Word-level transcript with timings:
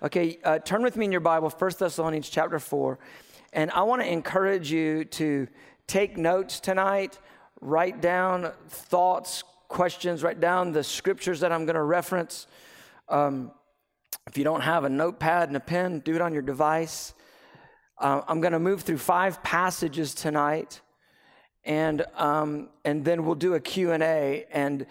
Okay, 0.00 0.38
uh, 0.44 0.60
turn 0.60 0.84
with 0.84 0.96
me 0.96 1.06
in 1.06 1.10
your 1.10 1.20
Bible, 1.20 1.50
1 1.50 1.72
Thessalonians 1.76 2.28
chapter 2.28 2.60
4. 2.60 3.00
And 3.52 3.68
I 3.72 3.82
want 3.82 4.00
to 4.00 4.08
encourage 4.08 4.70
you 4.70 5.04
to 5.06 5.48
take 5.88 6.16
notes 6.16 6.60
tonight, 6.60 7.18
write 7.60 8.00
down 8.00 8.52
thoughts, 8.68 9.42
questions, 9.66 10.22
write 10.22 10.38
down 10.38 10.70
the 10.70 10.84
scriptures 10.84 11.40
that 11.40 11.50
I'm 11.50 11.66
going 11.66 11.74
to 11.74 11.82
reference. 11.82 12.46
Um, 13.08 13.50
if 14.28 14.38
you 14.38 14.44
don't 14.44 14.60
have 14.60 14.84
a 14.84 14.88
notepad 14.88 15.48
and 15.48 15.56
a 15.56 15.60
pen, 15.60 15.98
do 15.98 16.14
it 16.14 16.20
on 16.20 16.32
your 16.32 16.42
device. 16.42 17.12
Uh, 18.00 18.20
I'm 18.28 18.40
going 18.40 18.52
to 18.52 18.60
move 18.60 18.82
through 18.82 18.98
five 18.98 19.42
passages 19.42 20.14
tonight, 20.14 20.80
and 21.64 22.04
um, 22.14 22.68
and 22.84 23.04
then 23.04 23.24
we'll 23.24 23.34
do 23.34 23.54
a 23.54 23.60
Q 23.60 23.90
and 23.90 24.04
A. 24.04 24.46
And 24.52 24.86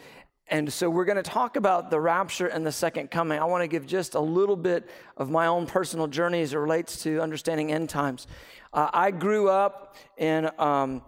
and 0.50 0.72
so 0.72 0.90
we're 0.90 1.06
going 1.06 1.18
to 1.18 1.24
talk 1.24 1.58
about 1.58 1.90
the 1.90 2.00
rapture 2.00 2.48
and 2.48 2.66
the 2.66 2.72
second 2.72 3.12
coming. 3.12 3.38
I 3.38 3.44
want 3.46 3.64
to 3.64 3.68
give 3.68 3.86
just 3.86 4.16
a 4.16 4.20
little 4.20 4.56
bit 4.56 4.90
of 5.18 5.30
my 5.30 5.48
own 5.48 5.66
personal 5.66 6.08
journey 6.08 6.42
as 6.42 6.54
it 6.54 6.58
relates 6.58 7.04
to 7.04 7.22
understanding 7.22 7.72
end 7.72 7.90
times. 7.90 8.28
Uh, 8.74 8.90
I 8.94 9.12
grew 9.12 9.50
up 9.50 9.98
in 10.16 10.50
um, 10.58 11.02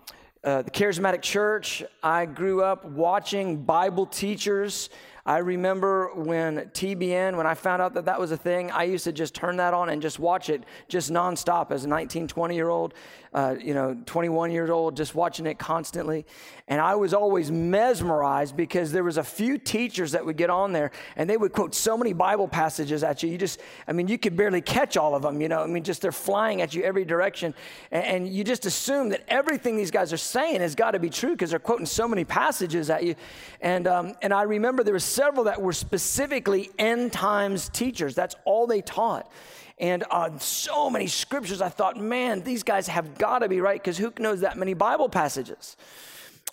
uh, 0.44 0.64
the 0.64 0.72
charismatic 0.72 1.22
church. 1.22 1.84
I 2.04 2.26
grew 2.26 2.64
up 2.64 2.84
watching 2.84 3.64
Bible 3.64 4.06
teachers 4.06 4.90
I 5.30 5.38
remember 5.38 6.12
when 6.16 6.58
TBN, 6.72 7.38
when 7.38 7.46
I 7.46 7.54
found 7.54 7.84
out 7.84 7.94
that 7.94 8.06
that 8.06 8.20
was 8.20 8.32
a 8.32 8.38
thing, 8.38 8.72
I 8.72 8.86
used 8.86 9.04
to 9.04 9.12
just 9.12 9.36
turn 9.36 9.58
that 9.58 9.76
on 9.76 9.90
and 9.90 10.02
just 10.02 10.18
watch 10.18 10.50
it 10.50 10.64
just 10.88 11.12
nonstop 11.12 11.70
as 11.70 11.86
a 11.86 11.88
19, 11.88 12.28
20 12.28 12.56
year 12.56 12.70
old, 12.70 12.96
uh, 13.34 13.56
you 13.60 13.74
know, 13.74 13.96
21 14.06 14.52
years 14.52 14.70
old, 14.70 14.98
just 14.98 15.14
watching 15.14 15.46
it 15.46 15.60
constantly. 15.60 16.26
And 16.68 16.82
I 16.82 16.96
was 16.96 17.14
always 17.14 17.52
mesmerized 17.52 18.56
because 18.56 18.92
there 18.92 19.04
was 19.04 19.18
a 19.18 19.24
few 19.24 19.58
teachers 19.58 20.12
that 20.14 20.26
would 20.26 20.38
get 20.38 20.50
on 20.50 20.72
there 20.72 20.92
and 21.16 21.30
they 21.30 21.38
would 21.38 21.52
quote 21.52 21.76
so 21.76 21.98
many 21.98 22.14
Bible 22.14 22.48
passages 22.48 23.04
at 23.04 23.22
you. 23.22 23.30
You 23.30 23.38
just, 23.38 23.60
I 23.88 23.94
mean, 23.94 24.08
you 24.08 24.18
could 24.18 24.36
barely 24.36 24.62
catch 24.62 24.98
all 24.98 25.16
of 25.16 25.22
them, 25.22 25.42
you 25.42 25.48
know, 25.48 25.62
I 25.62 25.68
mean, 25.68 25.84
just 25.84 26.02
they're 26.02 26.12
flying 26.12 26.62
at 26.62 26.74
you 26.74 26.84
every 26.84 27.06
direction. 27.06 27.54
And, 27.92 28.06
and 28.06 28.30
you 28.30 28.44
just 28.44 28.66
assume 28.66 29.10
that 29.10 29.24
everything 29.28 29.78
these 29.78 29.92
guys 29.92 30.12
are 30.12 30.18
saying 30.18 30.62
has 30.62 30.76
got 30.76 30.92
to 30.92 31.00
be 31.00 31.10
true 31.10 31.32
because 31.32 31.52
they're 31.52 31.60
quoting 31.60 31.86
so 31.86 32.08
many 32.08 32.24
passages 32.24 32.90
at 32.90 33.04
you. 33.04 33.16
And, 33.62 33.88
um, 33.88 34.16
and 34.22 34.34
I 34.34 34.44
remember 34.44 34.84
there 34.84 34.94
were 34.94 35.00
several 35.00 35.46
that 35.46 35.62
were 35.62 35.74
specifically 35.74 36.70
end 36.80 37.14
times 37.14 37.70
teachers. 37.70 38.16
That's 38.16 38.36
all 38.46 38.68
they 38.68 38.82
taught. 38.82 39.32
And 39.80 40.04
uh, 40.12 40.38
so 40.40 40.90
many 40.90 41.08
scriptures, 41.08 41.62
I 41.62 41.70
thought, 41.70 41.98
man, 41.98 42.44
these 42.44 42.64
guys 42.64 42.88
have 42.88 43.18
got 43.18 43.40
to 43.40 43.48
be 43.48 43.62
right 43.62 43.82
because 43.82 43.98
who 43.98 44.12
knows 44.20 44.42
that 44.42 44.58
many 44.58 44.74
Bible 44.74 45.08
passages? 45.08 45.78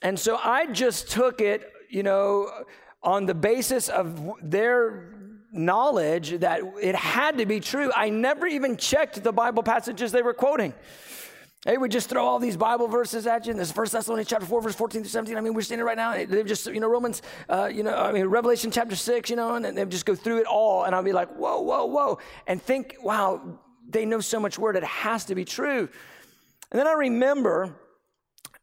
And 0.03 0.19
so 0.19 0.37
I 0.37 0.67
just 0.67 1.11
took 1.11 1.41
it, 1.41 1.73
you 1.89 2.03
know, 2.03 2.51
on 3.03 3.27
the 3.27 3.35
basis 3.35 3.89
of 3.89 4.33
their 4.43 5.13
knowledge 5.53 6.39
that 6.41 6.61
it 6.81 6.95
had 6.95 7.39
to 7.39 7.47
be 7.47 7.61
true. 7.61 7.91
I 7.95 8.11
never 8.11 8.47
even 8.47 8.77
checked 8.77 9.23
the 9.23 9.33
Bible 9.33 9.63
passages 9.63 10.13
they 10.13 10.23
were 10.23 10.35
quoting. 10.35 10.75
They 11.67 11.77
would 11.77 11.91
just 11.91 12.09
throw 12.09 12.25
all 12.25 12.39
these 12.39 12.57
Bible 12.57 12.87
verses 12.87 13.27
at 13.27 13.45
you. 13.45 13.51
And 13.51 13.59
this 13.59 13.73
First 13.73 13.93
Thessalonians 13.93 14.29
chapter 14.29 14.47
4, 14.47 14.63
verse 14.63 14.77
14 14.77 15.03
to 15.03 15.09
17. 15.09 15.37
I 15.37 15.41
mean, 15.41 15.53
we're 15.53 15.63
standing 15.63 15.85
right 15.85 15.97
now. 15.97 16.13
They've 16.15 16.47
just, 16.47 16.65
you 16.67 16.79
know, 16.79 16.87
Romans, 16.87 17.23
uh, 17.49 17.69
you 17.75 17.83
know, 17.83 17.93
I 17.93 18.13
mean, 18.13 18.27
Revelation 18.27 18.71
chapter 18.71 18.95
6, 18.95 19.31
you 19.31 19.35
know, 19.35 19.57
and 19.57 19.77
they 19.77 19.85
just 19.87 20.07
go 20.07 20.15
through 20.15 20.39
it 20.39 20.47
all. 20.47 20.85
And 20.85 20.95
I'll 20.95 21.03
be 21.03 21.13
like, 21.13 21.29
whoa, 21.35 21.61
whoa, 21.63 21.87
whoa. 21.87 22.19
And 22.47 22.63
think, 22.63 22.95
wow, 23.03 23.59
they 23.89 24.05
know 24.05 24.21
so 24.21 24.39
much 24.39 24.61
word. 24.61 24.77
It 24.77 24.85
has 24.85 25.25
to 25.25 25.35
be 25.35 25.45
true. 25.45 25.89
And 26.71 26.79
then 26.79 26.87
I 26.87 26.93
remember 26.93 27.75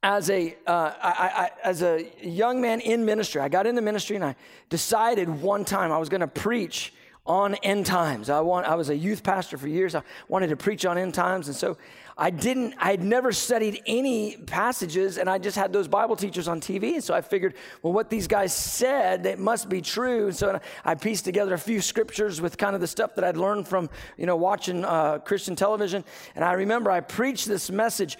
as 0.02 0.30
a, 0.30 0.56
uh, 0.66 0.94
I, 1.02 1.12
I, 1.12 1.52
as 1.62 1.82
a 1.82 2.10
young 2.22 2.62
man 2.62 2.80
in 2.80 3.04
ministry, 3.04 3.42
I 3.42 3.50
got 3.50 3.68
into 3.68 3.82
ministry 3.82 4.16
and 4.16 4.24
I 4.24 4.38
decided 4.70 5.28
one 5.28 5.66
time 5.66 5.92
I 5.92 5.98
was 5.98 6.08
going 6.08 6.22
to 6.22 6.28
preach 6.28 6.94
on 7.26 7.56
end 7.56 7.86
times. 7.86 8.30
I, 8.30 8.42
want, 8.42 8.68
I 8.68 8.76
was 8.76 8.90
a 8.90 8.98
youth 8.98 9.24
pastor 9.24 9.58
for 9.58 9.68
years. 9.68 9.96
I 9.96 10.04
wanted 10.28 10.48
to 10.48 10.58
preach 10.58 10.86
on 10.86 10.98
end 10.98 11.14
times. 11.14 11.48
And 11.48 11.56
so 11.56 11.78
I 12.18 12.30
didn't, 12.30 12.76
I 12.78 12.92
had 12.92 13.02
never 13.02 13.32
studied 13.32 13.82
any 13.88 14.36
passages 14.36 15.18
and 15.18 15.30
I 15.30 15.38
just 15.38 15.58
had 15.58 15.72
those 15.72 15.88
Bible 15.88 16.18
teachers 16.18 16.50
on 16.50 16.60
TV. 16.60 16.96
And 16.96 17.04
so 17.04 17.14
I 17.14 17.22
figured, 17.22 17.56
well, 17.82 17.94
what 17.94 18.10
these 18.10 18.28
guys 18.28 18.54
said, 18.54 19.26
it 19.26 19.40
must 19.40 19.70
be 19.70 19.82
true. 19.82 20.28
And 20.28 20.36
so 20.36 20.60
I 20.84 20.96
pieced 20.96 21.24
together 21.24 21.54
a 21.54 21.60
few 21.60 21.80
scriptures 21.80 22.42
with 22.42 22.58
kind 22.58 22.76
of 22.76 22.82
the 22.82 22.88
stuff 22.88 23.16
that 23.16 23.24
I'd 23.24 23.38
learned 23.38 23.70
from, 23.70 23.90
you 24.18 24.26
know, 24.26 24.36
watching 24.36 24.84
uh, 24.84 25.20
Christian 25.20 25.56
television. 25.56 26.04
And 26.36 26.44
I 26.44 26.54
remember 26.54 26.92
I 26.92 27.00
preached 27.00 27.48
this 27.48 27.72
message. 27.72 28.18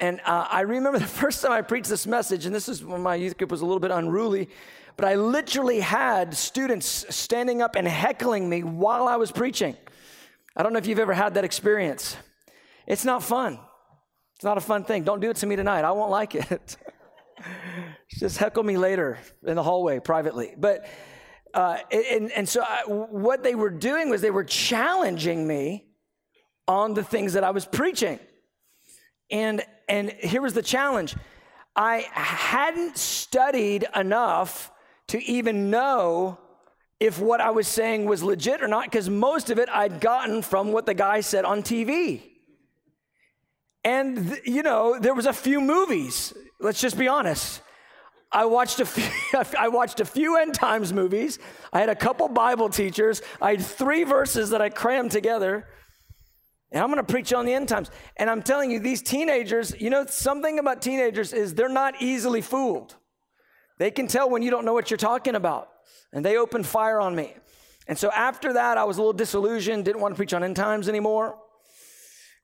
And 0.00 0.20
uh, 0.24 0.46
I 0.50 0.62
remember 0.62 0.98
the 0.98 1.06
first 1.06 1.42
time 1.42 1.52
I 1.52 1.60
preached 1.60 1.90
this 1.90 2.06
message, 2.06 2.46
and 2.46 2.54
this 2.54 2.68
is 2.68 2.82
when 2.82 3.02
my 3.02 3.14
youth 3.16 3.36
group 3.36 3.50
was 3.50 3.60
a 3.60 3.66
little 3.66 3.80
bit 3.80 3.90
unruly, 3.90 4.48
but 4.96 5.06
I 5.06 5.14
literally 5.14 5.80
had 5.80 6.34
students 6.34 7.06
standing 7.14 7.60
up 7.60 7.76
and 7.76 7.86
heckling 7.86 8.48
me 8.48 8.62
while 8.62 9.08
I 9.08 9.16
was 9.16 9.30
preaching. 9.30 9.76
I 10.56 10.62
don't 10.62 10.72
know 10.72 10.78
if 10.78 10.86
you've 10.86 10.98
ever 10.98 11.12
had 11.12 11.34
that 11.34 11.44
experience. 11.44 12.16
It's 12.86 13.04
not 13.04 13.22
fun. 13.22 13.58
It's 14.36 14.44
not 14.44 14.56
a 14.56 14.62
fun 14.62 14.84
thing. 14.84 15.04
Don't 15.04 15.20
do 15.20 15.30
it 15.30 15.36
to 15.36 15.46
me 15.46 15.56
tonight. 15.56 15.84
I 15.84 15.90
won't 15.92 16.10
like 16.10 16.34
it. 16.34 16.76
Just 18.18 18.38
heckle 18.38 18.62
me 18.62 18.78
later 18.78 19.18
in 19.46 19.56
the 19.56 19.62
hallway 19.62 19.98
privately. 19.98 20.54
But, 20.56 20.86
uh, 21.52 21.78
and, 21.90 22.30
and 22.32 22.48
so 22.48 22.62
I, 22.62 22.82
what 22.86 23.42
they 23.42 23.54
were 23.54 23.70
doing 23.70 24.08
was 24.08 24.22
they 24.22 24.30
were 24.30 24.44
challenging 24.44 25.46
me 25.46 25.86
on 26.66 26.94
the 26.94 27.04
things 27.04 27.34
that 27.34 27.44
I 27.44 27.50
was 27.50 27.66
preaching. 27.66 28.18
And, 29.30 29.62
and 29.88 30.10
here 30.10 30.40
was 30.40 30.54
the 30.54 30.62
challenge 30.62 31.14
I 31.74 32.06
hadn't 32.12 32.96
studied 32.96 33.86
enough 33.94 34.70
to 35.08 35.22
even 35.22 35.70
know 35.70 36.38
if 36.98 37.20
what 37.20 37.40
I 37.40 37.50
was 37.50 37.68
saying 37.68 38.06
was 38.06 38.22
legit 38.22 38.62
or 38.62 38.68
not, 38.68 38.84
because 38.84 39.10
most 39.10 39.50
of 39.50 39.58
it 39.58 39.68
I'd 39.68 40.00
gotten 40.00 40.42
from 40.42 40.72
what 40.72 40.86
the 40.86 40.94
guy 40.94 41.20
said 41.20 41.44
on 41.44 41.62
TV. 41.62 42.22
And, 43.84 44.40
you 44.44 44.62
know, 44.62 44.98
there 44.98 45.14
was 45.14 45.26
a 45.26 45.32
few 45.32 45.60
movies. 45.60 46.32
Let's 46.58 46.80
just 46.80 46.98
be 46.98 47.06
honest. 47.06 47.60
I 48.32 48.46
watched 48.46 48.80
a 48.80 48.86
few, 48.86 49.08
I 49.58 49.68
watched 49.68 50.00
a 50.00 50.04
few 50.04 50.38
end 50.38 50.54
times 50.54 50.92
movies. 50.92 51.38
I 51.72 51.80
had 51.80 51.88
a 51.88 51.94
couple 51.94 52.28
Bible 52.28 52.68
teachers. 52.68 53.22
I 53.40 53.52
had 53.52 53.62
three 53.64 54.04
verses 54.04 54.50
that 54.50 54.60
I 54.60 54.70
crammed 54.70 55.12
together. 55.12 55.68
And 56.72 56.82
I'm 56.82 56.90
going 56.90 57.04
to 57.04 57.10
preach 57.10 57.32
on 57.32 57.46
the 57.46 57.54
end 57.54 57.68
times. 57.68 57.90
And 58.16 58.28
I'm 58.28 58.42
telling 58.42 58.70
you, 58.70 58.80
these 58.80 59.02
teenagers, 59.02 59.74
you 59.80 59.88
know, 59.88 60.04
something 60.06 60.58
about 60.58 60.82
teenagers 60.82 61.32
is 61.32 61.54
they're 61.54 61.68
not 61.68 62.02
easily 62.02 62.40
fooled. 62.40 62.96
They 63.78 63.90
can 63.90 64.06
tell 64.06 64.30
when 64.30 64.42
you 64.42 64.50
don't 64.50 64.64
know 64.64 64.72
what 64.72 64.90
you're 64.90 64.98
talking 64.98 65.34
about. 65.34 65.68
And 66.12 66.24
they 66.24 66.36
opened 66.36 66.66
fire 66.66 67.00
on 67.00 67.14
me. 67.14 67.34
And 67.88 67.98
so 67.98 68.10
after 68.10 68.54
that, 68.54 68.78
I 68.78 68.84
was 68.84 68.96
a 68.96 69.00
little 69.00 69.12
disillusioned, 69.12 69.84
didn't 69.84 70.00
want 70.00 70.14
to 70.14 70.16
preach 70.16 70.34
on 70.34 70.42
end 70.42 70.56
times 70.56 70.88
anymore. 70.88 71.36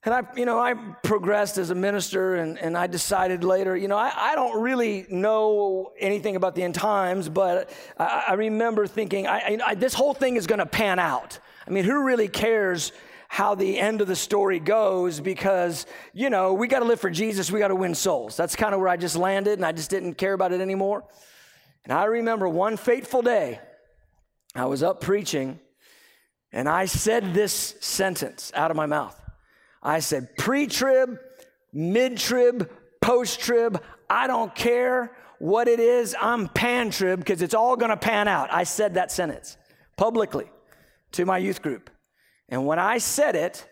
And 0.05 0.13
I, 0.13 0.23
you 0.35 0.45
know, 0.45 0.59
I 0.59 0.73
progressed 0.73 1.57
as 1.57 1.69
a 1.69 1.75
minister 1.75 2.35
and, 2.35 2.57
and 2.57 2.77
I 2.77 2.87
decided 2.87 3.45
later, 3.45 3.75
you 3.75 3.87
know, 3.87 3.97
I, 3.97 4.11
I 4.15 4.35
don't 4.35 4.61
really 4.61 5.05
know 5.09 5.93
anything 5.97 6.35
about 6.35 6.55
the 6.55 6.63
end 6.63 6.75
times, 6.75 7.29
but 7.29 7.69
I, 7.97 8.25
I 8.29 8.33
remember 8.33 8.85
thinking, 8.85 9.27
I, 9.27 9.57
I, 9.65 9.75
this 9.75 9.93
whole 9.93 10.13
thing 10.13 10.35
is 10.35 10.45
going 10.45 10.59
to 10.59 10.65
pan 10.65 10.99
out. 10.99 11.39
I 11.65 11.71
mean, 11.71 11.85
who 11.85 12.03
really 12.03 12.27
cares 12.27 12.91
how 13.33 13.55
the 13.55 13.79
end 13.79 13.99
of 13.99 14.07
the 14.07 14.15
story 14.15 14.59
goes 14.59 15.19
because, 15.19 15.87
you 16.13 16.29
know, 16.29 16.53
we 16.53 16.67
got 16.67 16.81
to 16.81 16.85
live 16.85 16.99
for 16.99 17.09
Jesus, 17.09 17.49
we 17.49 17.57
got 17.57 17.69
to 17.69 17.75
win 17.75 17.95
souls. 17.95 18.37
That's 18.37 18.55
kind 18.55 18.75
of 18.75 18.79
where 18.79 18.89
I 18.89 18.95
just 18.95 19.15
landed 19.15 19.53
and 19.53 19.65
I 19.65 19.71
just 19.71 19.89
didn't 19.89 20.19
care 20.19 20.33
about 20.33 20.51
it 20.51 20.61
anymore. 20.61 21.03
And 21.83 21.91
I 21.91 22.03
remember 22.03 22.47
one 22.47 22.77
fateful 22.77 23.23
day, 23.23 23.59
I 24.53 24.65
was 24.65 24.83
up 24.83 25.01
preaching 25.01 25.59
and 26.51 26.69
I 26.69 26.85
said 26.85 27.33
this 27.33 27.73
sentence 27.79 28.51
out 28.53 28.69
of 28.69 28.77
my 28.77 28.85
mouth. 28.85 29.19
I 29.81 29.97
said, 29.97 30.37
pre 30.37 30.67
trib, 30.67 31.17
mid 31.73 32.17
trib, 32.17 32.69
post 33.01 33.39
trib, 33.39 33.81
I 34.11 34.27
don't 34.27 34.53
care 34.53 35.11
what 35.39 35.67
it 35.67 35.79
is, 35.79 36.15
I'm 36.21 36.49
pan 36.49 36.91
trib 36.91 37.17
because 37.17 37.41
it's 37.41 37.55
all 37.55 37.77
going 37.77 37.89
to 37.89 37.97
pan 37.97 38.27
out. 38.27 38.53
I 38.53 38.63
said 38.63 38.93
that 38.93 39.11
sentence 39.11 39.57
publicly 39.97 40.51
to 41.13 41.25
my 41.25 41.39
youth 41.39 41.63
group. 41.63 41.89
And 42.49 42.65
when 42.65 42.79
I 42.79 42.97
said 42.97 43.35
it, 43.35 43.67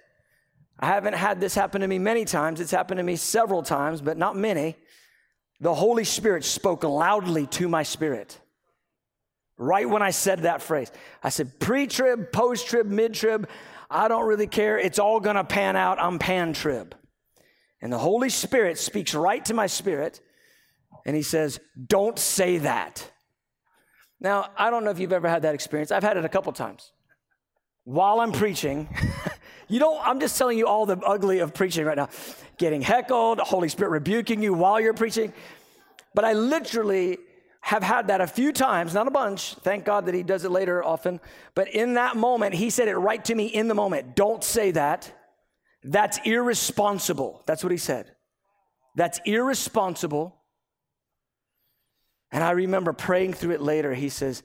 I 0.79 0.87
haven't 0.87 1.13
had 1.13 1.39
this 1.39 1.53
happen 1.53 1.81
to 1.81 1.87
me 1.87 1.99
many 1.99 2.25
times. 2.25 2.59
It's 2.59 2.71
happened 2.71 2.97
to 2.97 3.03
me 3.03 3.15
several 3.15 3.61
times, 3.61 4.01
but 4.01 4.17
not 4.17 4.35
many. 4.35 4.75
The 5.59 5.73
Holy 5.73 6.03
Spirit 6.03 6.43
spoke 6.43 6.83
loudly 6.83 7.45
to 7.47 7.69
my 7.69 7.83
spirit. 7.83 8.39
Right 9.57 9.87
when 9.87 10.01
I 10.01 10.09
said 10.09 10.39
that 10.39 10.63
phrase, 10.63 10.91
I 11.21 11.29
said 11.29 11.59
pre 11.59 11.85
trib, 11.85 12.31
post 12.31 12.67
trib, 12.67 12.87
mid 12.87 13.13
trib. 13.13 13.47
I 13.91 14.07
don't 14.07 14.25
really 14.25 14.47
care. 14.47 14.79
It's 14.79 14.97
all 14.97 15.19
going 15.19 15.35
to 15.35 15.43
pan 15.43 15.75
out. 15.75 16.01
I'm 16.01 16.17
pan 16.17 16.53
trib. 16.53 16.95
And 17.79 17.93
the 17.93 17.99
Holy 17.99 18.29
Spirit 18.29 18.79
speaks 18.79 19.13
right 19.13 19.43
to 19.45 19.53
my 19.53 19.67
spirit 19.67 20.19
and 21.05 21.15
he 21.15 21.21
says, 21.21 21.59
Don't 21.87 22.17
say 22.17 22.59
that. 22.59 23.11
Now, 24.19 24.49
I 24.55 24.69
don't 24.69 24.83
know 24.83 24.91
if 24.91 24.99
you've 24.99 25.13
ever 25.13 25.27
had 25.27 25.43
that 25.43 25.55
experience. 25.55 25.91
I've 25.91 26.03
had 26.03 26.17
it 26.17 26.25
a 26.25 26.29
couple 26.29 26.51
times. 26.53 26.91
While 27.83 28.19
I'm 28.19 28.31
preaching, 28.31 28.87
you 29.67 29.79
don't, 29.79 29.99
I'm 30.05 30.19
just 30.19 30.37
telling 30.37 30.57
you 30.57 30.67
all 30.67 30.85
the 30.85 30.97
ugly 30.97 31.39
of 31.39 31.53
preaching 31.53 31.85
right 31.85 31.97
now. 31.97 32.09
Getting 32.57 32.81
heckled, 32.81 33.39
Holy 33.39 33.69
Spirit 33.69 33.89
rebuking 33.89 34.43
you 34.43 34.53
while 34.53 34.79
you're 34.79 34.93
preaching. 34.93 35.33
But 36.13 36.25
I 36.25 36.33
literally 36.33 37.17
have 37.61 37.83
had 37.83 38.07
that 38.07 38.21
a 38.21 38.27
few 38.27 38.51
times, 38.51 38.93
not 38.93 39.07
a 39.07 39.11
bunch. 39.11 39.53
Thank 39.55 39.85
God 39.85 40.07
that 40.07 40.15
he 40.15 40.23
does 40.23 40.43
it 40.43 40.51
later 40.51 40.83
often. 40.83 41.19
But 41.55 41.69
in 41.69 41.93
that 41.93 42.15
moment, 42.15 42.53
he 42.53 42.69
said 42.69 42.87
it 42.87 42.95
right 42.95 43.23
to 43.25 43.35
me 43.35 43.45
in 43.45 43.67
the 43.67 43.75
moment. 43.75 44.15
Don't 44.15 44.43
say 44.43 44.71
that. 44.71 45.11
That's 45.83 46.19
irresponsible. 46.25 47.43
That's 47.45 47.63
what 47.63 47.71
he 47.71 47.77
said. 47.77 48.11
That's 48.95 49.19
irresponsible. 49.25 50.35
And 52.31 52.43
I 52.43 52.51
remember 52.51 52.93
praying 52.93 53.33
through 53.33 53.51
it 53.51 53.61
later. 53.61 53.93
He 53.93 54.09
says, 54.09 54.43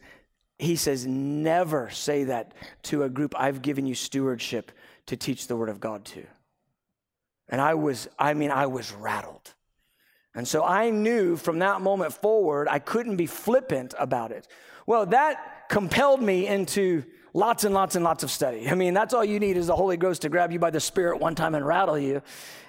he 0.58 0.76
says, 0.76 1.06
never 1.06 1.90
say 1.90 2.24
that 2.24 2.52
to 2.84 3.02
a 3.02 3.08
group 3.08 3.34
I've 3.36 3.62
given 3.62 3.86
you 3.86 3.94
stewardship 3.94 4.72
to 5.06 5.16
teach 5.16 5.46
the 5.46 5.56
word 5.56 5.68
of 5.68 5.80
God 5.80 6.04
to. 6.06 6.24
And 7.48 7.60
I 7.60 7.74
was, 7.74 8.08
I 8.18 8.34
mean, 8.34 8.50
I 8.50 8.66
was 8.66 8.92
rattled. 8.92 9.54
And 10.34 10.46
so 10.46 10.64
I 10.64 10.90
knew 10.90 11.36
from 11.36 11.60
that 11.60 11.80
moment 11.80 12.12
forward, 12.12 12.68
I 12.68 12.78
couldn't 12.78 13.16
be 13.16 13.26
flippant 13.26 13.94
about 13.98 14.32
it. 14.32 14.48
Well, 14.86 15.06
that 15.06 15.68
compelled 15.68 16.22
me 16.22 16.46
into 16.46 17.04
lots 17.32 17.64
and 17.64 17.74
lots 17.74 17.96
and 17.96 18.04
lots 18.04 18.22
of 18.22 18.30
study. 18.30 18.68
I 18.68 18.74
mean, 18.74 18.94
that's 18.94 19.14
all 19.14 19.24
you 19.24 19.38
need 19.38 19.56
is 19.56 19.66
the 19.66 19.76
Holy 19.76 19.96
Ghost 19.96 20.22
to 20.22 20.28
grab 20.28 20.52
you 20.52 20.58
by 20.58 20.70
the 20.70 20.80
Spirit 20.80 21.20
one 21.20 21.34
time 21.34 21.54
and 21.54 21.66
rattle 21.66 21.98
you. 21.98 22.22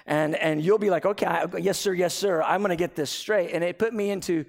And, 0.06 0.34
and 0.36 0.62
you'll 0.62 0.78
be 0.78 0.90
like, 0.90 1.06
okay, 1.06 1.26
I, 1.26 1.46
yes, 1.58 1.78
sir, 1.78 1.92
yes, 1.92 2.14
sir, 2.14 2.42
I'm 2.42 2.60
going 2.60 2.70
to 2.70 2.76
get 2.76 2.94
this 2.94 3.10
straight. 3.10 3.50
And 3.52 3.64
it 3.64 3.78
put 3.78 3.94
me 3.94 4.10
into, 4.10 4.44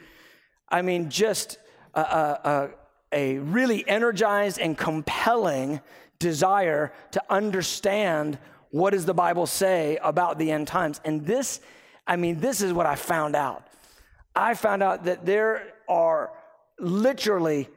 I 0.68 0.82
mean, 0.82 1.10
just 1.10 1.58
a, 1.94 2.02
a, 2.02 2.40
a, 2.44 2.70
a 3.12 3.38
really 3.40 3.88
energized 3.88 4.60
and 4.60 4.78
compelling 4.78 5.82
desire 6.20 6.92
to 7.12 7.24
understand 7.30 8.38
what 8.72 8.92
does 8.92 9.06
the 9.06 9.14
Bible 9.14 9.48
say 9.48 9.98
about 10.04 10.38
the 10.38 10.52
end 10.52 10.68
times. 10.68 11.02
And 11.04 11.26
this, 11.26 11.60
I 12.06 12.18
mean, 12.18 12.40
this 12.40 12.62
is 12.62 12.72
what 12.74 12.86
I 12.86 12.96
found 12.96 13.36
out. 13.36 13.68
I 14.36 14.54
found 14.54 14.84
out 14.84 15.06
that 15.06 15.26
there 15.26 15.74
are 15.88 16.32
literally 16.80 17.68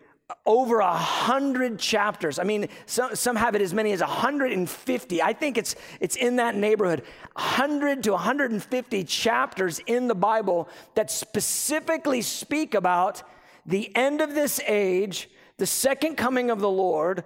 over 0.46 0.80
a 0.80 0.94
hundred 0.94 1.78
chapters. 1.78 2.38
I 2.38 2.44
mean, 2.44 2.68
some, 2.86 3.14
some 3.14 3.36
have 3.36 3.54
it 3.54 3.62
as 3.62 3.74
many 3.74 3.92
as 3.92 4.00
150. 4.00 5.22
I 5.22 5.32
think 5.32 5.58
it's 5.58 5.74
it's 6.00 6.16
in 6.16 6.36
that 6.36 6.54
neighborhood. 6.54 7.02
100 7.34 8.04
to 8.04 8.12
150 8.12 9.04
chapters 9.04 9.80
in 9.86 10.08
the 10.08 10.14
Bible 10.14 10.68
that 10.94 11.10
specifically 11.10 12.22
speak 12.22 12.74
about 12.74 13.22
the 13.66 13.94
end 13.96 14.20
of 14.20 14.34
this 14.34 14.60
age, 14.66 15.28
the 15.58 15.66
second 15.66 16.16
coming 16.16 16.50
of 16.50 16.60
the 16.60 16.70
Lord, 16.70 17.24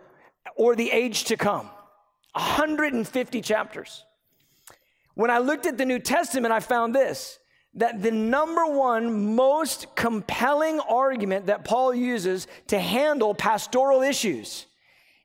or 0.56 0.76
the 0.76 0.90
age 0.90 1.24
to 1.24 1.36
come. 1.36 1.70
150 2.32 3.40
chapters. 3.40 4.04
When 5.14 5.30
I 5.30 5.38
looked 5.38 5.66
at 5.66 5.78
the 5.78 5.86
New 5.86 5.98
Testament, 5.98 6.52
I 6.52 6.60
found 6.60 6.94
this 6.94 7.38
that 7.76 8.02
the 8.02 8.10
number 8.10 8.66
one 8.66 9.34
most 9.36 9.94
compelling 9.94 10.80
argument 10.80 11.46
that 11.46 11.64
Paul 11.64 11.94
uses 11.94 12.46
to 12.68 12.78
handle 12.78 13.34
pastoral 13.34 14.00
issues 14.00 14.64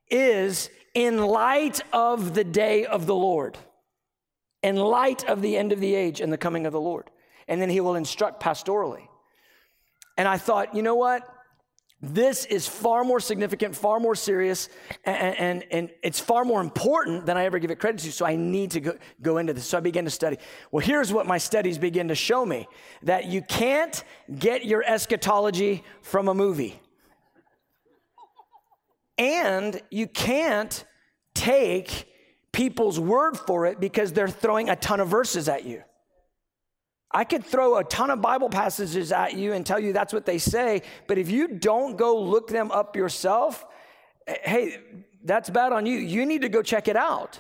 is 0.10 0.70
in 0.94 1.18
light 1.18 1.82
of 1.94 2.34
the 2.34 2.44
day 2.44 2.86
of 2.86 3.06
the 3.06 3.16
Lord, 3.16 3.58
in 4.62 4.76
light 4.76 5.24
of 5.30 5.42
the 5.42 5.56
end 5.56 5.72
of 5.72 5.80
the 5.80 5.96
age 5.96 6.20
and 6.20 6.32
the 6.32 6.38
coming 6.38 6.66
of 6.66 6.74
the 6.74 6.82
Lord. 6.82 7.10
And 7.48 7.62
then 7.62 7.70
he 7.70 7.80
will 7.80 7.96
instruct 7.96 8.44
pastorally. 8.44 9.08
And 10.18 10.28
I 10.28 10.38
thought, 10.38 10.76
you 10.76 10.82
know 10.82 10.96
what? 10.96 11.28
This 12.04 12.46
is 12.46 12.68
far 12.68 13.04
more 13.04 13.20
significant, 13.20 13.76
far 13.76 14.00
more 14.00 14.16
serious, 14.16 14.70
and, 15.06 15.38
and, 15.38 15.66
and, 15.70 15.90
it's 16.02 16.20
far 16.20 16.44
more 16.44 16.60
important 16.60 17.28
than 17.28 17.38
I 17.38 17.46
ever 17.46 17.60
give 17.60 17.70
it 17.70 17.80
credit 17.80 18.02
to. 18.02 18.12
So 18.12 18.26
I 18.26 18.36
need 18.36 18.72
to 18.72 18.80
go, 18.80 18.98
go 19.22 19.38
into 19.38 19.54
this. 19.54 19.68
So 19.68 19.78
I 19.78 19.82
began 19.82 20.06
to 20.06 20.10
study. 20.10 20.38
Well, 20.72 20.84
here's 20.84 21.14
what 21.14 21.28
my 21.28 21.38
studies 21.38 21.78
begin 21.78 22.08
to 22.08 22.16
show 22.16 22.44
me 22.44 22.68
that 23.04 23.28
you 23.28 23.44
can't 23.44 24.04
get 24.40 24.66
your 24.66 24.84
eschatology 24.84 25.84
from 26.02 26.28
a 26.28 26.34
movie. 26.34 26.82
And 29.20 29.80
you 29.92 30.08
can't 30.08 30.84
take 31.36 32.08
people's 32.52 33.00
word 33.00 33.38
for 33.38 33.68
it 33.68 33.80
because 33.80 34.12
they're 34.12 34.28
throwing 34.28 34.70
a 34.70 34.76
ton 34.76 35.00
of 35.00 35.08
verses 35.08 35.48
at 35.48 35.66
you. 35.66 35.84
I 37.14 37.24
could 37.24 37.46
throw 37.46 37.78
a 37.78 37.84
ton 37.84 38.10
of 38.10 38.22
Bible 38.22 38.50
passages 38.50 39.12
at 39.12 39.36
you 39.36 39.54
and 39.54 39.66
tell 39.66 39.80
you 39.80 39.94
that's 39.94 40.14
what 40.14 40.26
they 40.26 40.38
say, 40.38 40.82
but 41.08 41.18
if 41.18 41.30
you 41.30 41.48
don't 41.48 41.98
go 41.98 42.20
look 42.20 42.48
them 42.48 42.72
up 42.72 42.96
yourself, 42.96 43.66
eh, 44.28 44.36
hey, 44.44 44.78
that's 45.24 45.50
bad 45.50 45.74
on 45.74 45.86
you. 45.86 45.98
You 45.98 46.26
need 46.26 46.42
to 46.42 46.50
go 46.50 46.62
check 46.62 46.88
it 46.88 46.96
out. 46.96 47.40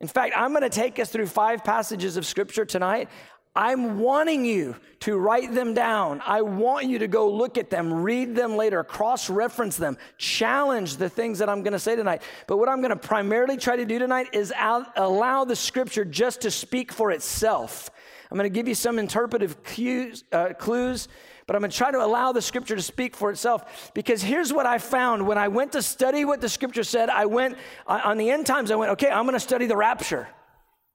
In 0.00 0.08
fact, 0.08 0.34
I'm 0.36 0.50
going 0.50 0.62
to 0.62 0.68
take 0.68 0.98
us 0.98 1.10
through 1.10 1.28
five 1.28 1.62
passages 1.62 2.16
of 2.16 2.26
scripture 2.26 2.64
tonight. 2.64 3.08
I'm 3.54 4.00
wanting 4.00 4.44
you 4.46 4.76
to 5.00 5.18
write 5.18 5.54
them 5.54 5.74
down. 5.74 6.22
I 6.26 6.40
want 6.40 6.86
you 6.86 6.98
to 7.00 7.06
go 7.06 7.30
look 7.30 7.58
at 7.58 7.68
them, 7.68 7.92
read 7.92 8.34
them 8.34 8.56
later, 8.56 8.82
cross 8.82 9.28
reference 9.28 9.76
them, 9.76 9.98
challenge 10.16 10.96
the 10.96 11.10
things 11.10 11.38
that 11.38 11.50
I'm 11.50 11.62
going 11.62 11.74
to 11.74 11.78
say 11.78 11.94
tonight. 11.94 12.22
But 12.46 12.56
what 12.56 12.70
I'm 12.70 12.80
going 12.80 12.90
to 12.90 12.96
primarily 12.96 13.58
try 13.58 13.76
to 13.76 13.84
do 13.84 13.98
tonight 13.98 14.28
is 14.32 14.52
allow 14.96 15.44
the 15.44 15.54
scripture 15.56 16.04
just 16.04 16.40
to 16.42 16.50
speak 16.50 16.92
for 16.92 17.10
itself 17.10 17.90
I'm 18.32 18.38
going 18.38 18.50
to 18.50 18.54
give 18.54 18.66
you 18.66 18.74
some 18.74 18.98
interpretive 18.98 19.62
cues, 19.62 20.24
uh, 20.32 20.54
clues, 20.58 21.06
but 21.46 21.54
I'm 21.54 21.60
going 21.60 21.70
to 21.70 21.76
try 21.76 21.90
to 21.90 22.02
allow 22.02 22.32
the 22.32 22.40
scripture 22.40 22.74
to 22.74 22.80
speak 22.80 23.14
for 23.14 23.30
itself. 23.30 23.92
Because 23.92 24.22
here's 24.22 24.54
what 24.54 24.64
I 24.64 24.78
found 24.78 25.26
when 25.26 25.36
I 25.36 25.48
went 25.48 25.72
to 25.72 25.82
study 25.82 26.24
what 26.24 26.40
the 26.40 26.48
scripture 26.48 26.82
said. 26.82 27.10
I 27.10 27.26
went 27.26 27.58
on 27.86 28.16
the 28.16 28.30
end 28.30 28.46
times, 28.46 28.70
I 28.70 28.76
went, 28.76 28.92
okay, 28.92 29.10
I'm 29.10 29.24
going 29.24 29.34
to 29.34 29.40
study 29.40 29.66
the 29.66 29.76
rapture. 29.76 30.28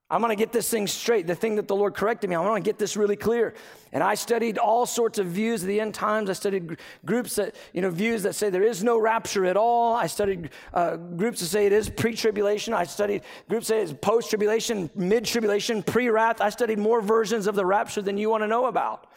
I'm 0.10 0.22
going 0.22 0.30
to 0.30 0.42
get 0.42 0.54
this 0.54 0.70
thing 0.70 0.88
straight, 0.88 1.28
the 1.28 1.36
thing 1.36 1.56
that 1.56 1.68
the 1.68 1.76
Lord 1.76 1.94
corrected 1.94 2.30
me. 2.30 2.36
I 2.38 2.40
want 2.40 2.64
to 2.64 2.68
get 2.68 2.78
this 2.80 2.96
really 2.96 3.18
clear. 3.18 3.54
And 3.92 4.02
I 4.02 4.16
studied 4.16 4.58
all 4.58 4.86
sorts 4.86 5.20
of 5.20 5.28
views 5.28 5.64
of 5.64 5.68
the 5.68 5.82
end 5.82 5.94
times. 5.94 6.30
I 6.30 6.34
studied 6.34 6.78
groups 7.06 7.36
that, 7.36 7.56
you 7.74 7.82
know, 7.82 7.90
views 7.90 8.24
that 8.24 8.34
say 8.34 8.50
there 8.50 8.64
is 8.64 8.82
no 8.86 8.98
rapture 8.98 9.46
at 9.46 9.58
all. 9.58 9.96
I 9.96 10.08
studied 10.08 10.52
uh, 10.74 10.96
groups 10.96 11.42
that 11.42 11.48
say 11.48 11.66
it 11.66 11.74
is 11.74 11.90
pre 11.90 12.16
tribulation. 12.16 12.74
I 12.74 12.86
studied 12.86 13.24
groups 13.50 13.68
that 13.68 13.74
say 13.74 13.82
it's 13.82 13.94
post 14.02 14.30
tribulation, 14.30 14.90
mid 14.96 15.26
tribulation, 15.26 15.84
pre 15.84 16.08
wrath. 16.08 16.40
I 16.40 16.52
studied 16.52 16.80
more 16.80 17.02
versions 17.02 17.46
of 17.46 17.56
the 17.56 17.66
rapture 17.66 18.02
than 18.02 18.18
you 18.18 18.30
want 18.30 18.44
to 18.44 18.48
know 18.48 18.68
about. 18.68 19.08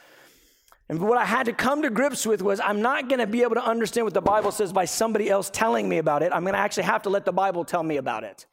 And 0.88 1.00
what 1.00 1.18
I 1.18 1.24
had 1.24 1.46
to 1.46 1.52
come 1.52 1.82
to 1.82 1.90
grips 1.90 2.26
with 2.26 2.42
was 2.42 2.58
I'm 2.58 2.82
not 2.82 3.08
going 3.08 3.20
to 3.20 3.28
be 3.28 3.42
able 3.42 3.54
to 3.54 3.64
understand 3.64 4.06
what 4.06 4.14
the 4.14 4.20
Bible 4.20 4.50
says 4.50 4.72
by 4.72 4.86
somebody 4.86 5.30
else 5.30 5.48
telling 5.48 5.88
me 5.88 5.98
about 5.98 6.24
it. 6.24 6.32
I'm 6.32 6.42
going 6.42 6.54
to 6.54 6.58
actually 6.58 6.82
have 6.82 7.02
to 7.02 7.10
let 7.10 7.24
the 7.24 7.32
Bible 7.32 7.64
tell 7.64 7.84
me 7.84 7.96
about 7.96 8.24
it. 8.24 8.44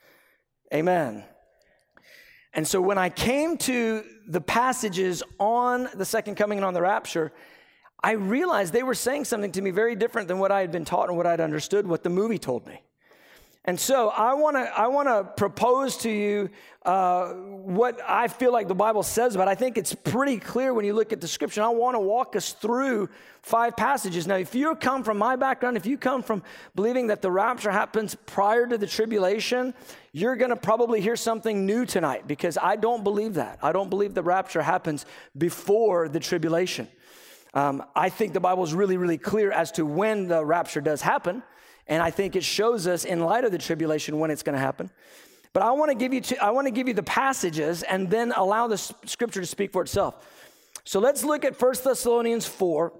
Amen. 0.71 1.23
And 2.57 2.67
so 2.67 2.81
when 2.81 2.97
I 2.97 3.09
came 3.09 3.55
to 3.57 4.03
the 4.27 4.41
passages 4.41 5.21
on 5.39 5.87
the 5.93 6.03
second 6.03 6.35
coming 6.35 6.57
and 6.57 6.65
on 6.65 6.73
the 6.73 6.81
rapture, 6.81 7.31
I 8.03 8.13
realized 8.13 8.73
they 8.73 8.81
were 8.81 8.95
saying 8.95 9.25
something 9.25 9.51
to 9.51 9.61
me 9.61 9.69
very 9.69 9.95
different 9.95 10.27
than 10.27 10.39
what 10.39 10.51
I 10.51 10.61
had 10.61 10.71
been 10.71 10.83
taught 10.83 11.07
and 11.07 11.15
what 11.15 11.27
I'd 11.27 11.39
understood, 11.39 11.85
what 11.85 12.03
the 12.03 12.09
movie 12.09 12.39
told 12.39 12.65
me. 12.65 12.81
And 13.67 13.77
so 13.77 14.07
I 14.07 14.33
want 14.33 14.55
to 14.55 14.61
I 14.61 14.87
want 14.87 15.09
to 15.09 15.25
propose 15.35 15.97
to 15.97 16.09
you 16.09 16.49
uh, 16.85 17.33
what 17.33 17.99
I 18.07 18.29
feel 18.29 18.53
like 18.53 18.69
the 18.69 18.75
Bible 18.75 19.03
says 19.03 19.35
but 19.35 19.49
I 19.49 19.55
think 19.55 19.77
it's 19.77 19.93
pretty 19.93 20.37
clear 20.37 20.73
when 20.73 20.85
you 20.85 20.93
look 20.93 21.11
at 21.11 21.19
the 21.19 21.27
scripture. 21.27 21.61
I 21.61 21.67
want 21.67 21.95
to 21.95 21.99
walk 21.99 22.37
us 22.37 22.53
through 22.53 23.09
five 23.41 23.75
passages. 23.75 24.25
Now, 24.25 24.37
if 24.37 24.55
you 24.55 24.73
come 24.75 25.03
from 25.03 25.17
my 25.17 25.35
background, 25.35 25.75
if 25.75 25.85
you 25.85 25.97
come 25.97 26.23
from 26.23 26.43
believing 26.75 27.07
that 27.07 27.21
the 27.21 27.29
rapture 27.29 27.69
happens 27.69 28.15
prior 28.25 28.65
to 28.67 28.77
the 28.77 28.87
tribulation, 28.87 29.73
you're 30.13 30.37
going 30.37 30.51
to 30.51 30.55
probably 30.55 31.01
hear 31.01 31.17
something 31.17 31.65
new 31.65 31.85
tonight 31.85 32.25
because 32.25 32.57
I 32.57 32.77
don't 32.77 33.03
believe 33.03 33.33
that. 33.33 33.59
I 33.61 33.73
don't 33.73 33.89
believe 33.89 34.13
the 34.13 34.23
rapture 34.23 34.61
happens 34.61 35.05
before 35.37 36.07
the 36.07 36.21
tribulation. 36.21 36.87
Um, 37.53 37.83
I 37.93 38.07
think 38.07 38.31
the 38.31 38.39
Bible 38.39 38.63
is 38.63 38.73
really, 38.73 38.95
really 38.95 39.17
clear 39.17 39.51
as 39.51 39.73
to 39.73 39.85
when 39.85 40.29
the 40.29 40.45
rapture 40.45 40.79
does 40.79 41.01
happen. 41.01 41.43
And 41.87 42.03
I 42.03 42.11
think 42.11 42.35
it 42.35 42.43
shows 42.43 42.85
us 42.85 43.05
in 43.05 43.21
light 43.21 43.43
of 43.43 43.51
the 43.51 43.57
tribulation 43.57 44.19
when 44.19 44.29
it's 44.29 44.43
going 44.43 44.53
to 44.53 44.59
happen. 44.59 44.89
But 45.53 45.63
I 45.63 45.71
want 45.71 45.89
to 45.89 45.95
give 45.95 46.13
you 46.13 46.21
two, 46.21 46.35
I 46.41 46.51
want 46.51 46.67
to 46.67 46.71
give 46.71 46.87
you 46.87 46.93
the 46.93 47.03
passages 47.03 47.83
and 47.83 48.09
then 48.09 48.31
allow 48.35 48.67
the 48.67 48.77
scripture 48.77 49.41
to 49.41 49.47
speak 49.47 49.71
for 49.71 49.81
itself. 49.81 50.15
So 50.83 50.99
let's 50.99 51.23
look 51.23 51.45
at 51.45 51.59
1 51.59 51.75
Thessalonians 51.83 52.45
4. 52.45 52.93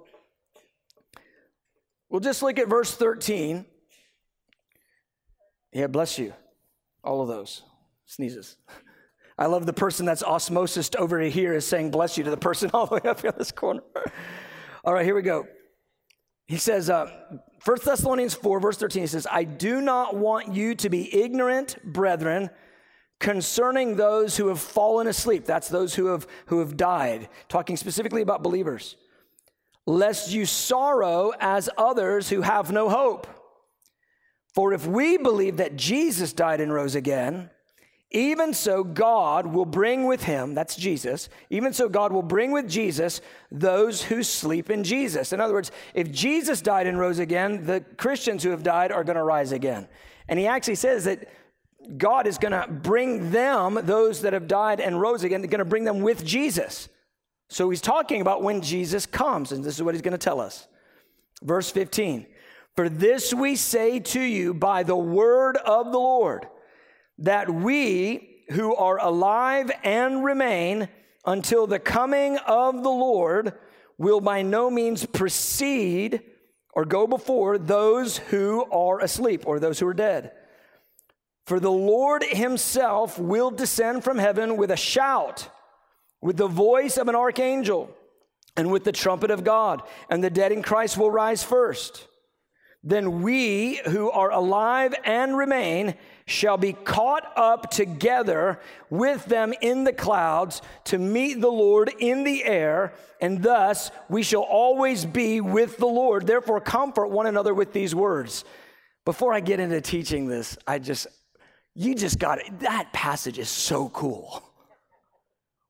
We'll 2.10 2.22
just 2.22 2.42
look 2.42 2.58
at 2.58 2.68
verse 2.68 2.96
13. 2.96 3.66
Yeah, 5.74 5.88
bless 5.88 6.18
you. 6.18 6.34
All 7.04 7.22
of 7.22 7.28
those. 7.28 7.64
Sneezes. 8.06 8.56
I 9.38 9.46
love 9.46 9.66
the 9.66 9.74
person 9.74 10.06
that's 10.06 10.24
osmosis 10.24 10.90
over 10.98 11.20
here 11.20 11.54
is 11.54 11.68
saying 11.68 11.92
bless 11.92 12.18
you 12.18 12.24
to 12.24 12.32
the 12.32 12.38
person 12.38 12.72
all 12.74 12.88
the 12.88 12.96
way 12.96 13.02
up 13.10 13.22
here 13.22 13.30
in 13.30 13.36
this 13.38 13.52
corner. 13.52 13.82
All 14.84 14.94
right, 14.94 15.04
here 15.04 15.16
we 15.16 15.22
go. 15.22 15.46
He 16.48 16.58
says, 16.58 16.90
uh, 16.90 17.12
1 17.66 17.78
Thessalonians 17.84 18.34
4, 18.34 18.60
verse 18.60 18.78
13, 18.78 19.04
he 19.04 19.08
says, 19.08 19.28
I 19.30 19.44
do 19.44 19.82
not 19.82 20.16
want 20.16 20.54
you 20.54 20.76
to 20.76 20.90
be 20.90 21.14
ignorant, 21.24 21.78
brethren, 21.84 22.50
concerning 23.20 23.96
those 23.96 24.38
who 24.38 24.48
have 24.48 24.60
fallen 24.60 25.08
asleep. 25.08 25.46
That's 25.46 25.68
those 25.68 25.96
who 25.96 26.06
have, 26.06 26.26
who 26.46 26.60
have 26.60 26.78
died, 26.78 27.28
talking 27.50 27.76
specifically 27.76 28.22
about 28.22 28.44
believers. 28.44 28.96
Lest 29.86 30.32
you 30.32 30.46
sorrow 30.46 31.34
as 31.40 31.70
others 31.78 32.30
who 32.30 32.42
have 32.42 32.72
no 32.72 32.90
hope. 32.90 33.28
For 34.54 34.74
if 34.74 34.86
we 34.86 35.18
believe 35.18 35.58
that 35.58 35.76
Jesus 35.76 36.32
died 36.34 36.62
and 36.62 36.74
rose 36.74 36.96
again, 36.96 37.50
Even 38.12 38.54
so, 38.54 38.86
God 38.86 39.48
will 39.48 39.66
bring 39.66 40.06
with 40.06 40.24
him, 40.24 40.54
that's 40.54 40.78
Jesus, 40.78 41.28
even 41.50 41.74
so, 41.74 41.90
God 41.90 42.14
will 42.14 42.22
bring 42.22 42.52
with 42.52 42.70
Jesus 42.70 43.20
those 43.52 44.02
who 44.04 44.24
sleep 44.24 44.70
in 44.70 44.86
Jesus. 44.86 45.34
In 45.34 45.42
other 45.42 45.54
words, 45.54 45.72
if 45.94 46.10
Jesus 46.10 46.62
died 46.62 46.88
and 46.88 46.98
rose 46.98 47.20
again, 47.20 47.66
the 47.66 47.82
Christians 47.98 48.44
who 48.44 48.52
have 48.52 48.64
died 48.64 48.94
are 48.94 49.04
going 49.04 49.18
to 49.18 49.24
rise 49.24 49.52
again. 49.52 49.90
And 50.30 50.40
he 50.40 50.48
actually 50.48 50.76
says 50.76 51.04
that 51.04 51.28
God 51.98 52.28
is 52.28 52.38
going 52.38 52.54
to 52.54 52.68
bring 52.70 53.32
them, 53.32 53.78
those 53.84 54.22
that 54.22 54.32
have 54.34 54.48
died 54.48 54.80
and 54.80 55.00
rose 55.02 55.24
again, 55.24 55.42
going 55.42 55.60
to 55.60 55.66
bring 55.66 55.84
them 55.84 56.00
with 56.00 56.24
Jesus. 56.24 56.88
So 57.50 57.70
he's 57.70 57.82
talking 57.82 58.22
about 58.22 58.42
when 58.42 58.62
Jesus 58.62 59.06
comes, 59.06 59.52
and 59.52 59.64
this 59.64 59.76
is 59.76 59.84
what 59.84 59.96
he's 59.96 60.02
going 60.02 60.14
to 60.14 60.18
tell 60.18 60.40
us. 60.40 60.68
Verse 61.42 61.70
15 61.70 62.26
For 62.76 62.88
this 62.88 63.34
we 63.34 63.58
say 63.58 64.00
to 64.00 64.22
you 64.22 64.54
by 64.54 64.84
the 64.84 64.98
word 64.98 65.58
of 65.58 65.92
the 65.92 65.98
Lord 65.98 66.48
that 67.20 67.50
we 67.50 68.44
who 68.52 68.76
are 68.76 69.00
alive 69.00 69.72
and 69.84 70.24
remain 70.24 70.90
until 71.26 71.68
the 71.68 71.80
coming 71.80 72.38
of 72.38 72.84
the 72.84 72.90
Lord 72.90 73.54
will 73.98 74.22
by 74.22 74.42
no 74.42 74.70
means 74.70 75.06
precede 75.06 76.22
or 76.74 76.86
go 76.86 77.08
before 77.08 77.58
those 77.58 78.18
who 78.18 78.64
are 78.72 79.00
asleep 79.00 79.44
or 79.46 79.60
those 79.60 79.80
who 79.80 79.88
are 79.88 79.94
dead. 79.94 80.32
For 81.46 81.60
the 81.60 81.72
Lord 81.72 82.24
himself 82.24 83.18
will 83.18 83.52
descend 83.52 84.04
from 84.04 84.18
heaven 84.18 84.58
with 84.58 84.70
a 84.70 84.78
shout, 84.78 85.50
with 86.22 86.38
the 86.38 86.48
voice 86.48 86.98
of 86.98 87.08
an 87.08 87.16
archangel, 87.16 87.90
and 88.56 88.72
with 88.72 88.84
the 88.84 88.92
trumpet 88.92 89.32
of 89.32 89.44
God, 89.44 89.82
and 90.10 90.24
the 90.24 90.30
dead 90.30 90.52
in 90.52 90.62
Christ 90.62 90.98
will 90.98 91.12
rise 91.12 91.44
first. 91.44 92.08
Then 92.84 93.22
we 93.22 93.80
who 93.86 94.10
are 94.12 94.32
alive 94.32 94.94
and 95.04 95.38
remain 95.38 95.96
shall 96.28 96.58
be 96.58 96.74
caught 96.74 97.26
up 97.38 97.72
together 97.72 98.60
with 98.90 99.26
them 99.26 99.54
in 99.62 99.86
the 99.86 99.94
clouds 99.94 100.62
to 100.84 100.98
meet 100.98 101.40
the 101.40 101.52
Lord 101.52 101.90
in 102.00 102.26
the 102.26 102.44
air, 102.44 102.94
and 103.22 103.42
thus 103.42 103.90
we 104.10 104.22
shall 104.24 104.42
always 104.42 105.06
be 105.06 105.40
with 105.40 105.78
the 105.78 105.88
Lord. 105.88 106.28
Therefore, 106.28 106.60
comfort 106.60 107.08
one 107.08 107.26
another 107.28 107.54
with 107.54 107.72
these 107.72 107.96
words. 107.96 108.44
Before 109.06 109.34
I 109.34 109.40
get 109.40 109.62
into 109.62 109.80
teaching 109.80 110.28
this, 110.28 110.58
I 110.68 110.80
just, 110.80 111.08
you 111.74 111.96
just 111.96 112.20
got 112.20 112.40
it. 112.40 112.60
That 112.60 112.92
passage 112.92 113.40
is 113.40 113.50
so 113.50 113.88
cool. 113.88 114.44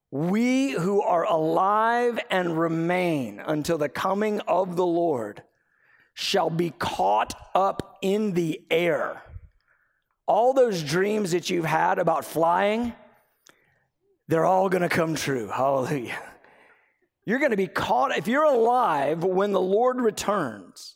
We 0.10 0.72
who 0.72 1.04
are 1.04 1.26
alive 1.26 2.20
and 2.32 2.58
remain 2.58 3.40
until 3.46 3.78
the 3.78 3.90
coming 3.90 4.40
of 4.42 4.76
the 4.76 4.86
Lord 4.86 5.44
shall 6.16 6.50
be 6.50 6.72
caught 6.72 7.36
up 7.54 8.00
in 8.02 8.34
the 8.34 8.60
air 8.72 9.22
all 10.28 10.54
those 10.54 10.84
dreams 10.84 11.32
that 11.32 11.50
you've 11.50 11.66
had 11.66 12.00
about 12.00 12.26
flying, 12.26 12.94
they're 14.28 14.46
all 14.46 14.70
going 14.70 14.82
to 14.84 14.90
come 14.90 15.16
true. 15.16 15.48
Hallelujah. 15.54 16.22
You're 17.26 17.40
going 17.40 17.52
to 17.52 17.58
be 17.58 17.68
caught, 17.68 18.16
if 18.18 18.28
you're 18.28 18.44
alive 18.44 19.24
when 19.24 19.52
the 19.52 19.62
Lord 19.62 20.00
returns, 20.00 20.96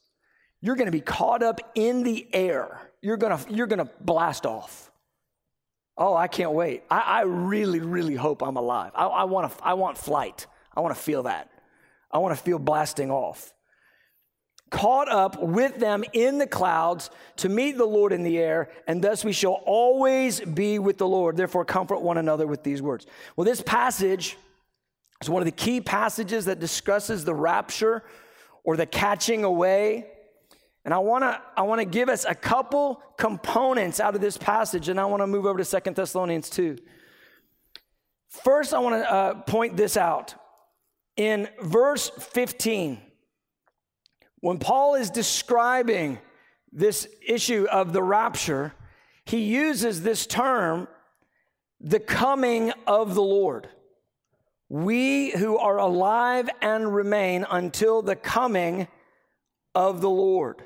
you're 0.61 0.75
going 0.75 0.85
to 0.85 0.91
be 0.91 1.01
caught 1.01 1.43
up 1.43 1.59
in 1.75 2.03
the 2.03 2.27
air. 2.33 2.91
You're 3.01 3.17
going 3.17 3.37
to, 3.37 3.53
you're 3.53 3.67
going 3.67 3.85
to 3.85 3.91
blast 3.99 4.45
off. 4.45 4.91
Oh, 5.97 6.15
I 6.15 6.27
can't 6.27 6.51
wait. 6.51 6.83
I, 6.89 6.99
I 6.99 7.21
really, 7.23 7.79
really 7.79 8.15
hope 8.15 8.41
I'm 8.43 8.55
alive. 8.55 8.91
I, 8.95 9.05
I, 9.05 9.23
want 9.25 9.51
I 9.61 9.73
want 9.73 9.97
flight. 9.97 10.47
I 10.75 10.79
want 10.79 10.95
to 10.95 11.01
feel 11.01 11.23
that. 11.23 11.49
I 12.09 12.19
want 12.19 12.35
to 12.35 12.41
feel 12.41 12.59
blasting 12.59 13.11
off 13.11 13.53
caught 14.71 15.09
up 15.09 15.39
with 15.39 15.77
them 15.77 16.03
in 16.13 16.39
the 16.39 16.47
clouds 16.47 17.11
to 17.35 17.49
meet 17.49 17.77
the 17.77 17.85
Lord 17.85 18.11
in 18.11 18.23
the 18.23 18.39
air, 18.39 18.69
and 18.87 19.03
thus 19.03 19.23
we 19.23 19.33
shall 19.33 19.61
always 19.65 20.39
be 20.39 20.79
with 20.79 20.97
the 20.97 21.07
Lord. 21.07 21.37
Therefore, 21.37 21.63
comfort 21.65 22.01
one 22.01 22.17
another 22.17 22.47
with 22.47 22.63
these 22.63 22.81
words. 22.81 23.05
Well, 23.35 23.45
this 23.45 23.61
passage 23.61 24.37
is 25.21 25.29
one 25.29 25.41
of 25.41 25.45
the 25.45 25.51
key 25.51 25.81
passages 25.81 26.45
that 26.45 26.59
discusses 26.59 27.23
the 27.25 27.35
rapture 27.35 28.01
or 28.63 28.77
the 28.77 28.85
catching 28.85 29.43
away. 29.43 30.07
And 30.83 30.93
I 30.93 30.97
want 30.99 31.23
to 31.23 31.39
I 31.55 31.61
want 31.61 31.79
to 31.79 31.85
give 31.85 32.09
us 32.09 32.25
a 32.27 32.33
couple 32.33 33.03
components 33.17 33.99
out 33.99 34.15
of 34.15 34.21
this 34.21 34.37
passage, 34.37 34.89
and 34.89 34.99
I 34.99 35.05
want 35.05 35.21
to 35.21 35.27
move 35.27 35.45
over 35.45 35.59
to 35.59 35.65
Second 35.65 35.95
Thessalonians 35.95 36.49
2. 36.49 36.77
First, 38.29 38.73
I 38.73 38.79
want 38.79 39.03
to 39.03 39.11
uh, 39.11 39.33
point 39.41 39.77
this 39.77 39.97
out. 39.97 40.33
In 41.17 41.49
verse 41.61 42.09
15, 42.09 42.99
when 44.41 44.57
Paul 44.57 44.95
is 44.95 45.09
describing 45.09 46.19
this 46.71 47.07
issue 47.25 47.67
of 47.71 47.93
the 47.93 48.03
rapture, 48.03 48.73
he 49.25 49.41
uses 49.41 50.01
this 50.01 50.25
term, 50.25 50.87
the 51.79 51.99
coming 51.99 52.71
of 52.85 53.15
the 53.15 53.21
Lord. 53.21 53.69
We 54.67 55.31
who 55.31 55.57
are 55.57 55.77
alive 55.77 56.49
and 56.61 56.93
remain 56.93 57.45
until 57.49 58.01
the 58.01 58.15
coming 58.15 58.87
of 59.75 60.01
the 60.01 60.09
Lord. 60.09 60.63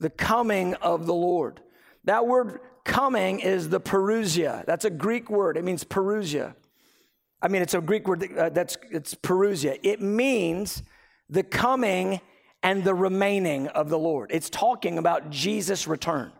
The 0.00 0.10
coming 0.10 0.74
of 0.74 1.06
the 1.06 1.14
Lord. 1.14 1.60
That 2.04 2.26
word 2.26 2.60
coming 2.84 3.40
is 3.40 3.68
the 3.68 3.80
parousia. 3.80 4.66
That's 4.66 4.84
a 4.84 4.90
Greek 4.90 5.30
word. 5.30 5.56
It 5.56 5.64
means 5.64 5.84
parousia. 5.84 6.54
I 7.42 7.48
mean, 7.48 7.62
it's 7.62 7.74
a 7.74 7.80
Greek 7.80 8.06
word 8.06 8.36
uh, 8.36 8.50
that's 8.50 8.76
it's 8.90 9.14
parousia. 9.14 9.78
It 9.82 10.02
means 10.02 10.82
the 11.28 11.42
coming 11.42 12.20
and 12.62 12.84
the 12.84 12.94
remaining 12.94 13.68
of 13.68 13.88
the 13.88 13.98
Lord. 13.98 14.30
It's 14.32 14.50
talking 14.50 14.98
about 14.98 15.30
Jesus' 15.30 15.86
return. 15.88 16.32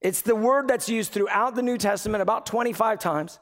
It's 0.00 0.22
the 0.22 0.36
word 0.36 0.68
that's 0.68 0.88
used 0.88 1.12
throughout 1.12 1.54
the 1.54 1.62
New 1.62 1.78
Testament 1.78 2.22
about 2.22 2.46
25 2.46 2.98
times 2.98 3.38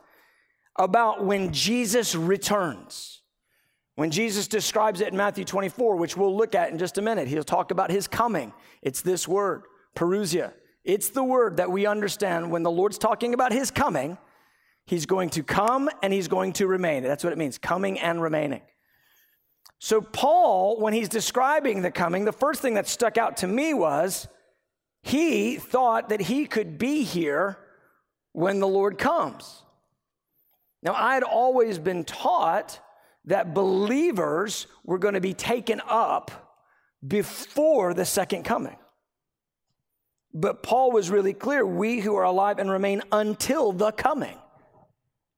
about 0.77 1.25
when 1.25 1.53
Jesus 1.53 2.15
returns. 2.15 3.23
When 3.97 4.11
Jesus 4.11 4.49
describes 4.49 5.01
it 5.01 5.09
in 5.09 5.17
Matthew 5.17 5.45
24, 5.45 5.97
which 5.97 6.17
we'll 6.17 6.35
look 6.35 6.55
at 6.55 6.71
in 6.71 6.79
just 6.79 6.97
a 6.97 7.03
minute, 7.03 7.29
he'll 7.29 7.43
talk 7.43 7.71
about 7.71 7.91
his 7.91 8.09
coming. 8.09 8.53
It's 8.83 9.03
this 9.03 9.29
word, 9.29 9.65
parousia. 9.95 10.53
It's 10.85 11.11
the 11.11 11.25
word 11.25 11.59
that 11.59 11.71
we 11.71 11.87
understand 11.87 12.51
when 12.51 12.63
the 12.63 12.71
Lord's 12.71 12.97
talking 12.97 13.35
about 13.35 13.53
his 13.53 13.71
coming, 13.71 14.17
he's 14.87 15.05
going 15.07 15.29
to 15.31 15.43
come 15.43 15.91
and 16.03 16.13
he's 16.13 16.29
going 16.29 16.55
to 16.55 16.67
remain. 16.67 17.03
That's 17.03 17.23
what 17.23 17.33
it 17.33 17.39
means, 17.39 17.59
coming 17.59 17.99
and 18.01 18.23
remaining. 18.23 18.63
So, 19.83 20.03
Paul, 20.03 20.79
when 20.79 20.93
he's 20.93 21.09
describing 21.09 21.81
the 21.81 21.91
coming, 21.91 22.27
the 22.27 22.33
first 22.33 22.61
thing 22.61 22.75
that 22.75 22.87
stuck 22.87 23.17
out 23.17 23.39
to 23.39 23.47
me 23.47 23.73
was 23.73 24.29
he 25.03 25.57
thought 25.57 26.11
that 26.11 26.21
he 26.21 26.45
could 26.45 26.77
be 26.77 27.03
here 27.03 27.57
when 28.33 28.61
the 28.61 28.69
Lord 28.69 28.99
comes. 28.99 29.63
Now, 30.83 30.93
I 30.93 31.15
had 31.15 31.23
always 31.23 31.79
been 31.79 32.05
taught 32.05 32.79
that 33.25 33.55
believers 33.55 34.67
were 34.85 34.99
going 34.99 35.15
to 35.15 35.21
be 35.21 35.33
taken 35.33 35.81
up 35.89 36.31
before 37.07 37.95
the 37.95 38.05
second 38.05 38.43
coming. 38.43 38.77
But 40.35 40.63
Paul 40.63 40.93
was 40.93 41.09
really 41.09 41.33
clear 41.33 41.65
we 41.65 42.01
who 42.01 42.17
are 42.17 42.25
alive 42.25 42.59
and 42.59 42.71
remain 42.71 43.01
until 43.11 43.73
the 43.73 43.93
coming. 43.93 44.37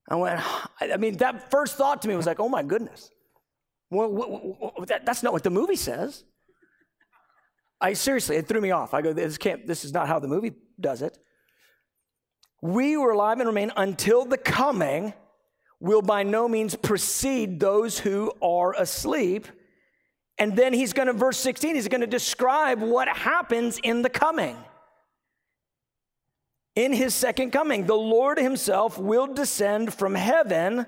I 0.09 0.17
went, 0.17 0.41
I 0.81 0.97
mean, 0.97 1.19
that 1.19 1.53
first 1.53 1.77
thought 1.77 2.03
to 2.03 2.09
me 2.09 2.17
was 2.17 2.27
like, 2.27 2.41
oh 2.41 2.49
my 2.49 2.65
goodness. 2.65 3.09
Well, 3.93 4.73
that, 4.87 5.05
that's 5.05 5.23
not 5.23 5.35
what 5.35 5.43
the 5.43 5.51
movie 5.51 5.77
says. 5.77 6.25
I 7.79 7.93
seriously, 7.93 8.37
it 8.37 8.49
threw 8.49 8.61
me 8.61 8.71
off. 8.71 8.95
I 8.95 9.03
go, 9.03 9.13
this 9.13 9.37
can't, 9.37 9.67
this 9.67 9.85
is 9.85 9.93
not 9.93 10.09
how 10.09 10.19
the 10.19 10.29
movie 10.29 10.53
does 10.81 11.03
it. 11.03 11.19
We 12.63 12.93
who 12.93 13.05
are 13.05 13.11
alive 13.11 13.39
and 13.39 13.47
remain 13.47 13.71
until 13.77 14.25
the 14.25 14.39
coming 14.39 15.13
will 15.79 16.01
by 16.01 16.23
no 16.23 16.49
means 16.49 16.75
precede 16.75 17.61
those 17.61 17.99
who 17.99 18.33
are 18.41 18.73
asleep. 18.81 19.47
And 20.39 20.57
then 20.57 20.73
he's 20.73 20.95
going 20.95 21.09
to, 21.09 21.13
verse 21.13 21.37
16, 21.39 21.75
he's 21.75 21.89
going 21.89 22.01
to 22.01 22.07
describe 22.07 22.81
what 22.81 23.09
happens 23.09 23.79
in 23.83 24.01
the 24.01 24.09
coming. 24.09 24.57
In 26.77 26.95
his 26.95 27.15
second 27.15 27.51
coming, 27.51 27.85
the 27.85 27.95
Lord 27.95 28.39
himself 28.39 28.97
will 28.97 29.27
descend 29.27 29.93
from 29.93 30.15
heaven 30.15 30.87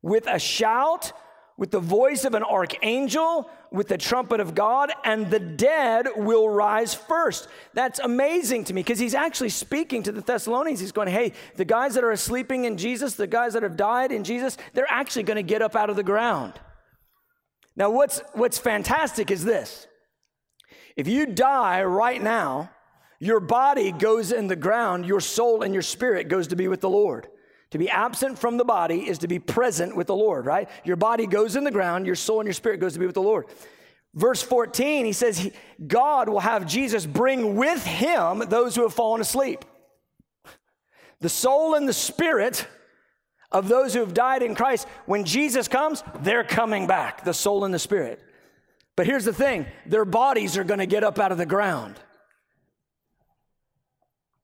with 0.00 0.26
a 0.26 0.38
shout 0.38 1.12
with 1.58 1.72
the 1.72 1.80
voice 1.80 2.24
of 2.24 2.34
an 2.34 2.44
archangel, 2.44 3.50
with 3.72 3.88
the 3.88 3.98
trumpet 3.98 4.38
of 4.38 4.54
God, 4.54 4.92
and 5.04 5.28
the 5.28 5.40
dead 5.40 6.06
will 6.16 6.48
rise 6.48 6.94
first. 6.94 7.48
That's 7.74 7.98
amazing 7.98 8.64
to 8.64 8.74
me 8.74 8.82
because 8.82 9.00
he's 9.00 9.14
actually 9.14 9.48
speaking 9.48 10.04
to 10.04 10.12
the 10.12 10.20
Thessalonians. 10.20 10.78
He's 10.78 10.92
going, 10.92 11.08
hey, 11.08 11.32
the 11.56 11.64
guys 11.64 11.94
that 11.94 12.04
are 12.04 12.14
sleeping 12.14 12.64
in 12.64 12.78
Jesus, 12.78 13.16
the 13.16 13.26
guys 13.26 13.54
that 13.54 13.64
have 13.64 13.76
died 13.76 14.12
in 14.12 14.22
Jesus, 14.22 14.56
they're 14.72 14.86
actually 14.88 15.24
going 15.24 15.36
to 15.36 15.42
get 15.42 15.60
up 15.60 15.74
out 15.74 15.90
of 15.90 15.96
the 15.96 16.04
ground. 16.04 16.54
Now, 17.74 17.90
what's, 17.90 18.22
what's 18.34 18.58
fantastic 18.58 19.30
is 19.30 19.44
this 19.44 19.88
if 20.96 21.08
you 21.08 21.26
die 21.26 21.82
right 21.82 22.22
now, 22.22 22.70
your 23.18 23.40
body 23.40 23.90
goes 23.90 24.30
in 24.30 24.46
the 24.46 24.56
ground, 24.56 25.06
your 25.06 25.20
soul 25.20 25.62
and 25.62 25.74
your 25.74 25.82
spirit 25.82 26.28
goes 26.28 26.46
to 26.48 26.56
be 26.56 26.68
with 26.68 26.80
the 26.80 26.88
Lord. 26.88 27.26
To 27.72 27.78
be 27.78 27.90
absent 27.90 28.38
from 28.38 28.56
the 28.56 28.64
body 28.64 29.08
is 29.08 29.18
to 29.18 29.28
be 29.28 29.38
present 29.38 29.94
with 29.94 30.06
the 30.06 30.16
Lord, 30.16 30.46
right? 30.46 30.68
Your 30.84 30.96
body 30.96 31.26
goes 31.26 31.54
in 31.54 31.64
the 31.64 31.70
ground, 31.70 32.06
your 32.06 32.14
soul 32.14 32.40
and 32.40 32.46
your 32.46 32.54
spirit 32.54 32.80
goes 32.80 32.94
to 32.94 32.98
be 32.98 33.06
with 33.06 33.14
the 33.14 33.22
Lord. 33.22 33.46
Verse 34.14 34.42
14, 34.42 35.04
he 35.04 35.12
says, 35.12 35.50
God 35.86 36.28
will 36.28 36.40
have 36.40 36.66
Jesus 36.66 37.04
bring 37.04 37.56
with 37.56 37.84
him 37.84 38.40
those 38.48 38.74
who 38.74 38.82
have 38.82 38.94
fallen 38.94 39.20
asleep. 39.20 39.64
The 41.20 41.28
soul 41.28 41.74
and 41.74 41.86
the 41.86 41.92
spirit 41.92 42.66
of 43.50 43.68
those 43.68 43.92
who 43.92 44.00
have 44.00 44.14
died 44.14 44.42
in 44.42 44.54
Christ, 44.54 44.86
when 45.06 45.24
Jesus 45.24 45.68
comes, 45.68 46.02
they're 46.20 46.44
coming 46.44 46.86
back, 46.86 47.24
the 47.24 47.34
soul 47.34 47.64
and 47.64 47.74
the 47.74 47.78
spirit. 47.78 48.20
But 48.96 49.06
here's 49.06 49.24
the 49.24 49.32
thing 49.32 49.66
their 49.86 50.04
bodies 50.04 50.56
are 50.56 50.64
going 50.64 50.80
to 50.80 50.86
get 50.86 51.04
up 51.04 51.18
out 51.18 51.32
of 51.32 51.38
the 51.38 51.46
ground. 51.46 51.96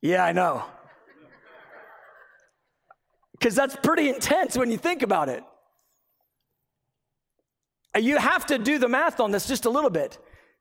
Yeah, 0.00 0.24
I 0.24 0.32
know. 0.32 0.64
Because 3.44 3.56
that's 3.56 3.76
pretty 3.76 4.08
intense 4.08 4.56
when 4.56 4.70
you 4.70 4.78
think 4.78 5.02
about 5.02 5.28
it. 5.28 5.44
You 7.94 8.16
have 8.16 8.46
to 8.46 8.56
do 8.56 8.78
the 8.78 8.88
math 8.88 9.20
on 9.20 9.32
this 9.32 9.46
just 9.46 9.66
a 9.66 9.70
little 9.70 9.90
bit. 9.90 10.16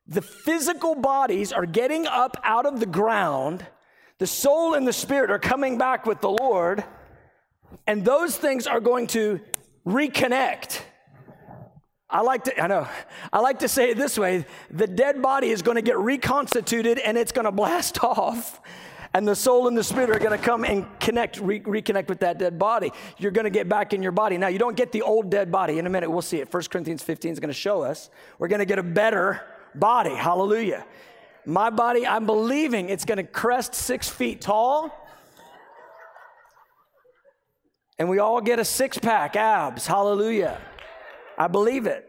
The 0.06 0.20
physical 0.20 0.94
bodies 0.94 1.50
are 1.50 1.64
getting 1.64 2.06
up 2.06 2.36
out 2.44 2.66
of 2.66 2.80
the 2.80 2.86
ground, 2.86 3.64
the 4.18 4.26
soul 4.26 4.74
and 4.74 4.86
the 4.86 4.92
spirit 4.92 5.30
are 5.30 5.38
coming 5.38 5.78
back 5.78 6.04
with 6.04 6.20
the 6.20 6.28
Lord, 6.28 6.84
and 7.86 8.04
those 8.04 8.36
things 8.36 8.66
are 8.66 8.80
going 8.80 9.06
to 9.06 9.40
reconnect. 9.86 10.82
I 12.10 12.20
like 12.20 12.44
to, 12.44 12.62
I 12.62 12.66
know, 12.66 12.86
I 13.32 13.40
like 13.40 13.60
to 13.60 13.68
say 13.68 13.92
it 13.92 13.96
this 13.96 14.18
way 14.18 14.44
the 14.70 14.86
dead 14.86 15.22
body 15.22 15.48
is 15.48 15.62
going 15.62 15.76
to 15.76 15.82
get 15.82 15.96
reconstituted 15.96 16.98
and 16.98 17.16
it's 17.16 17.32
going 17.32 17.46
to 17.46 17.50
blast 17.50 18.04
off 18.04 18.60
and 19.14 19.26
the 19.26 19.36
soul 19.36 19.68
and 19.68 19.76
the 19.78 19.84
spirit 19.84 20.10
are 20.10 20.18
going 20.18 20.36
to 20.36 20.44
come 20.44 20.64
and 20.64 20.86
connect, 20.98 21.38
re- 21.38 21.60
reconnect 21.60 22.08
with 22.08 22.18
that 22.18 22.36
dead 22.36 22.58
body. 22.58 22.90
You're 23.16 23.30
going 23.30 23.44
to 23.44 23.50
get 23.50 23.68
back 23.68 23.92
in 23.94 24.02
your 24.02 24.10
body. 24.10 24.36
Now, 24.36 24.48
you 24.48 24.58
don't 24.58 24.76
get 24.76 24.90
the 24.90 25.02
old 25.02 25.30
dead 25.30 25.52
body. 25.52 25.78
In 25.78 25.86
a 25.86 25.90
minute, 25.90 26.10
we'll 26.10 26.20
see 26.20 26.40
it. 26.40 26.52
1 26.52 26.64
Corinthians 26.64 27.02
15 27.04 27.32
is 27.32 27.40
going 27.40 27.48
to 27.48 27.54
show 27.54 27.82
us. 27.82 28.10
We're 28.40 28.48
going 28.48 28.58
to 28.58 28.66
get 28.66 28.80
a 28.80 28.82
better 28.82 29.40
body. 29.72 30.14
Hallelujah. 30.14 30.84
My 31.46 31.70
body, 31.70 32.04
I'm 32.04 32.26
believing 32.26 32.88
it's 32.88 33.04
going 33.04 33.18
to 33.18 33.24
crest 33.24 33.76
six 33.76 34.08
feet 34.08 34.40
tall. 34.40 34.90
And 38.00 38.08
we 38.08 38.18
all 38.18 38.40
get 38.40 38.58
a 38.58 38.64
six 38.64 38.98
pack 38.98 39.36
abs. 39.36 39.86
Hallelujah. 39.86 40.60
I 41.38 41.46
believe 41.46 41.86
it. 41.86 42.08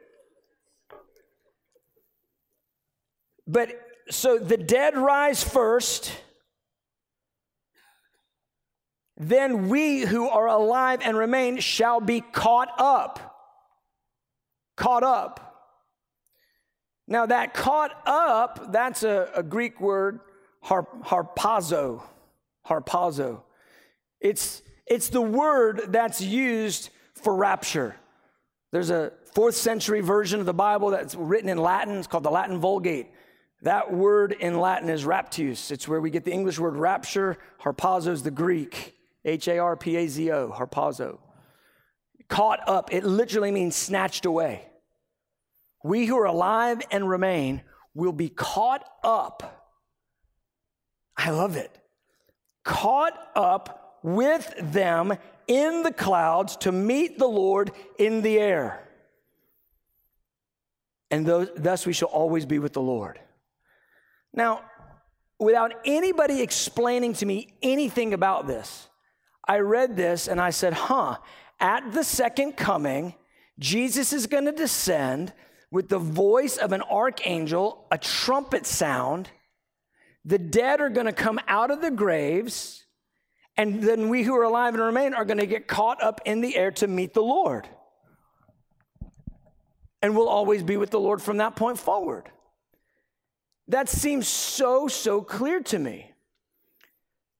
But 3.45 3.69
so 4.09 4.39
the 4.39 4.57
dead 4.57 4.97
rise 4.97 5.43
first 5.43 6.11
then 9.17 9.69
we 9.69 10.01
who 10.01 10.27
are 10.27 10.47
alive 10.47 10.99
and 11.03 11.17
remain 11.17 11.59
shall 11.59 12.01
be 12.01 12.21
caught 12.21 12.69
up. 12.77 13.33
Caught 14.75 15.03
up. 15.03 15.45
Now, 17.07 17.25
that 17.27 17.53
caught 17.53 17.91
up, 18.05 18.71
that's 18.71 19.03
a, 19.03 19.29
a 19.35 19.43
Greek 19.43 19.79
word, 19.79 20.19
har, 20.61 20.87
harpazo. 21.03 22.01
Harpazo. 22.67 23.43
It's, 24.19 24.61
it's 24.87 25.09
the 25.09 25.21
word 25.21 25.83
that's 25.89 26.19
used 26.19 26.89
for 27.13 27.35
rapture. 27.35 27.95
There's 28.71 28.89
a 28.89 29.13
fourth 29.33 29.55
century 29.55 30.01
version 30.01 30.39
of 30.39 30.45
the 30.45 30.53
Bible 30.53 30.89
that's 30.89 31.15
written 31.15 31.47
in 31.47 31.57
Latin. 31.57 31.97
It's 31.97 32.07
called 32.07 32.23
the 32.23 32.31
Latin 32.31 32.59
Vulgate. 32.59 33.07
That 33.61 33.93
word 33.93 34.33
in 34.33 34.59
Latin 34.59 34.89
is 34.89 35.05
raptus. 35.05 35.71
It's 35.71 35.87
where 35.87 36.01
we 36.01 36.09
get 36.09 36.25
the 36.25 36.33
English 36.33 36.59
word 36.59 36.75
rapture. 36.75 37.37
Harpazo 37.61 38.09
is 38.09 38.23
the 38.23 38.31
Greek. 38.31 38.95
H 39.25 39.47
A 39.47 39.57
R 39.57 39.75
P 39.75 39.97
A 39.97 40.07
Z 40.07 40.31
O, 40.31 40.49
harpazo. 40.49 41.17
Caught 42.29 42.67
up, 42.67 42.93
it 42.93 43.03
literally 43.03 43.51
means 43.51 43.75
snatched 43.75 44.25
away. 44.25 44.67
We 45.83 46.05
who 46.05 46.17
are 46.17 46.25
alive 46.25 46.81
and 46.91 47.09
remain 47.09 47.61
will 47.93 48.13
be 48.13 48.29
caught 48.29 48.87
up. 49.03 49.71
I 51.17 51.31
love 51.31 51.55
it. 51.55 51.71
Caught 52.63 53.17
up 53.35 53.99
with 54.03 54.53
them 54.59 55.13
in 55.47 55.83
the 55.83 55.93
clouds 55.93 56.57
to 56.57 56.71
meet 56.71 57.19
the 57.19 57.27
Lord 57.27 57.71
in 57.97 58.21
the 58.21 58.39
air. 58.39 58.87
And 61.11 61.25
thus 61.27 61.85
we 61.85 61.93
shall 61.93 62.09
always 62.09 62.45
be 62.45 62.59
with 62.59 62.73
the 62.73 62.81
Lord. 62.81 63.19
Now, 64.33 64.63
without 65.39 65.73
anybody 65.85 66.41
explaining 66.41 67.13
to 67.13 67.25
me 67.25 67.53
anything 67.61 68.13
about 68.13 68.47
this, 68.47 68.89
I 69.47 69.59
read 69.59 69.95
this 69.95 70.27
and 70.27 70.41
I 70.41 70.49
said, 70.49 70.73
huh, 70.73 71.17
at 71.59 71.91
the 71.93 72.03
second 72.03 72.53
coming, 72.53 73.15
Jesus 73.59 74.11
is 74.11 74.27
going 74.27 74.45
to 74.45 74.51
descend 74.51 75.33
with 75.71 75.89
the 75.89 75.99
voice 75.99 76.57
of 76.57 76.71
an 76.71 76.81
archangel, 76.81 77.85
a 77.91 77.97
trumpet 77.97 78.65
sound. 78.65 79.29
The 80.23 80.39
dead 80.39 80.81
are 80.81 80.89
going 80.89 81.05
to 81.05 81.13
come 81.13 81.39
out 81.47 81.69
of 81.69 81.81
the 81.81 81.91
graves, 81.91 82.85
and 83.57 83.81
then 83.81 84.09
we 84.09 84.23
who 84.23 84.35
are 84.35 84.43
alive 84.43 84.73
and 84.73 84.83
remain 84.83 85.13
are 85.13 85.25
going 85.25 85.37
to 85.37 85.45
get 85.45 85.67
caught 85.67 86.01
up 86.01 86.21
in 86.25 86.41
the 86.41 86.55
air 86.55 86.71
to 86.71 86.87
meet 86.87 87.13
the 87.13 87.21
Lord. 87.21 87.67
And 90.01 90.15
we'll 90.15 90.29
always 90.29 90.63
be 90.63 90.77
with 90.77 90.91
the 90.91 90.99
Lord 90.99 91.21
from 91.21 91.37
that 91.37 91.55
point 91.55 91.79
forward. 91.79 92.29
That 93.67 93.89
seems 93.89 94.27
so, 94.27 94.87
so 94.87 95.21
clear 95.21 95.61
to 95.61 95.79
me. 95.79 96.11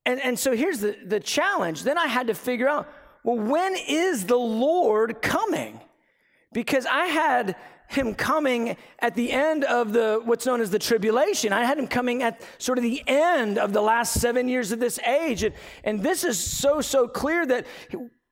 And, 0.06 0.22
and 0.22 0.38
so 0.38 0.56
here's 0.56 0.80
the, 0.80 0.96
the 1.06 1.20
challenge. 1.20 1.84
Then 1.84 1.98
I 1.98 2.08
had 2.08 2.28
to 2.28 2.34
figure 2.34 2.68
out 2.68 2.88
well, 3.24 3.40
when 3.40 3.76
is 3.76 4.26
the 4.26 4.38
Lord 4.38 5.20
coming? 5.22 5.80
Because 6.54 6.86
I 6.86 7.06
had 7.06 7.56
him 7.88 8.14
coming 8.14 8.78
at 9.00 9.16
the 9.16 9.32
end 9.32 9.64
of 9.64 9.94
the 9.94 10.22
what's 10.24 10.46
known 10.46 10.62
as 10.62 10.70
the 10.70 10.80
tribulation. 10.80 11.52
I 11.52 11.66
had 11.66 11.80
him 11.80 11.88
coming 11.88 12.22
at 12.22 12.42
sort 12.60 12.78
of 12.78 12.84
the 12.84 13.04
end 13.08 13.58
of 13.58 13.74
the 13.74 13.82
last 13.82 14.20
seven 14.20 14.48
years 14.48 14.72
of 14.72 14.80
this 14.80 15.00
age. 15.00 15.44
And, 15.44 15.56
and 15.84 16.04
this 16.04 16.24
is 16.24 16.38
so, 16.40 16.82
so 16.82 17.08
clear 17.08 17.46
that 17.48 17.66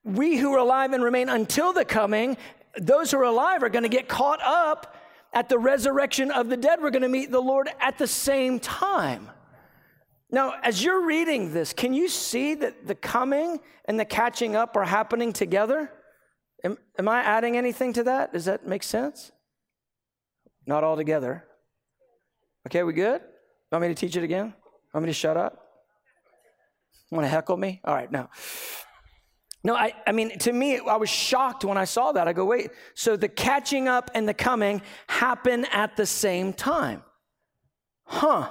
we 0.03 0.38
who 0.38 0.53
are 0.53 0.59
alive 0.59 0.93
and 0.93 1.03
remain 1.03 1.27
until 1.27 1.73
the 1.73 1.86
coming, 1.86 2.38
those 2.77 3.12
who 3.12 3.17
are 3.17 3.23
alive 3.23 3.63
are 3.63 3.69
going 3.69 3.83
to 3.83 3.89
get 3.89 4.07
caught 4.07 4.41
up 4.43 4.95
at 5.33 5.49
the 5.49 5.57
resurrection 5.57 6.29
of 6.29 6.49
the 6.49 6.57
dead. 6.57 6.81
We're 6.81 6.91
going 6.91 7.01
to 7.01 7.09
meet 7.09 7.31
the 7.31 7.41
Lord 7.41 7.69
at 7.79 7.97
the 7.97 8.07
same 8.07 8.59
time. 8.59 9.29
Now, 10.34 10.56
as 10.63 10.84
you're 10.84 11.06
reading 11.06 11.54
this, 11.54 11.74
can 11.74 11.93
you 11.93 12.10
see 12.10 12.56
that 12.56 12.88
the 12.88 12.96
coming 12.96 13.60
and 13.86 14.00
the 14.00 14.04
catching 14.04 14.56
up 14.56 14.76
are 14.76 14.84
happening 14.84 15.32
together? 15.32 15.91
Am, 16.63 16.76
am 16.98 17.08
I 17.08 17.19
adding 17.19 17.56
anything 17.56 17.93
to 17.93 18.04
that? 18.06 18.34
Does 18.34 18.46
that 18.46 18.65
make 18.65 18.82
sense? 18.82 19.32
Not 20.65 20.84
all 20.84 20.96
together. 20.96 21.46
Okay, 22.65 22.82
we 22.82 22.93
good? 22.93 23.22
Want 23.72 23.84
me 23.84 23.89
to 23.89 23.93
teach 23.93 24.17
it 24.17 24.24
again? 24.24 24.56
Want 24.91 25.06
me 25.06 25.10
to 25.12 25.13
shut 25.13 25.38
up? 25.38 25.60
Want 27.12 27.26
to 27.26 27.30
heckle 27.30 27.56
me? 27.56 27.80
All 27.86 27.93
right, 27.93 28.12
now. 28.12 28.32
No, 29.63 29.76
I, 29.76 29.93
I 30.08 30.13
mean, 30.13 30.39
to 30.39 30.52
me, 30.52 30.80
I 30.80 30.96
was 30.96 31.12
shocked 31.12 31.63
when 31.63 31.78
I 31.78 31.86
saw 31.86 32.12
that. 32.12 32.28
I 32.28 32.34
go, 32.34 32.43
wait, 32.43 32.72
so 32.96 33.15
the 33.15 33.30
catching 33.30 33.88
up 33.88 34.10
and 34.15 34.28
the 34.28 34.34
coming 34.34 34.82
happen 35.06 35.65
at 35.65 35.96
the 35.96 36.08
same 36.08 36.54
time. 36.54 37.04
Huh. 38.06 38.50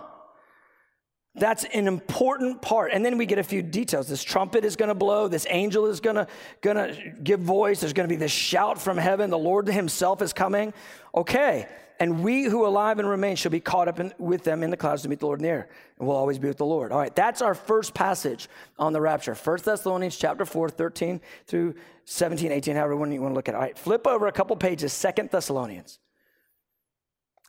That's 1.34 1.64
an 1.64 1.88
important 1.88 2.60
part. 2.60 2.92
And 2.92 3.04
then 3.04 3.16
we 3.16 3.24
get 3.24 3.38
a 3.38 3.42
few 3.42 3.62
details. 3.62 4.06
This 4.06 4.22
trumpet 4.22 4.66
is 4.66 4.76
going 4.76 4.90
to 4.90 4.94
blow. 4.94 5.28
This 5.28 5.46
angel 5.48 5.86
is 5.86 6.00
going 6.00 6.16
to, 6.16 6.26
going 6.60 6.76
to 6.76 7.12
give 7.22 7.40
voice. 7.40 7.80
There's 7.80 7.94
going 7.94 8.06
to 8.06 8.12
be 8.12 8.18
this 8.18 8.32
shout 8.32 8.80
from 8.80 8.98
heaven. 8.98 9.30
The 9.30 9.38
Lord 9.38 9.66
himself 9.66 10.20
is 10.20 10.34
coming. 10.34 10.74
Okay. 11.14 11.66
And 11.98 12.22
we 12.22 12.44
who 12.44 12.66
alive 12.66 12.98
and 12.98 13.08
remain 13.08 13.36
shall 13.36 13.50
be 13.50 13.60
caught 13.60 13.88
up 13.88 13.98
in, 13.98 14.12
with 14.18 14.44
them 14.44 14.62
in 14.62 14.68
the 14.68 14.76
clouds 14.76 15.02
to 15.02 15.08
meet 15.08 15.20
the 15.20 15.26
Lord 15.26 15.38
in 15.38 15.44
the 15.44 15.48
air. 15.48 15.68
And 15.98 16.06
we'll 16.06 16.16
always 16.16 16.38
be 16.38 16.48
with 16.48 16.58
the 16.58 16.66
Lord. 16.66 16.92
All 16.92 16.98
right. 16.98 17.14
That's 17.14 17.40
our 17.40 17.54
first 17.54 17.94
passage 17.94 18.48
on 18.78 18.92
the 18.92 19.00
rapture. 19.00 19.34
1 19.34 19.58
Thessalonians 19.64 20.16
chapter 20.16 20.44
4, 20.44 20.68
13 20.68 21.18
through 21.46 21.74
17, 22.04 22.52
18, 22.52 22.76
however 22.76 22.96
one 22.96 23.10
you 23.10 23.22
want 23.22 23.32
to 23.32 23.36
look 23.36 23.48
at. 23.48 23.54
All 23.54 23.60
right. 23.60 23.78
Flip 23.78 24.06
over 24.06 24.26
a 24.26 24.32
couple 24.32 24.54
pages. 24.56 24.92
Second 24.92 25.30
Thessalonians 25.30 25.98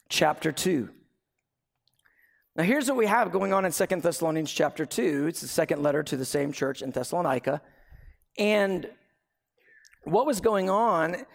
chapter 0.08 0.54
2. 0.54 0.89
Now, 2.56 2.63
here's 2.63 2.88
what 2.88 2.98
we 2.98 3.08
have 3.08 3.32
going 3.32 3.52
on 3.52 3.66
in 3.66 3.72
Second 3.72 4.04
Thessalonians 4.04 4.52
chapter 4.52 4.86
2. 4.86 5.26
It's 5.26 5.42
the 5.42 5.48
second 5.48 5.82
letter 5.82 6.04
to 6.04 6.16
the 6.16 6.26
same 6.26 6.52
church 6.52 6.84
in 6.84 6.92
Thessalonica. 6.92 7.63
And 8.38 8.88
what 10.04 10.28
was 10.28 10.39
going 10.39 10.70
on 10.70 11.26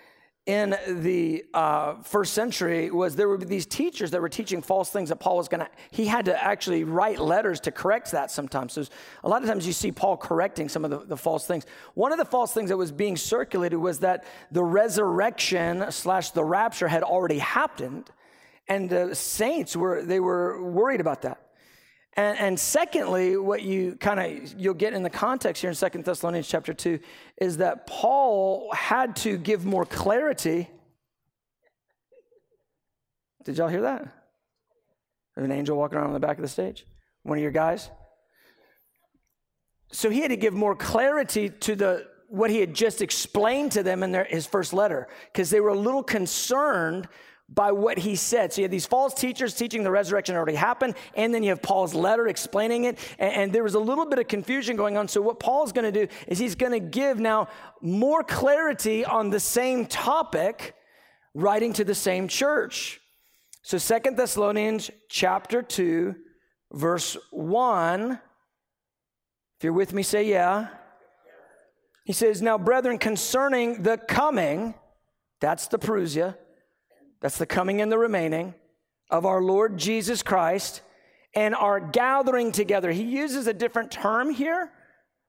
in 0.47 0.77
the 0.87 1.45
uh, 1.53 2.01
first 2.03 2.35
century 2.35 2.93
was 2.93 3.17
there 3.17 3.29
were 3.29 3.37
these 3.37 3.67
teachers 3.67 4.13
that 4.13 4.21
were 4.21 4.29
teaching 4.29 4.63
false 4.63 4.91
things 4.91 5.09
that 5.09 5.17
Paul 5.17 5.39
was 5.39 5.49
going 5.49 5.59
to, 5.59 5.69
he 5.91 6.07
had 6.07 6.27
to 6.27 6.41
actually 6.41 6.85
write 6.85 7.19
letters 7.19 7.59
to 7.63 7.73
correct 7.73 8.13
that 8.13 8.31
sometimes. 8.31 8.75
So 8.75 8.85
a 9.25 9.29
lot 9.29 9.43
of 9.43 9.49
times 9.49 9.67
you 9.67 9.73
see 9.73 9.91
Paul 9.91 10.17
correcting 10.17 10.69
some 10.69 10.85
of 10.85 10.93
the, 10.93 11.01
the 11.01 11.17
false 11.17 11.49
things. 11.49 11.67
One 11.95 12.13
of 12.13 12.19
the 12.19 12.27
false 12.27 12.55
things 12.55 12.69
that 12.71 12.77
was 12.77 12.93
being 12.93 13.17
circulated 13.17 13.81
was 13.81 13.99
that 13.99 14.25
the 14.53 14.63
resurrection 14.63 15.91
slash 15.91 16.31
the 16.31 16.45
rapture 16.45 16.87
had 16.87 17.03
already 17.03 17.39
happened 17.39 18.09
and 18.69 18.89
the 18.89 19.15
saints 19.15 19.77
were 19.77 20.03
they 20.03 20.21
were 20.21 20.63
worried 20.63 21.01
about 21.01 21.23
that. 21.23 21.41
And, 22.17 22.39
and 22.39 22.61
secondly 22.61 23.37
what 23.37 23.63
you 23.63 23.97
kind 23.97 24.21
of 24.21 24.61
you'll 24.61 24.75
get 24.75 24.93
in 24.93 25.03
the 25.03 25.11
context 25.11 25.63
here 25.63 25.71
in 25.71 25.75
Second 25.75 26.05
thessalonians 26.05 26.49
chapter 26.49 26.75
2 26.75 26.99
is 27.41 27.59
that 27.59 27.87
paul 27.87 28.71
had 28.73 29.17
to 29.17 29.37
give 29.37 29.65
more 29.65 29.85
clarity. 29.85 30.69
Did 33.45 33.59
y'all 33.59 33.69
hear 33.69 33.83
that? 33.83 34.13
There's 35.35 35.45
an 35.45 35.53
angel 35.53 35.77
walking 35.77 35.99
around 35.99 36.09
on 36.09 36.15
the 36.15 36.21
back 36.21 36.37
of 36.37 36.43
the 36.43 36.49
stage. 36.49 36.85
One 37.23 37.39
of 37.39 37.43
your 37.43 37.53
guys. 37.53 37.91
So 39.93 40.11
he 40.11 40.21
had 40.21 40.31
to 40.31 40.37
give 40.37 40.53
more 40.53 40.75
clarity 40.75 41.49
to 41.49 41.77
the 41.77 42.07
what 42.29 42.51
he 42.51 42.59
had 42.59 42.75
just 42.75 43.01
explained 43.01 43.73
to 43.73 43.83
them 43.83 44.03
in 44.03 44.13
their, 44.13 44.25
his 44.25 44.47
first 44.47 44.75
letter 44.75 45.09
because 45.33 45.49
they 45.49 45.61
were 45.61 45.71
a 45.71 45.79
little 45.79 46.03
concerned 46.03 47.09
by 47.49 47.73
what 47.73 47.99
he 47.99 48.15
said. 48.15 48.53
So 48.53 48.61
you 48.61 48.65
have 48.65 48.71
these 48.71 48.87
false 48.87 49.15
teachers 49.15 49.55
teaching 49.55 49.83
the 49.83 49.91
resurrection 49.91 50.37
already 50.37 50.55
happened, 50.55 50.95
and 51.15 51.33
then 51.33 51.43
you 51.43 51.51
have 51.51 51.63
Paul's 51.63 51.95
letter 51.95 52.29
explaining 52.29 52.85
it, 52.85 52.99
and, 53.19 53.33
and 53.35 53.53
there 53.53 53.63
was 53.63 53.75
a 53.75 53.81
little 53.81 54.07
bit 54.07 54.19
of 54.19 54.29
confusion 54.29 54.77
going 54.77 54.97
on. 54.97 55.09
So 55.09 55.23
what 55.23 55.41
Paul's 55.41 55.73
going 55.73 55.93
to 55.93 56.07
do 56.07 56.13
is 56.27 56.39
he's 56.39 56.55
going 56.55 56.73
to 56.73 56.81
give 56.81 57.19
now 57.19 57.49
more 57.81 58.23
clarity 58.23 59.05
on 59.05 59.31
the 59.31 59.41
same 59.41 59.87
topic, 59.87 60.75
writing 61.35 61.73
to 61.75 61.85
the 61.85 61.95
same 61.95 62.29
church. 62.29 63.01
So 63.63 63.79
Second 63.79 64.17
Thessalonians 64.17 64.91
chapter 65.09 65.63
2, 65.63 66.15
verse 66.73 67.17
1 67.31 68.19
if 69.59 69.65
you're 69.65 69.73
with 69.73 69.93
me, 69.93 70.05
say 70.05 70.23
yeah. 70.23 70.69
He 72.05 72.13
says, 72.13 72.41
Now, 72.41 72.59
brethren, 72.59 72.97
concerning 72.97 73.83
the 73.83 73.97
coming, 73.99 74.75
that's 75.41 75.67
the 75.67 75.81
Parousia, 75.81 76.37
that's 77.21 77.39
the 77.39 77.47
coming 77.47 77.81
and 77.81 77.91
the 77.91 77.99
remaining 77.99 78.55
of 79.11 79.27
our 79.27 79.43
Lord 79.43 79.79
Jesus 79.79 80.23
Christ, 80.23 80.83
and 81.35 81.55
our 81.55 81.81
gathering 81.81 82.53
together. 82.53 82.91
He 82.91 83.03
uses 83.03 83.47
a 83.47 83.55
different 83.55 83.91
term 83.91 84.31
here, 84.31 84.71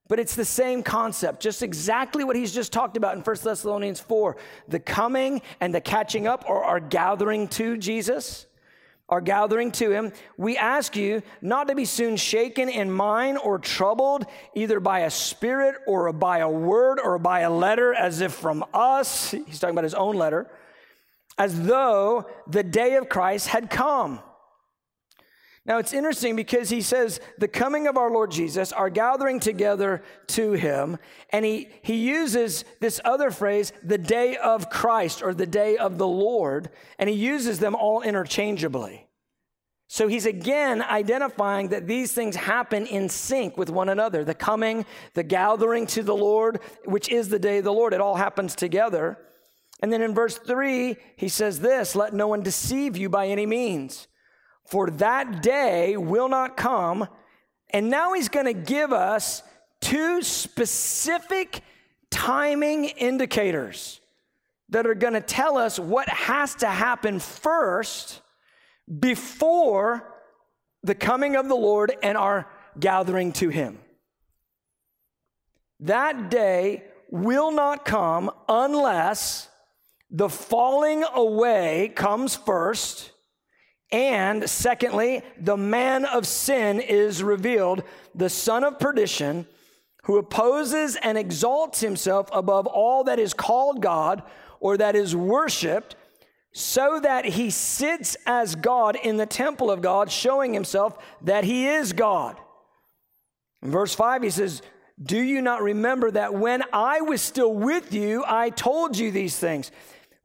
but 0.08 0.20
it's 0.20 0.36
the 0.36 0.46
same 0.46 0.82
concept, 0.84 1.42
just 1.42 1.62
exactly 1.62 2.24
what 2.24 2.36
he's 2.36 2.54
just 2.54 2.74
talked 2.74 2.98
about 2.98 3.16
in 3.16 3.22
1 3.22 3.36
Thessalonians 3.44 4.00
4 4.00 4.38
the 4.68 4.80
coming 4.80 5.42
and 5.62 5.74
the 5.74 5.82
catching 5.82 6.28
up 6.28 6.46
or 6.48 6.64
our 6.64 6.80
gathering 6.80 7.48
to 7.50 7.78
Jesus 7.78 8.48
are 9.10 9.22
gathering 9.22 9.72
to 9.72 9.92
him, 9.92 10.12
we 10.38 10.56
ask 10.56 10.96
you 10.96 11.22
not 11.42 11.68
to 11.68 11.76
be 11.76 11.86
soon 11.86 12.16
shaken 12.16 12.70
in 12.70 12.92
mind 12.92 13.40
or 13.40 13.58
troubled, 13.58 14.26
either 14.54 14.80
by 14.80 15.00
a 15.02 15.10
spirit 15.10 15.76
or 15.88 16.14
by 16.14 16.40
a 16.40 16.50
word 16.50 17.00
or 17.04 17.18
by 17.18 17.42
a 17.42 17.50
letter, 17.52 17.94
as 17.94 18.22
if 18.22 18.34
from 18.34 18.64
us. 18.74 19.32
He's 19.32 19.60
talking 19.60 19.74
about 19.74 19.84
his 19.84 19.96
own 19.96 20.16
letter, 20.16 20.48
as 21.40 21.64
though 21.64 22.28
the 22.48 22.64
day 22.64 22.98
of 22.98 23.10
Christ 23.10 23.48
had 23.48 23.70
come. 23.70 24.20
Now 25.66 25.78
it's 25.78 25.94
interesting 25.94 26.36
because 26.36 26.70
he 26.70 26.82
says 26.82 27.20
the 27.38 27.48
coming 27.48 27.88
of 27.88 27.96
our 27.96 28.12
Lord 28.12 28.32
Jesus, 28.32 28.74
our 28.74 28.90
gathering 28.90 29.40
together 29.40 30.04
to 30.28 30.54
him, 30.54 30.98
and 31.32 31.46
he, 31.46 31.70
he 31.82 31.96
uses 31.96 32.66
this 32.80 33.00
other 33.06 33.32
phrase, 33.32 33.72
the 33.84 33.98
day 33.98 34.36
of 34.36 34.70
Christ 34.70 35.22
or 35.22 35.34
the 35.34 35.46
day 35.46 35.78
of 35.78 35.98
the 35.98 36.08
Lord, 36.08 36.70
and 36.98 37.10
he 37.10 37.16
uses 37.16 37.60
them 37.60 37.76
all 37.76 38.02
interchangeably. 38.02 39.08
So 39.88 40.08
he's 40.08 40.26
again 40.26 40.82
identifying 40.82 41.70
that 41.70 41.88
these 41.88 42.14
things 42.14 42.36
happen 42.36 42.86
in 42.86 43.10
sync 43.10 43.58
with 43.58 43.70
one 43.70 43.90
another. 43.90 44.24
The 44.24 44.36
coming, 44.36 44.86
the 45.14 45.24
gathering 45.24 45.88
to 45.88 46.04
the 46.04 46.16
Lord, 46.16 46.60
which 46.86 47.10
is 47.10 47.30
the 47.30 47.40
day 47.40 47.60
of 47.60 47.64
the 47.64 47.74
Lord, 47.74 47.94
it 47.94 48.02
all 48.02 48.16
happens 48.16 48.56
together. 48.56 49.18
And 49.82 49.94
then 49.94 50.02
in 50.02 50.14
verse 50.14 50.38
3, 50.38 50.98
he 51.16 51.30
says 51.30 51.60
this 51.60 51.96
Let 51.96 52.14
no 52.14 52.28
one 52.28 52.44
deceive 52.44 52.98
you 52.98 53.10
by 53.10 53.28
any 53.28 53.46
means 53.46 54.08
for 54.70 54.92
that 54.92 55.42
day 55.42 55.98
will 55.98 56.30
not 56.30 56.56
come. 56.56 57.08
And 57.72 57.90
now 57.90 58.14
he's 58.14 58.30
going 58.30 58.46
to 58.46 58.54
give 58.54 58.94
us 58.94 59.42
two 59.82 60.22
specific 60.22 61.62
timing 62.12 62.86
indicators 62.86 64.00
that 64.70 64.86
are 64.86 64.94
going 64.94 65.14
to 65.14 65.22
tell 65.22 65.58
us 65.58 65.80
what 65.80 66.08
has 66.08 66.54
to 66.56 66.68
happen 66.68 67.20
first 67.20 68.22
before 69.00 70.14
the 70.84 70.94
coming 70.96 71.36
of 71.36 71.48
the 71.48 71.56
Lord 71.56 71.92
and 72.04 72.16
our 72.16 72.48
gathering 72.80 73.34
to 73.34 73.50
him. 73.50 73.80
That 75.80 76.30
day 76.30 76.84
will 77.10 77.52
not 77.52 77.86
come 77.86 78.30
unless 78.48 79.49
the 80.10 80.30
falling 80.30 81.04
away 81.14 81.92
comes 81.96 82.36
first 82.36 83.12
and 83.92 84.48
secondly, 84.48 85.24
the 85.40 85.58
man 85.58 86.06
of 86.06 86.28
sin 86.28 86.80
is 86.80 87.24
revealed, 87.24 87.84
the 88.14 88.30
son 88.30 88.64
of 88.64 88.80
perdition, 88.80 89.48
who 90.04 90.18
opposes 90.18 90.96
and 90.96 91.18
exalts 91.18 91.82
himself 91.82 92.30
above 92.32 92.68
all 92.68 93.04
that 93.06 93.20
is 93.20 93.34
called 93.34 93.82
God 93.82 94.24
or 94.60 94.78
that 94.78 94.96
is 94.96 95.16
worshiped, 95.16 95.96
so 96.52 97.00
that 97.00 97.26
he 97.26 97.50
sits 97.50 98.18
as 98.26 98.56
God 98.56 98.96
in 98.96 99.18
the 99.18 99.26
temple 99.26 99.72
of 99.72 99.82
God, 99.82 100.12
showing 100.12 100.54
himself 100.54 100.98
that 101.22 101.44
he 101.44 101.68
is 101.68 101.94
God. 101.94 102.38
In 103.62 103.72
verse 103.72 103.94
5, 103.96 104.24
he 104.24 104.30
says, 104.30 104.62
Do 105.02 105.20
you 105.22 105.42
not 105.42 105.62
remember 105.62 106.12
that 106.12 106.34
when 106.34 106.64
I 106.74 107.02
was 107.02 107.22
still 107.22 107.54
with 107.54 107.94
you, 107.94 108.24
I 108.28 108.50
told 108.50 108.98
you 108.98 109.12
these 109.12 109.38
things? 109.38 109.72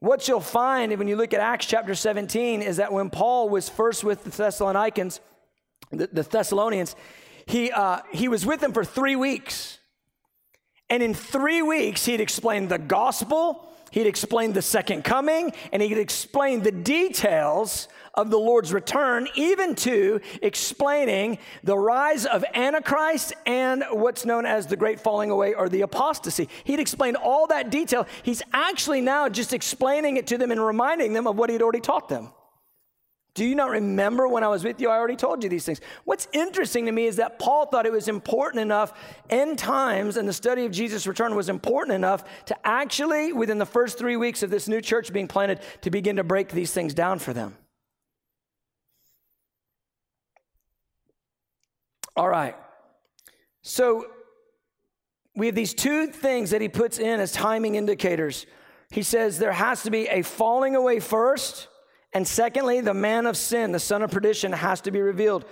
What 0.04 0.28
you'll 0.28 0.40
find 0.40 0.94
when 0.98 1.08
you 1.08 1.16
look 1.16 1.32
at 1.32 1.40
Acts 1.40 1.64
chapter 1.64 1.94
17 1.94 2.60
is 2.60 2.76
that 2.76 2.92
when 2.92 3.08
Paul 3.08 3.48
was 3.48 3.70
first 3.70 4.04
with 4.04 4.22
the 4.22 4.28
Thessalonians, 4.28 5.18
the, 5.90 6.06
the 6.12 6.22
Thessalonians, 6.22 6.94
he, 7.46 7.72
uh, 7.72 8.00
he 8.12 8.28
was 8.28 8.44
with 8.44 8.60
them 8.60 8.74
for 8.74 8.84
three 8.84 9.16
weeks. 9.16 9.78
And 10.90 11.02
in 11.02 11.14
three 11.14 11.62
weeks, 11.62 12.04
he'd 12.04 12.20
explained 12.20 12.68
the 12.68 12.76
gospel, 12.76 13.66
he'd 13.94 14.06
explained 14.06 14.54
the 14.54 14.62
second 14.62 15.04
coming, 15.04 15.52
and 15.72 15.80
he'd 15.80 15.96
explained 15.96 16.64
the 16.64 16.72
details 16.72 17.88
of 18.12 18.30
the 18.30 18.38
Lord's 18.38 18.72
return, 18.72 19.28
even 19.34 19.74
to 19.76 20.20
explaining 20.42 21.38
the 21.62 21.78
rise 21.78 22.26
of 22.26 22.44
Antichrist 22.54 23.32
and 23.46 23.84
what's 23.90 24.24
known 24.24 24.46
as 24.46 24.66
the 24.66 24.76
great 24.76 25.00
falling 25.00 25.30
away 25.30 25.54
or 25.54 25.68
the 25.68 25.82
apostasy. 25.82 26.48
He'd 26.64 26.80
explained 26.80 27.16
all 27.16 27.46
that 27.48 27.70
detail. 27.70 28.06
He's 28.22 28.42
actually 28.52 29.00
now 29.00 29.28
just 29.28 29.52
explaining 29.52 30.16
it 30.16 30.26
to 30.28 30.38
them 30.38 30.50
and 30.50 30.64
reminding 30.64 31.12
them 31.12 31.26
of 31.26 31.36
what 31.36 31.50
he'd 31.50 31.62
already 31.62 31.80
taught 31.80 32.08
them. 32.08 32.30
Do 33.34 33.44
you 33.44 33.56
not 33.56 33.70
remember 33.70 34.28
when 34.28 34.44
I 34.44 34.48
was 34.48 34.62
with 34.62 34.80
you? 34.80 34.88
I 34.88 34.96
already 34.96 35.16
told 35.16 35.42
you 35.42 35.48
these 35.48 35.64
things. 35.64 35.80
What's 36.04 36.28
interesting 36.32 36.86
to 36.86 36.92
me 36.92 37.06
is 37.06 37.16
that 37.16 37.40
Paul 37.40 37.66
thought 37.66 37.84
it 37.84 37.90
was 37.90 38.06
important 38.06 38.62
enough, 38.62 38.92
end 39.28 39.58
times 39.58 40.16
and 40.16 40.28
the 40.28 40.32
study 40.32 40.64
of 40.64 40.70
Jesus' 40.70 41.04
return 41.04 41.34
was 41.34 41.48
important 41.48 41.96
enough 41.96 42.24
to 42.46 42.56
actually, 42.64 43.32
within 43.32 43.58
the 43.58 43.66
first 43.66 43.98
three 43.98 44.16
weeks 44.16 44.44
of 44.44 44.50
this 44.50 44.68
new 44.68 44.80
church 44.80 45.12
being 45.12 45.26
planted, 45.26 45.60
to 45.80 45.90
begin 45.90 46.16
to 46.16 46.24
break 46.24 46.50
these 46.50 46.72
things 46.72 46.94
down 46.94 47.18
for 47.18 47.32
them. 47.32 47.56
All 52.16 52.28
right. 52.28 52.56
So 53.62 54.06
we 55.34 55.46
have 55.46 55.56
these 55.56 55.74
two 55.74 56.06
things 56.06 56.50
that 56.50 56.60
he 56.60 56.68
puts 56.68 57.00
in 57.00 57.18
as 57.18 57.32
timing 57.32 57.74
indicators. 57.74 58.46
He 58.92 59.02
says 59.02 59.38
there 59.38 59.50
has 59.50 59.82
to 59.82 59.90
be 59.90 60.06
a 60.06 60.22
falling 60.22 60.76
away 60.76 61.00
first, 61.00 61.66
and 62.14 62.26
secondly, 62.26 62.80
the 62.80 62.94
man 62.94 63.26
of 63.26 63.36
sin, 63.36 63.72
the 63.72 63.80
son 63.80 64.02
of 64.02 64.10
perdition, 64.12 64.52
has 64.52 64.80
to 64.82 64.92
be 64.92 65.02
revealed. 65.02 65.44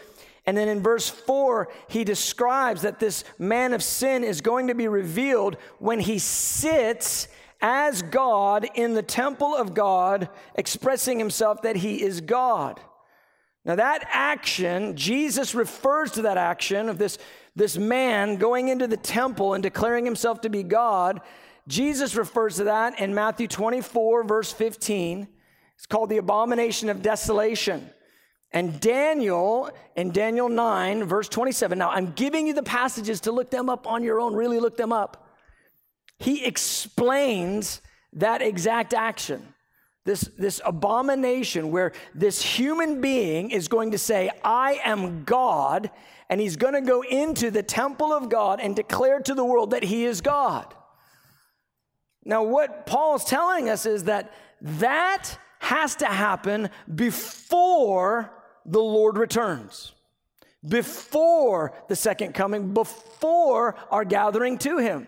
And 0.46 0.56
then 0.56 0.68
in 0.68 0.82
verse 0.82 1.08
4, 1.08 1.68
he 1.88 2.04
describes 2.04 2.82
that 2.82 3.00
this 3.00 3.24
man 3.38 3.72
of 3.74 3.82
sin 3.82 4.22
is 4.22 4.40
going 4.40 4.68
to 4.68 4.74
be 4.74 4.88
revealed 4.88 5.56
when 5.80 5.98
he 5.98 6.18
sits 6.20 7.28
as 7.60 8.02
God 8.02 8.66
in 8.74 8.94
the 8.94 9.02
temple 9.02 9.54
of 9.54 9.74
God, 9.74 10.28
expressing 10.54 11.18
himself 11.18 11.62
that 11.62 11.76
he 11.76 12.02
is 12.02 12.20
God. 12.20 12.80
Now, 13.64 13.76
that 13.76 14.04
action, 14.10 14.96
Jesus 14.96 15.54
refers 15.54 16.10
to 16.12 16.22
that 16.22 16.36
action 16.36 16.88
of 16.88 16.98
this, 16.98 17.18
this 17.54 17.78
man 17.78 18.36
going 18.36 18.68
into 18.68 18.88
the 18.88 18.96
temple 18.96 19.54
and 19.54 19.62
declaring 19.62 20.04
himself 20.04 20.40
to 20.40 20.48
be 20.48 20.64
God. 20.64 21.20
Jesus 21.68 22.16
refers 22.16 22.56
to 22.56 22.64
that 22.64 22.98
in 22.98 23.14
Matthew 23.14 23.46
24, 23.46 24.24
verse 24.24 24.52
15. 24.52 25.28
It's 25.82 25.86
called 25.88 26.10
the 26.10 26.18
abomination 26.18 26.90
of 26.90 27.02
desolation. 27.02 27.90
And 28.52 28.78
Daniel, 28.78 29.68
in 29.96 30.12
Daniel 30.12 30.48
9, 30.48 31.02
verse 31.02 31.28
27, 31.28 31.76
now 31.76 31.90
I'm 31.90 32.12
giving 32.12 32.46
you 32.46 32.54
the 32.54 32.62
passages 32.62 33.22
to 33.22 33.32
look 33.32 33.50
them 33.50 33.68
up 33.68 33.88
on 33.88 34.04
your 34.04 34.20
own, 34.20 34.32
really 34.32 34.60
look 34.60 34.76
them 34.76 34.92
up. 34.92 35.26
He 36.20 36.44
explains 36.44 37.80
that 38.12 38.42
exact 38.42 38.94
action 38.94 39.52
this, 40.04 40.22
this 40.38 40.60
abomination 40.64 41.72
where 41.72 41.92
this 42.14 42.42
human 42.42 43.00
being 43.00 43.50
is 43.50 43.66
going 43.66 43.90
to 43.90 43.98
say, 43.98 44.30
I 44.44 44.80
am 44.84 45.24
God, 45.24 45.90
and 46.28 46.40
he's 46.40 46.56
going 46.56 46.74
to 46.74 46.80
go 46.80 47.02
into 47.02 47.50
the 47.50 47.62
temple 47.64 48.12
of 48.12 48.28
God 48.28 48.60
and 48.60 48.76
declare 48.76 49.18
to 49.20 49.34
the 49.34 49.44
world 49.44 49.72
that 49.72 49.82
he 49.82 50.04
is 50.04 50.20
God. 50.20 50.72
Now, 52.24 52.44
what 52.44 52.86
Paul's 52.86 53.24
telling 53.24 53.68
us 53.68 53.84
is 53.84 54.04
that 54.04 54.32
that 54.60 55.36
has 55.62 55.94
to 55.94 56.06
happen 56.06 56.70
before 56.92 58.32
the 58.66 58.80
Lord 58.80 59.16
returns, 59.16 59.92
before 60.68 61.72
the 61.88 61.94
second 61.94 62.34
coming, 62.34 62.74
before 62.74 63.76
our 63.88 64.04
gathering 64.04 64.58
to 64.58 64.78
him. 64.78 65.06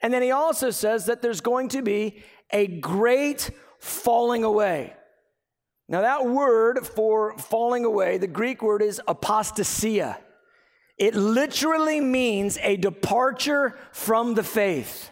And 0.00 0.12
then 0.12 0.22
he 0.22 0.30
also 0.30 0.70
says 0.70 1.04
that 1.06 1.20
there's 1.20 1.42
going 1.42 1.68
to 1.68 1.82
be 1.82 2.22
a 2.50 2.66
great 2.66 3.50
falling 3.78 4.42
away. 4.42 4.94
Now, 5.86 6.00
that 6.00 6.26
word 6.26 6.86
for 6.86 7.36
falling 7.36 7.84
away, 7.84 8.16
the 8.16 8.26
Greek 8.26 8.62
word 8.62 8.80
is 8.80 9.02
apostasia. 9.06 10.16
It 10.96 11.14
literally 11.14 12.00
means 12.00 12.56
a 12.62 12.78
departure 12.78 13.76
from 13.92 14.32
the 14.32 14.42
faith. 14.42 15.10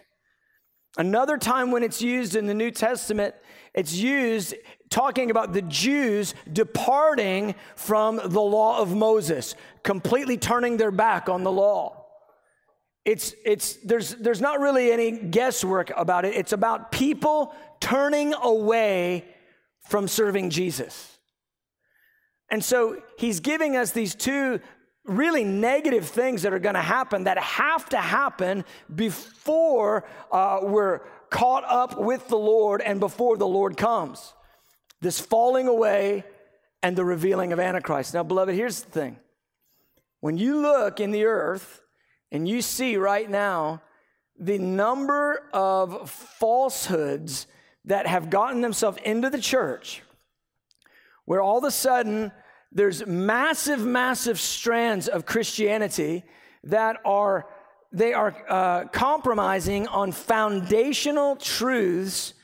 Another 0.96 1.36
time 1.36 1.70
when 1.70 1.82
it's 1.82 2.00
used 2.00 2.36
in 2.36 2.46
the 2.46 2.54
New 2.54 2.70
Testament, 2.70 3.34
it's 3.74 3.94
used 3.94 4.54
talking 4.90 5.30
about 5.30 5.52
the 5.52 5.62
Jews 5.62 6.34
departing 6.52 7.54
from 7.76 8.20
the 8.22 8.40
law 8.40 8.78
of 8.78 8.94
Moses, 8.94 9.54
completely 9.82 10.36
turning 10.36 10.76
their 10.76 10.90
back 10.90 11.28
on 11.28 11.42
the 11.42 11.52
law. 11.52 12.04
It's, 13.04 13.34
it's, 13.44 13.76
there's, 13.76 14.14
there's 14.14 14.40
not 14.40 14.60
really 14.60 14.92
any 14.92 15.10
guesswork 15.10 15.90
about 15.96 16.24
it. 16.24 16.34
It's 16.34 16.52
about 16.52 16.92
people 16.92 17.54
turning 17.80 18.34
away 18.34 19.24
from 19.88 20.06
serving 20.06 20.50
Jesus. 20.50 21.18
And 22.50 22.62
so 22.62 23.02
he's 23.18 23.40
giving 23.40 23.76
us 23.76 23.92
these 23.92 24.14
two 24.14 24.60
really 25.04 25.42
negative 25.42 26.06
things 26.06 26.42
that 26.42 26.52
are 26.52 26.60
going 26.60 26.76
to 26.76 26.82
happen 26.82 27.24
that 27.24 27.38
have 27.38 27.88
to 27.88 27.96
happen 27.96 28.64
before 28.94 30.04
uh, 30.30 30.60
we're 30.62 31.00
caught 31.32 31.64
up 31.66 31.98
with 31.98 32.28
the 32.28 32.36
Lord 32.36 32.80
and 32.80 33.00
before 33.00 33.36
the 33.36 33.48
Lord 33.48 33.76
comes. 33.76 34.34
This 35.00 35.18
falling 35.18 35.66
away 35.66 36.24
and 36.82 36.94
the 36.94 37.04
revealing 37.04 37.52
of 37.52 37.58
Antichrist. 37.58 38.14
Now, 38.14 38.22
beloved, 38.22 38.54
here's 38.54 38.82
the 38.82 38.90
thing. 38.90 39.16
When 40.20 40.36
you 40.36 40.60
look 40.60 41.00
in 41.00 41.10
the 41.10 41.24
earth 41.24 41.82
and 42.30 42.48
you 42.48 42.62
see 42.62 42.96
right 42.96 43.28
now 43.28 43.82
the 44.38 44.58
number 44.58 45.48
of 45.52 46.08
falsehoods 46.10 47.48
that 47.86 48.06
have 48.06 48.30
gotten 48.30 48.60
themselves 48.60 48.98
into 49.04 49.28
the 49.30 49.40
church, 49.40 50.02
where 51.24 51.40
all 51.40 51.58
of 51.58 51.64
a 51.64 51.70
sudden 51.70 52.30
there's 52.70 53.04
massive, 53.06 53.80
massive 53.80 54.38
strands 54.38 55.08
of 55.08 55.26
Christianity 55.26 56.24
that 56.64 56.98
are 57.04 57.46
they 57.92 58.14
are 58.14 58.34
uh, 58.48 58.84
compromising 58.86 59.86
on 59.88 60.12
foundational 60.12 61.36
truths 61.36 62.34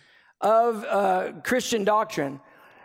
of 0.41 0.85
uh, 0.85 1.33
Christian 1.43 1.85
doctrine. 1.85 2.41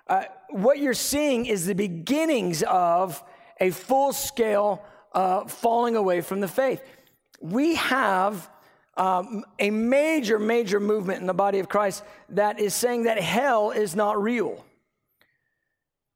Uh, 0.07 0.23
what 0.49 0.79
you're 0.79 0.93
seeing 0.93 1.45
is 1.45 1.65
the 1.65 1.75
beginnings 1.75 2.63
of 2.63 3.23
a 3.59 3.69
full 3.69 4.13
scale 4.13 4.83
uh, 5.13 5.45
falling 5.45 5.95
away 5.95 6.21
from 6.21 6.39
the 6.39 6.47
faith. 6.47 6.81
We 7.39 7.75
have 7.75 8.49
um, 8.95 9.43
a 9.59 9.69
major, 9.69 10.39
major 10.39 10.79
movement 10.79 11.21
in 11.21 11.27
the 11.27 11.33
body 11.33 11.59
of 11.59 11.69
Christ 11.69 12.03
that 12.29 12.59
is 12.59 12.73
saying 12.73 13.03
that 13.03 13.19
hell 13.19 13.71
is 13.71 13.95
not 13.95 14.21
real 14.21 14.63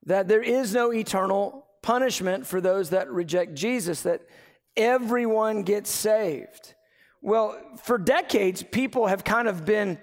that 0.08 0.30
there 0.30 0.42
is 0.42 0.74
no 0.74 0.94
eternal 0.94 1.66
punishment 1.82 2.48
for 2.48 2.60
those 2.62 2.90
that 2.90 3.10
reject 3.12 3.54
Jesus, 3.54 4.02
that 4.02 4.22
everyone 4.78 5.64
gets 5.64 5.90
saved. 5.90 6.76
Well, 7.22 7.60
for 7.84 7.98
decades, 7.98 8.64
people 8.64 9.08
have 9.08 9.24
kind 9.24 9.48
of 9.48 9.66
been 9.66 9.98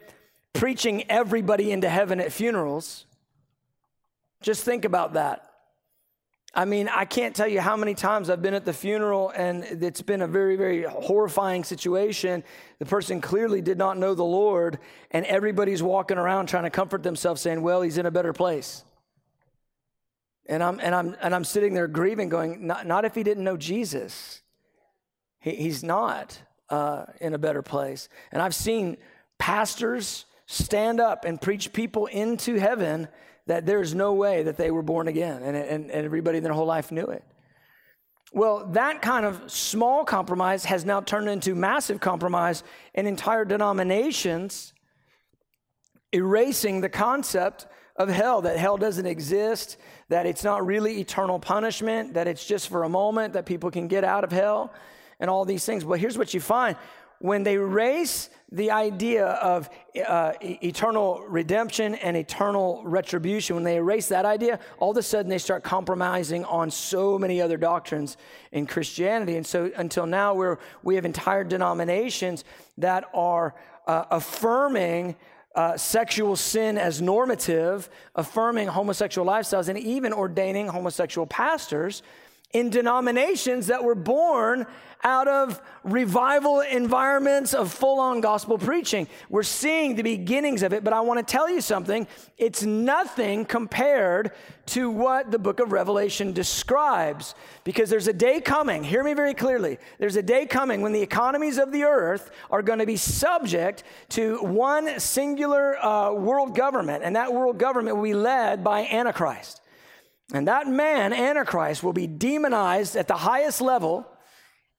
preaching 0.53 1.11
everybody 1.11 1.73
into 1.73 1.89
heaven 1.89 2.21
at 2.21 2.33
funerals. 2.33 3.07
Just 4.43 4.65
think 4.65 4.85
about 4.85 5.15
that. 5.15 5.51
I 6.57 6.65
mean, 6.67 6.89
I 6.89 7.05
can't 7.05 7.35
tell 7.35 7.49
you 7.49 7.61
how 7.61 7.77
many 7.77 7.95
times 7.95 8.31
I've 8.31 8.41
been 8.41 8.55
at 8.55 8.65
the 8.65 8.73
funeral 8.73 9.33
and 9.35 9.65
it's 9.65 10.03
been 10.03 10.23
a 10.23 10.29
very, 10.29 10.55
very 10.55 10.85
horrifying 10.85 11.65
situation. 11.65 12.45
The 12.79 12.87
person 12.87 13.21
clearly 13.21 13.61
did 13.61 13.77
not 13.77 13.99
know 13.99 14.15
the 14.15 14.23
Lord, 14.23 14.79
and 15.11 15.27
everybody's 15.27 15.83
walking 15.83 16.17
around 16.17 16.47
trying 16.47 16.63
to 16.63 16.71
comfort 16.71 17.03
themselves, 17.03 17.41
saying, 17.41 17.61
Well, 17.61 17.83
he's 17.83 17.99
in 17.99 18.07
a 18.07 18.11
better 18.11 18.33
place. 18.33 18.85
And 20.47 20.63
I'm, 20.63 20.79
and 20.79 20.95
I'm, 20.95 21.17
and 21.21 21.35
I'm 21.35 21.45
sitting 21.45 21.75
there 21.75 21.89
grieving, 21.89 22.29
going, 22.29 22.67
not, 22.67 22.87
not 22.87 23.05
if 23.05 23.15
he 23.15 23.23
didn't 23.23 23.43
know 23.43 23.57
Jesus. 23.57 24.43
He, 25.45 25.55
he's 25.57 25.85
not 25.85 26.41
uh, 26.71 27.05
in 27.21 27.35
a 27.35 27.39
better 27.39 27.61
place. 27.61 28.09
And 28.33 28.41
I've 28.41 28.55
seen 28.55 28.97
pastors 29.39 30.25
stand 30.47 31.01
up 31.01 31.27
and 31.27 31.41
preach 31.41 31.73
people 31.73 32.07
into 32.07 32.55
heaven 32.55 33.09
that 33.47 33.67
there's 33.67 33.95
no 33.95 34.15
way 34.15 34.43
that 34.43 34.57
they 34.57 34.71
were 34.71 34.83
born 34.83 35.07
again. 35.07 35.43
And, 35.43 35.55
and, 35.55 35.91
and 35.91 36.05
everybody 36.05 36.39
in 36.39 36.45
their 36.45 36.55
whole 36.55 36.67
life 36.67 36.91
knew 36.91 37.05
it. 37.05 37.23
Well, 38.33 38.67
that 38.73 39.03
kind 39.03 39.27
of 39.27 39.53
small 39.53 40.05
compromise 40.05 40.65
has 40.65 40.85
now 40.85 41.03
turned 41.03 41.29
into 41.29 41.55
massive 41.55 42.01
compromise, 42.01 42.65
and 42.95 43.07
entire 43.07 43.45
denominations 43.45 44.73
erasing 46.11 46.81
the 46.81 46.89
concept 46.89 47.67
of 47.97 48.09
hell, 48.09 48.43
that 48.43 48.57
hell 48.57 48.77
doesn't 48.77 49.07
exist, 49.07 49.77
that 50.09 50.27
it's 50.27 50.43
not 50.43 50.67
really 50.67 51.01
eternal 51.01 51.39
punishment, 51.39 52.15
that 52.15 52.27
it's 52.27 52.45
just 52.45 52.69
for 52.69 52.83
a 52.83 52.89
moment 52.89 53.35
that 53.35 53.47
people 53.47 53.71
can 53.71 53.87
get 53.87 54.03
out 54.03 54.25
of 54.25 54.33
hell, 54.33 54.73
and 55.21 55.31
all 55.31 55.45
these 55.45 55.65
things. 55.65 55.85
But 55.85 56.01
here's 56.01 56.19
what 56.19 56.35
you 56.35 56.41
find 56.41 56.77
when 57.19 57.43
they 57.43 57.57
race 57.57 58.29
the 58.53 58.71
idea 58.71 59.27
of 59.27 59.71
uh, 60.07 60.33
eternal 60.43 61.25
redemption 61.27 61.95
and 61.95 62.17
eternal 62.17 62.83
retribution, 62.85 63.57
when 63.57 63.65
they 63.65 63.77
erase 63.77 64.09
that 64.09 64.27
idea, 64.27 64.61
all 64.79 64.91
of 64.91 64.97
a 64.97 65.03
sudden 65.03 65.31
they 65.31 65.39
start 65.39 65.65
compromising 65.65 66.45
on 66.45 66.71
so 66.71 67.19
many 67.19 67.41
other 67.41 67.57
doctrines 67.57 68.17
in 68.53 68.67
Christianity. 68.67 69.37
And 69.37 69.47
so 69.47 69.71
until 69.77 70.07
now, 70.07 70.35
we're, 70.35 70.59
we 70.83 70.97
have 70.97 71.05
entire 71.05 71.45
denominations 71.45 72.45
that 72.79 73.05
are 73.15 73.55
uh, 73.87 74.05
affirming 74.11 75.17
uh, 75.55 75.77
sexual 75.77 76.37
sin 76.37 76.77
as 76.77 77.01
normative, 77.01 77.89
affirming 78.15 78.69
homosexual 78.69 79.27
lifestyles, 79.27 79.69
and 79.69 79.79
even 79.79 80.13
ordaining 80.13 80.69
homosexual 80.69 81.27
pastors 81.27 82.03
in 82.55 82.71
denominations 82.71 83.67
that 83.67 83.85
were 83.85 83.97
born 83.97 84.67
out 85.03 85.29
of 85.29 85.61
revival 85.83 86.61
environments 86.61 87.53
of 87.53 87.71
full 87.71 88.01
on 88.01 88.23
gospel 88.23 88.57
preaching. 88.57 89.07
We're 89.29 89.43
seeing 89.43 89.97
the 89.97 90.03
beginnings 90.03 90.63
of 90.63 90.73
it, 90.73 90.83
but 90.83 90.95
I 90.95 91.01
want 91.01 91.19
to 91.19 91.31
tell 91.31 91.51
you 91.51 91.61
something. 91.61 92.07
It's 92.39 92.63
nothing 92.63 93.45
compared 93.45 94.33
to 94.67 94.91
what 94.91 95.31
the 95.31 95.39
book 95.39 95.61
of 95.61 95.73
Revelation 95.73 96.33
describes 96.33 97.35
because 97.65 97.91
there's 97.91 98.09
a 98.09 98.15
day 98.15 98.41
coming, 98.41 98.83
hear 98.83 99.05
me 99.05 99.13
very 99.13 99.35
clearly. 99.35 99.77
There's 99.99 100.17
a 100.17 100.23
day 100.23 100.47
coming 100.47 100.81
when 100.81 100.95
the 100.95 101.03
economies 101.03 101.59
of 101.59 101.71
the 101.71 101.83
earth 101.83 102.31
are 102.51 102.63
going 102.63 102.79
to 102.79 102.87
be 102.87 102.97
subject 102.97 103.85
to 104.11 104.39
one 104.39 104.99
singular 104.99 105.85
uh, 105.85 106.13
world 106.13 106.57
government, 106.57 107.05
and 107.05 107.15
that 107.15 107.35
world 107.35 107.59
government 107.59 107.97
will 107.97 108.05
be 108.05 108.15
led 108.15 108.65
by 108.65 108.87
Antichrist. 108.87 109.61
And 110.35 110.49
that 110.49 110.67
man, 110.67 111.13
Antichrist, 111.13 111.85
will 111.85 111.93
be 111.93 112.09
demonized 112.09 112.97
at 112.97 113.07
the 113.07 113.15
highest 113.15 113.61
level 113.61 114.05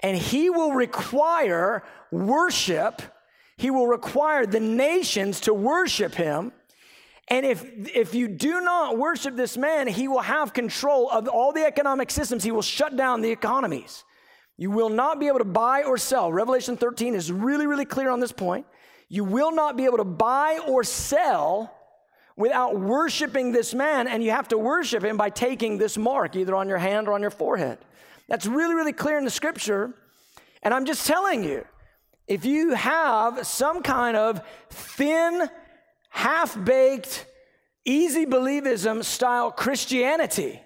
and 0.02 0.18
he 0.18 0.50
will 0.50 0.74
require 0.74 1.82
worship. 2.12 3.02
He 3.56 3.72
will 3.72 3.88
require 3.88 4.46
the 4.46 4.60
nations 4.60 5.40
to 5.42 5.54
worship 5.54 6.14
him. 6.14 6.52
And 7.30 7.46
if, 7.46 7.66
if 7.96 8.14
you 8.14 8.28
do 8.28 8.60
not 8.60 8.98
worship 8.98 9.38
this 9.38 9.56
man, 9.56 9.88
he 9.88 10.10
will 10.10 10.20
have 10.20 10.52
control 10.52 11.10
of 11.10 11.30
all 11.30 11.54
the 11.54 11.66
economic 11.66 12.12
systems. 12.12 12.44
He 12.44 12.52
will 12.52 12.62
shut 12.62 12.98
down 12.98 13.22
the 13.22 13.32
economies. 13.32 14.04
You 14.58 14.72
will 14.72 14.90
not 14.90 15.22
be 15.22 15.28
able 15.28 15.40
to 15.40 15.46
buy 15.46 15.84
or 15.84 15.98
sell. 15.98 16.34
Revelation 16.34 16.76
13 16.76 17.16
is 17.16 17.32
really, 17.32 17.66
really 17.66 17.86
clear 17.86 18.10
on 18.10 18.20
this 18.20 18.34
point. 18.34 18.66
You 19.08 19.24
will 19.24 19.54
not 19.54 19.78
be 19.78 19.86
able 19.86 19.98
to 19.98 20.04
buy 20.04 20.60
or 20.68 20.84
sell 20.84 21.72
without 22.38 22.80
worshiping 22.80 23.52
this 23.52 23.74
man, 23.74 24.08
and 24.08 24.24
you 24.24 24.32
have 24.32 24.48
to 24.50 24.58
worship 24.58 25.04
him 25.04 25.18
by 25.18 25.30
taking 25.30 25.78
this 25.78 25.98
mark 25.98 26.36
either 26.36 26.56
on 26.56 26.68
your 26.68 26.78
hand 26.78 27.08
or 27.08 27.14
on 27.14 27.22
your 27.22 27.32
forehead. 27.32 27.78
That's 28.28 28.46
really, 28.46 28.76
really 28.76 28.94
clear 28.94 29.18
in 29.18 29.24
the 29.24 29.32
scripture. 29.32 29.94
And 30.62 30.74
I'm 30.74 30.86
just 30.86 31.06
telling 31.08 31.44
you, 31.44 31.66
if 32.28 32.44
you 32.44 32.74
have 32.74 33.46
some 33.46 33.84
kind 33.84 34.18
of 34.18 34.42
thin, 34.70 35.48
half 36.10 36.62
baked, 36.66 37.26
easy 37.86 38.26
believism 38.26 39.04
style 39.04 39.52
Christianity, 39.52 40.60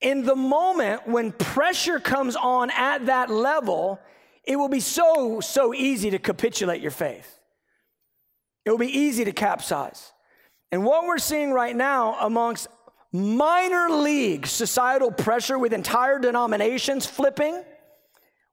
in 0.00 0.24
the 0.24 0.34
moment 0.34 1.06
when 1.06 1.30
pressure 1.30 2.00
comes 2.00 2.34
on 2.34 2.70
at 2.70 3.06
that 3.06 3.30
level, 3.30 4.00
it 4.44 4.56
will 4.56 4.68
be 4.68 4.80
so, 4.80 5.40
so 5.40 5.72
easy 5.72 6.10
to 6.10 6.18
capitulate 6.18 6.82
your 6.82 6.90
faith. 6.90 7.38
It 8.64 8.70
will 8.70 8.78
be 8.78 8.98
easy 8.98 9.24
to 9.24 9.32
capsize. 9.32 10.12
And 10.72 10.84
what 10.84 11.06
we're 11.06 11.18
seeing 11.18 11.52
right 11.52 11.76
now 11.76 12.16
amongst 12.18 12.66
minor 13.12 13.90
league 13.90 14.46
societal 14.46 15.10
pressure 15.10 15.58
with 15.58 15.74
entire 15.74 16.18
denominations 16.18 17.04
flipping, 17.04 17.62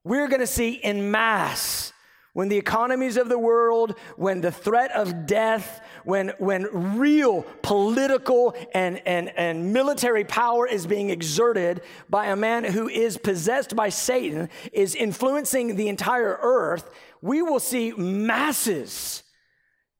we're 0.04 0.28
going 0.28 0.40
to 0.40 0.46
see 0.46 0.72
in 0.72 1.10
mass 1.10 1.94
when 2.34 2.48
the 2.48 2.58
economies 2.58 3.16
of 3.16 3.28
the 3.28 3.38
world, 3.38 3.98
when 4.16 4.40
the 4.40 4.52
threat 4.52 4.92
of 4.92 5.26
death, 5.26 5.80
when, 6.04 6.28
when 6.38 6.68
real 6.98 7.42
political 7.62 8.54
and, 8.72 9.02
and, 9.04 9.30
and 9.36 9.72
military 9.72 10.24
power 10.24 10.66
is 10.66 10.86
being 10.86 11.10
exerted 11.10 11.80
by 12.08 12.26
a 12.26 12.36
man 12.36 12.64
who 12.64 12.88
is 12.88 13.16
possessed 13.16 13.74
by 13.74 13.88
Satan, 13.88 14.48
is 14.72 14.94
influencing 14.94 15.74
the 15.74 15.88
entire 15.88 16.38
earth, 16.40 16.90
we 17.20 17.42
will 17.42 17.58
see 17.58 17.92
masses 17.92 19.24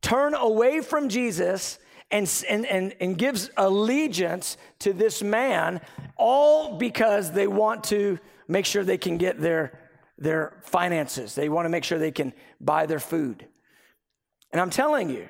turn 0.02 0.35
away 0.35 0.80
from 0.80 1.09
Jesus 1.09 1.78
and, 2.11 2.44
and, 2.49 2.66
and, 2.66 2.94
and 3.01 3.16
gives 3.16 3.51
allegiance 3.57 4.57
to 4.81 4.92
this 4.92 5.23
man, 5.23 5.81
all 6.16 6.77
because 6.77 7.33
they 7.33 7.46
want 7.46 7.85
to 7.85 8.18
make 8.49 8.66
sure 8.66 8.83
they 8.83 8.99
can 8.99 9.16
get 9.16 9.40
their, 9.40 9.79
their 10.18 10.61
finances. 10.62 11.35
They 11.35 11.49
want 11.49 11.66
to 11.66 11.70
make 11.70 11.85
sure 11.85 11.99
they 11.99 12.11
can 12.11 12.33
buy 12.61 12.87
their 12.87 12.99
food. 12.99 13.46
And 14.53 14.61
I'm 14.61 14.70
telling 14.70 15.11
you, 15.11 15.29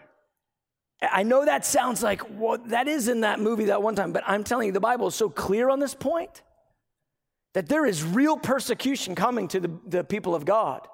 I 1.03 1.23
know 1.23 1.45
that 1.45 1.65
sounds 1.65 2.03
like, 2.03 2.23
well, 2.31 2.59
that 2.67 2.89
is 2.89 3.09
in 3.09 3.21
that 3.21 3.41
movie 3.41 3.67
that 3.67 3.83
one 3.83 3.95
time, 3.95 4.13
but 4.13 4.23
I'm 4.27 4.45
telling 4.45 4.67
you, 4.67 4.73
the 4.73 4.81
Bible 4.81 5.07
is 5.07 5.15
so 5.15 5.31
clear 5.31 5.71
on 5.71 5.81
this 5.81 5.95
point 5.95 6.43
that 7.55 7.69
there 7.69 7.87
is 7.87 8.05
real 8.05 8.37
persecution 8.37 9.15
coming 9.15 9.49
to 9.49 9.61
the, 9.61 9.71
the 9.87 10.05
people 10.05 10.35
of 10.35 10.45
God. 10.45 10.87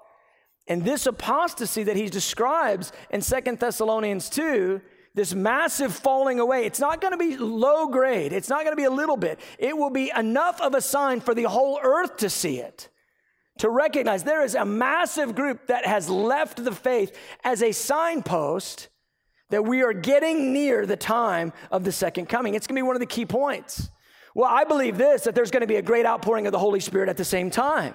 And 0.69 0.85
this 0.85 1.07
apostasy 1.07 1.85
that 1.85 1.97
he 1.97 2.07
describes 2.07 2.93
in 3.11 3.21
Second 3.23 3.61
Thessalonians 3.61 4.29
2, 4.31 4.81
this 5.17 5.35
massive 5.35 5.95
falling 5.95 6.39
away, 6.39 6.67
it's 6.67 6.79
not 6.79 7.01
going 7.01 7.13
to 7.13 7.19
be 7.19 7.37
low 7.39 7.89
grade. 7.89 8.33
It's 8.33 8.51
not 8.51 8.61
going 8.61 8.73
to 8.73 8.77
be 8.77 8.85
a 8.85 8.91
little 8.91 9.17
bit. 9.17 9.41
It 9.59 9.77
will 9.77 9.91
be 9.91 10.13
enough 10.15 10.61
of 10.61 10.75
a 10.75 10.81
sign 10.81 11.21
for 11.21 11.35
the 11.35 11.45
whole 11.45 11.81
earth 11.83 12.19
to 12.19 12.31
see 12.31 12.59
it, 12.59 12.91
to 13.59 13.71
recognize 13.71 14.23
there 14.23 14.45
is 14.45 14.55
a 14.55 14.67
massive 14.67 15.35
group 15.35 15.69
that 15.69 15.87
has 15.87 16.11
left 16.11 16.63
the 16.63 16.71
faith 16.71 17.17
as 17.43 17.63
a 17.63 17.73
signpost 17.73 18.89
that 19.49 19.65
we 19.65 19.83
are 19.83 19.95
getting 19.95 20.53
near 20.53 20.85
the 20.85 20.97
time 20.97 21.53
of 21.71 21.83
the 21.83 21.93
second 21.93 22.27
coming. 22.27 22.55
It's 22.55 22.67
going 22.67 22.77
to 22.77 22.83
be 22.83 22.87
one 22.87 22.97
of 22.97 23.01
the 23.01 23.07
key 23.07 23.25
points. 23.25 23.89
Well, 24.35 24.51
I 24.51 24.65
believe 24.65 24.99
this 24.99 25.23
that 25.25 25.35
there's 25.35 25.51
going 25.51 25.63
to 25.63 25.67
be 25.67 25.77
a 25.77 25.83
great 25.83 26.05
outpouring 26.05 26.47
of 26.47 26.53
the 26.53 26.59
Holy 26.59 26.81
Spirit 26.81 27.09
at 27.09 27.17
the 27.17 27.25
same 27.25 27.51
time. 27.51 27.95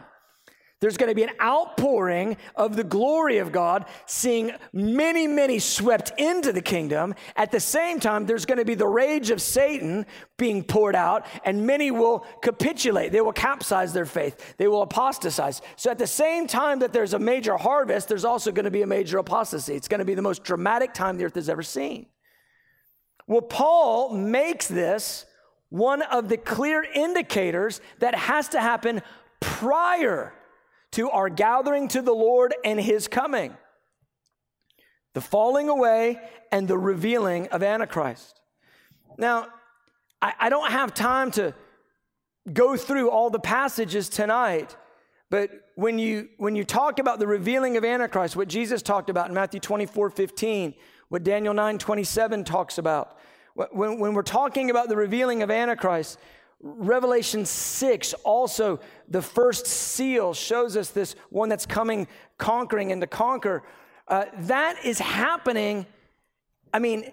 There's 0.81 0.97
going 0.97 1.09
to 1.09 1.15
be 1.15 1.21
an 1.21 1.35
outpouring 1.39 2.37
of 2.55 2.75
the 2.75 2.83
glory 2.83 3.37
of 3.37 3.51
God, 3.51 3.85
seeing 4.07 4.51
many, 4.73 5.27
many 5.27 5.59
swept 5.59 6.11
into 6.17 6.51
the 6.51 6.61
kingdom. 6.61 7.13
At 7.35 7.51
the 7.51 7.59
same 7.59 7.99
time, 7.99 8.25
there's 8.25 8.47
going 8.47 8.57
to 8.57 8.65
be 8.65 8.73
the 8.73 8.87
rage 8.87 9.29
of 9.29 9.43
Satan 9.43 10.07
being 10.37 10.63
poured 10.63 10.95
out, 10.95 11.27
and 11.45 11.67
many 11.67 11.91
will 11.91 12.25
capitulate. 12.41 13.11
They 13.11 13.21
will 13.21 13.31
capsize 13.31 13.93
their 13.93 14.07
faith. 14.07 14.55
They 14.57 14.67
will 14.67 14.81
apostatize. 14.81 15.61
So, 15.75 15.91
at 15.91 15.99
the 15.99 16.07
same 16.07 16.47
time 16.47 16.79
that 16.79 16.91
there's 16.91 17.13
a 17.13 17.19
major 17.19 17.57
harvest, 17.57 18.07
there's 18.07 18.25
also 18.25 18.51
going 18.51 18.65
to 18.65 18.71
be 18.71 18.81
a 18.81 18.87
major 18.87 19.19
apostasy. 19.19 19.75
It's 19.75 19.87
going 19.87 19.99
to 19.99 20.05
be 20.05 20.15
the 20.15 20.23
most 20.23 20.43
dramatic 20.43 20.95
time 20.95 21.15
the 21.15 21.25
earth 21.25 21.35
has 21.35 21.47
ever 21.47 21.63
seen. 21.63 22.07
Well, 23.27 23.41
Paul 23.41 24.15
makes 24.15 24.67
this 24.67 25.27
one 25.69 26.01
of 26.01 26.27
the 26.27 26.37
clear 26.37 26.83
indicators 26.83 27.81
that 27.99 28.15
has 28.15 28.49
to 28.49 28.59
happen 28.59 29.03
prior 29.39 30.33
to 30.91 31.09
our 31.09 31.29
gathering 31.29 31.87
to 31.89 32.01
the 32.01 32.13
Lord 32.13 32.53
and 32.63 32.79
his 32.79 33.07
coming 33.07 33.55
the 35.13 35.21
falling 35.21 35.69
away 35.69 36.19
and 36.51 36.67
the 36.67 36.77
revealing 36.77 37.47
of 37.49 37.63
Antichrist. 37.63 38.39
Now, 39.17 39.47
I, 40.21 40.33
I, 40.39 40.49
don't 40.49 40.71
have 40.71 40.93
time 40.93 41.31
to 41.31 41.53
go 42.51 42.77
through 42.77 43.09
all 43.09 43.29
the 43.29 43.39
passages 43.39 44.07
tonight, 44.07 44.75
but 45.29 45.51
when 45.75 45.99
you 45.99 46.29
when 46.37 46.55
you 46.55 46.63
talk 46.63 46.99
about 46.99 47.19
the 47.19 47.27
revealing 47.27 47.77
of 47.77 47.83
Antichrist, 47.83 48.35
what 48.35 48.47
Jesus 48.47 48.81
talked 48.81 49.09
about 49.09 49.27
in 49.27 49.33
Matthew 49.33 49.59
24, 49.59 50.09
15, 50.09 50.73
what 51.09 51.23
Daniel 51.23 51.53
9, 51.53 51.77
27 51.77 52.43
talks 52.43 52.77
about, 52.77 53.17
when, 53.53 53.99
when 53.99 54.13
we're 54.13 54.23
talking 54.23 54.69
about 54.69 54.87
the 54.87 54.95
revealing 54.95 55.43
of 55.43 55.51
Antichrist, 55.51 56.19
Revelation 56.63 57.45
6 57.45 58.13
also, 58.23 58.79
the 59.07 59.21
first 59.21 59.65
seal 59.65 60.33
shows 60.33 60.77
us 60.77 60.89
this 60.89 61.15
one 61.29 61.49
that's 61.49 61.65
coming 61.65 62.07
conquering 62.37 62.91
and 62.91 63.01
to 63.01 63.07
conquer. 63.07 63.63
Uh, 64.07 64.25
that 64.39 64.85
is 64.85 64.99
happening, 64.99 65.85
I 66.73 66.79
mean, 66.79 67.11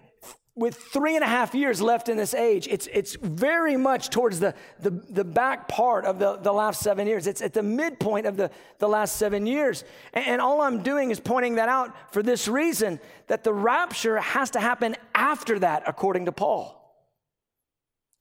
with 0.58 0.74
three 0.76 1.14
and 1.14 1.22
a 1.22 1.26
half 1.26 1.54
years 1.54 1.80
left 1.80 2.08
in 2.08 2.16
this 2.16 2.34
age, 2.34 2.66
it's, 2.68 2.88
it's 2.92 3.14
very 3.14 3.76
much 3.76 4.10
towards 4.10 4.40
the, 4.40 4.54
the, 4.80 4.90
the 4.90 5.24
back 5.24 5.68
part 5.68 6.04
of 6.04 6.18
the, 6.18 6.36
the 6.36 6.52
last 6.52 6.80
seven 6.80 7.06
years. 7.06 7.28
It's 7.28 7.40
at 7.40 7.54
the 7.54 7.62
midpoint 7.62 8.26
of 8.26 8.36
the, 8.36 8.50
the 8.80 8.88
last 8.88 9.16
seven 9.16 9.46
years. 9.46 9.84
And, 10.12 10.26
and 10.26 10.40
all 10.42 10.60
I'm 10.60 10.82
doing 10.82 11.12
is 11.12 11.20
pointing 11.20 11.54
that 11.54 11.68
out 11.68 11.94
for 12.12 12.24
this 12.24 12.48
reason 12.48 12.98
that 13.28 13.44
the 13.44 13.54
rapture 13.54 14.18
has 14.18 14.50
to 14.50 14.60
happen 14.60 14.96
after 15.14 15.60
that, 15.60 15.84
according 15.86 16.24
to 16.24 16.32
Paul. 16.32 16.77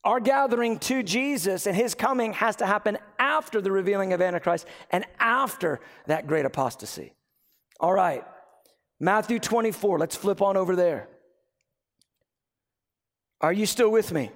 Our 0.04 0.20
gathering 0.20 0.78
to 0.80 1.02
Jesus 1.02 1.66
and 1.66 1.76
his 1.76 1.94
coming 1.94 2.32
has 2.34 2.56
to 2.56 2.66
happen 2.66 2.98
after 3.18 3.60
the 3.60 3.72
revealing 3.72 4.12
of 4.12 4.22
Antichrist 4.22 4.66
and 4.90 5.04
after 5.18 5.80
that 6.06 6.26
great 6.26 6.44
apostasy. 6.44 7.12
All 7.80 7.92
right, 7.92 8.24
Matthew 9.00 9.38
24, 9.38 9.98
let's 9.98 10.16
flip 10.16 10.40
on 10.40 10.56
over 10.56 10.74
there. 10.76 11.08
Are 13.40 13.52
you 13.52 13.66
still 13.66 13.90
with 13.90 14.12
me? 14.12 14.30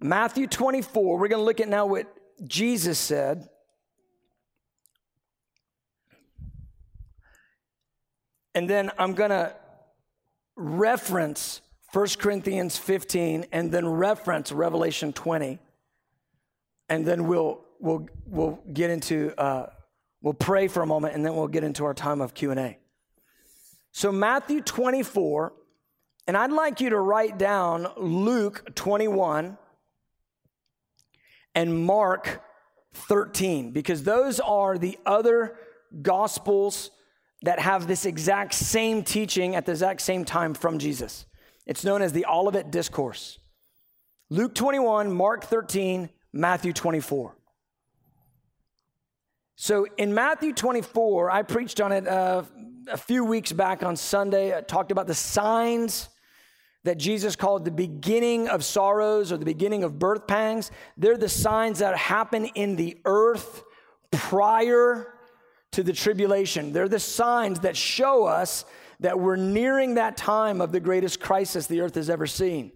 Matthew 0.00 0.46
24, 0.46 1.18
we're 1.18 1.26
going 1.28 1.40
to 1.40 1.44
look 1.44 1.60
at 1.60 1.68
now 1.68 1.86
what 1.86 2.06
Jesus 2.46 2.98
said. 2.98 3.48
And 8.58 8.68
then 8.68 8.90
I'm 8.98 9.14
going 9.14 9.30
to 9.30 9.54
reference 10.56 11.60
1 11.92 12.08
Corinthians 12.18 12.76
15 12.76 13.46
and 13.52 13.70
then 13.70 13.86
reference 13.86 14.50
Revelation 14.50 15.12
20. 15.12 15.60
And 16.88 17.06
then 17.06 17.28
we'll, 17.28 17.60
we'll, 17.78 18.08
we'll 18.26 18.58
get 18.72 18.90
into, 18.90 19.32
uh, 19.40 19.66
we'll 20.22 20.34
pray 20.34 20.66
for 20.66 20.82
a 20.82 20.86
moment 20.86 21.14
and 21.14 21.24
then 21.24 21.36
we'll 21.36 21.46
get 21.46 21.62
into 21.62 21.84
our 21.84 21.94
time 21.94 22.20
of 22.20 22.34
Q&A. 22.34 22.78
So 23.92 24.10
Matthew 24.10 24.60
24, 24.60 25.52
and 26.26 26.36
I'd 26.36 26.50
like 26.50 26.80
you 26.80 26.90
to 26.90 26.98
write 26.98 27.38
down 27.38 27.86
Luke 27.96 28.74
21 28.74 29.56
and 31.54 31.86
Mark 31.86 32.42
13 32.92 33.70
because 33.70 34.02
those 34.02 34.40
are 34.40 34.76
the 34.76 34.98
other 35.06 35.56
gospels 36.02 36.90
that 37.42 37.60
have 37.60 37.86
this 37.86 38.04
exact 38.04 38.54
same 38.54 39.02
teaching 39.02 39.54
at 39.54 39.66
the 39.66 39.72
exact 39.72 40.00
same 40.00 40.24
time 40.24 40.54
from 40.54 40.78
Jesus. 40.78 41.26
It's 41.66 41.84
known 41.84 42.02
as 42.02 42.12
the 42.12 42.26
Olivet 42.26 42.70
Discourse. 42.70 43.38
Luke 44.30 44.54
21, 44.54 45.12
Mark 45.12 45.44
13, 45.44 46.10
Matthew 46.32 46.72
24. 46.72 47.34
So 49.56 49.86
in 49.96 50.14
Matthew 50.14 50.52
24, 50.52 51.30
I 51.30 51.42
preached 51.42 51.80
on 51.80 51.92
it 51.92 52.06
uh, 52.06 52.42
a 52.90 52.96
few 52.96 53.24
weeks 53.24 53.52
back 53.52 53.82
on 53.82 53.96
Sunday. 53.96 54.56
I 54.56 54.60
talked 54.60 54.92
about 54.92 55.06
the 55.06 55.14
signs 55.14 56.08
that 56.84 56.96
Jesus 56.96 57.36
called 57.36 57.64
the 57.64 57.70
beginning 57.70 58.48
of 58.48 58.64
sorrows 58.64 59.32
or 59.32 59.36
the 59.36 59.44
beginning 59.44 59.84
of 59.84 59.98
birth 59.98 60.26
pangs. 60.26 60.70
They're 60.96 61.16
the 61.16 61.28
signs 61.28 61.80
that 61.80 61.96
happen 61.96 62.46
in 62.46 62.76
the 62.76 62.98
earth 63.04 63.62
prior 64.10 65.12
to 65.72 65.82
the 65.82 65.92
tribulation. 65.92 66.72
They're 66.72 66.88
the 66.88 66.98
signs 66.98 67.60
that 67.60 67.76
show 67.76 68.24
us 68.24 68.64
that 69.00 69.18
we're 69.18 69.36
nearing 69.36 69.94
that 69.94 70.16
time 70.16 70.60
of 70.60 70.72
the 70.72 70.80
greatest 70.80 71.20
crisis 71.20 71.66
the 71.66 71.80
earth 71.80 71.94
has 71.94 72.10
ever 72.10 72.26
seen. 72.26 72.72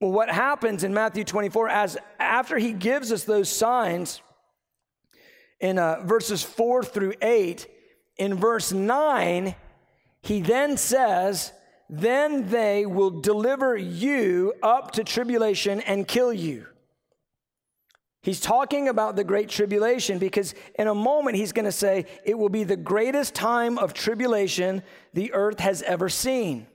Well, 0.00 0.12
what 0.12 0.28
happens 0.28 0.84
in 0.84 0.92
Matthew 0.92 1.24
24 1.24 1.68
as 1.68 1.96
after 2.18 2.58
he 2.58 2.72
gives 2.72 3.12
us 3.12 3.24
those 3.24 3.48
signs 3.48 4.20
in 5.60 5.78
uh, 5.78 6.02
verses 6.04 6.42
4 6.42 6.82
through 6.82 7.14
8, 7.22 7.66
in 8.16 8.34
verse 8.34 8.72
9, 8.72 9.54
he 10.22 10.40
then 10.40 10.76
says, 10.76 11.52
Then 11.88 12.48
they 12.48 12.86
will 12.86 13.20
deliver 13.20 13.76
you 13.76 14.54
up 14.62 14.92
to 14.92 15.04
tribulation 15.04 15.80
and 15.80 16.06
kill 16.06 16.32
you. 16.32 16.66
He's 18.24 18.40
talking 18.40 18.88
about 18.88 19.16
the 19.16 19.22
great 19.22 19.50
tribulation 19.50 20.18
because 20.18 20.54
in 20.78 20.88
a 20.88 20.94
moment 20.94 21.36
he's 21.36 21.52
going 21.52 21.66
to 21.66 21.72
say 21.72 22.06
it 22.24 22.38
will 22.38 22.48
be 22.48 22.64
the 22.64 22.74
greatest 22.74 23.34
time 23.34 23.76
of 23.76 23.92
tribulation 23.92 24.82
the 25.12 25.34
earth 25.34 25.60
has 25.60 25.82
ever 25.82 26.08
seen. 26.08 26.66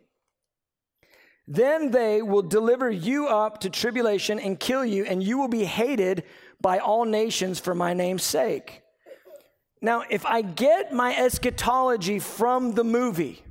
Then 1.47 1.89
they 1.89 2.21
will 2.21 2.43
deliver 2.43 2.91
you 2.91 3.29
up 3.29 3.61
to 3.61 3.71
tribulation 3.71 4.39
and 4.39 4.59
kill 4.59 4.85
you, 4.85 5.05
and 5.05 5.23
you 5.23 5.39
will 5.39 5.47
be 5.47 5.65
hated 5.65 6.23
by 6.61 6.77
all 6.77 7.03
nations 7.03 7.59
for 7.59 7.73
my 7.73 7.95
name's 7.95 8.21
sake. 8.21 8.83
Now, 9.81 10.03
if 10.07 10.27
I 10.27 10.43
get 10.43 10.93
my 10.93 11.15
eschatology 11.17 12.19
from 12.19 12.75
the 12.75 12.83
movie, 12.83 13.41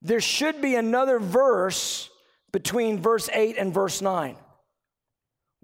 there 0.00 0.20
should 0.20 0.62
be 0.62 0.76
another 0.76 1.18
verse 1.18 2.08
between 2.52 3.00
verse 3.00 3.28
8 3.32 3.56
and 3.58 3.74
verse 3.74 4.00
9 4.00 4.36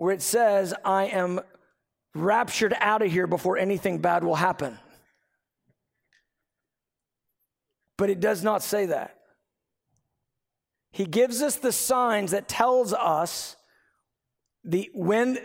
where 0.01 0.15
it 0.15 0.23
says, 0.23 0.73
I 0.83 1.09
am 1.09 1.41
raptured 2.15 2.73
out 2.81 3.03
of 3.03 3.13
here 3.13 3.27
before 3.27 3.59
anything 3.59 3.99
bad 3.99 4.25
will 4.25 4.35
happen. 4.35 4.79
But 7.99 8.09
it 8.09 8.19
does 8.19 8.43
not 8.43 8.63
say 8.63 8.87
that. 8.87 9.19
He 10.91 11.05
gives 11.05 11.43
us 11.43 11.57
the 11.57 11.71
signs 11.71 12.31
that 12.31 12.49
tells 12.49 12.95
us 12.95 13.57
the 14.65 14.89
when 14.95 15.37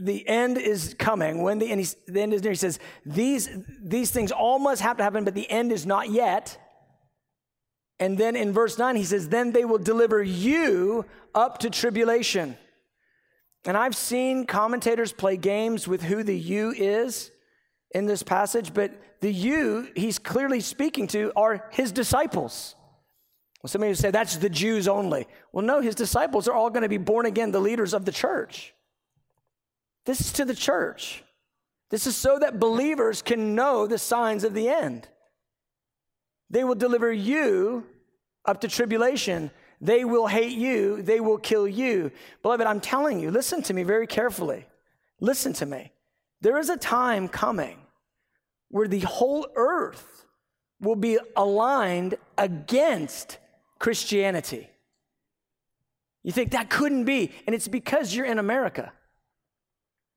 the 0.00 0.26
end 0.26 0.56
is 0.56 0.96
coming, 0.98 1.42
when 1.42 1.58
the 1.58 1.70
end, 1.70 1.82
is, 1.82 1.94
the 2.06 2.22
end 2.22 2.32
is 2.32 2.42
near, 2.42 2.52
he 2.52 2.56
says, 2.56 2.78
these, 3.04 3.50
these 3.82 4.10
things 4.10 4.32
all 4.32 4.58
must 4.58 4.80
have 4.80 4.96
to 4.96 5.02
happen, 5.02 5.24
but 5.24 5.34
the 5.34 5.50
end 5.50 5.70
is 5.70 5.84
not 5.84 6.08
yet. 6.08 6.56
And 8.00 8.16
then 8.16 8.36
in 8.36 8.54
verse 8.54 8.78
9, 8.78 8.96
he 8.96 9.04
says, 9.04 9.28
Then 9.28 9.52
they 9.52 9.66
will 9.66 9.76
deliver 9.76 10.22
you 10.22 11.04
up 11.34 11.58
to 11.58 11.68
tribulation. 11.68 12.56
And 13.64 13.76
I've 13.76 13.96
seen 13.96 14.46
commentators 14.46 15.12
play 15.12 15.36
games 15.36 15.86
with 15.86 16.02
who 16.02 16.22
the 16.22 16.36
you 16.36 16.72
is 16.76 17.30
in 17.90 18.06
this 18.06 18.22
passage, 18.22 18.72
but 18.72 18.92
the 19.20 19.32
you 19.32 19.88
he's 19.96 20.18
clearly 20.18 20.60
speaking 20.60 21.06
to 21.08 21.32
are 21.36 21.68
his 21.72 21.92
disciples. 21.92 22.74
Well, 23.62 23.68
some 23.68 23.82
of 23.82 23.88
you 23.88 23.94
say 23.94 24.10
that's 24.10 24.36
the 24.36 24.48
Jews 24.48 24.86
only. 24.86 25.26
Well, 25.52 25.64
no, 25.64 25.80
his 25.80 25.96
disciples 25.96 26.46
are 26.46 26.54
all 26.54 26.70
going 26.70 26.84
to 26.84 26.88
be 26.88 26.98
born 26.98 27.26
again, 27.26 27.50
the 27.50 27.60
leaders 27.60 27.92
of 27.92 28.04
the 28.04 28.12
church. 28.12 28.72
This 30.06 30.20
is 30.20 30.32
to 30.34 30.44
the 30.44 30.54
church. 30.54 31.24
This 31.90 32.06
is 32.06 32.16
so 32.16 32.38
that 32.38 32.60
believers 32.60 33.20
can 33.22 33.54
know 33.54 33.86
the 33.86 33.98
signs 33.98 34.44
of 34.44 34.54
the 34.54 34.68
end. 34.68 35.08
They 36.50 36.64
will 36.64 36.74
deliver 36.74 37.12
you 37.12 37.86
up 38.44 38.60
to 38.60 38.68
tribulation. 38.68 39.50
They 39.80 40.04
will 40.04 40.26
hate 40.26 40.56
you. 40.56 41.02
They 41.02 41.20
will 41.20 41.38
kill 41.38 41.68
you. 41.68 42.10
Beloved, 42.42 42.66
I'm 42.66 42.80
telling 42.80 43.20
you, 43.20 43.30
listen 43.30 43.62
to 43.62 43.74
me 43.74 43.82
very 43.82 44.06
carefully. 44.06 44.66
Listen 45.20 45.52
to 45.54 45.66
me. 45.66 45.92
There 46.40 46.58
is 46.58 46.68
a 46.68 46.76
time 46.76 47.28
coming 47.28 47.78
where 48.68 48.88
the 48.88 49.00
whole 49.00 49.46
earth 49.56 50.26
will 50.80 50.96
be 50.96 51.18
aligned 51.36 52.16
against 52.36 53.38
Christianity. 53.78 54.68
You 56.22 56.32
think 56.32 56.52
that 56.52 56.68
couldn't 56.68 57.04
be, 57.04 57.32
and 57.46 57.54
it's 57.54 57.68
because 57.68 58.14
you're 58.14 58.26
in 58.26 58.38
America. 58.38 58.92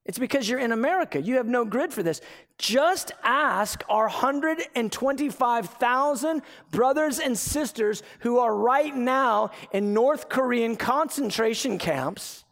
It's 0.05 0.17
because 0.17 0.49
you're 0.49 0.59
in 0.59 0.71
America. 0.71 1.21
You 1.21 1.35
have 1.35 1.47
no 1.47 1.63
grid 1.63 1.93
for 1.93 2.01
this. 2.01 2.21
Just 2.57 3.11
ask 3.23 3.83
our 3.87 4.05
125,000 4.05 6.41
brothers 6.71 7.19
and 7.19 7.37
sisters 7.37 8.01
who 8.21 8.39
are 8.39 8.55
right 8.55 8.95
now 8.95 9.51
in 9.71 9.93
North 9.93 10.27
Korean 10.27 10.75
concentration 10.75 11.77
camps 11.77 12.43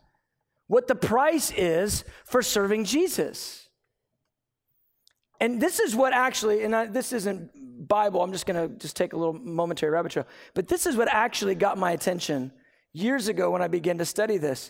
what 0.68 0.88
the 0.88 0.96
price 0.96 1.50
is 1.52 2.04
for 2.26 2.44
serving 2.44 2.86
Jesus. 2.86 3.68
And 5.42 5.60
this 5.60 5.80
is 5.80 5.96
what 5.96 6.14
actually, 6.14 6.64
and 6.64 6.76
I, 6.76 6.86
this 6.86 7.12
isn't 7.12 7.88
Bible, 7.88 8.22
I'm 8.22 8.32
just 8.32 8.46
gonna 8.46 8.68
just 8.68 8.96
take 8.96 9.14
a 9.14 9.18
little 9.18 9.34
momentary 9.34 9.92
rabbit 9.92 10.12
trail, 10.12 10.28
but 10.54 10.68
this 10.68 10.86
is 10.86 10.96
what 10.96 11.08
actually 11.08 11.56
got 11.56 11.80
my 11.80 11.94
attention 11.94 12.52
years 12.94 13.30
ago 13.30 13.50
when 13.50 13.64
I 13.64 13.68
began 13.68 13.98
to 13.98 14.06
study 14.06 14.38
this. 14.38 14.70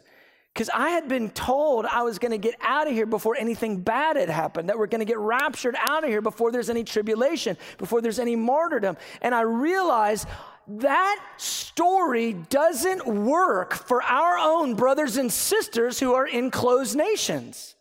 Because 0.53 0.69
I 0.73 0.89
had 0.89 1.07
been 1.07 1.29
told 1.29 1.85
I 1.85 2.01
was 2.01 2.19
going 2.19 2.31
to 2.31 2.37
get 2.37 2.55
out 2.61 2.87
of 2.87 2.93
here 2.93 3.05
before 3.05 3.37
anything 3.37 3.81
bad 3.81 4.17
had 4.17 4.29
happened, 4.29 4.69
that 4.69 4.77
we're 4.77 4.87
going 4.87 4.99
to 4.99 5.05
get 5.05 5.17
raptured 5.17 5.75
out 5.79 6.03
of 6.03 6.09
here 6.09 6.21
before 6.21 6.51
there's 6.51 6.69
any 6.69 6.83
tribulation, 6.83 7.55
before 7.77 8.01
there's 8.01 8.19
any 8.19 8.35
martyrdom. 8.35 8.97
And 9.21 9.33
I 9.33 9.41
realized 9.41 10.27
that 10.67 11.23
story 11.37 12.33
doesn't 12.33 13.05
work 13.07 13.73
for 13.73 14.03
our 14.03 14.37
own 14.37 14.75
brothers 14.75 15.17
and 15.17 15.31
sisters 15.31 15.99
who 15.99 16.13
are 16.13 16.27
in 16.27 16.51
closed 16.51 16.95
nations. 16.95 17.75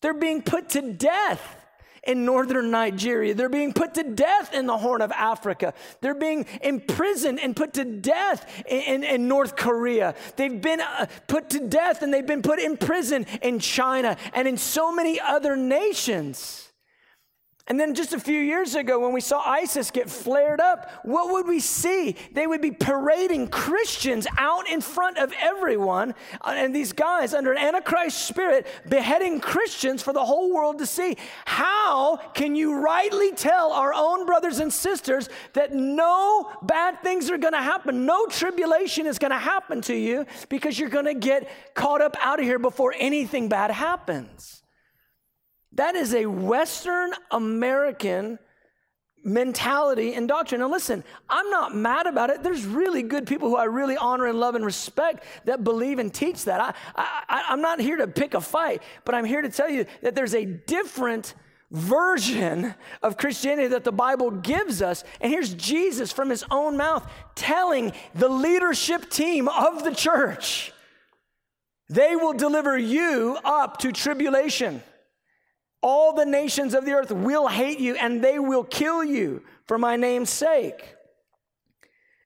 They're 0.00 0.14
being 0.14 0.42
put 0.42 0.70
to 0.70 0.92
death 0.92 1.59
in 2.04 2.24
northern 2.24 2.70
Nigeria. 2.70 3.34
They're 3.34 3.48
being 3.48 3.72
put 3.72 3.94
to 3.94 4.02
death 4.02 4.54
in 4.54 4.66
the 4.66 4.76
Horn 4.76 5.02
of 5.02 5.12
Africa. 5.12 5.74
They're 6.00 6.14
being 6.14 6.46
imprisoned 6.62 7.40
and 7.40 7.54
put 7.54 7.74
to 7.74 7.84
death 7.84 8.64
in, 8.66 8.80
in, 8.80 9.04
in 9.04 9.28
North 9.28 9.56
Korea. 9.56 10.14
They've 10.36 10.60
been 10.60 10.80
uh, 10.80 11.06
put 11.26 11.50
to 11.50 11.60
death 11.60 12.02
and 12.02 12.12
they've 12.12 12.26
been 12.26 12.42
put 12.42 12.58
in 12.58 12.76
prison 12.76 13.26
in 13.42 13.58
China 13.58 14.16
and 14.34 14.48
in 14.48 14.56
so 14.56 14.92
many 14.92 15.20
other 15.20 15.56
nations. 15.56 16.69
And 17.70 17.78
then 17.78 17.94
just 17.94 18.12
a 18.12 18.18
few 18.18 18.40
years 18.40 18.74
ago, 18.74 18.98
when 18.98 19.12
we 19.12 19.20
saw 19.20 19.48
ISIS 19.48 19.92
get 19.92 20.10
flared 20.10 20.60
up, 20.60 20.90
what 21.04 21.32
would 21.32 21.46
we 21.46 21.60
see? 21.60 22.16
They 22.32 22.48
would 22.48 22.60
be 22.60 22.72
parading 22.72 23.46
Christians 23.46 24.26
out 24.36 24.68
in 24.68 24.80
front 24.80 25.18
of 25.18 25.32
everyone, 25.40 26.16
uh, 26.40 26.54
and 26.56 26.74
these 26.74 26.92
guys 26.92 27.32
under 27.32 27.52
an 27.52 27.58
Antichrist 27.58 28.26
spirit 28.26 28.66
beheading 28.88 29.38
Christians 29.38 30.02
for 30.02 30.12
the 30.12 30.24
whole 30.24 30.52
world 30.52 30.78
to 30.78 30.86
see. 30.86 31.16
How 31.44 32.16
can 32.34 32.56
you 32.56 32.80
rightly 32.80 33.30
tell 33.30 33.70
our 33.70 33.94
own 33.94 34.26
brothers 34.26 34.58
and 34.58 34.72
sisters 34.72 35.28
that 35.52 35.72
no 35.72 36.50
bad 36.62 37.00
things 37.04 37.30
are 37.30 37.38
going 37.38 37.52
to 37.52 37.62
happen? 37.62 38.04
No 38.04 38.26
tribulation 38.26 39.06
is 39.06 39.16
going 39.20 39.30
to 39.30 39.38
happen 39.38 39.80
to 39.82 39.94
you 39.94 40.26
because 40.48 40.76
you're 40.76 40.88
going 40.88 41.04
to 41.04 41.14
get 41.14 41.48
caught 41.74 42.02
up 42.02 42.16
out 42.20 42.40
of 42.40 42.44
here 42.44 42.58
before 42.58 42.96
anything 42.98 43.48
bad 43.48 43.70
happens. 43.70 44.59
That 45.80 45.96
is 45.96 46.12
a 46.12 46.26
Western 46.26 47.10
American 47.30 48.38
mentality 49.24 50.12
and 50.12 50.28
doctrine. 50.28 50.60
Now, 50.60 50.68
listen, 50.68 51.02
I'm 51.26 51.48
not 51.48 51.74
mad 51.74 52.06
about 52.06 52.28
it. 52.28 52.42
There's 52.42 52.66
really 52.66 53.02
good 53.02 53.26
people 53.26 53.48
who 53.48 53.56
I 53.56 53.64
really 53.64 53.96
honor 53.96 54.26
and 54.26 54.38
love 54.38 54.56
and 54.56 54.62
respect 54.62 55.24
that 55.46 55.64
believe 55.64 55.98
and 55.98 56.12
teach 56.12 56.44
that. 56.44 56.60
I, 56.60 56.74
I, 56.94 57.44
I'm 57.48 57.62
not 57.62 57.80
here 57.80 57.96
to 57.96 58.06
pick 58.06 58.34
a 58.34 58.42
fight, 58.42 58.82
but 59.06 59.14
I'm 59.14 59.24
here 59.24 59.40
to 59.40 59.48
tell 59.48 59.70
you 59.70 59.86
that 60.02 60.14
there's 60.14 60.34
a 60.34 60.44
different 60.44 61.32
version 61.70 62.74
of 63.02 63.16
Christianity 63.16 63.68
that 63.68 63.84
the 63.84 63.90
Bible 63.90 64.30
gives 64.30 64.82
us. 64.82 65.02
And 65.22 65.32
here's 65.32 65.54
Jesus 65.54 66.12
from 66.12 66.28
his 66.28 66.44
own 66.50 66.76
mouth 66.76 67.10
telling 67.34 67.94
the 68.14 68.28
leadership 68.28 69.08
team 69.08 69.48
of 69.48 69.82
the 69.82 69.94
church 69.94 70.74
they 71.88 72.16
will 72.16 72.34
deliver 72.34 72.76
you 72.76 73.38
up 73.42 73.78
to 73.78 73.92
tribulation. 73.92 74.82
All 75.82 76.12
the 76.12 76.26
nations 76.26 76.74
of 76.74 76.84
the 76.84 76.92
earth 76.92 77.10
will 77.10 77.48
hate 77.48 77.78
you 77.78 77.94
and 77.94 78.22
they 78.22 78.38
will 78.38 78.64
kill 78.64 79.02
you 79.02 79.42
for 79.66 79.78
my 79.78 79.96
name's 79.96 80.30
sake. 80.30 80.96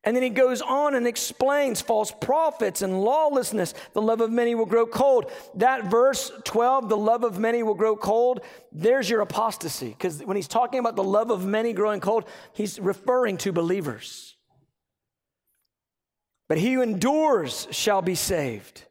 And 0.05 0.15
then 0.15 0.23
he 0.23 0.29
goes 0.29 0.61
on 0.61 0.95
and 0.95 1.07
explains 1.07 1.81
false 1.81 2.13
prophets 2.13 2.83
and 2.83 3.03
lawlessness. 3.03 3.73
The 3.95 4.03
love 4.03 4.21
of 4.21 4.31
many 4.31 4.55
will 4.55 4.67
grow 4.67 4.87
cold. 4.87 5.31
That 5.55 5.91
verse 5.91 6.31
12, 6.45 6.91
the 6.91 6.97
love 6.97 7.25
of 7.25 7.39
many 7.39 7.63
will 7.63 7.75
grow 7.75 7.97
cold, 7.97 8.41
there's 8.71 9.09
your 9.09 9.23
apostasy. 9.23 9.89
Because 9.89 10.23
when 10.23 10.37
he's 10.37 10.49
talking 10.49 10.79
about 10.79 10.95
the 10.95 11.05
love 11.05 11.31
of 11.31 11.47
many 11.47 11.73
growing 11.73 12.01
cold, 12.01 12.25
he's 12.53 12.79
referring 12.79 13.39
to 13.39 13.53
believers. 13.53 14.37
But 16.49 16.59
he 16.59 16.75
who 16.75 16.83
endures 16.83 17.67
shall 17.71 18.03
be 18.03 18.15
saved. 18.15 18.85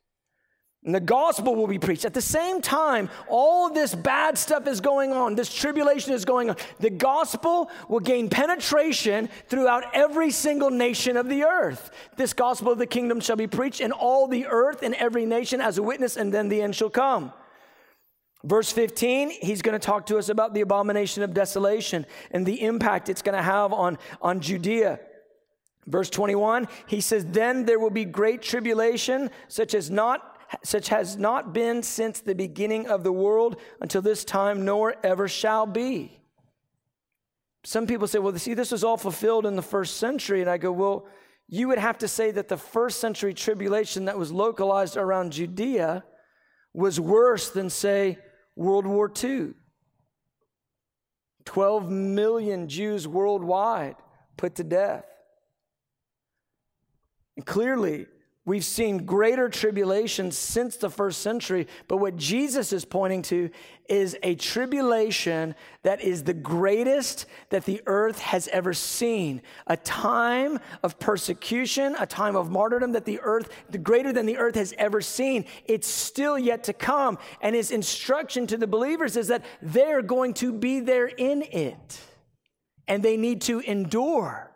And 0.85 0.93
the 0.93 0.99
gospel 0.99 1.55
will 1.55 1.67
be 1.67 1.79
preached. 1.79 2.03
At 2.03 2.13
the 2.13 2.21
same 2.21 2.61
time, 2.61 3.09
all 3.29 3.69
this 3.69 3.95
bad 3.95 4.37
stuff 4.37 4.67
is 4.67 4.81
going 4.81 5.13
on, 5.13 5.35
this 5.35 5.53
tribulation 5.53 6.13
is 6.13 6.25
going 6.25 6.49
on. 6.49 6.57
The 6.79 6.89
gospel 6.89 7.71
will 7.87 8.01
gain 8.01 8.29
penetration 8.29 9.29
throughout 9.47 9.85
every 9.93 10.29
single 10.29 10.69
nation 10.69 11.15
of 11.15 11.29
the 11.29 11.43
earth. 11.43 11.91
This 12.17 12.33
gospel 12.33 12.73
of 12.73 12.79
the 12.79 12.85
kingdom 12.85 13.21
shall 13.21 13.37
be 13.37 13.47
preached 13.47 13.79
in 13.79 13.93
all 13.93 14.27
the 14.27 14.45
earth 14.47 14.83
in 14.83 14.93
every 14.95 15.25
nation 15.25 15.61
as 15.61 15.77
a 15.77 15.83
witness, 15.83 16.17
and 16.17 16.33
then 16.33 16.49
the 16.49 16.61
end 16.61 16.75
shall 16.75 16.89
come. 16.89 17.31
Verse 18.43 18.69
15, 18.73 19.29
he's 19.29 19.61
going 19.61 19.79
to 19.79 19.85
talk 19.85 20.05
to 20.07 20.17
us 20.17 20.27
about 20.27 20.53
the 20.53 20.59
abomination 20.59 21.23
of 21.23 21.33
desolation 21.33 22.05
and 22.31 22.45
the 22.45 22.61
impact 22.61 23.07
it's 23.07 23.21
going 23.21 23.37
to 23.37 23.41
have 23.41 23.71
on, 23.71 23.97
on 24.21 24.41
Judea. 24.41 24.99
Verse 25.87 26.09
21, 26.09 26.67
he 26.87 26.99
says, 26.99 27.25
Then 27.25 27.65
there 27.65 27.79
will 27.79 27.89
be 27.89 28.03
great 28.03 28.41
tribulation, 28.41 29.29
such 29.47 29.73
as 29.73 29.89
not 29.89 30.32
such 30.63 30.89
has 30.89 31.17
not 31.17 31.53
been 31.53 31.83
since 31.83 32.19
the 32.19 32.35
beginning 32.35 32.87
of 32.87 33.03
the 33.03 33.11
world 33.11 33.59
until 33.81 34.01
this 34.01 34.23
time, 34.23 34.65
nor 34.65 34.95
ever 35.03 35.27
shall 35.27 35.65
be. 35.65 36.19
Some 37.63 37.87
people 37.87 38.07
say, 38.07 38.19
well, 38.19 38.37
see, 38.37 38.53
this 38.53 38.71
was 38.71 38.83
all 38.83 38.97
fulfilled 38.97 39.45
in 39.45 39.55
the 39.55 39.61
first 39.61 39.97
century. 39.97 40.41
And 40.41 40.49
I 40.49 40.57
go, 40.57 40.71
well, 40.71 41.07
you 41.47 41.67
would 41.69 41.77
have 41.77 41.97
to 41.99 42.07
say 42.07 42.31
that 42.31 42.49
the 42.49 42.57
first 42.57 42.99
century 42.99 43.33
tribulation 43.33 44.05
that 44.05 44.17
was 44.17 44.31
localized 44.31 44.97
around 44.97 45.31
Judea 45.31 46.03
was 46.73 46.99
worse 46.99 47.49
than, 47.49 47.69
say, 47.69 48.17
World 48.55 48.85
War 48.85 49.11
II. 49.23 49.53
12 51.45 51.89
million 51.89 52.67
Jews 52.67 53.07
worldwide 53.07 53.95
put 54.37 54.55
to 54.55 54.63
death. 54.63 55.05
And 57.35 57.45
clearly, 57.45 58.07
We've 58.45 58.65
seen 58.65 59.05
greater 59.05 59.47
tribulations 59.47 60.37
since 60.37 60.75
the 60.75 60.89
first 60.89 61.21
century, 61.21 61.65
but 61.87 61.97
what 61.97 62.17
Jesus 62.17 62.73
is 62.73 62.83
pointing 62.83 63.21
to 63.23 63.49
is 63.87 64.17
a 64.21 64.35
tribulation 64.35 65.55
that 65.83 66.01
is 66.01 66.23
the 66.23 66.33
greatest 66.33 67.25
that 67.51 67.63
the 67.63 67.81
earth 67.85 68.19
has 68.19 68.49
ever 68.49 68.73
seen. 68.73 69.41
A 69.67 69.77
time 69.77 70.59
of 70.83 70.99
persecution, 70.99 71.95
a 71.97 72.05
time 72.05 72.35
of 72.35 72.51
martyrdom 72.51 72.91
that 72.91 73.05
the 73.05 73.21
earth, 73.21 73.49
the 73.69 73.77
greater 73.77 74.11
than 74.11 74.25
the 74.25 74.37
earth 74.37 74.55
has 74.55 74.73
ever 74.77 74.99
seen. 74.99 75.45
It's 75.63 75.87
still 75.87 76.37
yet 76.37 76.65
to 76.65 76.73
come. 76.73 77.19
And 77.39 77.55
his 77.55 77.71
instruction 77.71 78.45
to 78.47 78.57
the 78.57 78.67
believers 78.67 79.15
is 79.15 79.29
that 79.29 79.45
they're 79.61 80.01
going 80.01 80.33
to 80.35 80.51
be 80.51 80.81
there 80.81 81.07
in 81.07 81.43
it, 81.43 81.99
and 82.89 83.01
they 83.01 83.15
need 83.15 83.39
to 83.43 83.61
endure. 83.61 84.52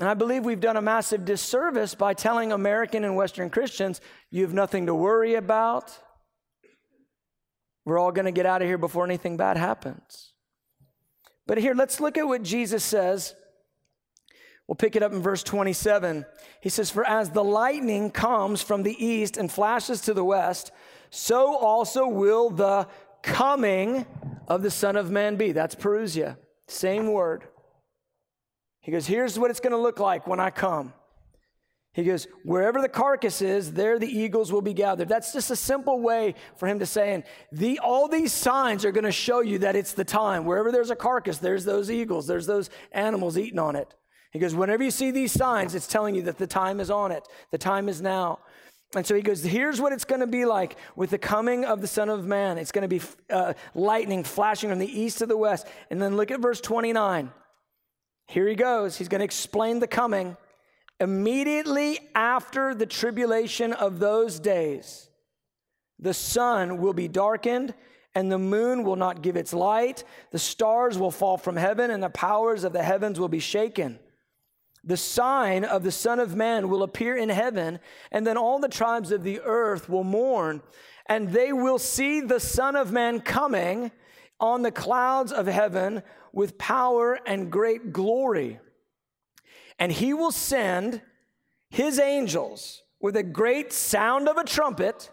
And 0.00 0.08
I 0.08 0.14
believe 0.14 0.46
we've 0.46 0.60
done 0.60 0.78
a 0.78 0.82
massive 0.82 1.26
disservice 1.26 1.94
by 1.94 2.14
telling 2.14 2.52
American 2.52 3.04
and 3.04 3.16
Western 3.16 3.50
Christians, 3.50 4.00
you 4.30 4.42
have 4.42 4.54
nothing 4.54 4.86
to 4.86 4.94
worry 4.94 5.34
about. 5.34 5.96
We're 7.84 7.98
all 7.98 8.10
going 8.10 8.24
to 8.24 8.32
get 8.32 8.46
out 8.46 8.62
of 8.62 8.68
here 8.68 8.78
before 8.78 9.04
anything 9.04 9.36
bad 9.36 9.58
happens. 9.58 10.32
But 11.46 11.58
here, 11.58 11.74
let's 11.74 12.00
look 12.00 12.16
at 12.16 12.26
what 12.26 12.42
Jesus 12.42 12.82
says. 12.82 13.34
We'll 14.66 14.76
pick 14.76 14.96
it 14.96 15.02
up 15.02 15.12
in 15.12 15.20
verse 15.20 15.42
27. 15.42 16.24
He 16.62 16.70
says, 16.70 16.90
For 16.90 17.06
as 17.06 17.30
the 17.30 17.44
lightning 17.44 18.10
comes 18.10 18.62
from 18.62 18.84
the 18.84 19.04
east 19.04 19.36
and 19.36 19.52
flashes 19.52 20.00
to 20.02 20.14
the 20.14 20.24
west, 20.24 20.72
so 21.10 21.54
also 21.58 22.08
will 22.08 22.48
the 22.48 22.88
coming 23.22 24.06
of 24.48 24.62
the 24.62 24.70
Son 24.70 24.96
of 24.96 25.10
Man 25.10 25.36
be. 25.36 25.52
That's 25.52 25.74
Parousia. 25.74 26.38
Same 26.68 27.12
word. 27.12 27.44
He 28.80 28.92
goes, 28.92 29.06
Here's 29.06 29.38
what 29.38 29.50
it's 29.50 29.60
going 29.60 29.72
to 29.72 29.78
look 29.78 29.98
like 29.98 30.26
when 30.26 30.40
I 30.40 30.50
come. 30.50 30.92
He 31.92 32.04
goes, 32.04 32.26
Wherever 32.44 32.80
the 32.80 32.88
carcass 32.88 33.42
is, 33.42 33.72
there 33.72 33.98
the 33.98 34.06
eagles 34.06 34.52
will 34.52 34.62
be 34.62 34.74
gathered. 34.74 35.08
That's 35.08 35.32
just 35.32 35.50
a 35.50 35.56
simple 35.56 36.00
way 36.00 36.34
for 36.56 36.66
him 36.66 36.78
to 36.78 36.86
say, 36.86 37.14
and 37.14 37.24
the, 37.52 37.80
all 37.80 38.08
these 38.08 38.32
signs 38.32 38.84
are 38.84 38.92
going 38.92 39.04
to 39.04 39.12
show 39.12 39.40
you 39.40 39.58
that 39.60 39.76
it's 39.76 39.92
the 39.92 40.04
time. 40.04 40.44
Wherever 40.44 40.70
there's 40.70 40.90
a 40.90 40.96
carcass, 40.96 41.38
there's 41.38 41.64
those 41.64 41.90
eagles, 41.90 42.26
there's 42.26 42.46
those 42.46 42.70
animals 42.92 43.36
eating 43.36 43.58
on 43.58 43.76
it. 43.76 43.94
He 44.32 44.38
goes, 44.38 44.54
Whenever 44.54 44.84
you 44.84 44.90
see 44.90 45.10
these 45.10 45.32
signs, 45.32 45.74
it's 45.74 45.88
telling 45.88 46.14
you 46.14 46.22
that 46.22 46.38
the 46.38 46.46
time 46.46 46.80
is 46.80 46.90
on 46.90 47.12
it, 47.12 47.26
the 47.50 47.58
time 47.58 47.88
is 47.88 48.00
now. 48.00 48.38
And 48.94 49.06
so 49.06 49.14
he 49.14 49.22
goes, 49.22 49.42
Here's 49.42 49.80
what 49.80 49.92
it's 49.92 50.04
going 50.04 50.20
to 50.20 50.26
be 50.26 50.44
like 50.44 50.76
with 50.94 51.10
the 51.10 51.18
coming 51.18 51.64
of 51.64 51.80
the 51.80 51.86
Son 51.86 52.08
of 52.08 52.24
Man. 52.24 52.56
It's 52.56 52.72
going 52.72 52.88
to 52.88 52.88
be 52.88 53.02
uh, 53.28 53.54
lightning 53.74 54.24
flashing 54.24 54.70
from 54.70 54.78
the 54.78 55.00
east 55.00 55.18
to 55.18 55.26
the 55.26 55.36
west. 55.36 55.66
And 55.90 56.00
then 56.00 56.16
look 56.16 56.30
at 56.30 56.40
verse 56.40 56.60
29. 56.60 57.32
Here 58.30 58.46
he 58.46 58.54
goes. 58.54 58.96
He's 58.96 59.08
going 59.08 59.18
to 59.18 59.24
explain 59.24 59.80
the 59.80 59.88
coming. 59.88 60.36
Immediately 61.00 61.98
after 62.14 62.76
the 62.76 62.86
tribulation 62.86 63.72
of 63.72 63.98
those 63.98 64.38
days, 64.38 65.10
the 65.98 66.14
sun 66.14 66.78
will 66.78 66.92
be 66.92 67.08
darkened 67.08 67.74
and 68.14 68.30
the 68.30 68.38
moon 68.38 68.84
will 68.84 68.94
not 68.94 69.22
give 69.22 69.34
its 69.34 69.52
light. 69.52 70.04
The 70.30 70.38
stars 70.38 70.96
will 70.96 71.10
fall 71.10 71.38
from 71.38 71.56
heaven 71.56 71.90
and 71.90 72.00
the 72.00 72.08
powers 72.08 72.62
of 72.62 72.72
the 72.72 72.84
heavens 72.84 73.18
will 73.18 73.28
be 73.28 73.40
shaken. 73.40 73.98
The 74.84 74.96
sign 74.96 75.64
of 75.64 75.82
the 75.82 75.90
Son 75.90 76.20
of 76.20 76.36
Man 76.36 76.68
will 76.68 76.84
appear 76.84 77.16
in 77.16 77.30
heaven, 77.30 77.80
and 78.12 78.26
then 78.26 78.38
all 78.38 78.60
the 78.60 78.68
tribes 78.68 79.10
of 79.10 79.24
the 79.24 79.40
earth 79.40 79.90
will 79.90 80.04
mourn, 80.04 80.62
and 81.04 81.30
they 81.30 81.52
will 81.52 81.78
see 81.78 82.20
the 82.20 82.40
Son 82.40 82.76
of 82.76 82.90
Man 82.90 83.20
coming 83.20 83.90
on 84.40 84.62
the 84.62 84.72
clouds 84.72 85.32
of 85.32 85.46
heaven 85.46 86.02
with 86.32 86.58
power 86.58 87.18
and 87.26 87.50
great 87.50 87.92
glory. 87.92 88.58
And 89.78 89.92
he 89.92 90.14
will 90.14 90.32
send 90.32 91.02
his 91.68 91.98
angels 91.98 92.82
with 93.00 93.16
a 93.16 93.22
great 93.22 93.72
sound 93.72 94.28
of 94.28 94.36
a 94.36 94.44
trumpet, 94.44 95.10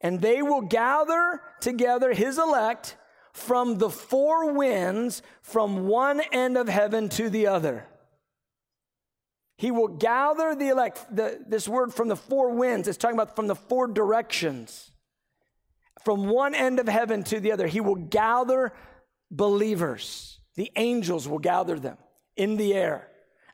and 0.00 0.20
they 0.20 0.42
will 0.42 0.62
gather 0.62 1.40
together 1.60 2.12
his 2.12 2.38
elect 2.38 2.96
from 3.32 3.78
the 3.78 3.90
four 3.90 4.52
winds 4.52 5.22
from 5.42 5.86
one 5.86 6.20
end 6.32 6.56
of 6.56 6.68
heaven 6.68 7.08
to 7.10 7.30
the 7.30 7.46
other. 7.46 7.86
He 9.56 9.70
will 9.70 9.88
gather 9.88 10.54
the 10.54 10.68
elect. 10.68 11.04
The, 11.14 11.44
this 11.46 11.68
word 11.68 11.92
from 11.92 12.08
the 12.08 12.16
four 12.16 12.50
winds 12.50 12.86
is 12.86 12.96
talking 12.96 13.16
about 13.16 13.34
from 13.34 13.48
the 13.48 13.56
four 13.56 13.88
directions. 13.88 14.92
From 16.04 16.28
one 16.28 16.54
end 16.54 16.78
of 16.78 16.88
heaven 16.88 17.22
to 17.24 17.40
the 17.40 17.52
other, 17.52 17.66
he 17.66 17.80
will 17.80 17.96
gather 17.96 18.72
believers. 19.30 20.40
The 20.56 20.70
angels 20.76 21.28
will 21.28 21.38
gather 21.38 21.78
them 21.78 21.98
in 22.36 22.56
the 22.56 22.74
air. 22.74 23.08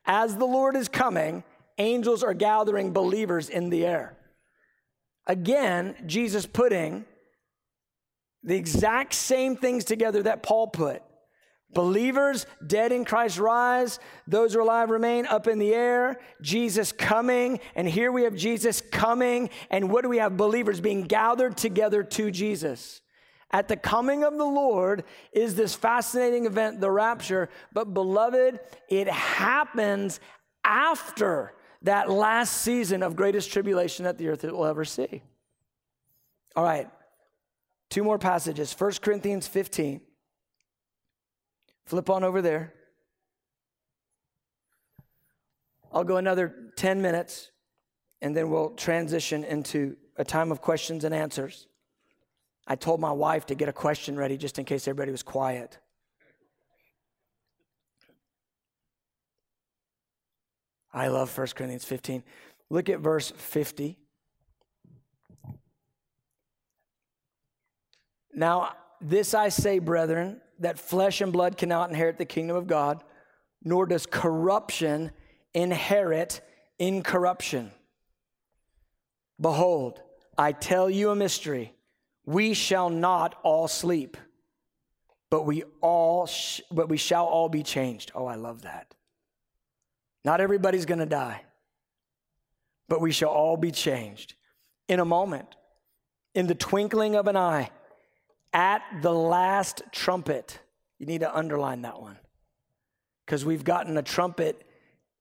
As 0.07 0.37
the 0.37 0.45
Lord 0.45 0.77
is 0.77 0.89
coming, 0.89 1.45
angels 1.79 2.23
are 2.23 2.35
gathering 2.35 2.93
believers 2.93 3.49
in 3.49 3.71
the 3.71 3.87
air. 3.87 4.17
Again, 5.27 5.97
Jesus 6.07 6.47
putting 6.47 7.07
the 8.43 8.57
exact 8.57 9.15
same 9.15 9.57
things 9.57 9.85
together 9.85 10.23
that 10.25 10.43
Paul 10.43 10.69
put 10.69 11.03
Believers 11.75 12.47
dead 12.67 12.93
in 12.93 13.05
Christ 13.05 13.39
rise, 13.39 13.99
those 14.27 14.53
who 14.53 14.61
are 14.61 14.63
alive 14.63 14.91
remain 14.91 15.27
up 15.27 15.47
in 15.47 15.59
the 15.59 15.75
air, 15.75 16.21
Jesus 16.41 16.93
coming, 16.93 17.61
and 17.75 17.89
here 17.89 18.13
we 18.13 18.23
have 18.23 18.37
Jesus 18.37 18.81
coming, 18.81 19.51
and 19.71 19.91
what 19.91 20.03
do 20.03 20.09
we 20.09 20.19
have? 20.19 20.37
Believers 20.37 20.81
being 20.81 21.03
gathered 21.03 21.57
together 21.57 22.03
to 22.03 22.31
Jesus. 22.31 23.01
At 23.51 23.69
the 23.69 23.77
coming 23.77 24.25
of 24.25 24.37
the 24.37 24.45
Lord 24.45 25.05
is 25.33 25.55
this 25.55 25.75
fascinating 25.75 26.47
event, 26.47 26.81
the 26.81 26.91
rapture, 26.91 27.49
but 27.73 27.95
beloved, 27.95 28.59
it 28.89 29.09
happens 29.09 30.19
after 30.65 31.53
that 31.83 32.11
last 32.11 32.63
season 32.63 33.03
of 33.03 33.15
greatest 33.15 33.53
tribulation 33.53 34.07
that 34.07 34.19
the 34.19 34.29
earth 34.29 34.43
will 34.43 34.65
ever 34.65 34.85
see. 34.85 35.23
All 36.57 36.65
right, 36.65 36.89
two 37.91 38.03
more 38.03 38.19
passages 38.19 38.75
1 38.77 38.93
Corinthians 39.03 39.47
15. 39.47 40.01
Flip 41.87 42.09
on 42.09 42.25
over 42.25 42.41
there. 42.41 42.73
I'll 45.93 46.05
go 46.05 46.17
another 46.17 46.73
10 46.77 47.01
minutes 47.03 47.51
and 48.21 48.37
then 48.37 48.51
we'll 48.51 48.71
transition 48.71 49.45
into 49.45 49.97
a 50.17 50.25
time 50.25 50.51
of 50.51 50.61
questions 50.61 51.05
and 51.05 51.15
answers. 51.15 51.67
I 52.67 52.77
told 52.77 53.01
my 53.01 53.13
wife 53.13 53.47
to 53.47 53.55
get 53.55 53.69
a 53.69 53.73
question 53.73 54.17
ready 54.17 54.37
just 54.37 54.59
in 54.59 54.65
case 54.65 54.89
everybody 54.89 55.11
was 55.11 55.23
quiet. 55.23 55.79
I 60.93 61.09
love 61.09 61.37
1 61.37 61.49
Corinthians 61.49 61.85
15. 61.85 62.23
Look 62.71 62.89
at 62.89 63.01
verse 63.01 63.33
50. 63.33 63.99
Now, 68.33 68.71
this 69.01 69.35
I 69.35 69.49
say, 69.49 69.81
brethren, 69.81 70.41
that 70.61 70.79
flesh 70.79 71.21
and 71.21 71.33
blood 71.33 71.57
cannot 71.57 71.91
inherit 71.91 72.19
the 72.19 72.25
kingdom 72.25 72.57
of 72.57 72.67
God, 72.67 73.03
nor 73.63 73.87
does 73.87 74.07
corruption 74.07 75.11
inherit 75.53 76.41
incorruption. 76.79 77.71
Behold, 79.41 80.01
I 80.37 80.53
tell 80.53 80.89
you 80.89 81.11
a 81.11 81.17
mystery. 81.17 81.75
We 82.27 82.55
shall 82.55 82.91
not 82.91 83.37
all 83.43 83.69
sleep, 83.69 84.17
but 85.31 85.45
we 85.45 85.65
all 85.81 86.27
sh- 86.27 86.63
but 86.71 86.89
we 86.89 86.97
shall 86.97 87.27
all 87.27 87.49
be 87.49 87.63
changed. 87.63 88.13
Oh, 88.15 88.27
I 88.27 88.37
love 88.37 88.63
that. 88.63 88.95
Not 90.25 90.41
everybody's 90.41 90.87
going 90.87 91.01
to 91.01 91.07
die, 91.07 91.43
but 92.89 93.01
we 93.01 93.13
shall 93.13 93.29
all 93.29 93.57
be 93.57 93.71
changed 93.71 94.35
in 94.89 95.01
a 95.01 95.05
moment, 95.05 95.57
in 96.35 96.47
the 96.47 96.55
twinkling 96.55 97.15
of 97.15 97.27
an 97.27 97.37
eye 97.37 97.71
at 98.55 98.83
the 99.03 99.13
last 99.13 99.83
trumpet. 99.93 100.61
You 100.99 101.07
need 101.07 101.21
to 101.21 101.37
underline 101.37 101.83
that 101.83 102.01
one 102.01 102.17
because 103.27 103.45
we've 103.45 103.65
gotten 103.65 103.99
a 103.99 104.03
trumpet 104.03 104.65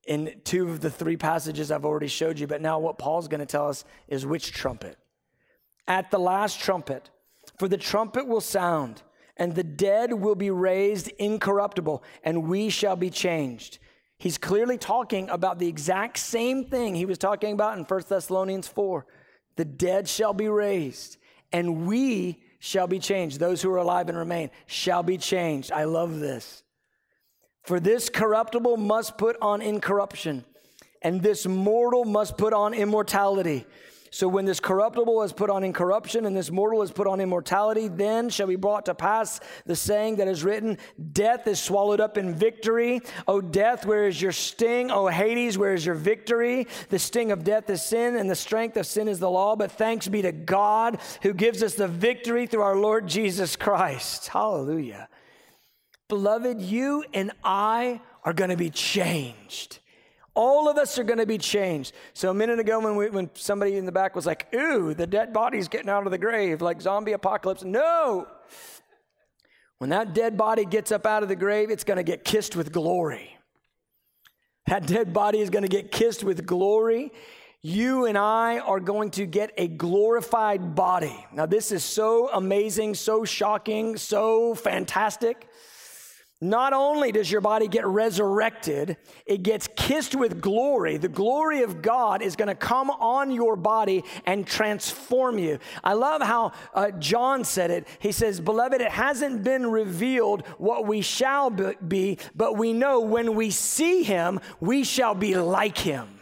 in 0.07 0.35
two 0.43 0.69
of 0.69 0.81
the 0.81 0.89
three 0.89 1.17
passages 1.17 1.71
I've 1.71 1.85
already 1.85 2.07
showed 2.07 2.37
you, 2.37 2.45
but 2.45 2.61
now 2.61 2.77
what 2.77 2.97
Paul's 2.97 3.27
going 3.27 3.39
to 3.39 3.45
tell 3.45 3.69
us 3.69 3.83
is 4.07 4.25
which 4.25 4.51
trumpet. 4.51 4.97
At 5.87 6.11
the 6.11 6.19
last 6.19 6.59
trumpet, 6.59 7.09
for 7.57 7.67
the 7.67 7.77
trumpet 7.77 8.27
will 8.27 8.41
sound, 8.41 9.01
and 9.37 9.55
the 9.55 9.63
dead 9.63 10.13
will 10.13 10.35
be 10.35 10.51
raised 10.51 11.07
incorruptible, 11.17 12.03
and 12.23 12.47
we 12.47 12.69
shall 12.69 12.95
be 12.95 13.09
changed. 13.09 13.79
He's 14.17 14.37
clearly 14.37 14.77
talking 14.77 15.29
about 15.29 15.59
the 15.59 15.67
exact 15.67 16.17
same 16.19 16.65
thing 16.65 16.95
he 16.95 17.05
was 17.05 17.17
talking 17.17 17.53
about 17.53 17.77
in 17.77 17.83
1 17.83 18.01
Thessalonians 18.07 18.67
4. 18.67 19.05
The 19.55 19.65
dead 19.65 20.07
shall 20.07 20.33
be 20.33 20.47
raised, 20.47 21.17
and 21.51 21.87
we 21.87 22.39
shall 22.65 22.87
be 22.87 22.97
changed. 22.97 23.41
Those 23.41 23.61
who 23.61 23.69
are 23.73 23.77
alive 23.77 24.07
and 24.07 24.17
remain 24.17 24.49
shall 24.67 25.03
be 25.03 25.17
changed. 25.17 25.69
I 25.69 25.83
love 25.83 26.21
this. 26.21 26.63
For 27.63 27.77
this 27.77 28.07
corruptible 28.07 28.77
must 28.77 29.17
put 29.17 29.35
on 29.41 29.61
incorruption, 29.61 30.45
and 31.01 31.21
this 31.21 31.45
mortal 31.45 32.05
must 32.05 32.37
put 32.37 32.53
on 32.53 32.73
immortality. 32.73 33.65
So 34.13 34.27
when 34.27 34.45
this 34.45 34.59
corruptible 34.59 35.23
is 35.23 35.33
put 35.33 35.49
on 35.49 35.63
incorruption 35.63 36.27
and 36.27 36.37
this 36.37 36.51
mortal 36.51 36.83
is 36.83 36.91
put 36.91 37.07
on 37.07 37.19
immortality, 37.19 37.87
then 37.87 38.29
shall 38.29 38.45
be 38.45 38.55
brought 38.55 38.85
to 38.85 38.93
pass 38.93 39.39
the 39.65 39.75
saying 39.75 40.17
that 40.17 40.27
is 40.27 40.43
written 40.43 40.77
Death 41.13 41.47
is 41.47 41.59
swallowed 41.59 41.99
up 41.99 42.15
in 42.15 42.35
victory. 42.35 43.01
O 43.27 43.41
death, 43.41 43.87
where 43.87 44.05
is 44.07 44.21
your 44.21 44.31
sting? 44.31 44.91
O 44.91 45.07
Hades, 45.07 45.57
where 45.57 45.73
is 45.73 45.83
your 45.83 45.95
victory? 45.95 46.67
The 46.89 46.99
sting 46.99 47.31
of 47.31 47.43
death 47.43 47.67
is 47.71 47.83
sin, 47.83 48.15
and 48.15 48.29
the 48.29 48.35
strength 48.35 48.77
of 48.77 48.85
sin 48.85 49.07
is 49.07 49.17
the 49.17 49.31
law. 49.31 49.55
But 49.55 49.71
thanks 49.71 50.07
be 50.07 50.21
to 50.21 50.31
God 50.31 50.99
who 51.23 51.33
gives 51.33 51.63
us 51.63 51.73
the 51.73 51.87
victory 51.87 52.45
through 52.45 52.61
our 52.61 52.77
Lord 52.77 53.07
Jesus 53.07 53.55
Christ. 53.55 54.27
Hallelujah. 54.27 55.09
Beloved, 56.07 56.61
you 56.61 57.03
and 57.15 57.31
I 57.43 57.99
are 58.23 58.33
going 58.33 58.51
to 58.51 58.57
be 58.57 58.69
changed. 58.69 59.79
All 60.35 60.67
of 60.67 60.77
us 60.77 60.97
are 60.97 61.03
going 61.03 61.19
to 61.19 61.25
be 61.25 61.37
changed. 61.37 61.93
So 62.13 62.31
a 62.31 62.33
minute 62.33 62.59
ago, 62.59 62.79
when, 62.79 62.95
we, 62.95 63.09
when 63.09 63.29
somebody 63.35 63.77
in 63.77 63.85
the 63.85 63.91
back 63.91 64.15
was 64.15 64.25
like, 64.25 64.53
"Ooh, 64.53 64.93
the 64.93 65.05
dead 65.05 65.31
body's 65.31 65.67
getting 65.67 65.89
out 65.89 66.05
of 66.05 66.11
the 66.11 66.17
grave, 66.17 66.61
like 66.61 66.81
zombie 66.81 67.11
apocalypse," 67.11 67.63
no. 67.63 68.27
When 69.77 69.89
that 69.89 70.13
dead 70.13 70.37
body 70.37 70.65
gets 70.65 70.91
up 70.91 71.05
out 71.05 71.23
of 71.23 71.29
the 71.29 71.35
grave, 71.35 71.69
it's 71.69 71.83
going 71.83 71.97
to 71.97 72.03
get 72.03 72.23
kissed 72.23 72.55
with 72.55 72.71
glory. 72.71 73.37
That 74.67 74.87
dead 74.87 75.13
body 75.13 75.39
is 75.39 75.49
going 75.49 75.63
to 75.63 75.69
get 75.69 75.91
kissed 75.91 76.23
with 76.23 76.45
glory. 76.45 77.11
You 77.61 78.05
and 78.05 78.17
I 78.17 78.59
are 78.59 78.79
going 78.79 79.11
to 79.11 79.25
get 79.25 79.51
a 79.57 79.67
glorified 79.67 80.75
body. 80.75 81.25
Now, 81.33 81.45
this 81.45 81.71
is 81.71 81.83
so 81.83 82.29
amazing, 82.33 82.95
so 82.95 83.25
shocking, 83.25 83.97
so 83.97 84.55
fantastic. 84.55 85.47
Not 86.43 86.73
only 86.73 87.13
does 87.13 87.31
your 87.31 87.39
body 87.39 87.69
get 87.69 87.85
resurrected, 87.85 88.97
it 89.25 89.43
gets 89.43 89.69
kissed 89.77 90.13
with 90.13 90.41
glory. 90.41 90.97
The 90.97 91.07
glory 91.07 91.63
of 91.63 91.81
God 91.81 92.21
is 92.21 92.35
going 92.35 92.49
to 92.49 92.55
come 92.55 92.89
on 92.89 93.31
your 93.31 93.55
body 93.55 94.03
and 94.25 94.45
transform 94.45 95.39
you. 95.39 95.59
I 95.85 95.93
love 95.93 96.21
how 96.21 96.51
uh, 96.73 96.91
John 96.91 97.45
said 97.45 97.71
it. 97.71 97.87
He 97.99 98.11
says, 98.11 98.41
Beloved, 98.41 98.81
it 98.81 98.91
hasn't 98.91 99.45
been 99.45 99.67
revealed 99.67 100.45
what 100.57 100.85
we 100.85 100.99
shall 100.99 101.49
be, 101.49 102.17
but 102.35 102.57
we 102.57 102.73
know 102.73 102.99
when 102.99 103.35
we 103.35 103.49
see 103.49 104.03
him, 104.03 104.41
we 104.59 104.83
shall 104.83 105.15
be 105.15 105.35
like 105.35 105.77
him. 105.77 106.19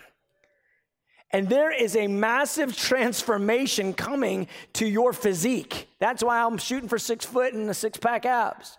And 1.32 1.50
there 1.50 1.72
is 1.72 1.96
a 1.96 2.06
massive 2.06 2.78
transformation 2.78 3.96
coming 3.96 4.48
to 4.74 4.86
your 4.86 5.14
physique. 5.14 5.90
That's 5.98 6.24
why 6.24 6.44
I'm 6.44 6.60
shooting 6.60 6.90
for 6.90 7.00
six 7.00 7.26
foot 7.26 7.56
and 7.56 7.68
a 7.72 7.74
six 7.74 7.98
pack 7.98 8.28
abs. 8.28 8.78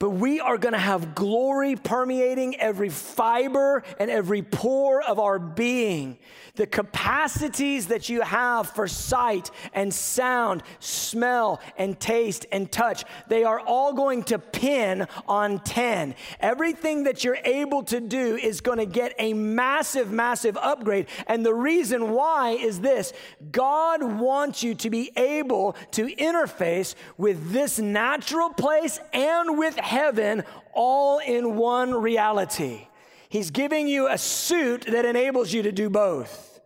But 0.00 0.10
we 0.10 0.40
are 0.40 0.56
going 0.56 0.72
to 0.72 0.78
have 0.78 1.14
glory 1.14 1.76
permeating 1.76 2.58
every 2.58 2.88
fiber 2.88 3.84
and 3.98 4.10
every 4.10 4.42
pore 4.42 5.02
of 5.02 5.18
our 5.18 5.38
being. 5.38 6.18
The 6.54 6.66
capacities 6.66 7.88
that 7.88 8.08
you 8.08 8.22
have 8.22 8.70
for 8.70 8.86
sight 8.88 9.50
and 9.72 9.92
sound, 9.92 10.62
smell 10.78 11.60
and 11.76 11.98
taste 11.98 12.46
and 12.52 12.70
touch, 12.70 13.04
they 13.28 13.44
are 13.44 13.60
all 13.60 13.92
going 13.92 14.24
to 14.24 14.38
pin 14.38 15.06
on 15.26 15.58
10. 15.60 16.14
Everything 16.40 17.04
that 17.04 17.24
you're 17.24 17.38
able 17.44 17.82
to 17.84 18.00
do 18.00 18.36
is 18.36 18.60
going 18.60 18.78
to 18.78 18.86
get 18.86 19.14
a 19.18 19.32
massive, 19.32 20.10
massive 20.10 20.56
upgrade. 20.56 21.06
And 21.26 21.44
the 21.44 21.54
reason 21.54 22.10
why 22.10 22.50
is 22.50 22.80
this 22.80 23.12
God 23.50 24.02
wants 24.02 24.62
you 24.62 24.74
to 24.76 24.90
be 24.90 25.12
able 25.16 25.76
to 25.92 26.06
interface 26.06 26.94
with 27.16 27.52
this 27.52 27.78
natural 27.78 28.50
place 28.50 29.00
and 29.12 29.58
with 29.58 29.76
heaven 29.76 30.44
all 30.72 31.18
in 31.18 31.56
one 31.56 31.94
reality. 31.94 32.86
He's 33.30 33.52
giving 33.52 33.86
you 33.86 34.08
a 34.08 34.18
suit 34.18 34.86
that 34.86 35.04
enables 35.04 35.52
you 35.52 35.62
to 35.62 35.70
do 35.70 35.88
both. 35.88 36.60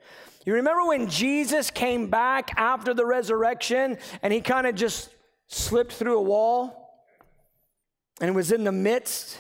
You 0.47 0.55
remember 0.55 0.87
when 0.87 1.11
Jesus 1.11 1.71
came 1.71 2.09
back 2.09 2.53
after 2.57 2.95
the 2.95 3.05
resurrection 3.05 3.99
and 4.23 4.33
he 4.33 4.41
kind 4.41 4.67
of 4.67 4.75
just 4.75 5.11
slipped 5.47 5.93
through 5.93 6.19
a 6.19 6.23
wall 6.23 7.05
and 8.19 8.35
was 8.35 8.51
in 8.51 8.65
the 8.65 8.73
midst? 8.73 9.39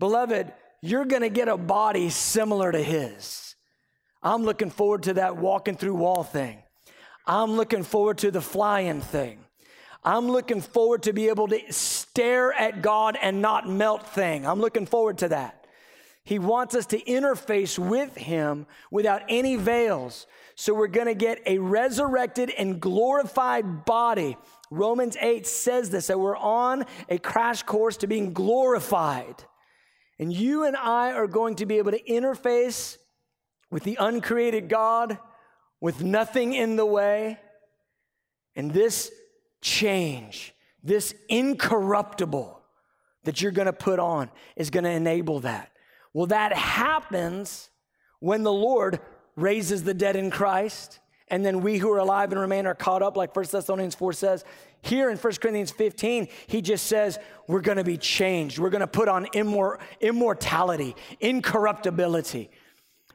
Beloved, 0.00 0.52
you're 0.82 1.04
going 1.04 1.22
to 1.22 1.28
get 1.28 1.46
a 1.46 1.56
body 1.56 2.10
similar 2.10 2.72
to 2.72 2.82
his. 2.82 3.54
I'm 4.20 4.42
looking 4.42 4.70
forward 4.70 5.04
to 5.04 5.14
that 5.14 5.36
walking 5.36 5.76
through 5.76 5.94
wall 5.94 6.24
thing. 6.24 6.58
I'm 7.24 7.52
looking 7.52 7.84
forward 7.84 8.18
to 8.18 8.32
the 8.32 8.40
flying 8.40 9.00
thing. 9.00 9.38
I'm 10.02 10.26
looking 10.26 10.60
forward 10.60 11.04
to 11.04 11.12
be 11.12 11.28
able 11.28 11.46
to 11.48 11.72
stare 11.72 12.52
at 12.52 12.82
God 12.82 13.16
and 13.20 13.40
not 13.40 13.68
melt 13.68 14.08
thing. 14.08 14.44
I'm 14.44 14.60
looking 14.60 14.86
forward 14.86 15.18
to 15.18 15.28
that. 15.28 15.55
He 16.26 16.40
wants 16.40 16.74
us 16.74 16.86
to 16.86 17.00
interface 17.04 17.78
with 17.78 18.16
him 18.16 18.66
without 18.90 19.22
any 19.28 19.54
veils. 19.54 20.26
So 20.56 20.74
we're 20.74 20.88
going 20.88 21.06
to 21.06 21.14
get 21.14 21.40
a 21.46 21.58
resurrected 21.58 22.50
and 22.50 22.80
glorified 22.80 23.84
body. 23.84 24.36
Romans 24.68 25.16
8 25.20 25.46
says 25.46 25.90
this 25.90 26.08
that 26.08 26.18
we're 26.18 26.36
on 26.36 26.84
a 27.08 27.18
crash 27.18 27.62
course 27.62 27.98
to 27.98 28.08
being 28.08 28.32
glorified. 28.32 29.36
And 30.18 30.32
you 30.32 30.64
and 30.64 30.76
I 30.76 31.12
are 31.12 31.28
going 31.28 31.54
to 31.56 31.66
be 31.66 31.78
able 31.78 31.92
to 31.92 32.02
interface 32.02 32.96
with 33.70 33.84
the 33.84 33.96
uncreated 34.00 34.68
God 34.68 35.18
with 35.80 36.02
nothing 36.02 36.54
in 36.54 36.74
the 36.74 36.86
way. 36.86 37.38
And 38.56 38.72
this 38.72 39.12
change, 39.60 40.54
this 40.82 41.14
incorruptible 41.28 42.60
that 43.22 43.40
you're 43.40 43.52
going 43.52 43.66
to 43.66 43.72
put 43.72 44.00
on 44.00 44.28
is 44.56 44.70
going 44.70 44.82
to 44.82 44.90
enable 44.90 45.38
that. 45.40 45.70
Well, 46.16 46.28
that 46.28 46.54
happens 46.54 47.68
when 48.20 48.42
the 48.42 48.50
Lord 48.50 49.00
raises 49.36 49.84
the 49.84 49.92
dead 49.92 50.16
in 50.16 50.30
Christ, 50.30 50.98
and 51.28 51.44
then 51.44 51.60
we 51.60 51.76
who 51.76 51.92
are 51.92 51.98
alive 51.98 52.32
and 52.32 52.40
remain 52.40 52.66
are 52.66 52.74
caught 52.74 53.02
up, 53.02 53.18
like 53.18 53.36
1 53.36 53.44
Thessalonians 53.52 53.94
4 53.94 54.14
says. 54.14 54.42
Here 54.80 55.10
in 55.10 55.18
1 55.18 55.32
Corinthians 55.34 55.72
15, 55.72 56.28
he 56.46 56.62
just 56.62 56.86
says, 56.86 57.18
We're 57.46 57.60
to 57.76 57.84
be 57.84 57.98
changed. 57.98 58.58
We're 58.58 58.70
to 58.80 58.86
put 58.86 59.08
on 59.08 59.26
immor- 59.34 59.78
immortality, 60.00 60.96
incorruptibility. 61.20 62.48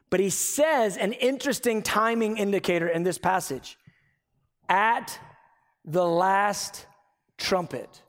But 0.08 0.20
he 0.20 0.30
says 0.30 0.96
an 0.96 1.12
interesting 1.12 1.82
timing 1.82 2.36
indicator 2.36 2.86
in 2.86 3.02
this 3.02 3.18
passage. 3.18 3.78
At 4.68 5.18
the 5.84 6.06
last 6.06 6.86
trumpet. 7.36 8.00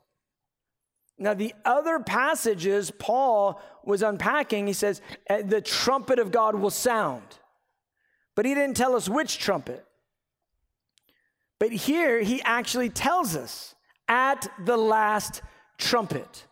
Now, 1.18 1.34
the 1.34 1.54
other 1.64 2.00
passages 2.00 2.90
Paul 2.90 3.60
was 3.84 4.02
unpacking, 4.02 4.66
he 4.66 4.72
says, 4.72 5.00
eh, 5.28 5.42
the 5.42 5.60
trumpet 5.60 6.18
of 6.18 6.32
God 6.32 6.56
will 6.56 6.70
sound. 6.70 7.22
But 8.34 8.46
he 8.46 8.54
didn't 8.54 8.76
tell 8.76 8.96
us 8.96 9.08
which 9.08 9.38
trumpet. 9.38 9.86
But 11.60 11.70
here 11.70 12.20
he 12.20 12.42
actually 12.42 12.90
tells 12.90 13.36
us 13.36 13.74
at 14.08 14.48
the 14.64 14.76
last 14.76 15.42
trumpet. 15.78 16.46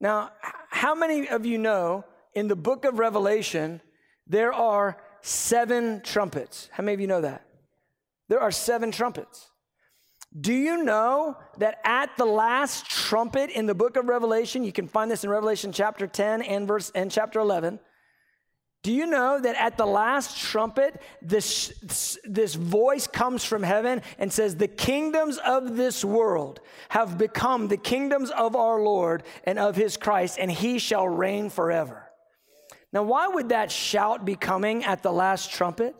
Now, 0.00 0.30
how 0.70 0.94
many 0.94 1.28
of 1.28 1.44
you 1.44 1.58
know 1.58 2.04
in 2.34 2.48
the 2.48 2.56
book 2.56 2.84
of 2.84 2.98
Revelation 2.98 3.80
there 4.26 4.52
are 4.52 4.96
seven 5.22 6.02
trumpets? 6.02 6.68
How 6.72 6.84
many 6.84 6.94
of 6.94 7.00
you 7.00 7.06
know 7.08 7.22
that? 7.22 7.44
There 8.28 8.40
are 8.40 8.50
seven 8.52 8.92
trumpets. 8.92 9.50
Do 10.38 10.52
you 10.52 10.82
know 10.82 11.36
that 11.58 11.78
at 11.84 12.16
the 12.18 12.26
last 12.26 12.90
trumpet 12.90 13.50
in 13.50 13.66
the 13.66 13.74
book 13.74 13.96
of 13.96 14.06
Revelation, 14.06 14.64
you 14.64 14.72
can 14.72 14.88
find 14.88 15.10
this 15.10 15.24
in 15.24 15.30
Revelation 15.30 15.72
chapter 15.72 16.06
10 16.06 16.42
and 16.42 16.68
verse 16.68 16.90
and 16.94 17.10
chapter 17.10 17.40
11. 17.40 17.78
Do 18.82 18.92
you 18.92 19.06
know 19.06 19.40
that 19.40 19.56
at 19.56 19.76
the 19.76 19.86
last 19.86 20.38
trumpet, 20.38 21.00
this, 21.22 22.18
this 22.24 22.54
voice 22.54 23.06
comes 23.06 23.44
from 23.44 23.62
heaven 23.62 24.02
and 24.18 24.32
says, 24.32 24.56
The 24.56 24.68
kingdoms 24.68 25.38
of 25.38 25.76
this 25.76 26.04
world 26.04 26.60
have 26.90 27.18
become 27.18 27.68
the 27.68 27.76
kingdoms 27.76 28.30
of 28.30 28.54
our 28.54 28.80
Lord 28.80 29.22
and 29.44 29.58
of 29.58 29.74
his 29.74 29.96
Christ, 29.96 30.38
and 30.38 30.50
he 30.50 30.78
shall 30.78 31.08
reign 31.08 31.50
forever. 31.50 32.04
Now, 32.92 33.04
why 33.04 33.26
would 33.26 33.48
that 33.48 33.72
shout 33.72 34.24
be 34.24 34.36
coming 34.36 34.84
at 34.84 35.02
the 35.02 35.12
last 35.12 35.50
trumpet? 35.50 35.96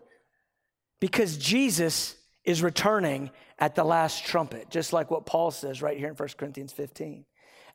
Because 1.01 1.39
Jesus 1.39 2.17
is 2.45 2.63
returning 2.63 3.31
at 3.59 3.75
the 3.75 3.85
last 3.85 4.25
trumpet, 4.25 4.71
just 4.71 4.93
like 4.93 5.11
what 5.11 5.27
Paul 5.27 5.51
says 5.51 5.83
right 5.83 5.99
here 5.99 6.09
in 6.09 6.15
1 6.15 6.29
Corinthians 6.37 6.73
15. 6.73 7.25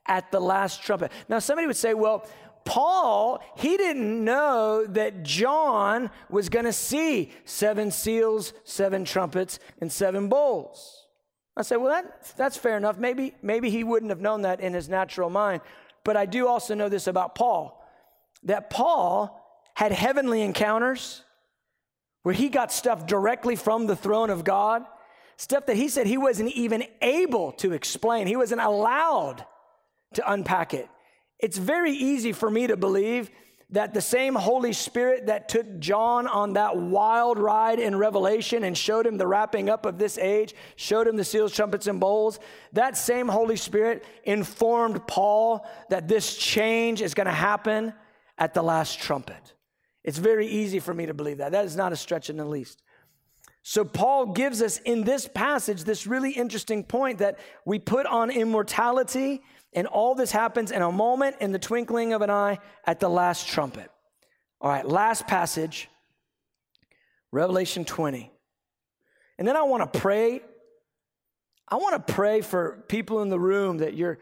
At 0.08 0.32
the 0.32 0.40
last 0.40 0.84
trumpet. 0.84 1.12
Now, 1.30 1.40
somebody 1.40 1.68
would 1.68 1.76
say, 1.76 1.94
well, 1.94 2.28
Paul, 2.66 3.44
he 3.58 3.78
didn't 3.78 4.24
know 4.24 4.86
that 4.86 5.24
John 5.24 6.10
was 6.30 6.50
going 6.50 6.66
to 6.66 6.74
see 6.74 7.32
seven 7.46 7.92
seals, 7.92 8.54
seven 8.64 9.06
trumpets, 9.06 9.60
and 9.80 9.92
seven 9.92 10.28
bowls. 10.28 11.08
I 11.58 11.64
say, 11.64 11.78
well, 11.78 11.92
that, 11.92 12.34
that's 12.38 12.58
fair 12.58 12.78
enough. 12.78 12.98
Maybe, 12.98 13.34
maybe 13.42 13.70
he 13.70 13.84
wouldn't 13.84 14.10
have 14.10 14.22
known 14.22 14.44
that 14.44 14.62
in 14.62 14.74
his 14.74 14.90
natural 14.90 15.30
mind. 15.30 15.62
But 16.04 16.18
I 16.18 16.26
do 16.26 16.48
also 16.48 16.74
know 16.74 16.90
this 16.90 17.08
about 17.08 17.36
Paul 17.36 17.78
that 18.44 18.70
Paul 18.70 19.38
had 19.76 19.92
heavenly 19.92 20.42
encounters 20.42 21.24
where 22.24 22.34
he 22.34 22.50
got 22.50 22.72
stuff 22.72 23.06
directly 23.06 23.56
from 23.56 23.88
the 23.88 23.96
throne 23.96 24.30
of 24.30 24.44
God, 24.44 24.84
stuff 25.38 25.66
that 25.66 25.76
he 25.76 25.90
said 25.90 26.08
he 26.08 26.18
wasn't 26.18 26.52
even 26.52 26.84
able 27.02 27.52
to 27.54 27.74
explain, 27.74 28.28
he 28.28 28.36
wasn't 28.36 28.62
allowed 28.62 29.46
to 30.14 30.32
unpack 30.32 30.74
it. 30.74 30.90
It's 31.40 31.58
very 31.58 31.92
easy 31.92 32.34
for 32.34 32.50
me 32.50 32.68
to 32.68 32.78
believe 32.78 33.30
that 33.72 33.94
the 33.94 34.02
same 34.02 34.36
Holy 34.36 34.74
Spirit 34.74 35.28
that 35.28 35.48
took 35.48 35.80
John 35.80 36.28
on 36.28 36.54
that 36.54 36.76
wild 36.76 37.40
ride 37.40 37.80
in 37.80 37.96
Revelation 37.96 38.66
and 38.66 38.78
showed 38.78 39.08
him 39.08 39.18
the 39.18 39.26
wrapping 39.26 39.70
up 39.70 39.86
of 39.86 39.98
this 39.98 40.18
age, 40.18 40.54
showed 40.76 41.08
him 41.08 41.16
the 41.16 41.24
seals, 41.24 41.54
trumpets, 41.54 41.88
and 41.88 42.00
bowls, 42.00 42.40
that 42.74 42.98
same 42.98 43.30
Holy 43.30 43.56
Spirit 43.56 44.04
informed 44.26 45.08
Paul 45.08 45.66
that 45.90 46.10
this 46.10 46.36
change 46.36 47.02
is 47.02 47.14
going 47.14 47.28
to 47.28 47.34
happen 47.34 47.94
at 48.38 48.54
the 48.54 48.62
last 48.62 49.00
trumpet. 49.00 49.54
It's 50.04 50.18
very 50.18 50.48
easy 50.48 50.80
for 50.80 50.94
me 50.94 51.06
to 51.06 51.14
believe 51.14 51.38
that. 51.38 51.54
That 51.54 51.64
is 51.64 51.78
not 51.78 51.94
a 51.94 51.96
stretch 51.96 52.30
in 52.30 52.36
the 52.38 52.46
least. 52.46 52.84
So, 53.64 53.86
Paul 53.86 54.28
gives 54.28 54.62
us 54.62 54.80
in 54.80 55.04
this 55.04 55.28
passage 55.28 55.84
this 55.84 56.08
really 56.08 56.32
interesting 56.32 56.84
point 56.84 57.20
that 57.20 57.38
we 57.64 57.78
put 57.78 58.08
on 58.08 58.32
immortality, 58.32 59.44
and 59.74 59.86
all 59.86 60.16
this 60.16 60.32
happens 60.32 60.72
in 60.72 60.82
a 60.82 60.92
moment, 60.92 61.36
in 61.42 61.52
the 61.52 61.60
twinkling 61.60 62.14
of 62.14 62.22
an 62.22 62.32
eye, 62.32 62.58
at 62.86 63.00
the 63.00 63.10
last 63.10 63.48
trumpet. 63.48 63.92
All 64.60 64.70
right, 64.70 64.86
last 64.86 65.28
passage, 65.28 65.90
Revelation 67.32 67.86
20. 67.86 68.32
And 69.38 69.48
then 69.48 69.56
I 69.56 69.64
want 69.64 69.92
to 69.92 70.00
pray. 70.00 70.42
I 71.68 71.76
want 71.76 72.06
to 72.06 72.14
pray 72.14 72.42
for 72.42 72.84
people 72.88 73.22
in 73.22 73.30
the 73.30 73.40
room 73.40 73.78
that 73.78 73.96
you're, 73.96 74.20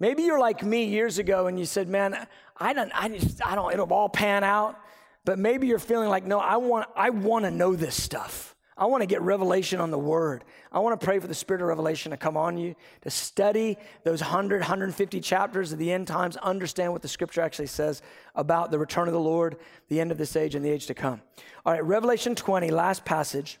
maybe 0.00 0.22
you're 0.22 0.40
like 0.40 0.64
me 0.64 0.86
years 0.86 1.18
ago 1.18 1.46
and 1.46 1.58
you 1.58 1.66
said, 1.66 1.88
man, 1.88 2.26
I 2.56 2.72
don't, 2.72 2.90
I 2.94 3.08
just, 3.08 3.46
I 3.46 3.54
don't, 3.54 3.72
it'll 3.72 3.92
all 3.92 4.08
pan 4.08 4.42
out. 4.42 4.76
But 5.24 5.38
maybe 5.38 5.66
you're 5.66 5.78
feeling 5.78 6.08
like, 6.08 6.24
no, 6.24 6.40
I 6.40 6.56
want, 6.56 6.88
I 6.96 7.10
want 7.10 7.44
to 7.44 7.50
know 7.50 7.76
this 7.76 8.00
stuff. 8.00 8.55
I 8.78 8.84
want 8.86 9.02
to 9.02 9.06
get 9.06 9.22
revelation 9.22 9.80
on 9.80 9.90
the 9.90 9.98
word. 9.98 10.44
I 10.70 10.80
want 10.80 11.00
to 11.00 11.04
pray 11.04 11.18
for 11.18 11.26
the 11.26 11.34
spirit 11.34 11.62
of 11.62 11.68
revelation 11.68 12.10
to 12.10 12.18
come 12.18 12.36
on 12.36 12.58
you, 12.58 12.74
to 13.02 13.10
study 13.10 13.78
those 14.04 14.20
100, 14.20 14.60
150 14.60 15.20
chapters 15.20 15.72
of 15.72 15.78
the 15.78 15.90
end 15.90 16.06
times, 16.06 16.36
understand 16.36 16.92
what 16.92 17.00
the 17.00 17.08
scripture 17.08 17.40
actually 17.40 17.68
says 17.68 18.02
about 18.34 18.70
the 18.70 18.78
return 18.78 19.08
of 19.08 19.14
the 19.14 19.20
Lord, 19.20 19.56
the 19.88 19.98
end 19.98 20.12
of 20.12 20.18
this 20.18 20.36
age, 20.36 20.54
and 20.54 20.62
the 20.62 20.70
age 20.70 20.86
to 20.86 20.94
come. 20.94 21.22
All 21.64 21.72
right, 21.72 21.84
Revelation 21.84 22.34
20, 22.34 22.70
last 22.70 23.04
passage. 23.06 23.58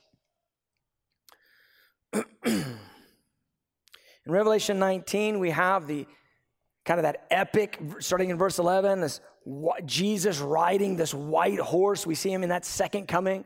In 2.44 4.32
Revelation 4.32 4.78
19, 4.78 5.38
we 5.38 5.50
have 5.50 5.86
the 5.86 6.06
kind 6.84 6.98
of 6.98 7.04
that 7.04 7.26
epic, 7.30 7.80
starting 8.00 8.30
in 8.30 8.36
verse 8.38 8.58
11, 8.58 9.00
this 9.00 9.20
Jesus 9.84 10.40
riding 10.40 10.96
this 10.96 11.14
white 11.14 11.60
horse. 11.60 12.06
We 12.06 12.16
see 12.16 12.32
him 12.32 12.42
in 12.42 12.48
that 12.48 12.64
second 12.64 13.06
coming. 13.06 13.44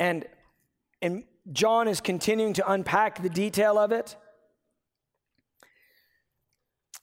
And, 0.00 0.24
and 1.00 1.24
John 1.52 1.86
is 1.86 2.00
continuing 2.00 2.54
to 2.54 2.72
unpack 2.72 3.22
the 3.22 3.28
detail 3.28 3.78
of 3.78 3.92
it. 3.92 4.16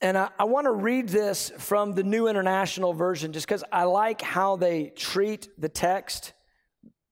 And 0.00 0.18
I, 0.18 0.28
I 0.38 0.44
want 0.44 0.66
to 0.66 0.72
read 0.72 1.08
this 1.08 1.50
from 1.58 1.92
the 1.92 2.02
New 2.02 2.28
International 2.28 2.92
Version 2.92 3.32
just 3.32 3.46
because 3.46 3.64
I 3.72 3.84
like 3.84 4.20
how 4.20 4.56
they 4.56 4.90
treat 4.90 5.48
the 5.58 5.68
text 5.68 6.32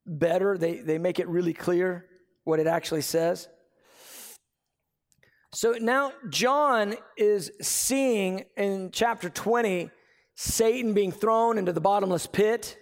better. 0.04 0.58
They, 0.58 0.76
they 0.76 0.98
make 0.98 1.18
it 1.18 1.28
really 1.28 1.54
clear 1.54 2.06
what 2.44 2.60
it 2.60 2.66
actually 2.66 3.02
says. 3.02 3.48
So 5.52 5.72
now 5.80 6.12
John 6.28 6.96
is 7.16 7.50
seeing 7.62 8.44
in 8.56 8.90
chapter 8.92 9.30
20 9.30 9.90
Satan 10.34 10.92
being 10.94 11.12
thrown 11.12 11.58
into 11.58 11.72
the 11.72 11.80
bottomless 11.80 12.26
pit. 12.26 12.76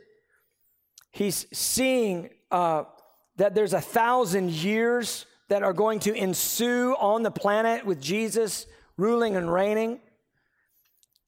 He's 1.13 1.47
seeing 1.53 2.31
uh, 2.51 2.85
that 3.37 3.55
there's 3.55 3.73
a 3.73 3.81
thousand 3.81 4.51
years 4.51 5.27
that 5.49 5.63
are 5.63 5.73
going 5.73 6.01
to 6.01 6.15
ensue 6.15 6.95
on 6.99 7.23
the 7.23 7.31
planet 7.31 7.85
with 7.85 8.01
Jesus 8.01 8.67
ruling 8.97 9.37
and 9.37 9.53
reigning. 9.53 10.01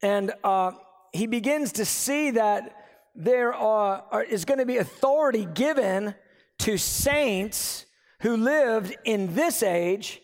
And 0.02 0.32
uh, 0.44 0.72
he 1.12 1.26
begins 1.26 1.72
to 1.72 1.84
see 1.84 2.30
that 2.32 2.76
there 3.14 3.54
are, 3.54 4.04
are, 4.10 4.22
is 4.22 4.44
going 4.44 4.58
to 4.58 4.66
be 4.66 4.76
authority 4.76 5.46
given 5.46 6.14
to 6.58 6.76
saints 6.76 7.86
who 8.20 8.36
lived 8.36 8.96
in 9.04 9.34
this 9.34 9.62
age 9.62 10.20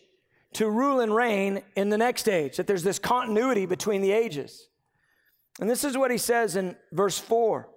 to 0.53 0.69
rule 0.69 0.99
and 0.99 1.13
reign 1.13 1.63
in 1.75 1.89
the 1.89 1.97
next 1.97 2.29
age, 2.29 2.57
that 2.57 2.67
there's 2.67 2.83
this 2.83 2.99
continuity 2.99 3.65
between 3.65 4.01
the 4.01 4.11
ages. 4.11 4.67
And 5.59 5.69
this 5.69 5.83
is 5.83 5.97
what 5.97 6.11
he 6.11 6.17
says 6.17 6.55
in 6.55 6.75
verse 6.91 7.19
4 7.19 7.69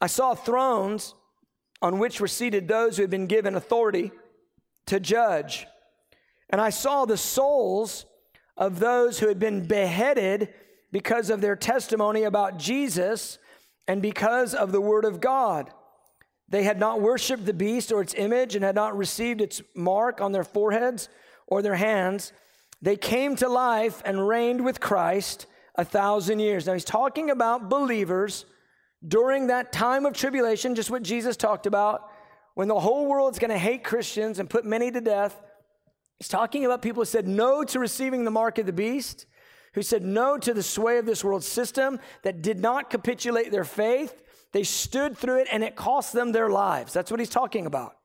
I 0.00 0.06
saw 0.06 0.34
thrones 0.34 1.14
on 1.82 1.98
which 1.98 2.20
were 2.20 2.28
seated 2.28 2.68
those 2.68 2.96
who 2.96 3.02
had 3.02 3.10
been 3.10 3.26
given 3.26 3.54
authority 3.54 4.10
to 4.86 5.00
judge. 5.00 5.66
And 6.50 6.60
I 6.60 6.70
saw 6.70 7.04
the 7.04 7.16
souls 7.16 8.06
of 8.56 8.78
those 8.78 9.18
who 9.18 9.28
had 9.28 9.38
been 9.38 9.66
beheaded 9.66 10.52
because 10.92 11.28
of 11.30 11.40
their 11.40 11.56
testimony 11.56 12.22
about 12.22 12.58
Jesus 12.58 13.38
and 13.86 14.00
because 14.00 14.54
of 14.54 14.72
the 14.72 14.80
word 14.80 15.04
of 15.04 15.20
God. 15.20 15.70
They 16.48 16.62
had 16.62 16.78
not 16.78 17.00
worshiped 17.00 17.44
the 17.44 17.52
beast 17.52 17.92
or 17.92 18.00
its 18.00 18.14
image 18.14 18.54
and 18.54 18.64
had 18.64 18.74
not 18.74 18.96
received 18.96 19.40
its 19.40 19.60
mark 19.74 20.20
on 20.20 20.32
their 20.32 20.44
foreheads 20.44 21.08
or 21.46 21.60
their 21.60 21.74
hands. 21.74 22.32
They 22.80 22.96
came 22.96 23.36
to 23.36 23.48
life 23.48 24.00
and 24.04 24.28
reigned 24.28 24.64
with 24.64 24.80
Christ 24.80 25.46
a 25.74 25.84
thousand 25.84 26.38
years. 26.38 26.66
Now, 26.66 26.74
he's 26.74 26.84
talking 26.84 27.30
about 27.30 27.68
believers 27.68 28.46
during 29.06 29.48
that 29.48 29.72
time 29.72 30.06
of 30.06 30.14
tribulation, 30.14 30.74
just 30.74 30.90
what 30.90 31.02
Jesus 31.02 31.36
talked 31.36 31.66
about, 31.66 32.10
when 32.54 32.68
the 32.68 32.80
whole 32.80 33.06
world's 33.06 33.38
going 33.38 33.50
to 33.50 33.58
hate 33.58 33.84
Christians 33.84 34.38
and 34.38 34.48
put 34.48 34.64
many 34.64 34.90
to 34.90 35.00
death. 35.00 35.42
He's 36.18 36.28
talking 36.28 36.64
about 36.64 36.80
people 36.80 37.02
who 37.02 37.06
said 37.06 37.28
no 37.28 37.64
to 37.64 37.78
receiving 37.78 38.24
the 38.24 38.30
mark 38.30 38.58
of 38.58 38.66
the 38.66 38.72
beast, 38.72 39.26
who 39.74 39.82
said 39.82 40.02
no 40.02 40.38
to 40.38 40.54
the 40.54 40.62
sway 40.62 40.96
of 40.96 41.04
this 41.04 41.22
world 41.22 41.44
system, 41.44 42.00
that 42.22 42.40
did 42.40 42.58
not 42.58 42.88
capitulate 42.88 43.50
their 43.50 43.64
faith. 43.64 44.22
They 44.52 44.62
stood 44.62 45.18
through 45.18 45.40
it 45.40 45.48
and 45.52 45.62
it 45.62 45.76
cost 45.76 46.14
them 46.14 46.32
their 46.32 46.48
lives. 46.48 46.94
That's 46.94 47.10
what 47.10 47.20
he's 47.20 47.28
talking 47.28 47.66
about. 47.66 47.96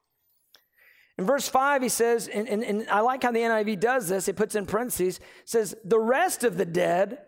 In 1.17 1.25
verse 1.25 1.47
5, 1.47 1.81
he 1.81 1.89
says, 1.89 2.27
and, 2.27 2.49
and, 2.49 2.63
and 2.63 2.89
I 2.89 3.01
like 3.01 3.23
how 3.23 3.31
the 3.31 3.39
NIV 3.39 3.79
does 3.79 4.09
this, 4.09 4.27
it 4.27 4.35
puts 4.35 4.55
in 4.55 4.65
parentheses, 4.65 5.19
says, 5.45 5.75
the 5.85 5.99
rest 5.99 6.43
of 6.43 6.57
the 6.57 6.65
dead 6.65 7.19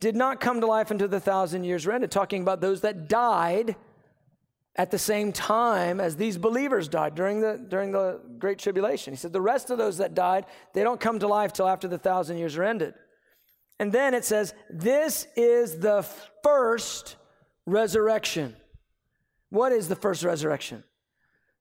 did 0.00 0.16
not 0.16 0.40
come 0.40 0.60
to 0.60 0.66
life 0.66 0.90
until 0.90 1.08
the 1.08 1.20
thousand 1.20 1.64
years 1.64 1.86
were 1.86 1.92
ended, 1.92 2.10
talking 2.10 2.42
about 2.42 2.60
those 2.60 2.82
that 2.82 3.08
died 3.08 3.76
at 4.76 4.90
the 4.90 4.98
same 4.98 5.32
time 5.32 6.00
as 6.00 6.16
these 6.16 6.36
believers 6.36 6.88
died 6.88 7.14
during 7.14 7.40
the, 7.40 7.64
during 7.68 7.92
the 7.92 8.20
Great 8.38 8.58
Tribulation. 8.58 9.12
He 9.12 9.16
said, 9.16 9.32
The 9.32 9.40
rest 9.40 9.70
of 9.70 9.78
those 9.78 9.98
that 9.98 10.14
died, 10.14 10.46
they 10.72 10.82
don't 10.82 11.00
come 11.00 11.20
to 11.20 11.28
life 11.28 11.52
till 11.52 11.68
after 11.68 11.86
the 11.86 11.98
thousand 11.98 12.38
years 12.38 12.56
are 12.56 12.64
ended. 12.64 12.94
And 13.78 13.92
then 13.92 14.14
it 14.14 14.24
says, 14.24 14.54
This 14.68 15.26
is 15.36 15.78
the 15.78 16.04
first 16.42 17.16
resurrection. 17.66 18.56
What 19.50 19.72
is 19.72 19.88
the 19.88 19.96
first 19.96 20.24
resurrection? 20.24 20.82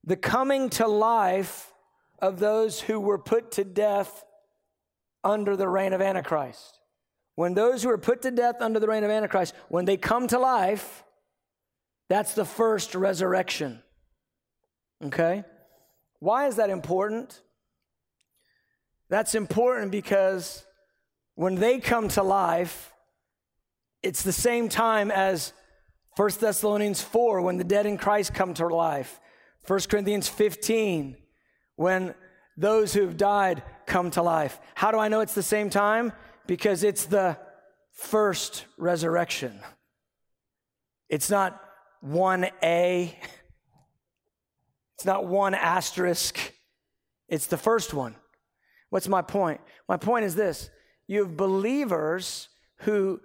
The 0.04 0.16
coming 0.16 0.70
to 0.72 0.88
life 0.88 1.72
of 2.20 2.40
those 2.40 2.82
who 2.82 3.00
were 3.00 3.20
put 3.20 3.52
to 3.52 3.64
death 3.64 4.24
under 5.24 5.56
the 5.56 5.70
reign 5.70 5.94
of 5.94 6.02
Antichrist. 6.02 6.80
When 7.36 7.54
those 7.54 7.84
who 7.84 7.90
are 7.90 7.98
put 7.98 8.22
to 8.24 8.32
death 8.32 8.62
under 8.62 8.80
the 8.80 8.88
reign 8.88 9.04
of 9.04 9.10
Antichrist, 9.10 9.56
when 9.70 9.86
they 9.86 9.98
come 9.98 10.28
to 10.28 10.40
life, 10.40 11.04
that's 12.10 12.34
the 12.34 12.46
first 12.46 12.94
resurrection. 12.94 13.82
Okay? 15.04 15.44
Why 16.20 16.48
is 16.48 16.58
that 16.58 16.70
important? 16.70 17.42
That's 19.10 19.36
important 19.36 19.92
because 19.92 20.66
when 21.36 21.56
they 21.56 21.80
come 21.80 22.08
to 22.10 22.24
life, 22.24 22.94
it's 24.02 24.22
the 24.22 24.32
same 24.32 24.70
time 24.70 25.10
as 25.12 25.54
1 26.16 26.30
Thessalonians 26.40 27.02
4 27.02 27.42
when 27.42 27.58
the 27.58 27.64
dead 27.64 27.86
in 27.86 27.98
Christ 27.98 28.34
come 28.34 28.54
to 28.56 28.68
life. 28.68 29.20
1 29.66 29.80
Corinthians 29.90 30.28
15 30.28 31.18
when 31.76 32.14
those 32.58 32.94
who 32.94 33.02
have 33.02 33.18
died 33.18 33.64
come 33.88 34.12
to 34.12 34.22
life. 34.22 34.60
How 34.76 34.92
do 34.92 35.00
I 35.00 35.08
know 35.08 35.22
it's 35.22 35.34
the 35.34 35.42
same 35.42 35.70
time? 35.70 36.14
Because 36.48 36.84
it's 36.84 37.06
the 37.06 37.38
first 37.91 38.66
resurrection. 38.78 39.60
It's 41.10 41.30
not 41.30 41.60
1A, 42.06 43.14
it's 44.96 45.06
not 45.06 45.26
one 45.26 45.54
asterisk, 45.54 46.54
it's 47.30 47.48
the 47.48 47.58
first 47.58 47.94
one. 47.94 48.16
What's 48.89 49.08
my 49.08 49.22
point? 49.22 49.62
My 49.88 49.98
point 49.98 50.26
is 50.26 50.36
this 50.36 50.70
you 51.08 51.24
have 51.24 51.38
believers 51.38 52.50
who 52.78 53.22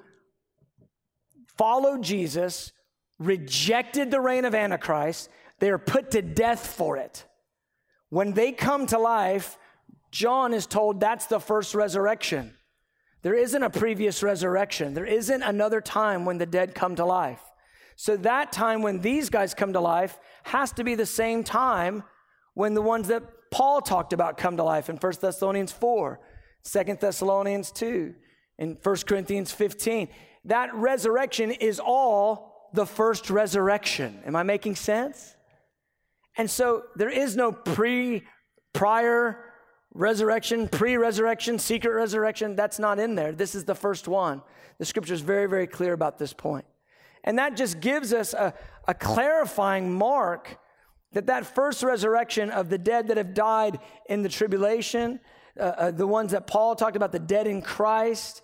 followed 1.57 2.03
Jesus, 2.03 2.73
rejected 3.19 4.11
the 4.11 4.21
reign 4.21 4.45
of 4.45 4.55
Antichrist, 4.55 5.29
they 5.59 5.71
are 5.71 5.79
put 5.79 6.12
to 6.12 6.23
death 6.23 6.66
for 6.66 6.97
it. 6.97 7.25
When 8.11 8.33
they 8.33 8.53
come 8.53 8.87
to 8.87 8.99
life, 8.99 9.59
John 10.11 10.55
is 10.55 10.66
told 10.66 11.01
that's 11.01 11.27
the 11.27 11.41
first 11.41 11.75
resurrection. 11.75 12.55
There 13.23 13.35
isn't 13.35 13.62
a 13.62 13.71
previous 13.71 14.23
resurrection. 14.23 14.95
There 14.95 15.05
isn't 15.05 15.43
another 15.43 15.81
time 15.81 16.25
when 16.25 16.39
the 16.39 16.47
dead 16.47 16.75
come 16.75 16.97
to 16.97 17.05
life. 17.05 17.41
So 17.97 18.16
that 18.19 18.53
time 18.53 18.83
when 18.83 19.01
these 19.01 19.29
guys 19.29 19.55
come 19.55 19.73
to 19.73 19.81
life 19.81 20.19
has 20.45 20.71
to 20.73 20.85
be 20.85 20.95
the 20.95 21.07
same 21.07 21.43
time 21.43 22.05
when 22.55 22.75
the 22.75 22.83
ones 22.83 23.09
that 23.09 23.25
Paul 23.51 23.81
talked 23.81 24.12
about 24.12 24.37
come 24.37 24.57
to 24.57 24.62
life 24.62 24.89
in 24.89 24.97
1 24.97 25.12
Thessalonians 25.21 25.73
4, 25.73 26.21
2 26.64 26.97
Thessalonians 27.01 27.73
2, 27.73 28.14
and 28.59 28.77
1 28.83 28.97
Corinthians 29.07 29.51
15. 29.51 30.09
That 30.45 30.73
resurrection 30.75 31.51
is 31.51 31.81
all 31.81 32.71
the 32.73 32.87
first 32.87 33.31
resurrection. 33.31 34.23
Am 34.27 34.37
I 34.37 34.43
making 34.43 34.77
sense? 34.77 35.35
And 36.37 36.49
so 36.49 36.85
there 36.95 37.11
is 37.11 37.35
no 37.35 37.51
pre 37.51 38.25
prior 38.73 39.48
resurrection, 39.99 40.69
pre 40.69 40.97
resurrection, 40.97 41.59
secret 41.59 41.93
resurrection, 41.93 42.55
that's 42.55 42.79
not 42.79 42.99
in 42.99 43.17
there. 43.17 43.33
This 43.33 43.55
is 43.55 43.65
the 43.65 43.75
first 43.75 44.07
one. 44.09 44.43
The 44.79 44.85
scripture 44.85 45.13
is 45.13 45.21
very, 45.21 45.47
very 45.47 45.67
clear 45.67 45.93
about 45.93 46.19
this 46.19 46.33
point. 46.33 46.65
And 47.25 47.39
that 47.39 47.57
just 47.57 47.81
gives 47.81 48.13
us 48.13 48.33
a, 48.33 48.55
a 48.87 48.95
clarifying 48.95 49.93
mark 49.93 50.59
that 51.13 51.27
that 51.27 51.45
first 51.45 51.83
resurrection 51.83 52.51
of 52.51 52.69
the 52.69 52.79
dead 52.79 53.09
that 53.09 53.17
have 53.17 53.35
died 53.35 53.81
in 54.09 54.23
the 54.23 54.29
tribulation, 54.29 55.19
uh, 55.59 55.63
uh, 55.63 55.91
the 55.91 56.07
ones 56.07 56.31
that 56.31 56.47
Paul 56.47 56.77
talked 56.77 56.97
about, 56.97 57.11
the 57.11 57.19
dead 57.19 57.49
in 57.49 57.61
Christ, 57.61 58.43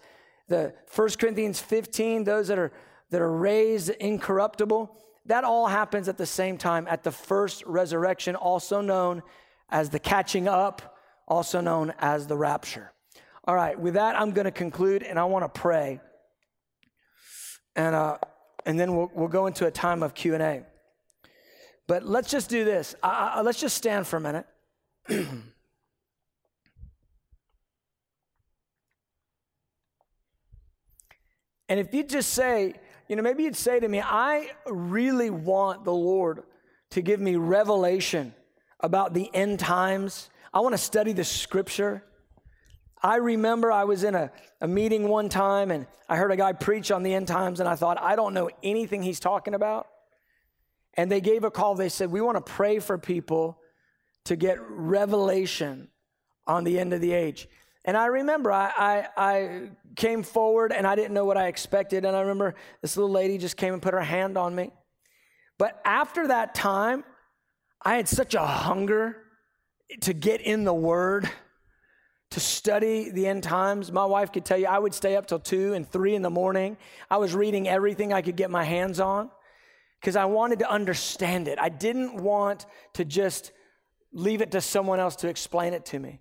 the 0.48 0.74
1 0.92 1.08
Corinthians 1.20 1.60
15, 1.60 2.24
those 2.24 2.48
that 2.48 2.58
are, 2.58 2.72
that 3.10 3.20
are 3.20 3.32
raised 3.32 3.90
incorruptible, 3.90 4.96
that 5.26 5.44
all 5.44 5.68
happens 5.68 6.08
at 6.08 6.18
the 6.18 6.26
same 6.26 6.58
time 6.58 6.86
at 6.90 7.04
the 7.04 7.12
first 7.12 7.62
resurrection, 7.64 8.34
also 8.34 8.80
known 8.80 9.22
as 9.70 9.90
the 9.90 10.00
catching 10.00 10.48
up 10.48 10.93
also 11.26 11.60
known 11.60 11.92
as 11.98 12.26
the 12.26 12.36
rapture. 12.36 12.92
All 13.44 13.54
right, 13.54 13.78
with 13.78 13.94
that, 13.94 14.18
I'm 14.18 14.32
going 14.32 14.46
to 14.46 14.50
conclude 14.50 15.02
and 15.02 15.18
I 15.18 15.24
want 15.24 15.44
to 15.44 15.60
pray 15.60 16.00
and, 17.76 17.94
uh, 17.94 18.18
and 18.64 18.78
then 18.78 18.96
we'll, 18.96 19.10
we'll 19.14 19.28
go 19.28 19.46
into 19.46 19.66
a 19.66 19.70
time 19.70 20.02
of 20.02 20.14
Q&A. 20.14 20.64
But 21.86 22.06
let's 22.06 22.30
just 22.30 22.48
do 22.48 22.64
this. 22.64 22.94
I, 23.02 23.34
I, 23.36 23.40
let's 23.42 23.60
just 23.60 23.76
stand 23.76 24.06
for 24.06 24.16
a 24.16 24.20
minute. 24.20 24.46
And 31.68 31.80
if 31.80 31.94
you 31.94 32.04
just 32.04 32.34
say, 32.34 32.74
you 33.08 33.16
know, 33.16 33.22
maybe 33.22 33.44
you'd 33.44 33.56
say 33.56 33.80
to 33.80 33.88
me, 33.88 34.00
I 34.00 34.50
really 34.66 35.30
want 35.30 35.84
the 35.84 35.92
Lord 35.92 36.42
to 36.90 37.00
give 37.00 37.20
me 37.20 37.36
revelation 37.36 38.34
about 38.80 39.14
the 39.14 39.30
end 39.34 39.60
times. 39.60 40.28
I 40.54 40.60
want 40.60 40.72
to 40.72 40.78
study 40.78 41.12
the 41.12 41.24
scripture. 41.24 42.04
I 43.02 43.16
remember 43.16 43.72
I 43.72 43.82
was 43.84 44.04
in 44.04 44.14
a, 44.14 44.30
a 44.60 44.68
meeting 44.68 45.08
one 45.08 45.28
time 45.28 45.72
and 45.72 45.88
I 46.08 46.16
heard 46.16 46.30
a 46.30 46.36
guy 46.36 46.52
preach 46.52 46.92
on 46.92 47.02
the 47.02 47.12
end 47.12 47.26
times, 47.26 47.58
and 47.58 47.68
I 47.68 47.74
thought, 47.74 48.00
I 48.00 48.14
don't 48.14 48.34
know 48.34 48.50
anything 48.62 49.02
he's 49.02 49.18
talking 49.18 49.54
about. 49.54 49.88
And 50.94 51.10
they 51.10 51.20
gave 51.20 51.42
a 51.42 51.50
call. 51.50 51.74
They 51.74 51.88
said, 51.88 52.12
We 52.12 52.20
want 52.20 52.36
to 52.36 52.52
pray 52.52 52.78
for 52.78 52.98
people 52.98 53.58
to 54.26 54.36
get 54.36 54.58
revelation 54.60 55.88
on 56.46 56.62
the 56.62 56.78
end 56.78 56.92
of 56.92 57.00
the 57.00 57.12
age. 57.12 57.48
And 57.84 57.96
I 57.96 58.06
remember 58.06 58.52
I, 58.52 58.70
I, 58.76 59.08
I, 59.16 59.70
came 59.96 60.22
forward 60.22 60.72
and 60.72 60.86
I 60.86 60.96
didn't 60.96 61.14
know 61.14 61.24
what 61.24 61.36
I 61.36 61.46
expected. 61.48 62.04
And 62.04 62.16
I 62.16 62.20
remember 62.20 62.54
this 62.80 62.96
little 62.96 63.10
lady 63.10 63.38
just 63.38 63.56
came 63.56 63.72
and 63.72 63.82
put 63.82 63.94
her 63.94 64.00
hand 64.00 64.36
on 64.36 64.54
me. 64.54 64.72
But 65.58 65.80
after 65.84 66.28
that 66.28 66.54
time, 66.54 67.04
I 67.82 67.96
had 67.96 68.08
such 68.08 68.34
a 68.34 68.44
hunger 68.44 69.23
to 70.02 70.12
get 70.12 70.40
in 70.40 70.64
the 70.64 70.74
Word, 70.74 71.28
to 72.30 72.40
study 72.40 73.10
the 73.10 73.26
end 73.26 73.42
times. 73.42 73.92
My 73.92 74.04
wife 74.04 74.32
could 74.32 74.44
tell 74.44 74.58
you 74.58 74.66
I 74.66 74.78
would 74.78 74.94
stay 74.94 75.16
up 75.16 75.26
till 75.26 75.38
two 75.38 75.74
and 75.74 75.88
three 75.88 76.14
in 76.14 76.22
the 76.22 76.30
morning. 76.30 76.76
I 77.10 77.18
was 77.18 77.34
reading 77.34 77.68
everything 77.68 78.12
I 78.12 78.22
could 78.22 78.36
get 78.36 78.50
my 78.50 78.64
hands 78.64 78.98
on 79.00 79.30
because 80.00 80.16
I 80.16 80.24
wanted 80.24 80.58
to 80.58 80.70
understand 80.70 81.48
it. 81.48 81.58
I 81.58 81.68
didn't 81.68 82.16
want 82.16 82.66
to 82.94 83.04
just 83.04 83.52
leave 84.12 84.40
it 84.40 84.50
to 84.52 84.60
someone 84.60 85.00
else 85.00 85.16
to 85.16 85.28
explain 85.28 85.74
it 85.74 85.86
to 85.86 85.98
me. 85.98 86.20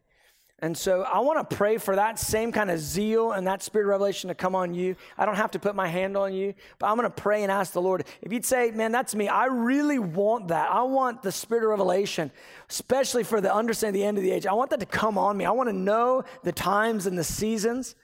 And 0.63 0.77
so 0.77 1.01
I 1.01 1.19
want 1.19 1.49
to 1.49 1.57
pray 1.57 1.77
for 1.77 1.97
that 1.97 2.17
same 2.17 2.53
kind 2.53 2.71
of 2.71 2.79
zeal 2.79 3.33
and 3.33 3.45
that 3.47 3.61
spirit 3.61 3.83
of 3.83 3.89
revelation 3.89 4.29
to 4.29 4.33
come 4.33 4.55
on 4.55 4.73
you. 4.73 4.95
I 5.17 5.25
don't 5.25 5.35
have 5.35 5.51
to 5.51 5.59
put 5.59 5.75
my 5.75 5.89
hand 5.89 6.15
on 6.15 6.33
you, 6.33 6.53
but 6.79 6.87
I'm 6.87 6.95
going 6.95 7.03
to 7.03 7.13
pray 7.13 7.43
and 7.43 7.51
ask 7.51 7.73
the 7.73 7.81
Lord. 7.81 8.05
If 8.21 8.31
you'd 8.31 8.45
say, 8.45 8.71
man, 8.71 8.93
that's 8.93 9.13
me, 9.13 9.27
I 9.27 9.47
really 9.47 9.99
want 9.99 10.47
that. 10.47 10.71
I 10.71 10.83
want 10.83 11.21
the 11.21 11.33
spirit 11.33 11.65
of 11.65 11.71
revelation, 11.71 12.31
especially 12.69 13.25
for 13.25 13.41
the 13.41 13.53
understanding 13.53 14.01
of 14.01 14.03
the 14.03 14.07
end 14.07 14.17
of 14.17 14.23
the 14.23 14.31
age. 14.31 14.45
I 14.45 14.53
want 14.53 14.69
that 14.69 14.79
to 14.79 14.85
come 14.85 15.17
on 15.17 15.35
me. 15.35 15.43
I 15.43 15.51
want 15.51 15.67
to 15.67 15.75
know 15.75 16.23
the 16.43 16.53
times 16.53 17.07
and 17.07 17.17
the 17.17 17.25
seasons 17.25 17.95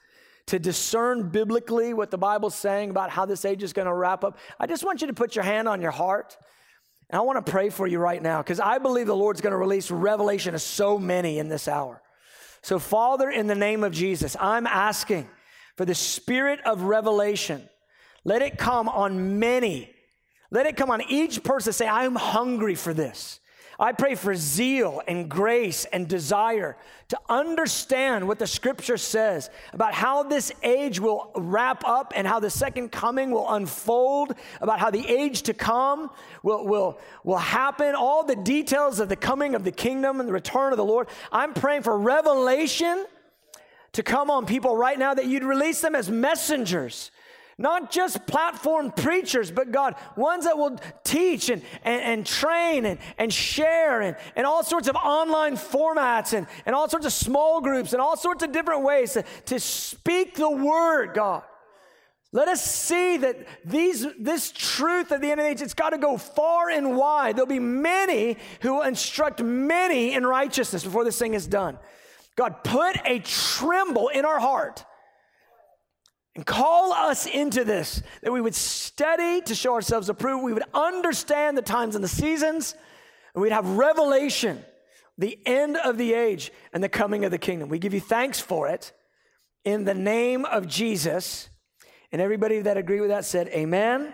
to 0.48 0.60
discern 0.60 1.30
biblically 1.30 1.94
what 1.94 2.12
the 2.12 2.18
Bible's 2.18 2.56
saying 2.56 2.90
about 2.90 3.10
how 3.10 3.26
this 3.26 3.46
age 3.46 3.64
is 3.64 3.72
going 3.72 3.86
to 3.86 3.94
wrap 3.94 4.26
up. 4.26 4.38
I 4.60 4.68
just 4.68 4.84
want 4.84 5.00
you 5.00 5.08
to 5.08 5.14
put 5.14 5.34
your 5.34 5.46
hand 5.46 5.70
on 5.70 5.80
your 5.80 5.92
heart. 5.92 6.36
And 7.10 7.20
I 7.20 7.22
want 7.22 7.46
to 7.46 7.50
pray 7.50 7.70
for 7.70 7.88
you 7.88 8.00
right 8.00 8.22
now 8.22 8.42
because 8.42 8.60
I 8.60 8.80
believe 8.80 9.08
the 9.08 9.16
Lord's 9.16 9.40
going 9.40 9.52
to 9.52 9.58
release 9.58 9.90
revelation 9.90 10.52
to 10.52 10.60
so 10.60 11.00
many 11.00 11.40
in 11.40 11.48
this 11.48 11.70
hour. 11.70 12.02
So, 12.62 12.80
Father, 12.80 13.30
in 13.30 13.48
the 13.48 13.56
name 13.56 13.84
of 13.84 13.92
Jesus, 13.92 14.36
I'm 14.40 14.68
asking 14.68 15.30
for 15.78 15.86
the 15.86 15.96
spirit 15.96 16.60
of 16.66 16.84
revelation. 16.84 17.68
Let 18.26 18.42
it 18.42 18.58
come 18.58 18.90
on 18.90 19.40
many. 19.40 19.92
Let 20.52 20.66
it 20.66 20.76
come 20.76 20.92
on 20.92 21.02
each 21.10 21.44
person. 21.44 21.74
Say, 21.74 21.88
I'm 21.88 22.16
hungry 22.16 22.76
for 22.76 22.94
this. 22.94 23.40
I 23.80 23.94
pray 23.94 24.16
for 24.16 24.36
zeal 24.36 25.02
and 25.08 25.30
grace 25.30 25.86
and 25.86 26.06
desire 26.06 26.76
to 27.08 27.20
understand 27.30 28.28
what 28.28 28.38
the 28.38 28.46
scripture 28.46 28.98
says 28.98 29.50
about 29.72 29.94
how 29.94 30.24
this 30.24 30.52
age 30.64 31.00
will 31.00 31.32
wrap 31.34 31.88
up 31.88 32.12
and 32.14 32.28
how 32.28 32.42
the 32.42 32.50
second 32.50 32.92
coming 32.92 33.32
will 33.32 33.50
unfold, 33.50 34.36
about 34.60 34.80
how 34.80 34.92
the 34.92 35.08
age 35.08 35.44
to 35.44 35.54
come 35.54 36.12
will, 36.44 36.66
will, 36.66 37.00
will 37.24 37.38
happen, 37.38 37.96
all 37.96 38.26
the 38.26 38.36
details 38.36 39.00
of 39.00 39.08
the 39.08 39.16
coming 39.16 39.56
of 39.56 39.64
the 39.64 39.72
kingdom 39.72 40.20
and 40.20 40.28
the 40.28 40.34
return 40.34 40.74
of 40.74 40.78
the 40.78 40.84
Lord. 40.84 41.08
I'm 41.32 41.54
praying 41.54 41.84
for 41.84 41.98
revelation 41.98 43.06
to 43.94 44.04
come 44.04 44.30
on 44.30 44.46
people 44.46 44.76
right 44.76 45.00
now 45.00 45.14
that 45.14 45.26
you'd 45.26 45.44
release 45.44 45.80
them 45.80 45.96
as 45.96 46.10
messengers 46.10 47.12
not 47.60 47.92
just 47.92 48.26
platform 48.26 48.92
preachers, 48.92 49.52
but 49.52 49.72
God, 49.72 49.96
ones 50.16 50.46
that 50.46 50.58
will 50.58 50.80
teach 51.04 51.50
and, 51.50 51.62
and, 51.84 52.02
and 52.02 52.26
train 52.26 52.86
and, 52.86 53.00
and 53.18 53.32
share 53.32 54.02
and, 54.02 54.16
and 54.38 54.48
all 54.48 54.64
sorts 54.64 54.88
of 54.88 54.96
online 54.96 55.58
formats 55.58 56.34
and, 56.34 56.48
and 56.66 56.74
all 56.74 56.88
sorts 56.88 57.06
of 57.06 57.12
small 57.12 57.60
groups 57.60 57.92
and 57.92 58.02
all 58.02 58.16
sorts 58.16 58.44
of 58.44 58.54
different 58.54 58.84
ways 58.84 59.14
to, 59.14 59.26
to 59.46 59.60
speak 59.60 60.36
the 60.36 60.50
word, 60.50 61.14
God. 61.14 61.44
Let 62.32 62.48
us 62.48 62.64
see 62.64 63.18
that 63.18 63.38
these, 63.66 64.06
this 64.18 64.52
truth 64.52 65.12
at 65.12 65.20
the 65.20 65.32
end 65.32 65.40
of 65.40 65.46
the 65.46 65.52
age, 65.52 65.62
it's 65.62 65.74
got 65.74 65.90
to 65.90 65.98
go 65.98 66.18
far 66.18 66.70
and 66.70 66.96
wide. 66.96 67.36
There'll 67.36 67.48
be 67.48 67.60
many 67.60 68.38
who 68.62 68.76
will 68.76 68.84
instruct 68.84 69.42
many 69.42 70.14
in 70.14 70.26
righteousness 70.26 70.84
before 70.84 71.04
this 71.04 71.20
thing 71.20 71.34
is 71.34 71.48
done. 71.48 71.78
God, 72.36 72.64
put 72.64 72.96
a 73.04 73.20
tremble 73.20 74.08
in 74.10 74.24
our 74.24 74.40
heart 74.40 74.86
and 76.36 76.46
call 76.46 76.94
us 76.94 77.26
into 77.26 77.64
this, 77.64 78.02
that 78.22 78.32
we 78.32 78.42
would 78.42 78.56
study 78.56 79.42
to 79.42 79.56
show 79.56 79.74
ourselves 79.74 80.10
approved, 80.10 80.44
we 80.44 80.54
would 80.54 80.64
understand 80.74 81.58
the 81.58 81.62
times 81.62 81.96
and 81.96 82.04
the 82.04 82.10
seasons, 82.10 82.76
and 83.34 83.42
we'd 83.42 83.52
have 83.52 83.68
revelation, 83.68 84.64
the 85.18 85.38
end 85.46 85.78
of 85.78 85.98
the 85.98 86.14
age 86.14 86.52
and 86.74 86.84
the 86.84 86.90
coming 86.90 87.26
of 87.26 87.32
the 87.32 87.38
kingdom. 87.38 87.70
We 87.70 87.80
give 87.80 87.94
you 87.94 88.00
thanks 88.00 88.40
for 88.40 88.68
it 88.68 88.94
in 89.66 89.86
the 89.86 89.94
name 89.94 90.46
of 90.46 90.68
Jesus. 90.68 91.50
And 92.12 92.22
everybody 92.22 92.62
that 92.62 92.78
agree 92.78 93.02
with 93.02 93.10
that 93.10 93.26
said, 93.26 93.48
Amen. 93.50 94.14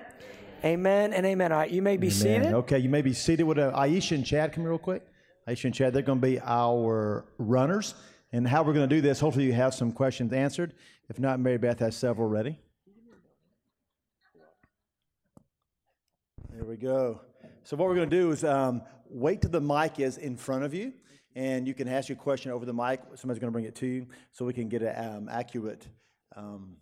Amen 0.63 1.13
and 1.13 1.25
amen. 1.27 1.51
All 1.51 1.59
right, 1.59 1.69
you 1.69 1.83
may 1.83 1.95
be 1.95 2.07
amen. 2.07 2.17
seated. 2.17 2.53
Okay, 2.53 2.79
you 2.79 2.89
may 2.89 3.03
be 3.03 3.13
seated 3.13 3.43
with 3.43 3.59
uh, 3.59 3.71
Aisha 3.73 4.13
and 4.13 4.25
Chad. 4.25 4.51
Come 4.51 4.63
here 4.63 4.71
real 4.71 4.79
quick. 4.79 5.03
Aisha 5.47 5.65
and 5.65 5.75
Chad, 5.75 5.93
they're 5.93 6.01
going 6.01 6.19
to 6.19 6.27
be 6.27 6.39
our 6.41 7.25
runners. 7.37 7.93
And 8.31 8.47
how 8.47 8.63
we're 8.63 8.73
going 8.73 8.89
to 8.89 8.95
do 8.95 8.99
this, 8.99 9.19
hopefully 9.19 9.45
you 9.45 9.53
have 9.53 9.75
some 9.75 9.91
questions 9.91 10.33
answered. 10.33 10.73
If 11.09 11.19
not, 11.19 11.39
Mary 11.39 11.57
Beth 11.57 11.79
has 11.79 11.95
several 11.95 12.27
ready. 12.27 12.57
There 16.49 16.63
we 16.63 16.77
go. 16.77 17.21
So, 17.63 17.75
what 17.75 17.87
we're 17.87 17.95
going 17.95 18.09
to 18.09 18.15
do 18.15 18.31
is 18.31 18.43
um, 18.43 18.81
wait 19.09 19.41
till 19.41 19.51
the 19.51 19.59
mic 19.59 19.99
is 19.99 20.17
in 20.17 20.37
front 20.37 20.63
of 20.63 20.73
you, 20.73 20.93
and 21.35 21.67
you 21.67 21.73
can 21.73 21.87
ask 21.87 22.07
your 22.07 22.15
question 22.15 22.51
over 22.51 22.65
the 22.65 22.73
mic. 22.73 23.01
Somebody's 23.15 23.39
going 23.39 23.49
to 23.49 23.51
bring 23.51 23.65
it 23.65 23.75
to 23.75 23.87
you 23.87 24.07
so 24.31 24.45
we 24.45 24.53
can 24.53 24.69
get 24.69 24.81
an 24.81 25.15
um, 25.15 25.29
accurate 25.29 25.87
um, 26.35 26.77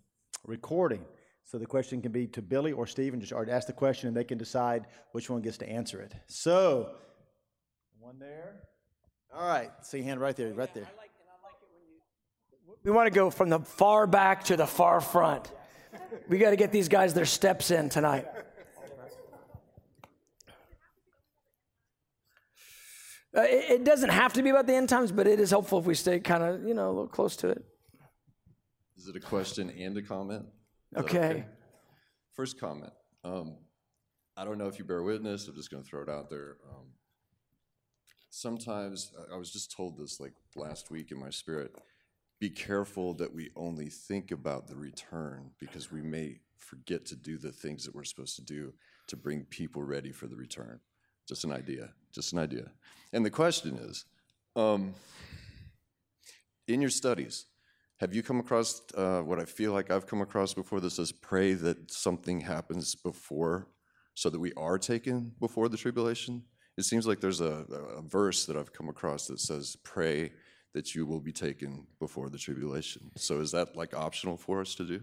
recording. 0.46 1.04
So, 1.44 1.58
the 1.58 1.66
question 1.66 2.00
can 2.00 2.12
be 2.12 2.26
to 2.28 2.40
Billy 2.40 2.72
or 2.72 2.86
Stephen, 2.86 3.20
just 3.20 3.32
ask 3.32 3.66
the 3.66 3.72
question, 3.72 4.08
and 4.08 4.16
they 4.16 4.24
can 4.24 4.38
decide 4.38 4.86
which 5.12 5.28
one 5.28 5.42
gets 5.42 5.58
to 5.58 5.68
answer 5.68 6.00
it. 6.00 6.14
So, 6.28 6.92
one 7.98 8.18
there. 8.18 8.60
All 9.34 9.48
right. 9.48 9.70
See 9.82 9.98
your 9.98 10.06
hand 10.06 10.20
right 10.20 10.36
there, 10.36 10.54
right 10.54 10.72
there. 10.72 10.88
We 12.84 12.90
want 12.90 13.06
to 13.06 13.10
go 13.10 13.30
from 13.30 13.48
the 13.48 13.60
far 13.60 14.06
back 14.06 14.44
to 14.44 14.56
the 14.56 14.66
far 14.66 15.00
front. 15.00 15.50
We 16.28 16.36
got 16.36 16.50
to 16.50 16.56
get 16.56 16.70
these 16.70 16.88
guys 16.88 17.14
their 17.14 17.24
steps 17.24 17.70
in 17.70 17.88
tonight. 17.88 18.26
Uh, 23.36 23.40
it, 23.40 23.70
it, 23.70 23.84
doesn't 23.84 24.10
have 24.10 24.32
to 24.34 24.42
be 24.42 24.50
about 24.50 24.66
the 24.66 24.74
end 24.74 24.88
times, 24.88 25.10
but 25.10 25.26
it 25.26 25.40
is 25.40 25.50
helpful 25.50 25.80
if 25.80 25.86
we 25.86 25.94
stay 25.94 26.20
kind 26.20 26.44
of, 26.44 26.62
you 26.62 26.72
know, 26.72 26.86
a 26.86 26.92
little 26.92 27.08
close 27.08 27.34
to 27.34 27.48
it. 27.48 27.64
Is 28.96 29.08
it 29.08 29.16
a 29.16 29.20
question 29.20 29.70
and 29.70 29.96
a 29.96 30.02
comment? 30.02 30.46
Okay. 30.96 31.18
okay. 31.18 31.44
First 32.36 32.60
comment. 32.60 32.92
Um, 33.24 33.56
I 34.36 34.44
don't 34.44 34.56
know 34.56 34.68
if 34.68 34.78
you 34.78 34.84
bear 34.84 35.02
witness. 35.02 35.48
I'm 35.48 35.56
just 35.56 35.68
going 35.68 35.82
to 35.82 35.88
throw 35.88 36.02
it 36.02 36.08
out 36.08 36.30
there. 36.30 36.58
Um, 36.70 36.92
sometimes 38.30 39.10
I 39.32 39.36
was 39.36 39.50
just 39.50 39.74
told 39.74 39.98
this 39.98 40.20
like 40.20 40.34
last 40.54 40.92
week 40.92 41.10
in 41.10 41.18
my 41.18 41.30
spirit 41.30 41.74
be 42.40 42.50
careful 42.50 43.14
that 43.14 43.34
we 43.34 43.50
only 43.56 43.88
think 43.88 44.30
about 44.30 44.66
the 44.66 44.76
return 44.76 45.50
because 45.58 45.90
we 45.90 46.02
may 46.02 46.40
forget 46.58 47.06
to 47.06 47.16
do 47.16 47.38
the 47.38 47.52
things 47.52 47.84
that 47.84 47.94
we're 47.94 48.04
supposed 48.04 48.36
to 48.36 48.42
do 48.42 48.72
to 49.06 49.16
bring 49.16 49.44
people 49.44 49.82
ready 49.82 50.12
for 50.12 50.26
the 50.26 50.36
return. 50.36 50.80
Just 51.28 51.44
an 51.44 51.52
idea, 51.52 51.90
just 52.12 52.32
an 52.32 52.38
idea. 52.38 52.70
And 53.12 53.24
the 53.24 53.30
question 53.30 53.76
is 53.76 54.04
um, 54.56 54.94
in 56.68 56.80
your 56.80 56.90
studies, 56.90 57.46
have 58.00 58.14
you 58.14 58.22
come 58.22 58.40
across 58.40 58.82
uh, 58.96 59.20
what 59.20 59.38
I 59.38 59.44
feel 59.44 59.72
like 59.72 59.90
I've 59.90 60.06
come 60.06 60.20
across 60.20 60.52
before 60.52 60.80
that 60.80 60.90
says 60.90 61.12
pray 61.12 61.54
that 61.54 61.90
something 61.90 62.40
happens 62.40 62.94
before 62.94 63.68
so 64.14 64.30
that 64.30 64.40
we 64.40 64.52
are 64.56 64.78
taken 64.78 65.32
before 65.40 65.68
the 65.68 65.76
tribulation? 65.76 66.42
It 66.76 66.84
seems 66.84 67.06
like 67.06 67.20
there's 67.20 67.40
a, 67.40 67.64
a 67.96 68.02
verse 68.02 68.46
that 68.46 68.56
I've 68.56 68.72
come 68.72 68.88
across 68.88 69.28
that 69.28 69.40
says 69.40 69.76
pray 69.84 70.32
that 70.74 70.94
you 70.94 71.06
will 71.06 71.20
be 71.20 71.32
taken 71.32 71.86
before 72.00 72.28
the 72.28 72.36
tribulation. 72.36 73.10
So 73.16 73.40
is 73.40 73.52
that 73.52 73.76
like 73.76 73.94
optional 73.94 74.36
for 74.36 74.60
us 74.60 74.74
to 74.74 74.84
do? 74.84 75.00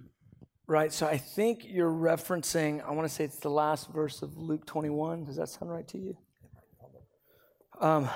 Right. 0.68 0.94
So 0.94 1.08
I 1.08 1.18
think 1.18 1.66
you're 1.66 1.92
referencing, 1.92 2.86
I 2.86 2.92
want 2.92 3.08
to 3.08 3.14
say 3.14 3.24
it's 3.24 3.40
the 3.40 3.50
last 3.50 3.92
verse 3.92 4.22
of 4.22 4.38
Luke 4.38 4.66
21. 4.66 5.26
Does 5.26 5.38
that 5.38 5.50
sound 5.50 5.72
right 5.72 5.88
to 5.88 5.98
you? 5.98 6.18
Um, 7.80 8.10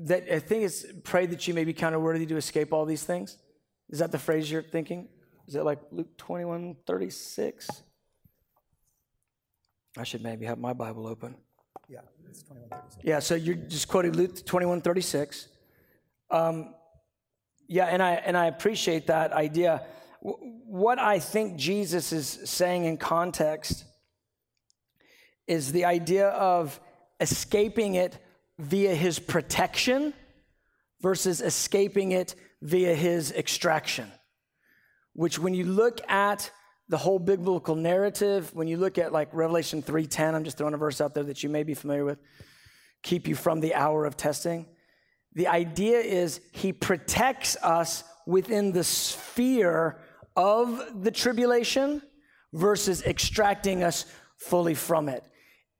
that 0.00 0.32
I 0.32 0.38
think 0.38 0.64
it's 0.64 0.86
pray 1.04 1.26
that 1.26 1.46
you 1.46 1.54
may 1.54 1.64
be 1.64 1.72
counted 1.72 1.98
worthy 1.98 2.24
to 2.26 2.36
escape 2.36 2.72
all 2.72 2.86
these 2.86 3.04
things. 3.04 3.36
Is 3.90 3.98
that 3.98 4.12
the 4.12 4.18
phrase 4.18 4.50
you're 4.50 4.62
thinking? 4.62 5.08
Is 5.46 5.54
it 5.54 5.64
like 5.64 5.80
Luke 5.90 6.16
21, 6.18 6.76
36? 6.86 7.68
I 9.96 10.04
should 10.04 10.22
maybe 10.22 10.46
have 10.46 10.58
my 10.58 10.72
Bible 10.72 11.06
open. 11.06 11.36
Yeah, 11.88 12.00
it's 12.28 12.42
2136. 12.42 13.04
Yeah, 13.04 13.18
so 13.18 13.34
you're 13.34 13.54
just 13.54 13.88
quoting 13.88 14.12
Luke 14.12 14.44
21 14.44 14.82
36. 14.82 15.48
Um, 16.30 16.74
yeah, 17.68 17.86
and 17.86 18.02
I, 18.02 18.14
and 18.14 18.36
I 18.36 18.46
appreciate 18.46 19.08
that 19.08 19.32
idea. 19.32 19.82
What 20.20 20.98
I 20.98 21.18
think 21.18 21.56
Jesus 21.56 22.12
is 22.12 22.26
saying 22.44 22.84
in 22.84 22.96
context 22.96 23.84
is 25.46 25.72
the 25.72 25.84
idea 25.84 26.28
of 26.28 26.78
escaping 27.20 27.94
it 27.94 28.18
via 28.58 28.94
his 28.94 29.18
protection 29.18 30.12
versus 31.00 31.40
escaping 31.40 32.12
it 32.12 32.34
via 32.62 32.94
his 32.94 33.32
extraction. 33.32 34.10
Which, 35.12 35.38
when 35.38 35.54
you 35.54 35.64
look 35.64 36.00
at 36.10 36.50
the 36.88 36.96
whole 36.96 37.18
biblical 37.18 37.74
narrative, 37.74 38.54
when 38.54 38.66
you 38.66 38.76
look 38.76 38.98
at 38.98 39.12
like 39.12 39.28
Revelation 39.32 39.82
3:10, 39.82 40.34
I'm 40.34 40.44
just 40.44 40.56
throwing 40.56 40.74
a 40.74 40.78
verse 40.78 41.00
out 41.00 41.14
there 41.14 41.24
that 41.24 41.42
you 41.42 41.48
may 41.48 41.62
be 41.62 41.74
familiar 41.74 42.04
with, 42.04 42.18
keep 43.02 43.28
you 43.28 43.34
from 43.34 43.60
the 43.60 43.74
hour 43.74 44.04
of 44.04 44.16
testing. 44.16 44.66
The 45.34 45.48
idea 45.48 45.98
is 45.98 46.40
he 46.52 46.72
protects 46.72 47.56
us 47.62 48.04
within 48.26 48.72
the 48.72 48.84
sphere 48.84 49.98
of 50.36 51.02
the 51.02 51.10
tribulation 51.10 52.02
versus 52.52 53.02
extracting 53.02 53.82
us 53.82 54.06
fully 54.36 54.74
from 54.74 55.08
it. 55.08 55.24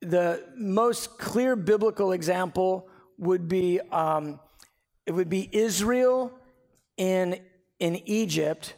The 0.01 0.44
most 0.57 1.18
clear 1.18 1.57
biblical 1.57 2.12
example 2.12 2.88
would 3.18 3.49
be 3.49 3.80
um, 3.80 4.38
it 5.07 5.12
would 5.12 5.28
be 5.28 5.49
Israel 5.53 6.32
in 6.96 7.40
in 7.80 7.96
Egypt 8.09 8.74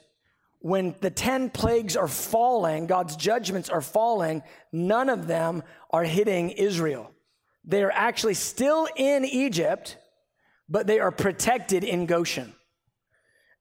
when 0.61 0.95
the 1.01 1.11
10 1.11 1.51
plagues 1.51 1.97
are 1.97 2.09
falling, 2.09 2.87
God's 2.87 3.17
judgments 3.17 3.71
are 3.71 3.81
falling, 3.81 4.43
none 4.73 5.09
of 5.09 5.27
them 5.27 5.63
are 5.91 6.05
hitting 6.05 6.51
Israel. 6.51 7.11
They 7.65 7.83
are 7.83 7.93
actually 7.93 8.35
still 8.35 8.87
in 8.95 9.25
Egypt, 9.25 9.97
but 10.71 10.87
they 10.87 11.01
are 11.01 11.11
protected 11.11 11.85
in 11.85 12.07
Goshen. 12.07 12.55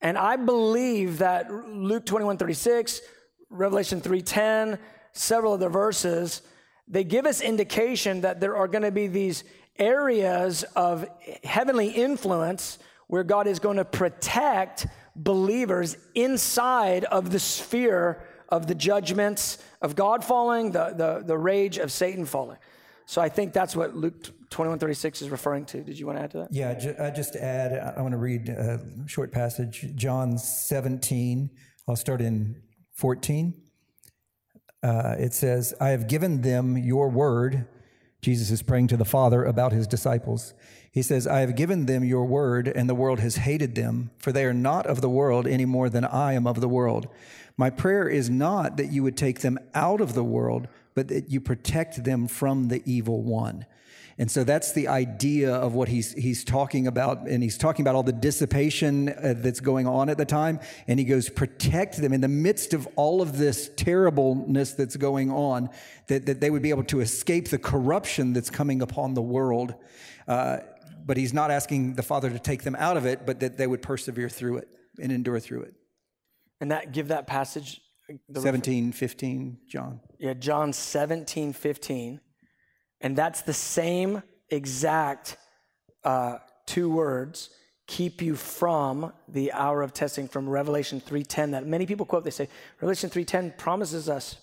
And 0.02 0.18
I 0.18 0.38
believe 0.38 1.18
that 1.18 1.52
Luke 1.52 2.06
21 2.06 2.38
36, 2.38 3.02
Revelation 3.50 4.00
3:10, 4.00 4.80
several 5.12 5.56
of 5.56 5.60
the 5.60 5.70
verses, 5.70 6.42
they 6.88 7.04
give 7.04 7.26
us 7.26 7.42
indication 7.42 8.22
that 8.22 8.40
there 8.40 8.56
are 8.56 8.68
going 8.68 8.84
to 8.84 8.92
be 8.92 9.08
these 9.08 9.44
areas 9.78 10.64
of 10.76 11.08
heavenly 11.44 11.90
influence 11.90 12.80
where 13.08 13.24
God 13.24 13.48
is 13.48 13.60
going 13.60 13.78
to 13.78 13.86
protect 13.86 14.86
believers 15.16 15.98
inside 16.16 17.06
of 17.06 17.32
the 17.32 17.40
sphere 17.40 18.22
of 18.50 18.68
the 18.68 18.76
judgments 18.76 19.58
of 19.82 19.96
God 19.96 20.24
falling, 20.24 20.72
the, 20.72 20.94
the, 20.96 21.24
the 21.26 21.38
rage 21.38 21.78
of 21.78 21.92
Satan 21.92 22.26
falling. 22.26 22.58
So 23.10 23.24
I 23.24 23.28
think 23.28 23.54
that's 23.54 23.76
what 23.76 23.96
Luke 23.96 24.22
21:36 24.52 25.24
is 25.24 25.32
referring 25.32 25.66
to. 25.66 25.82
Did 25.82 25.98
you 25.98 26.06
want 26.06 26.20
to 26.20 26.24
add 26.26 26.30
to 26.32 26.38
that? 26.38 26.50
Yeah, 26.54 26.76
ju- 26.76 26.94
uh, 26.96 27.10
just 27.10 27.36
add, 27.36 27.74
I- 27.74 27.96
I 27.98 28.02
want 28.04 28.12
to 28.12 28.20
read 28.20 28.50
a 28.50 28.80
short 29.08 29.32
passage, 29.32 29.94
John 29.96 30.38
17. 30.38 31.50
I'll 31.88 31.96
start 31.96 32.22
in 32.22 32.62
14. 32.94 33.56
Uh, 34.84 35.16
it 35.18 35.34
says, 35.34 35.74
I 35.82 35.90
have 35.90 36.08
given 36.08 36.42
them 36.42 36.78
your 36.78 37.10
word. 37.10 37.66
Jesus 38.22 38.52
is 38.52 38.62
praying 38.62 38.90
to 38.90 38.98
the 38.98 39.06
Father 39.06 39.44
about 39.44 39.72
his 39.72 39.88
disciples. 39.88 40.54
He 40.92 41.02
says, 41.02 41.26
I 41.26 41.40
have 41.40 41.56
given 41.56 41.88
them 41.88 42.04
your 42.04 42.26
word, 42.26 42.68
and 42.68 42.88
the 42.88 42.94
world 42.94 43.20
has 43.22 43.38
hated 43.38 43.74
them, 43.74 44.12
for 44.20 44.32
they 44.32 44.46
are 44.46 44.54
not 44.54 44.86
of 44.86 45.02
the 45.02 45.10
world 45.10 45.48
any 45.48 45.66
more 45.66 45.90
than 45.90 46.06
I 46.06 46.34
am 46.34 46.46
of 46.46 46.62
the 46.62 46.70
world. 46.70 47.08
My 47.58 47.72
prayer 47.72 48.08
is 48.08 48.30
not 48.30 48.78
that 48.78 48.92
you 48.92 49.02
would 49.02 49.18
take 49.18 49.40
them 49.40 49.58
out 49.74 50.00
of 50.00 50.14
the 50.14 50.24
world, 50.24 50.68
but 50.96 51.08
that 51.08 51.30
you 51.30 51.42
protect 51.42 52.04
them 52.04 52.28
from 52.28 52.68
the 52.68 52.82
evil 52.86 53.22
one. 53.22 53.66
And 54.18 54.30
so 54.30 54.44
that's 54.44 54.74
the 54.74 54.90
idea 54.90 55.54
of 55.54 55.74
what 55.76 55.88
he's 55.88 56.12
he's 56.12 56.44
talking 56.44 56.88
about, 56.88 57.20
and 57.22 57.42
he's 57.42 57.58
talking 57.58 57.84
about 57.84 57.96
all 57.96 58.04
the 58.04 58.12
dissipation 58.12 59.08
uh, 59.08 59.34
that's 59.38 59.62
going 59.62 59.88
on 59.88 60.10
at 60.10 60.18
the 60.18 60.26
time. 60.26 60.60
And 60.90 61.00
he 61.00 61.06
goes, 61.06 61.30
protect 61.30 62.02
them 62.02 62.12
in 62.12 62.20
the 62.20 62.28
midst 62.28 62.74
of 62.74 62.86
all 62.98 63.22
of 63.22 63.38
this 63.38 63.72
terribleness 63.78 64.74
that's 64.74 64.98
going 64.98 65.32
on, 65.32 65.70
that, 66.08 66.26
that 66.26 66.42
they 66.42 66.50
would 66.50 66.62
be 66.62 66.70
able 66.70 66.84
to 66.84 67.00
escape 67.00 67.48
the 67.48 67.58
corruption 67.58 68.34
that's 68.34 68.50
coming 68.50 68.82
upon 68.82 69.14
the 69.14 69.22
world. 69.22 69.74
Uh, 70.28 70.58
but 71.06 71.16
he's 71.16 71.34
not 71.34 71.50
asking 71.50 71.94
the 71.94 72.04
Father 72.04 72.30
to 72.30 72.40
take 72.40 72.64
them 72.64 72.76
out 72.76 72.98
of 72.98 73.06
it, 73.06 73.26
but 73.26 73.40
that 73.40 73.58
they 73.58 73.68
would 73.68 73.82
persevere 73.82 74.28
through 74.28 74.58
it 74.58 74.68
and 75.02 75.14
endure 75.14 75.40
through 75.40 75.62
it. 75.62 75.74
And 76.60 76.72
that 76.72 76.92
give 76.92 77.08
that 77.08 77.26
passage 77.26 77.82
the 78.28 78.42
17, 78.42 78.92
15, 78.92 79.58
John. 79.68 80.00
Yeah, 80.18 80.34
John 80.34 80.74
17, 80.74 81.54
15. 81.54 82.20
And 83.02 83.16
that's 83.16 83.42
the 83.42 83.54
same 83.54 84.24
exact 84.50 85.38
uh, 86.04 86.40
two 86.66 86.90
words, 86.90 87.50
keep 87.88 88.22
you 88.22 88.36
from 88.36 89.14
the 89.28 89.52
hour 89.54 89.82
of 89.82 89.94
testing 89.94 90.28
from 90.28 90.48
Revelation 90.48 91.02
3.10 91.02 91.52
that 91.52 91.66
many 91.66 91.86
people 91.86 92.06
quote. 92.06 92.24
They 92.24 92.30
say, 92.30 92.50
Revelation 92.82 93.10
3.10 93.10 93.58
promises 93.58 94.10
us 94.10 94.38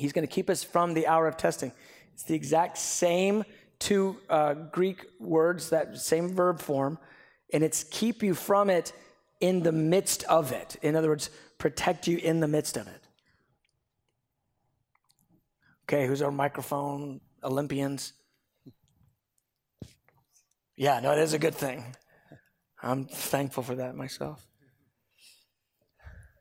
he's 0.00 0.12
going 0.12 0.26
to 0.26 0.32
keep 0.32 0.50
us 0.50 0.64
from 0.64 0.94
the 0.94 1.06
hour 1.06 1.28
of 1.28 1.36
testing. 1.36 1.72
It's 2.14 2.24
the 2.24 2.34
exact 2.34 2.78
same 2.78 3.44
two 3.78 4.16
uh, 4.28 4.54
Greek 4.54 5.04
words, 5.18 5.70
that 5.70 5.96
same 5.98 6.34
verb 6.34 6.60
form, 6.60 6.98
and 7.52 7.62
it's 7.62 7.84
keep 7.84 8.22
you 8.22 8.34
from 8.34 8.70
it 8.70 8.92
in 9.40 9.62
the 9.62 9.72
midst 9.72 10.24
of 10.24 10.52
it. 10.52 10.76
In 10.82 10.96
other 10.96 11.08
words, 11.08 11.30
protect 11.60 12.08
you 12.08 12.16
in 12.16 12.40
the 12.40 12.48
midst 12.48 12.76
of 12.76 12.88
it. 12.88 13.02
Okay, 15.84 16.06
who's 16.06 16.22
our 16.22 16.32
microphone 16.32 17.20
Olympians? 17.44 18.14
Yeah, 20.76 20.98
no, 21.00 21.12
it 21.12 21.18
is 21.18 21.34
a 21.34 21.38
good 21.38 21.54
thing. 21.54 21.84
I'm 22.82 23.04
thankful 23.04 23.62
for 23.62 23.76
that 23.76 23.94
myself. 23.94 24.46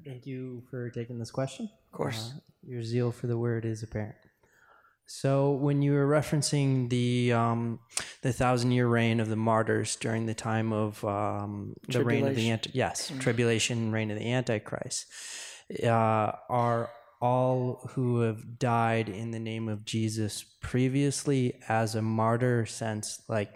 Thank 0.06 0.26
you 0.26 0.64
for 0.72 0.90
taking 0.90 1.20
this 1.20 1.30
question. 1.30 1.70
Of 1.92 1.98
course. 1.98 2.32
Uh, 2.34 2.40
your 2.64 2.82
zeal 2.82 3.12
for 3.12 3.28
the 3.28 3.38
word 3.38 3.66
is 3.66 3.84
apparent. 3.84 4.16
So, 5.12 5.54
when 5.54 5.82
you 5.82 5.94
were 5.94 6.06
referencing 6.06 6.88
the 6.88 7.34
um, 7.34 7.80
the 8.22 8.32
thousand 8.32 8.74
year 8.74 8.88
reign 8.88 9.20
of 9.20 9.28
the 9.28 9.36
martyrs 9.36 9.96
during 9.96 10.28
the 10.28 10.36
time 10.36 10.72
of 10.72 11.04
um, 11.04 11.74
the 11.88 12.04
reign 12.04 12.28
of 12.28 12.36
the 12.36 12.52
anti- 12.52 12.70
yes 12.76 13.12
tribulation 13.20 13.92
reign 13.92 14.12
of 14.12 14.20
the 14.20 14.32
antichrist, 14.32 15.08
uh, 15.84 16.32
are 16.48 16.92
all 17.20 17.90
who 17.96 18.22
have 18.22 18.60
died 18.60 19.10
in 19.10 19.32
the 19.32 19.40
name 19.40 19.68
of 19.68 19.84
Jesus 19.84 20.46
previously 20.62 21.60
as 21.68 21.96
a 21.96 22.04
martyr 22.04 22.68
since 22.68 23.24
like 23.28 23.52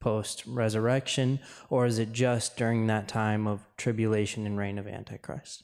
post 0.00 0.42
resurrection, 0.44 1.38
or 1.68 1.86
is 1.86 2.00
it 2.00 2.10
just 2.10 2.56
during 2.56 2.88
that 2.88 3.06
time 3.06 3.46
of 3.46 3.60
tribulation 3.76 4.44
and 4.44 4.58
reign 4.58 4.76
of 4.76 4.88
antichrist? 4.88 5.62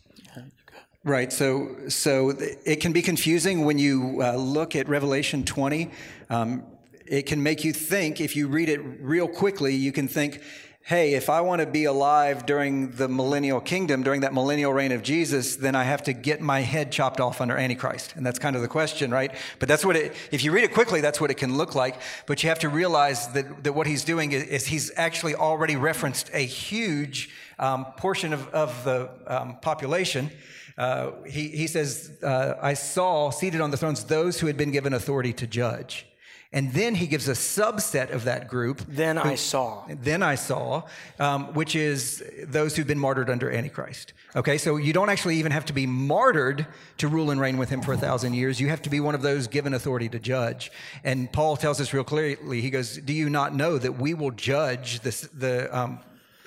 Right. 1.07 1.33
So, 1.33 1.89
so 1.89 2.31
it 2.31 2.81
can 2.81 2.93
be 2.93 3.01
confusing 3.01 3.65
when 3.65 3.79
you 3.79 4.21
uh, 4.21 4.35
look 4.35 4.75
at 4.75 4.89
Revelation 4.89 5.45
20. 5.45 5.89
Um, 6.29 6.65
it 7.07 7.27
can 7.27 7.45
make 7.45 7.63
you 7.63 7.73
think, 7.73 8.21
if 8.21 8.35
you 8.35 8.49
read 8.49 8.69
it 8.69 8.81
real 9.01 9.29
quickly, 9.29 9.77
you 9.77 9.93
can 9.93 10.09
think, 10.09 10.43
hey, 10.83 11.15
if 11.15 11.31
I 11.31 11.43
want 11.43 11.61
to 11.61 11.67
be 11.67 11.85
alive 11.85 12.45
during 12.45 12.91
the 12.91 13.07
millennial 13.07 13.61
kingdom, 13.61 14.03
during 14.03 14.23
that 14.23 14.35
millennial 14.35 14.73
reign 14.73 14.91
of 14.91 15.05
Jesus, 15.05 15.55
then 15.55 15.77
I 15.77 15.85
have 15.85 16.03
to 16.05 16.13
get 16.13 16.41
my 16.41 16.63
head 16.63 16.91
chopped 16.91 17.21
off 17.21 17.41
under 17.41 17.57
Antichrist. 17.57 18.17
And 18.17 18.27
that's 18.27 18.41
kind 18.41 18.57
of 18.57 18.63
the 18.63 18.69
question, 18.69 19.13
right? 19.13 19.33
But 19.61 19.69
that's 19.69 19.85
what 19.85 19.95
it, 19.95 20.13
if 20.33 20.43
you 20.43 20.51
read 20.51 20.65
it 20.65 20.75
quickly, 20.75 21.01
that's 21.01 21.21
what 21.21 21.31
it 21.31 21.37
can 21.37 21.57
look 21.57 21.77
like. 21.77 22.01
But 22.27 22.43
you 22.43 22.49
have 22.49 22.59
to 22.61 22.69
realize 22.69 23.29
that, 23.29 23.63
that 23.63 23.75
what 23.75 23.87
he's 23.87 24.03
doing 24.03 24.33
is, 24.33 24.43
is 24.43 24.67
he's 24.67 24.91
actually 24.97 25.37
already 25.37 25.77
referenced 25.77 26.31
a 26.33 26.45
huge 26.45 27.31
um, 27.61 27.85
portion 27.97 28.33
of, 28.33 28.49
of 28.49 28.83
the 28.83 29.09
um, 29.29 29.59
population. 29.63 30.33
Uh, 30.79 31.12
he, 31.27 31.49
he 31.49 31.66
says, 31.66 32.12
uh, 32.22 32.55
I 32.61 32.74
saw 32.74 33.31
seated 33.31 33.61
on 33.61 33.70
the 33.70 33.77
thrones 33.77 34.05
those 34.05 34.41
who 34.41 34.47
had 34.47 34.57
been 34.57 34.72
given 34.72 34.93
authority 34.93 35.33
to 35.35 35.47
judge. 35.47 36.07
And 36.53 36.72
then 36.72 36.95
he 36.95 37.07
gives 37.07 37.29
a 37.29 37.33
subset 37.33 38.11
of 38.11 38.24
that 38.24 38.49
group. 38.49 38.81
Then 38.89 39.18
I 39.18 39.35
saw. 39.35 39.85
Then 39.89 40.22
I 40.22 40.37
saw, 40.37 40.85
um, 41.18 41.53
which 41.55 41.74
is 41.74 42.22
those 42.45 42.77
who've 42.77 42.87
been 42.87 42.99
martyred 42.99 43.29
under 43.29 43.51
Antichrist. 43.51 44.12
Okay, 44.35 44.57
so 44.57 44.77
you 44.77 44.93
don't 44.93 45.11
actually 45.11 45.37
even 45.37 45.51
have 45.53 45.64
to 45.66 45.72
be 45.72 45.87
martyred 45.87 46.66
to 46.99 47.09
rule 47.09 47.31
and 47.31 47.41
reign 47.41 47.59
with 47.59 47.68
him 47.68 47.83
for 47.83 47.93
a 47.93 47.97
thousand 47.97 48.35
years. 48.35 48.61
You 48.61 48.68
have 48.68 48.81
to 48.83 48.91
be 48.91 49.01
one 49.01 49.14
of 49.14 49.22
those 49.22 49.49
given 49.49 49.74
authority 49.74 50.09
to 50.11 50.18
judge. 50.18 50.70
And 51.03 51.31
Paul 51.33 51.57
tells 51.57 51.81
us 51.81 51.93
real 51.93 52.05
clearly, 52.05 52.61
he 52.61 52.70
goes, 52.70 52.97
Do 52.97 53.12
you 53.12 53.29
not 53.29 53.55
know 53.55 53.77
that 53.77 53.99
we 53.99 54.14
will 54.14 54.31
judge 54.31 55.01
this, 55.01 55.22
the, 55.22 55.77
um, 55.77 55.99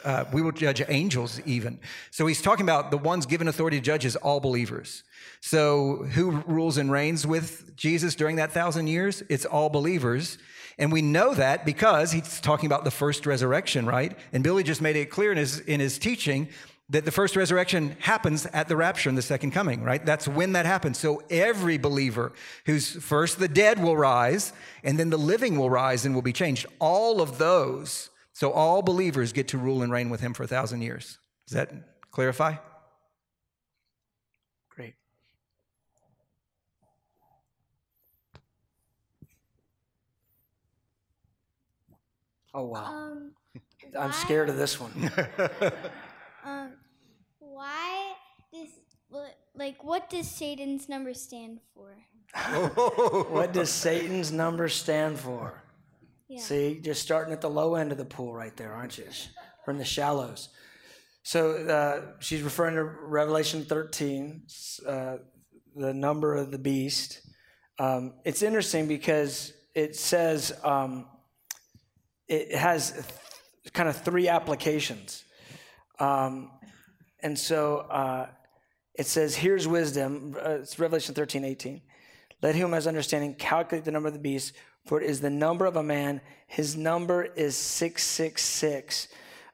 uh, 0.04 0.26
we 0.32 0.42
will 0.42 0.52
judge 0.52 0.82
angels 0.88 1.40
even. 1.46 1.80
So 2.12 2.28
he's 2.28 2.42
talking 2.42 2.66
about 2.66 2.92
the 2.92 2.98
ones 2.98 3.26
given 3.26 3.48
authority 3.48 3.78
to 3.78 3.84
judge 3.84 4.06
is 4.06 4.16
all 4.16 4.40
believers. 4.40 5.04
So 5.42 6.08
who 6.14 6.32
rules 6.48 6.78
and 6.78 6.92
reigns 6.92 7.26
with 7.26 7.76
Jesus 7.76 8.16
during 8.16 8.38
that 8.38 8.52
thousand 8.52 8.88
years? 8.88 9.24
It's 9.30 9.46
all 9.46 9.70
believers. 9.70 10.38
And 10.78 10.92
we 10.92 11.02
know 11.02 11.34
that 11.34 11.66
because 11.66 12.12
he's 12.12 12.40
talking 12.40 12.66
about 12.66 12.86
the 12.86 12.92
first 12.92 13.26
resurrection, 13.26 13.86
right? 13.86 14.18
And 14.32 14.44
Billy 14.44 14.64
just 14.64 14.82
made 14.82 14.96
it 14.96 15.10
clear 15.10 15.32
in 15.32 15.38
his, 15.38 15.60
in 15.60 15.80
his 15.80 15.98
teaching 15.98 16.48
that 16.90 17.06
the 17.06 17.12
first 17.12 17.36
resurrection 17.36 17.96
happens 18.00 18.48
at 18.48 18.68
the 18.68 18.76
rapture 18.76 19.10
and 19.10 19.18
the 19.18 19.22
second 19.22 19.52
coming, 19.52 19.84
right? 19.84 20.04
That's 20.04 20.28
when 20.28 20.54
that 20.54 20.66
happens. 20.66 20.98
So 20.98 21.22
every 21.30 21.78
believer 21.78 22.32
who's 22.66 22.92
first 22.92 23.40
the 23.40 23.48
dead 23.48 23.82
will 23.82 23.96
rise 23.96 24.54
and 24.84 24.98
then 24.98 25.12
the 25.12 25.18
living 25.18 25.58
will 25.58 25.70
rise 25.70 26.06
and 26.06 26.16
will 26.16 26.24
be 26.24 26.34
changed. 26.34 26.66
All 26.80 27.22
of 27.22 27.38
those. 27.38 28.10
So 28.40 28.54
all 28.54 28.82
believers 28.82 29.34
get 29.34 29.50
to 29.50 29.58
rule 29.58 29.82
and 29.82 29.92
reign 29.92 30.10
with 30.10 30.22
him 30.22 30.34
for 30.34 30.44
a 30.44 30.48
thousand 30.48 30.82
years. 30.82 31.18
Does 31.46 31.56
that 31.56 31.74
clarify? 32.10 32.56
Great. 34.70 34.94
Oh 42.54 42.64
wow. 42.64 42.86
Um, 42.86 43.32
I'm 44.00 44.08
why- 44.08 44.12
scared 44.12 44.48
of 44.48 44.56
this 44.56 44.80
one. 44.80 45.12
Um, 46.46 46.72
why 47.40 48.14
does 48.54 48.70
like 49.54 49.84
what 49.84 50.10
does 50.10 50.32
Satan's 50.32 50.88
number 50.88 51.14
stand 51.14 51.60
for? 51.74 51.98
what 53.34 53.52
does 53.52 53.70
Satan's 53.70 54.32
number 54.32 54.70
stand 54.70 55.20
for? 55.20 55.62
Yeah. 56.30 56.42
See, 56.42 56.80
just 56.80 57.02
starting 57.02 57.34
at 57.34 57.42
the 57.42 57.50
low 57.50 57.74
end 57.74 57.92
of 57.92 57.98
the 57.98 58.06
pool 58.06 58.34
right 58.34 58.56
there, 58.56 58.72
aren't 58.72 58.98
you? 59.00 59.06
From 59.66 59.78
the 59.80 59.86
shallows. 59.86 60.50
So 61.24 61.52
uh, 61.52 62.14
she's 62.20 62.42
referring 62.42 62.76
to 62.76 62.84
Revelation 62.84 63.66
13, 63.66 64.44
uh, 64.88 65.18
the 65.76 65.94
number 65.94 66.36
of 66.36 66.52
the 66.52 66.60
beast. 66.60 67.22
Um, 67.78 68.14
it's 68.26 68.42
interesting 68.42 68.88
because 68.88 69.54
it 69.76 69.96
says 69.96 70.58
um, 70.64 71.08
it 72.28 72.56
has 72.56 72.92
th- 72.92 73.74
kind 73.74 73.90
of 73.90 73.98
three 74.02 74.28
applications. 74.28 75.24
Um, 76.00 76.52
and 77.22 77.38
so 77.38 77.80
uh, 77.80 78.28
it 78.96 79.08
says, 79.08 79.36
Here's 79.36 79.68
wisdom. 79.68 80.36
Uh, 80.38 80.60
it's 80.62 80.80
Revelation 80.80 81.16
13, 81.16 81.44
18. 81.44 81.82
Let 82.42 82.56
him 82.56 82.70
who 82.70 82.74
has 82.76 82.88
understanding 82.88 83.36
calculate 83.36 83.84
the 83.84 83.92
number 83.92 84.08
of 84.08 84.14
the 84.14 84.20
beast, 84.20 84.54
for 84.86 85.02
it 85.02 85.10
is 85.10 85.22
the 85.22 85.30
number 85.30 85.66
of 85.66 85.76
a 85.76 85.84
man. 85.84 86.22
His 86.48 86.76
number 86.76 87.24
is 87.24 87.56
666. 87.56 89.08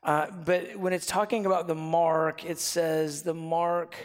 Uh, 0.03 0.28
but 0.32 0.76
when 0.78 0.93
it's 0.93 1.05
talking 1.07 1.45
about 1.45 1.67
the 1.67 1.76
mark, 1.76 2.45
it 2.45 2.59
says 2.59 3.23
the 3.23 3.34
mark, 3.34 3.95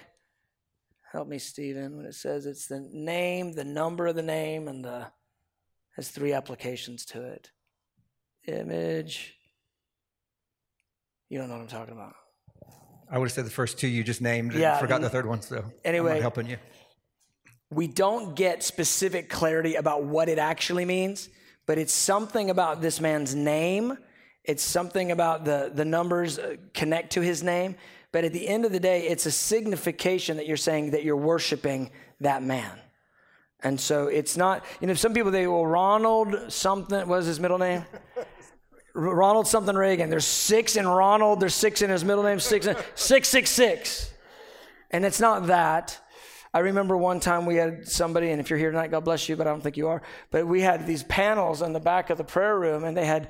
help 1.12 1.28
me, 1.28 1.38
Stephen, 1.38 1.96
when 1.96 2.06
it 2.06 2.14
says 2.14 2.46
it's 2.46 2.66
the 2.66 2.80
name, 2.92 3.52
the 3.52 3.64
number 3.64 4.06
of 4.06 4.16
the 4.16 4.22
name, 4.22 4.66
and 4.66 4.84
the 4.84 5.06
has 5.96 6.08
three 6.08 6.32
applications 6.32 7.04
to 7.04 7.22
it. 7.22 7.50
Image. 8.46 9.34
You 11.28 11.38
don't 11.38 11.48
know 11.48 11.54
what 11.56 11.62
I'm 11.62 11.68
talking 11.68 11.92
about. 11.94 12.14
I 13.12 13.18
would 13.18 13.26
have 13.26 13.32
said 13.32 13.44
the 13.44 13.50
first 13.50 13.78
two 13.78 13.88
you 13.88 14.02
just 14.02 14.20
named. 14.22 14.52
and 14.52 14.60
Yeah, 14.60 14.78
forgot 14.78 14.96
and- 14.96 15.04
the 15.04 15.10
third 15.10 15.26
one, 15.26 15.42
so 15.42 15.58
I'm 15.58 15.72
Anyway- 15.84 16.12
not 16.14 16.20
helping 16.22 16.46
you. 16.48 16.56
We 17.70 17.86
don't 17.86 18.34
get 18.34 18.62
specific 18.62 19.28
clarity 19.28 19.76
about 19.76 20.02
what 20.02 20.28
it 20.28 20.38
actually 20.38 20.84
means, 20.84 21.28
but 21.66 21.78
it's 21.78 21.92
something 21.92 22.50
about 22.50 22.82
this 22.82 23.00
man's 23.00 23.34
name. 23.34 23.96
It's 24.44 24.62
something 24.62 25.12
about 25.12 25.44
the, 25.44 25.70
the 25.72 25.84
numbers 25.84 26.38
uh, 26.38 26.56
connect 26.74 27.12
to 27.12 27.20
his 27.20 27.42
name. 27.42 27.76
But 28.12 28.24
at 28.24 28.32
the 28.32 28.48
end 28.48 28.64
of 28.64 28.72
the 28.72 28.80
day, 28.80 29.06
it's 29.06 29.26
a 29.26 29.30
signification 29.30 30.38
that 30.38 30.46
you're 30.46 30.56
saying 30.56 30.90
that 30.90 31.04
you're 31.04 31.16
worshiping 31.16 31.90
that 32.20 32.42
man. 32.42 32.76
And 33.62 33.78
so 33.78 34.08
it's 34.08 34.36
not, 34.36 34.64
you 34.80 34.86
know, 34.88 34.94
some 34.94 35.14
people, 35.14 35.30
they, 35.30 35.46
well, 35.46 35.66
Ronald 35.66 36.50
something, 36.50 36.98
what 36.98 37.08
was 37.08 37.26
his 37.26 37.38
middle 37.38 37.58
name? 37.58 37.84
Ronald 38.94 39.46
something 39.46 39.76
Reagan. 39.76 40.10
There's 40.10 40.26
six 40.26 40.74
in 40.74 40.88
Ronald, 40.88 41.38
there's 41.40 41.54
six 41.54 41.82
in 41.82 41.90
his 41.90 42.04
middle 42.04 42.24
name, 42.24 42.40
six, 42.40 42.66
in, 42.66 42.76
six, 42.96 43.28
six, 43.28 43.50
six. 43.50 44.12
And 44.90 45.04
it's 45.04 45.20
not 45.20 45.46
that. 45.46 46.00
I 46.52 46.60
remember 46.60 46.96
one 46.96 47.20
time 47.20 47.46
we 47.46 47.56
had 47.56 47.86
somebody, 47.86 48.30
and 48.30 48.40
if 48.40 48.50
you're 48.50 48.58
here 48.58 48.72
tonight, 48.72 48.90
God 48.90 49.04
bless 49.04 49.28
you, 49.28 49.36
but 49.36 49.46
I 49.46 49.50
don't 49.50 49.62
think 49.62 49.76
you 49.76 49.86
are. 49.88 50.02
But 50.32 50.48
we 50.48 50.60
had 50.60 50.84
these 50.84 51.04
panels 51.04 51.62
in 51.62 51.72
the 51.72 51.80
back 51.80 52.10
of 52.10 52.18
the 52.18 52.24
prayer 52.24 52.58
room, 52.58 52.82
and 52.82 52.96
they 52.96 53.06
had, 53.06 53.28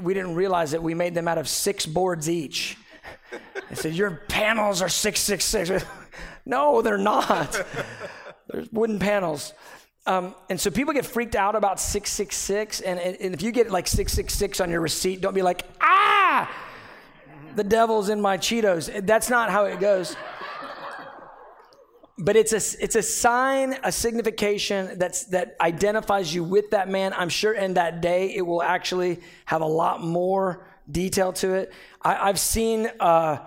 we 0.00 0.14
didn't 0.14 0.34
realize 0.34 0.70
that 0.70 0.82
we 0.82 0.94
made 0.94 1.14
them 1.14 1.28
out 1.28 1.36
of 1.36 1.46
six 1.46 1.84
boards 1.84 2.28
each. 2.30 2.78
I 3.70 3.74
said, 3.74 3.92
Your 3.92 4.22
panels 4.28 4.80
are 4.80 4.88
666. 4.88 5.84
no, 6.46 6.80
they're 6.80 6.96
not. 6.96 7.52
There's 8.48 8.70
wooden 8.72 8.98
panels. 8.98 9.52
Um, 10.06 10.34
and 10.48 10.58
so 10.58 10.70
people 10.70 10.94
get 10.94 11.04
freaked 11.04 11.34
out 11.34 11.56
about 11.56 11.80
666. 11.80 12.80
And, 12.80 12.98
and 12.98 13.34
if 13.34 13.42
you 13.42 13.52
get 13.52 13.70
like 13.70 13.86
666 13.86 14.60
on 14.60 14.70
your 14.70 14.80
receipt, 14.80 15.20
don't 15.20 15.34
be 15.34 15.42
like, 15.42 15.64
ah, 15.82 16.50
the 17.56 17.64
devil's 17.64 18.08
in 18.08 18.22
my 18.22 18.38
Cheetos. 18.38 19.06
That's 19.06 19.28
not 19.28 19.50
how 19.50 19.66
it 19.66 19.80
goes 19.80 20.16
but 22.18 22.36
it's 22.36 22.52
a 22.52 22.82
it's 22.82 22.94
a 22.94 23.02
sign, 23.02 23.76
a 23.82 23.90
signification 23.90 24.98
that's 24.98 25.24
that 25.26 25.56
identifies 25.60 26.32
you 26.32 26.44
with 26.44 26.70
that 26.70 26.88
man. 26.88 27.12
I'm 27.12 27.28
sure 27.28 27.52
in 27.52 27.74
that 27.74 28.00
day 28.00 28.34
it 28.34 28.42
will 28.42 28.62
actually 28.62 29.20
have 29.46 29.62
a 29.62 29.66
lot 29.66 30.00
more 30.00 30.66
detail 30.90 31.32
to 31.32 31.54
it. 31.54 31.72
I, 32.02 32.28
I've 32.28 32.38
seen 32.38 32.90
uh, 33.00 33.38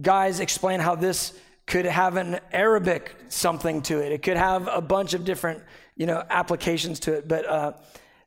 guys 0.00 0.40
explain 0.40 0.80
how 0.80 0.96
this 0.96 1.34
could 1.66 1.84
have 1.84 2.16
an 2.16 2.40
Arabic 2.52 3.14
something 3.28 3.80
to 3.82 4.00
it. 4.00 4.10
It 4.10 4.22
could 4.24 4.36
have 4.36 4.68
a 4.68 4.80
bunch 4.80 5.14
of 5.14 5.24
different 5.24 5.62
you 5.96 6.06
know 6.06 6.24
applications 6.30 6.98
to 7.00 7.12
it. 7.12 7.28
But 7.28 7.46
uh, 7.46 7.72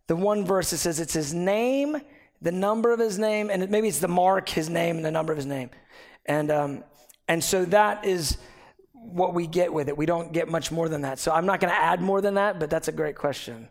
the 0.08 0.16
one 0.16 0.46
verse 0.46 0.70
that 0.70 0.78
says 0.78 1.02
it's 1.02 1.14
his 1.14 1.34
name, 1.34 1.98
the 2.42 2.54
number 2.54 2.94
of 2.94 3.02
his 3.02 3.20
name, 3.20 3.50
and 3.50 3.70
maybe 3.70 3.90
it's 3.90 4.00
the 4.00 4.08
mark, 4.08 4.48
his 4.48 4.70
name, 4.70 4.96
and 4.96 5.04
the 5.04 5.12
number 5.12 5.34
of 5.34 5.38
his 5.38 5.46
name, 5.46 5.72
and 6.26 6.50
um, 6.52 6.84
and 7.28 7.44
so 7.44 7.66
that 7.66 8.06
is 8.06 8.38
what 9.04 9.34
we 9.34 9.48
get 9.48 9.74
with 9.74 9.90
it. 9.90 9.98
We 9.98 10.06
don't 10.06 10.32
get 10.32 10.48
much 10.50 10.72
more 10.72 10.90
than 10.90 11.02
that. 11.02 11.20
So 11.20 11.32
I'm 11.32 11.46
not 11.46 11.60
going 11.60 11.74
to 11.74 11.80
add 11.80 12.02
more 12.02 12.22
than 12.22 12.36
that, 12.36 12.60
but 12.60 12.70
that's 12.70 12.88
a 12.88 12.92
great 12.92 13.16
question. 13.16 13.68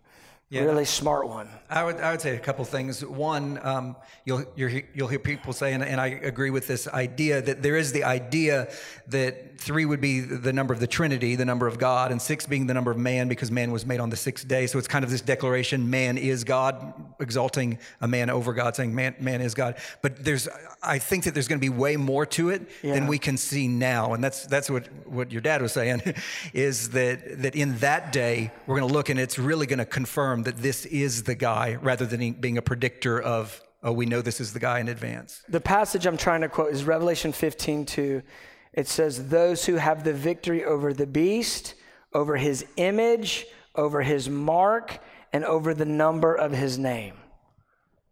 Really 0.60 0.84
smart 0.84 1.28
one. 1.28 1.48
I 1.70 1.84
would, 1.84 1.96
I 1.96 2.10
would 2.10 2.20
say 2.20 2.36
a 2.36 2.38
couple 2.38 2.64
things. 2.66 3.02
One, 3.02 3.58
um, 3.62 3.96
you'll, 4.26 4.44
you're, 4.54 4.82
you'll 4.92 5.08
hear 5.08 5.18
people 5.18 5.54
say, 5.54 5.72
and, 5.72 5.82
and 5.82 5.98
I 5.98 6.08
agree 6.08 6.50
with 6.50 6.66
this 6.66 6.86
idea, 6.86 7.40
that 7.40 7.62
there 7.62 7.76
is 7.76 7.92
the 7.92 8.04
idea 8.04 8.68
that 9.08 9.58
three 9.58 9.86
would 9.86 10.00
be 10.00 10.20
the 10.20 10.52
number 10.52 10.74
of 10.74 10.80
the 10.80 10.86
Trinity, 10.86 11.36
the 11.36 11.46
number 11.46 11.66
of 11.66 11.78
God, 11.78 12.10
and 12.10 12.20
six 12.20 12.46
being 12.46 12.66
the 12.66 12.74
number 12.74 12.90
of 12.90 12.98
man 12.98 13.28
because 13.28 13.50
man 13.50 13.70
was 13.72 13.86
made 13.86 14.00
on 14.00 14.10
the 14.10 14.16
sixth 14.16 14.46
day. 14.46 14.66
So 14.66 14.78
it's 14.78 14.88
kind 14.88 15.02
of 15.04 15.10
this 15.10 15.22
declaration 15.22 15.88
man 15.88 16.18
is 16.18 16.44
God, 16.44 16.92
exalting 17.20 17.78
a 18.02 18.08
man 18.08 18.28
over 18.28 18.52
God, 18.52 18.76
saying 18.76 18.94
man, 18.94 19.14
man 19.18 19.40
is 19.40 19.54
God. 19.54 19.76
But 20.02 20.22
there's, 20.22 20.48
I 20.82 20.98
think 20.98 21.24
that 21.24 21.32
there's 21.32 21.48
going 21.48 21.60
to 21.60 21.64
be 21.64 21.74
way 21.74 21.96
more 21.96 22.26
to 22.26 22.50
it 22.50 22.68
than 22.82 23.06
we 23.06 23.18
can 23.18 23.38
see 23.38 23.68
now. 23.68 24.12
And 24.12 24.22
that's, 24.22 24.44
that's 24.46 24.68
what, 24.68 24.88
what 25.06 25.32
your 25.32 25.40
dad 25.40 25.62
was 25.62 25.72
saying, 25.72 26.02
is 26.52 26.90
that, 26.90 27.40
that 27.42 27.54
in 27.54 27.78
that 27.78 28.12
day, 28.12 28.50
we're 28.66 28.78
going 28.78 28.88
to 28.88 28.94
look 28.94 29.08
and 29.08 29.18
it's 29.18 29.38
really 29.38 29.66
going 29.66 29.78
to 29.78 29.86
confirm 29.86 30.41
that 30.44 30.58
this 30.58 30.86
is 30.86 31.24
the 31.24 31.34
guy 31.34 31.76
rather 31.80 32.06
than 32.06 32.32
being 32.32 32.58
a 32.58 32.62
predictor 32.62 33.20
of, 33.20 33.62
oh, 33.82 33.92
we 33.92 34.06
know 34.06 34.22
this 34.22 34.40
is 34.40 34.52
the 34.52 34.60
guy 34.60 34.80
in 34.80 34.88
advance. 34.88 35.42
The 35.48 35.60
passage 35.60 36.06
I'm 36.06 36.16
trying 36.16 36.42
to 36.42 36.48
quote 36.48 36.72
is 36.72 36.84
Revelation 36.84 37.32
15 37.32 37.86
2. 37.86 38.22
It 38.74 38.88
says, 38.88 39.28
Those 39.28 39.66
who 39.66 39.76
have 39.76 40.04
the 40.04 40.12
victory 40.12 40.64
over 40.64 40.92
the 40.92 41.06
beast, 41.06 41.74
over 42.14 42.36
his 42.36 42.64
image, 42.76 43.46
over 43.74 44.02
his 44.02 44.28
mark, 44.28 44.98
and 45.32 45.44
over 45.44 45.74
the 45.74 45.84
number 45.84 46.34
of 46.34 46.52
his 46.52 46.78
name. 46.78 47.14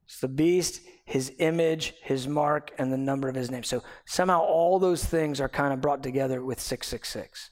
It's 0.04 0.20
the 0.20 0.28
beast, 0.28 0.80
his 1.04 1.32
image, 1.38 1.94
his 2.02 2.26
mark, 2.26 2.72
and 2.78 2.92
the 2.92 2.98
number 2.98 3.28
of 3.28 3.34
his 3.34 3.50
name. 3.50 3.62
So 3.62 3.82
somehow 4.06 4.40
all 4.40 4.78
those 4.78 5.04
things 5.04 5.40
are 5.40 5.48
kind 5.48 5.72
of 5.72 5.80
brought 5.80 6.02
together 6.02 6.42
with 6.44 6.60
666, 6.60 7.50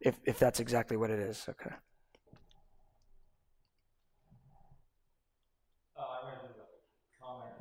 if, 0.00 0.18
if 0.24 0.38
that's 0.38 0.60
exactly 0.60 0.96
what 0.96 1.10
it 1.10 1.18
is. 1.18 1.46
Okay. 1.48 1.74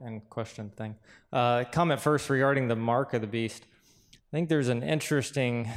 And 0.03 0.27
question 0.29 0.69
thing. 0.69 0.95
Uh, 1.31 1.63
comment 1.71 2.01
first 2.01 2.29
regarding 2.29 2.67
the 2.67 2.75
mark 2.75 3.13
of 3.13 3.21
the 3.21 3.27
beast. 3.27 3.65
I 4.13 4.31
think 4.31 4.49
there's 4.49 4.69
an 4.69 4.83
interesting 4.83 5.69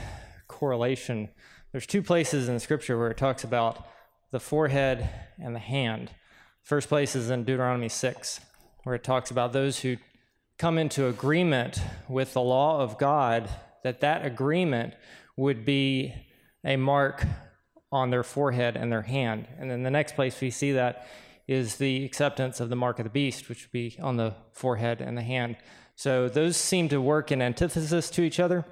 correlation. 0.49 1.29
There's 1.73 1.87
two 1.87 2.03
places 2.03 2.49
in 2.49 2.59
Scripture 2.61 2.99
where 2.99 3.11
it 3.11 3.17
talks 3.17 3.45
about 3.45 3.87
the 4.31 4.41
forehead 4.41 5.09
and 5.39 5.55
the 5.55 5.61
hand. 5.61 6.11
First 6.63 6.89
place 6.89 7.15
is 7.15 7.31
in 7.31 7.45
Deuteronomy 7.45 7.89
6, 7.89 8.41
where 8.85 8.95
it 8.95 9.05
talks 9.05 9.31
about 9.31 9.53
those 9.53 9.81
who 9.81 9.97
come 10.59 10.79
into 10.79 11.07
agreement 11.07 11.81
with 12.09 12.33
the 12.33 12.41
law 12.41 12.81
of 12.81 12.99
God, 12.99 13.49
that 13.83 14.01
that 14.01 14.25
agreement 14.25 14.95
would 15.37 15.65
be 15.65 16.15
a 16.65 16.77
mark 16.77 17.27
on 17.93 18.11
their 18.11 18.23
forehead 18.23 18.77
and 18.77 18.91
their 18.91 19.03
hand. 19.03 19.47
And 19.59 19.71
then 19.71 19.83
the 19.83 19.91
next 19.91 20.15
place 20.15 20.41
we 20.41 20.51
see 20.51 20.73
that 20.73 21.07
is 21.47 21.77
the 21.77 22.05
acceptance 22.05 22.61
of 22.61 22.71
the 22.71 22.77
mark 22.77 22.99
of 22.99 23.05
the 23.05 23.11
beast, 23.11 23.49
which 23.49 23.65
would 23.65 23.73
be 23.73 23.97
on 24.01 24.17
the 24.17 24.35
forehead 24.53 25.01
and 25.01 25.17
the 25.17 25.23
hand. 25.23 25.57
So 25.97 26.29
those 26.29 26.57
seem 26.57 26.89
to 26.89 27.01
work 27.01 27.31
in 27.31 27.43
antithesis 27.43 28.11
to 28.11 28.23
each 28.23 28.41
other, 28.41 28.65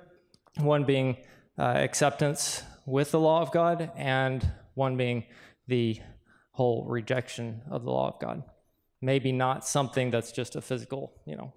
one 0.59 0.85
being 0.85 1.19
uh, 1.59 1.63
acceptance 1.63 2.63
with 2.87 3.11
the 3.11 3.21
law 3.21 3.43
of 3.43 3.53
God, 3.53 3.91
and 3.97 4.51
one 4.75 4.97
being 4.97 5.25
the 5.69 6.01
whole 6.53 6.87
rejection 6.89 7.63
of 7.71 7.85
the 7.85 7.91
law 7.91 8.09
of 8.09 8.21
God. 8.21 8.43
Maybe 9.01 9.33
not 9.33 9.67
something 9.67 10.11
that's 10.11 10.33
just 10.33 10.57
a 10.57 10.61
physical, 10.61 11.13
you 11.27 11.37
know, 11.37 11.53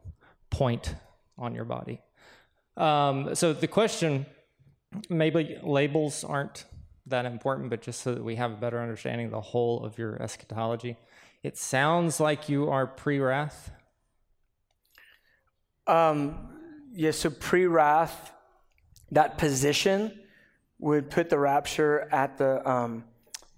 point 0.50 0.96
on 1.38 1.56
your 1.56 1.66
body. 1.66 2.02
Um, 2.78 3.36
so 3.36 3.54
the 3.54 3.68
question, 3.68 4.26
maybe 5.10 5.58
labels 5.64 6.24
aren't 6.24 6.66
that 7.07 7.26
important, 7.26 7.69
but 7.69 7.82
just 7.82 8.02
so 8.02 8.14
that 8.15 8.23
we 8.23 8.36
have 8.36 8.52
a 8.52 8.56
better 8.56 8.82
understanding 8.82 9.27
of 9.27 9.32
the 9.32 9.41
whole 9.41 9.84
of 9.84 9.98
your 9.98 10.22
eschatology. 10.22 10.98
It 11.44 11.57
sounds 11.57 12.19
like 12.19 12.49
you 12.49 12.69
are 12.69 12.88
pre-wrath. 12.88 13.72
Um, 15.88 16.49
yeah, 16.94 17.11
so 17.11 17.30
pre 17.30 17.68
wrath, 17.68 18.32
that 19.11 19.38
position 19.38 20.19
would 20.80 21.10
put 21.10 21.30
the 21.30 21.38
rapture 21.38 22.07
at 22.11 22.38
the 22.38 22.68
um, 22.68 23.03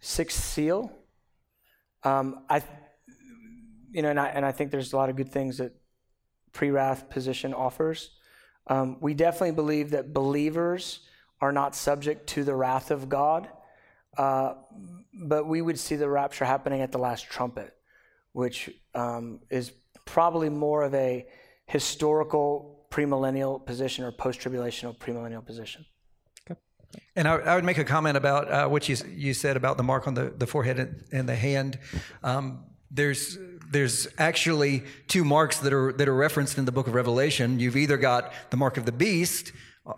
sixth 0.02 0.44
seal. 0.44 0.92
Um, 2.04 2.44
I, 2.50 2.62
you 3.92 4.02
know, 4.02 4.10
and 4.10 4.20
I, 4.20 4.28
and 4.28 4.46
I 4.46 4.52
think 4.52 4.72
there's 4.72 4.92
a 4.92 4.98
lot 4.98 5.10
of 5.10 5.16
good 5.16 5.32
things 5.32 5.58
that 5.60 5.74
pre 6.52 6.70
wrath 6.70 7.10
position 7.10 7.54
offers. 7.54 8.12
Um, 8.68 8.98
we 9.00 9.14
definitely 9.14 9.52
believe 9.52 9.92
that 9.92 10.14
believers 10.14 11.00
are 11.42 11.52
not 11.52 11.76
subject 11.76 12.28
to 12.28 12.44
the 12.44 12.56
wrath 12.56 12.92
of 12.92 13.10
God, 13.10 13.48
uh, 14.18 14.54
but 15.14 15.48
we 15.48 15.62
would 15.62 15.80
see 15.80 15.96
the 15.96 16.10
rapture 16.10 16.46
happening 16.46 16.82
at 16.82 16.92
the 16.92 16.98
last 16.98 17.26
trumpet, 17.26 17.76
which 18.34 18.70
um, 18.96 19.40
is 19.50 19.72
probably 20.06 20.50
more 20.50 20.84
of 20.84 20.94
a 20.96 21.28
historical 21.66 22.86
premillennial 22.90 23.64
position 23.66 24.06
or 24.06 24.12
post-tribulational 24.12 24.98
premillennial 24.98 25.46
position. 25.46 25.86
And 27.16 27.28
I, 27.28 27.36
I, 27.36 27.56
would 27.56 27.66
make 27.66 27.78
a 27.78 27.84
comment 27.84 28.16
about 28.16 28.50
uh, 28.50 28.68
what 28.70 28.88
you, 28.88 28.96
you 29.14 29.34
said 29.34 29.58
about 29.58 29.78
the 29.78 29.84
mark 29.84 30.08
on 30.08 30.14
the, 30.14 30.34
the 30.36 30.48
forehead 30.48 30.80
and, 30.80 31.04
and 31.12 31.30
the 31.30 31.36
hand. 31.36 31.78
Um, 32.24 32.64
there's 32.90 33.38
there's 33.70 34.08
actually 34.18 34.84
two 35.08 35.26
marks 35.26 35.60
that 35.60 35.74
are 35.74 35.92
that 35.94 36.08
are 36.08 36.16
referenced 36.16 36.58
in 36.58 36.64
the 36.64 36.72
book 36.72 36.88
of 36.88 36.94
Revelation. 36.94 37.60
You've 37.60 37.76
either 37.76 37.98
got 37.98 38.32
the 38.50 38.58
mark 38.58 38.78
of 38.78 38.86
the 38.86 38.94
beast, 38.94 39.52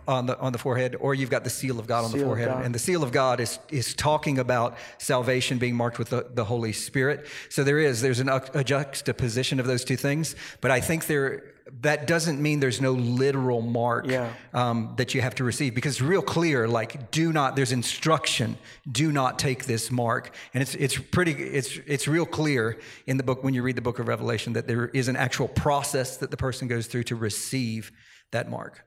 on 0.07 0.26
the 0.26 0.40
on 0.40 0.52
the 0.52 0.57
forehead, 0.57 0.95
or 0.99 1.14
you've 1.14 1.30
got 1.30 1.44
the 1.44 1.49
seal 1.49 1.80
of 1.80 1.88
God 1.88 2.06
on 2.06 2.11
seal 2.11 2.20
the 2.20 2.26
forehead. 2.26 2.49
And 2.49 2.74
the 2.74 2.80
seal 2.80 3.03
of 3.03 3.11
God 3.11 3.40
is 3.40 3.60
is 3.70 3.94
talking 3.94 4.40
about 4.40 4.78
salvation 4.98 5.57
being 5.57 5.76
marked 5.76 5.99
with 5.99 6.10
the, 6.10 6.28
the 6.34 6.45
Holy 6.45 6.74
Spirit. 6.74 7.28
So 7.49 7.64
there 7.64 7.80
is 7.80 8.02
there's 8.02 8.20
an, 8.20 8.30
a 8.30 8.64
juxtaposition 8.64 9.60
of 9.60 9.68
those 9.68 9.84
two 9.84 9.95
things. 9.95 10.36
But 10.61 10.72
I 10.72 10.82
think 10.82 11.07
there 11.07 11.44
that 11.82 12.07
doesn't 12.07 12.41
mean 12.41 12.60
there's 12.60 12.82
no 12.82 12.94
literal 12.94 13.61
mark 13.61 14.07
yeah. 14.07 14.32
um, 14.53 14.94
that 14.98 15.14
you 15.14 15.22
have 15.22 15.36
to 15.36 15.44
receive 15.44 15.76
because 15.76 15.94
it's 15.94 16.02
real 16.02 16.22
clear. 16.22 16.68
Like, 16.68 17.11
do 17.11 17.32
not. 17.32 17.56
There's 17.56 17.72
instruction. 17.72 18.57
Do 18.91 19.11
not 19.11 19.40
take 19.40 19.66
this 19.66 19.91
mark, 19.91 20.34
and 20.53 20.61
it's 20.61 20.76
it's 20.76 20.98
pretty. 20.98 21.32
It's 21.32 21.78
it's 21.86 22.07
real 22.07 22.26
clear 22.26 22.80
in 23.06 23.18
the 23.18 23.24
book 23.24 23.44
when 23.44 23.53
you 23.53 23.64
read 23.64 23.76
the 23.76 23.82
book 23.82 23.99
of 23.99 24.07
Revelation 24.07 24.53
that 24.53 24.68
there 24.68 24.88
is 24.88 25.07
an 25.07 25.16
actual 25.16 25.48
process 25.48 26.18
that 26.18 26.32
the 26.32 26.38
person 26.38 26.68
goes 26.68 26.88
through 26.88 27.03
to 27.03 27.16
receive 27.16 27.91
that 28.32 28.49
mark. 28.49 28.86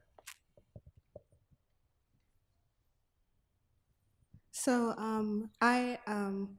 So 4.62 4.94
um, 4.96 5.50
I 5.60 5.98
um, 6.06 6.50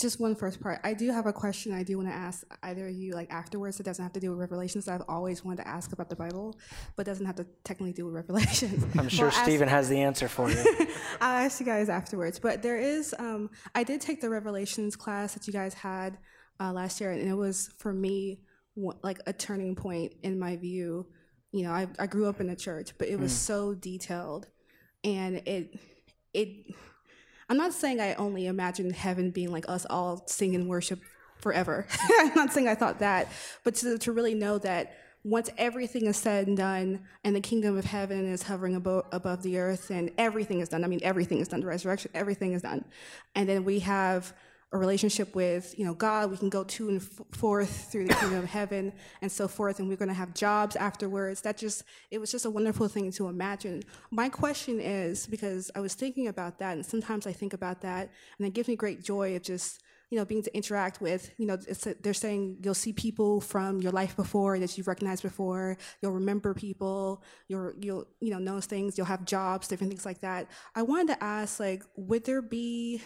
just 0.00 0.18
one 0.18 0.34
first 0.34 0.62
part. 0.62 0.80
I 0.82 0.94
do 0.94 1.10
have 1.10 1.26
a 1.26 1.32
question 1.32 1.74
I 1.74 1.82
do 1.82 1.98
want 1.98 2.08
to 2.08 2.14
ask 2.14 2.42
either 2.62 2.88
of 2.88 2.94
you 2.94 3.12
like 3.12 3.30
afterwards. 3.30 3.78
It 3.78 3.82
doesn't 3.82 4.02
have 4.02 4.14
to 4.14 4.20
do 4.20 4.30
with 4.30 4.38
Revelations. 4.38 4.88
I've 4.88 5.02
always 5.10 5.44
wanted 5.44 5.64
to 5.64 5.68
ask 5.68 5.92
about 5.92 6.08
the 6.08 6.16
Bible, 6.16 6.58
but 6.96 7.04
doesn't 7.04 7.26
have 7.26 7.36
to 7.36 7.46
technically 7.62 7.92
do 7.92 8.06
with 8.06 8.14
Revelations. 8.14 8.86
I'm 8.98 9.08
sure 9.10 9.26
well, 9.26 9.44
Stephen 9.44 9.68
ask, 9.68 9.74
has 9.74 9.88
the 9.90 10.00
answer 10.00 10.26
for 10.26 10.50
you. 10.50 10.56
I'll 11.20 11.44
ask 11.44 11.60
you 11.60 11.66
guys 11.66 11.90
afterwards. 11.90 12.38
But 12.38 12.62
there 12.62 12.78
is, 12.78 13.14
um, 13.18 13.50
I 13.74 13.84
did 13.84 14.00
take 14.00 14.22
the 14.22 14.30
Revelations 14.30 14.96
class 14.96 15.34
that 15.34 15.46
you 15.46 15.52
guys 15.52 15.74
had 15.74 16.16
uh, 16.60 16.72
last 16.72 16.98
year, 16.98 17.10
and 17.10 17.20
it 17.20 17.34
was 17.34 17.68
for 17.76 17.92
me 17.92 18.40
like 19.02 19.18
a 19.26 19.34
turning 19.34 19.74
point 19.74 20.14
in 20.22 20.38
my 20.38 20.56
view. 20.56 21.08
You 21.52 21.64
know, 21.64 21.72
I, 21.72 21.88
I 21.98 22.06
grew 22.06 22.26
up 22.26 22.40
in 22.40 22.48
a 22.48 22.56
church, 22.56 22.92
but 22.96 23.08
it 23.08 23.20
was 23.20 23.32
mm. 23.32 23.36
so 23.36 23.74
detailed, 23.74 24.46
and 25.04 25.42
it 25.46 25.78
it 26.32 26.74
I'm 27.50 27.56
not 27.56 27.72
saying 27.72 28.00
I 28.00 28.14
only 28.14 28.46
imagined 28.46 28.94
heaven 28.94 29.32
being 29.32 29.50
like 29.50 29.68
us 29.68 29.84
all 29.90 30.22
singing 30.28 30.68
worship 30.68 31.00
forever. 31.40 31.84
I'm 32.20 32.32
not 32.36 32.52
saying 32.52 32.68
I 32.68 32.76
thought 32.76 33.00
that, 33.00 33.26
but 33.64 33.74
to, 33.76 33.98
to 33.98 34.12
really 34.12 34.34
know 34.34 34.58
that 34.58 34.96
once 35.24 35.50
everything 35.58 36.06
is 36.06 36.16
said 36.16 36.46
and 36.46 36.56
done 36.56 37.00
and 37.24 37.34
the 37.34 37.40
kingdom 37.40 37.76
of 37.76 37.84
heaven 37.84 38.24
is 38.24 38.44
hovering 38.44 38.76
above, 38.76 39.06
above 39.10 39.42
the 39.42 39.58
earth 39.58 39.90
and 39.90 40.12
everything 40.16 40.60
is 40.60 40.68
done, 40.68 40.84
I 40.84 40.86
mean, 40.86 41.00
everything 41.02 41.40
is 41.40 41.48
done, 41.48 41.58
the 41.60 41.66
resurrection, 41.66 42.12
everything 42.14 42.52
is 42.52 42.62
done. 42.62 42.84
And 43.34 43.48
then 43.48 43.64
we 43.64 43.80
have 43.80 44.32
a 44.72 44.78
relationship 44.78 45.34
with 45.34 45.74
you 45.76 45.84
know 45.84 45.94
God. 45.94 46.30
We 46.30 46.36
can 46.36 46.48
go 46.48 46.64
to 46.64 46.88
and 46.88 47.02
forth 47.32 47.90
through 47.90 48.06
the 48.06 48.14
kingdom 48.14 48.38
of 48.38 48.44
heaven 48.44 48.92
and 49.20 49.30
so 49.30 49.48
forth, 49.48 49.78
and 49.78 49.88
we're 49.88 49.96
going 49.96 50.08
to 50.08 50.14
have 50.14 50.34
jobs 50.34 50.76
afterwards. 50.76 51.40
That 51.42 51.58
just 51.58 51.84
it 52.10 52.18
was 52.18 52.30
just 52.30 52.44
a 52.44 52.50
wonderful 52.50 52.88
thing 52.88 53.10
to 53.12 53.28
imagine. 53.28 53.82
My 54.10 54.28
question 54.28 54.80
is 54.80 55.26
because 55.26 55.70
I 55.74 55.80
was 55.80 55.94
thinking 55.94 56.28
about 56.28 56.58
that, 56.58 56.74
and 56.74 56.86
sometimes 56.86 57.26
I 57.26 57.32
think 57.32 57.52
about 57.52 57.80
that, 57.82 58.10
and 58.38 58.46
it 58.46 58.54
gives 58.54 58.68
me 58.68 58.76
great 58.76 59.02
joy 59.02 59.34
of 59.36 59.42
just 59.42 59.82
you 60.10 60.18
know 60.18 60.24
being 60.24 60.42
to 60.42 60.54
interact 60.54 61.00
with 61.00 61.30
you 61.38 61.46
know 61.46 61.56
they're 62.00 62.12
saying 62.12 62.58
you'll 62.62 62.74
see 62.74 62.92
people 62.92 63.40
from 63.40 63.80
your 63.80 63.92
life 63.92 64.16
before 64.16 64.58
that 64.58 64.76
you've 64.76 64.88
recognized 64.88 65.22
before 65.22 65.76
you'll 66.02 66.12
remember 66.12 66.52
people 66.52 67.22
you'll 67.48 67.72
you'll 67.80 68.06
you 68.20 68.30
know 68.30 68.38
notice 68.38 68.66
things 68.66 68.98
you'll 68.98 69.06
have 69.06 69.24
jobs 69.24 69.68
different 69.68 69.90
things 69.92 70.04
like 70.04 70.20
that 70.20 70.48
i 70.74 70.82
wanted 70.82 71.14
to 71.14 71.24
ask 71.24 71.60
like 71.60 71.84
would 71.96 72.24
there 72.24 72.42
be 72.42 73.00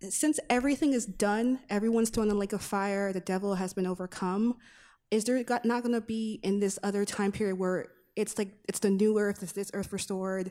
since 0.00 0.38
everything 0.50 0.92
is 0.92 1.06
done, 1.06 1.60
everyone's 1.70 2.10
thrown 2.10 2.24
in 2.24 2.34
the 2.34 2.34
lake 2.34 2.52
of 2.52 2.62
fire, 2.62 3.12
the 3.12 3.20
devil 3.20 3.54
has 3.54 3.72
been 3.72 3.86
overcome, 3.86 4.56
is 5.10 5.24
there 5.24 5.42
not 5.64 5.82
going 5.82 5.92
to 5.92 6.00
be 6.00 6.40
in 6.42 6.60
this 6.60 6.78
other 6.82 7.04
time 7.04 7.32
period 7.32 7.58
where 7.58 7.86
it's 8.16 8.38
like 8.38 8.48
it's 8.68 8.80
the 8.80 8.90
new 8.90 9.18
earth, 9.18 9.42
it's 9.42 9.52
this 9.52 9.70
earth 9.74 9.92
restored, 9.92 10.50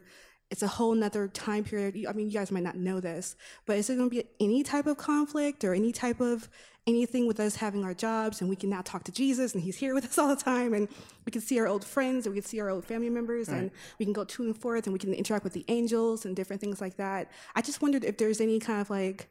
it's 0.51 0.61
a 0.61 0.67
whole 0.67 0.93
nother 0.93 1.27
time 1.27 1.63
period. 1.63 2.05
I 2.07 2.13
mean, 2.13 2.27
you 2.27 2.33
guys 2.33 2.51
might 2.51 2.63
not 2.63 2.75
know 2.75 2.99
this, 2.99 3.35
but 3.65 3.77
is 3.77 3.87
there 3.87 3.97
going 3.97 4.09
to 4.09 4.15
be 4.15 4.23
any 4.39 4.63
type 4.63 4.87
of 4.87 4.97
conflict 4.97 5.63
or 5.63 5.73
any 5.73 5.91
type 5.91 6.21
of 6.21 6.49
anything 6.87 7.25
with 7.25 7.39
us 7.39 7.55
having 7.55 7.83
our 7.83 7.95
jobs 7.95 8.41
and 8.41 8.49
we 8.49 8.55
can 8.55 8.69
now 8.69 8.81
talk 8.83 9.03
to 9.03 9.11
Jesus 9.11 9.55
and 9.55 9.63
he's 9.63 9.77
here 9.77 9.95
with 9.95 10.05
us 10.09 10.19
all 10.19 10.27
the 10.27 10.35
time 10.35 10.73
and 10.73 10.87
we 11.25 11.31
can 11.31 11.41
see 11.41 11.59
our 11.59 11.67
old 11.67 11.83
friends 11.83 12.25
and 12.25 12.35
we 12.35 12.39
can 12.39 12.47
see 12.47 12.59
our 12.59 12.69
old 12.69 12.85
family 12.85 13.09
members 13.09 13.49
right. 13.49 13.57
and 13.57 13.71
we 13.97 14.05
can 14.05 14.13
go 14.13 14.23
to 14.23 14.43
and 14.43 14.55
forth 14.55 14.85
and 14.85 14.93
we 14.93 14.99
can 14.99 15.13
interact 15.13 15.43
with 15.43 15.53
the 15.53 15.65
angels 15.67 16.25
and 16.25 16.35
different 16.35 16.61
things 16.61 16.79
like 16.81 16.95
that. 16.97 17.31
I 17.55 17.61
just 17.61 17.81
wondered 17.81 18.03
if 18.03 18.17
there's 18.17 18.39
any 18.39 18.59
kind 18.59 18.81
of 18.81 18.89
like 18.91 19.29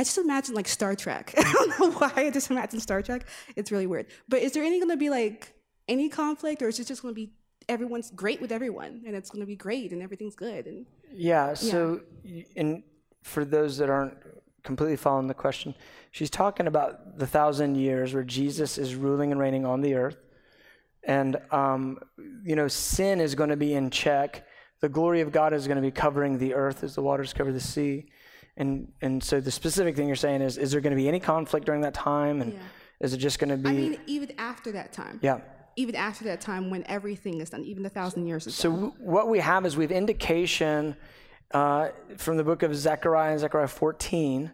I 0.00 0.02
just 0.02 0.16
imagine 0.16 0.54
like 0.54 0.66
Star 0.66 0.96
Trek. 0.96 1.34
I 1.36 1.52
don't 1.52 1.78
know 1.78 1.90
why 1.90 2.10
I 2.16 2.30
just 2.30 2.50
imagine 2.50 2.80
Star 2.80 3.02
Trek. 3.02 3.26
It's 3.54 3.70
really 3.70 3.86
weird. 3.86 4.06
But 4.30 4.40
is 4.40 4.52
there 4.52 4.64
any 4.64 4.78
going 4.78 4.88
to 4.88 4.96
be 4.96 5.10
like 5.10 5.52
any 5.88 6.08
conflict, 6.08 6.62
or 6.62 6.68
is 6.68 6.80
it 6.80 6.86
just 6.86 7.02
going 7.02 7.14
to 7.14 7.20
be 7.20 7.34
everyone's 7.68 8.10
great 8.10 8.40
with 8.40 8.50
everyone, 8.50 9.02
and 9.06 9.14
it's 9.14 9.28
going 9.28 9.40
to 9.40 9.46
be 9.46 9.56
great, 9.56 9.92
and 9.92 10.00
everything's 10.00 10.34
good? 10.34 10.64
And 10.64 10.86
yeah. 11.12 11.52
So, 11.52 12.00
yeah. 12.24 12.44
and 12.56 12.82
for 13.24 13.44
those 13.44 13.76
that 13.76 13.90
aren't 13.90 14.16
completely 14.62 14.96
following 14.96 15.26
the 15.26 15.34
question, 15.34 15.74
she's 16.12 16.30
talking 16.30 16.66
about 16.66 17.18
the 17.18 17.26
thousand 17.26 17.74
years 17.74 18.14
where 18.14 18.24
Jesus 18.24 18.78
is 18.78 18.94
ruling 18.94 19.32
and 19.32 19.38
reigning 19.38 19.66
on 19.66 19.82
the 19.82 19.96
earth, 19.96 20.16
and 21.04 21.36
um, 21.50 21.98
you 22.42 22.56
know, 22.56 22.68
sin 22.68 23.20
is 23.20 23.34
going 23.34 23.50
to 23.50 23.56
be 23.56 23.74
in 23.74 23.90
check. 23.90 24.46
The 24.80 24.88
glory 24.88 25.20
of 25.20 25.30
God 25.30 25.52
is 25.52 25.66
going 25.66 25.76
to 25.76 25.82
be 25.82 25.90
covering 25.90 26.38
the 26.38 26.54
earth 26.54 26.82
as 26.84 26.94
the 26.94 27.02
waters 27.02 27.34
cover 27.34 27.52
the 27.52 27.60
sea 27.60 28.06
and 28.60 28.92
and 29.00 29.24
so 29.24 29.40
the 29.40 29.50
specific 29.50 29.96
thing 29.96 30.06
you're 30.06 30.16
saying 30.16 30.42
is, 30.42 30.58
is 30.58 30.70
there 30.70 30.80
going 30.80 30.92
to 30.92 30.96
be 30.96 31.08
any 31.08 31.18
conflict 31.18 31.66
during 31.66 31.80
that 31.80 31.94
time, 31.94 32.42
and 32.42 32.52
yeah. 32.52 32.58
is 33.00 33.14
it 33.14 33.16
just 33.16 33.38
going 33.38 33.48
to 33.48 33.56
be? 33.56 33.68
I 33.68 33.72
mean, 33.72 33.98
even 34.06 34.32
after 34.38 34.70
that 34.72 34.92
time. 34.92 35.18
Yeah. 35.22 35.40
Even 35.76 35.94
after 35.94 36.24
that 36.24 36.40
time, 36.40 36.68
when 36.68 36.84
everything 36.86 37.40
is 37.40 37.50
done, 37.50 37.64
even 37.64 37.82
the 37.82 37.88
thousand 37.88 38.26
years 38.26 38.46
is 38.46 38.54
so 38.54 38.70
done. 38.70 38.92
What 38.98 39.28
we 39.28 39.38
have 39.38 39.64
is 39.64 39.76
we 39.76 39.84
have 39.84 39.92
indication 39.92 40.94
uh, 41.52 41.88
from 42.18 42.36
the 42.36 42.44
book 42.44 42.62
of 42.62 42.74
Zechariah 42.76 43.30
and 43.30 43.40
Zechariah 43.40 43.68
14 43.68 44.52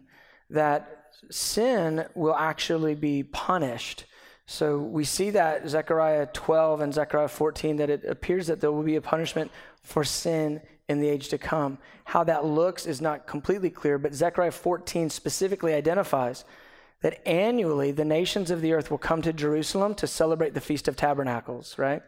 that 0.51 1.11
sin 1.29 2.05
will 2.15 2.35
actually 2.35 2.95
be 2.95 3.23
punished. 3.23 4.05
So 4.45 4.77
we 4.77 5.03
see 5.03 5.31
that 5.31 5.67
Zechariah 5.67 6.27
12 6.27 6.79
and 6.81 6.93
Zechariah 6.93 7.27
14 7.27 7.75
that 7.77 7.89
it 7.89 8.05
appears 8.05 8.47
that 8.47 8.61
there 8.61 8.71
will 8.71 8.83
be 8.83 8.95
a 8.95 9.01
punishment 9.01 9.51
for 9.81 10.05
sin 10.05 10.61
in 10.87 10.99
the 10.99 11.09
age 11.09 11.29
to 11.29 11.37
come. 11.37 11.77
How 12.05 12.23
that 12.23 12.45
looks 12.45 12.85
is 12.85 13.01
not 13.01 13.27
completely 13.27 13.69
clear, 13.69 13.97
but 13.97 14.13
Zechariah 14.13 14.51
14 14.51 15.09
specifically 15.09 15.73
identifies 15.73 16.45
that 17.01 17.27
annually 17.27 17.91
the 17.91 18.05
nations 18.05 18.49
of 18.49 18.61
the 18.61 18.73
earth 18.73 18.89
will 18.89 18.97
come 18.97 19.21
to 19.21 19.33
Jerusalem 19.33 19.93
to 19.95 20.07
celebrate 20.07 20.53
the 20.53 20.61
Feast 20.61 20.87
of 20.87 20.95
Tabernacles, 20.95 21.77
right? 21.77 22.01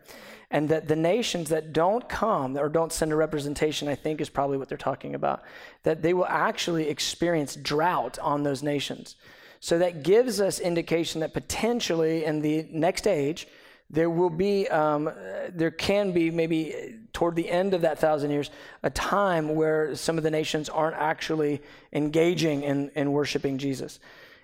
And 0.49 0.67
that 0.69 0.87
the 0.87 0.95
nations 0.95 1.49
that 1.49 1.73
don't 1.73 2.09
come 2.09 2.57
or 2.57 2.69
don't 2.69 2.91
send 2.91 3.11
a 3.11 3.15
representation, 3.15 3.87
I 3.87 3.93
think 3.95 4.19
is 4.19 4.29
probably 4.29 4.57
what 4.57 4.67
they're 4.67 4.77
talking 4.77 5.13
about, 5.13 5.43
that 5.83 6.01
they 6.01 6.13
will 6.13 6.25
actually 6.25 6.89
experience 6.89 7.55
drought 7.55 8.17
on 8.19 8.41
those 8.41 8.63
nations. 8.63 9.15
So 9.59 9.77
that 9.77 10.03
gives 10.03 10.41
us 10.41 10.59
indication 10.59 11.21
that 11.21 11.33
potentially 11.33 12.25
in 12.25 12.41
the 12.41 12.65
next 12.71 13.05
age, 13.05 13.47
there 13.89 14.09
will 14.09 14.29
be, 14.29 14.67
um, 14.67 15.11
there 15.49 15.71
can 15.71 16.11
be 16.11 16.29
maybe 16.29 16.95
toward 17.11 17.35
the 17.35 17.49
end 17.49 17.73
of 17.73 17.81
that 17.81 17.97
thousand 17.99 18.31
years, 18.31 18.51
a 18.83 18.89
time 18.89 19.55
where 19.55 19.95
some 19.95 20.17
of 20.17 20.23
the 20.23 20.31
nations 20.31 20.69
aren't 20.69 20.95
actually 20.95 21.61
engaging 21.91 22.63
in, 22.63 22.91
in 22.95 23.11
worshiping 23.11 23.57
Jesus. 23.57 23.99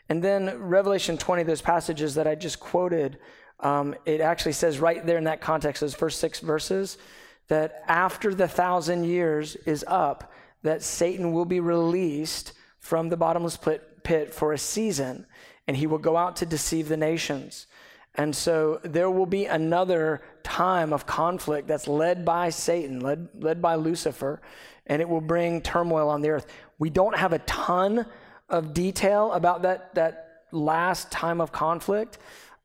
And 0.09 0.23
then 0.23 0.59
Revelation 0.59 1.17
20, 1.17 1.43
those 1.43 1.61
passages 1.61 2.15
that 2.15 2.27
I 2.27 2.35
just 2.35 2.59
quoted, 2.59 3.19
um, 3.59 3.95
it 4.05 4.19
actually 4.19 4.53
says 4.53 4.79
right 4.79 5.05
there 5.05 5.17
in 5.17 5.23
that 5.25 5.41
context, 5.41 5.81
those 5.81 5.95
first 5.95 6.19
six 6.19 6.39
verses, 6.39 6.97
that 7.47 7.83
after 7.87 8.33
the 8.33 8.47
thousand 8.47 9.03
years 9.03 9.55
is 9.55 9.85
up, 9.87 10.31
that 10.63 10.81
Satan 10.81 11.31
will 11.31 11.45
be 11.45 11.59
released 11.59 12.53
from 12.79 13.09
the 13.09 13.17
bottomless 13.17 13.57
pit, 13.57 14.03
pit 14.03 14.33
for 14.33 14.53
a 14.53 14.57
season, 14.57 15.25
and 15.67 15.77
he 15.77 15.87
will 15.87 15.99
go 15.99 16.17
out 16.17 16.35
to 16.37 16.45
deceive 16.45 16.87
the 16.87 16.97
nations. 16.97 17.67
And 18.17 18.35
so 18.35 18.79
there 18.83 19.09
will 19.11 19.25
be 19.25 19.45
another 19.45 20.21
time 20.43 20.93
of 20.93 21.05
conflict 21.05 21.67
that's 21.67 21.87
led 21.87 22.23
by 22.23 22.49
Satan, 22.49 23.01
led, 23.01 23.27
led 23.39 23.61
by 23.61 23.75
Lucifer, 23.75 24.41
and 24.87 25.01
it 25.01 25.09
will 25.09 25.21
bring 25.21 25.61
turmoil 25.61 26.09
on 26.09 26.21
the 26.21 26.29
earth. 26.29 26.47
We 26.79 26.89
don't 26.89 27.15
have 27.15 27.33
a 27.33 27.39
ton 27.39 28.05
of 28.49 28.73
detail 28.73 29.31
about 29.33 29.63
that, 29.63 29.93
that 29.95 30.43
last 30.51 31.11
time 31.11 31.41
of 31.41 31.51
conflict, 31.51 32.17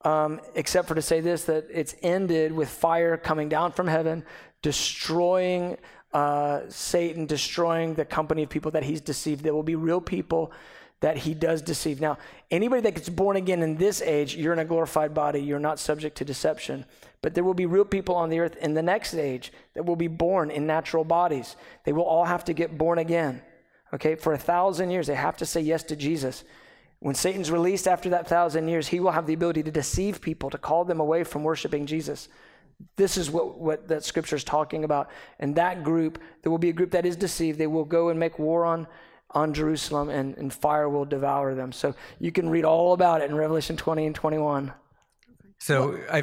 um, 0.03 0.41
except 0.55 0.89
for 0.89 0.95
to 0.95 1.03
say 1.03 1.21
this 1.21 1.45
that 1.45 1.67
it's 1.71 1.95
ended 2.03 2.53
with 2.53 2.69
fire 2.69 3.17
coming 3.17 3.49
down 3.49 3.73
from 3.73 3.87
heaven, 3.87 4.25
destroying 4.63 5.77
uh, 6.13 6.61
Satan, 6.69 7.27
destroying 7.27 7.95
the 7.95 8.05
company 8.05 8.43
of 8.43 8.49
people 8.49 8.71
that 8.73 8.83
he's 8.83 9.01
deceived. 9.01 9.43
There 9.43 9.55
will 9.55 9.63
be 9.63 9.77
real 9.77 10.01
people 10.01 10.53
that 11.01 11.17
he 11.19 11.35
does 11.35 11.63
deceive. 11.63 12.01
Now, 12.01 12.19
anybody 12.51 12.83
that 12.83 12.95
gets 12.95 13.09
born 13.09 13.37
again 13.37 13.63
in 13.63 13.77
this 13.77 14.03
age, 14.03 14.37
you're 14.37 14.53
in 14.53 14.59
a 14.59 14.65
glorified 14.65 15.15
body, 15.15 15.41
you're 15.41 15.59
not 15.59 15.79
subject 15.79 16.17
to 16.19 16.25
deception. 16.25 16.85
But 17.23 17.35
there 17.35 17.45
will 17.45 17.55
be 17.55 17.67
real 17.67 17.85
people 17.85 18.15
on 18.15 18.31
the 18.31 18.39
earth 18.41 18.57
in 18.57 18.75
the 18.75 18.83
next 18.83 19.15
age 19.15 19.53
that 19.75 19.85
will 19.85 19.97
be 19.97 20.09
born 20.09 20.51
in 20.51 20.67
natural 20.67 21.05
bodies. 21.05 21.57
They 21.85 21.93
will 21.93 22.05
all 22.05 22.25
have 22.25 22.45
to 22.45 22.53
get 22.53 22.79
born 22.79 22.99
again. 22.99 23.43
Okay, 23.93 24.15
for 24.15 24.33
a 24.33 24.39
thousand 24.39 24.91
years, 24.91 25.07
they 25.07 25.15
have 25.15 25.37
to 25.39 25.47
say 25.47 25.61
yes 25.61 25.83
to 25.85 25.97
Jesus. 25.97 26.45
When 27.01 27.15
Satan's 27.15 27.51
released 27.51 27.89
after 27.89 28.11
that 28.11 28.29
thousand 28.29 28.69
years, 28.69 28.89
he 28.89 29.01
will 29.01 29.11
have 29.11 29.27
the 29.27 29.33
ability 29.33 29.63
to 29.65 29.71
deceive 29.71 30.21
people, 30.21 30.51
to 30.51 30.59
call 30.59 30.85
them 30.85 31.01
away 31.01 31.25
from 31.25 31.43
worshiping 31.43 31.87
Jesus. 31.87 32.29
This 32.97 33.17
is 33.17 33.31
what, 33.31 33.59
what 33.59 33.89
that 33.89 34.05
scripture 34.05 34.37
is 34.37 34.45
talking 34.45 34.85
about. 34.85 35.11
And 35.39 35.57
that 35.57 35.83
group, 35.83 36.19
there 36.43 36.51
will 36.51 36.59
be 36.59 36.69
a 36.69 36.75
group 36.75 36.91
that 36.93 37.07
is 37.07 37.17
deceived. 37.17 37.59
They 37.59 37.67
will 37.67 37.85
go 37.85 38.11
and 38.11 38.21
make 38.21 38.39
war 38.39 38.65
on, 38.65 38.87
on 39.33 39.55
Jerusalem, 39.55 40.09
and, 40.09 40.37
and 40.37 40.53
fire 40.53 40.89
will 40.89 41.05
devour 41.05 41.55
them. 41.55 41.73
So 41.73 41.95
you 42.19 42.33
can 42.33 42.49
read 42.49 42.65
all 42.65 42.93
about 42.93 43.23
it 43.23 43.31
in 43.31 43.37
Revelation 43.37 43.77
20 43.77 44.07
and 44.07 44.15
21. 44.15 44.73
So 45.59 45.99
I, 46.11 46.19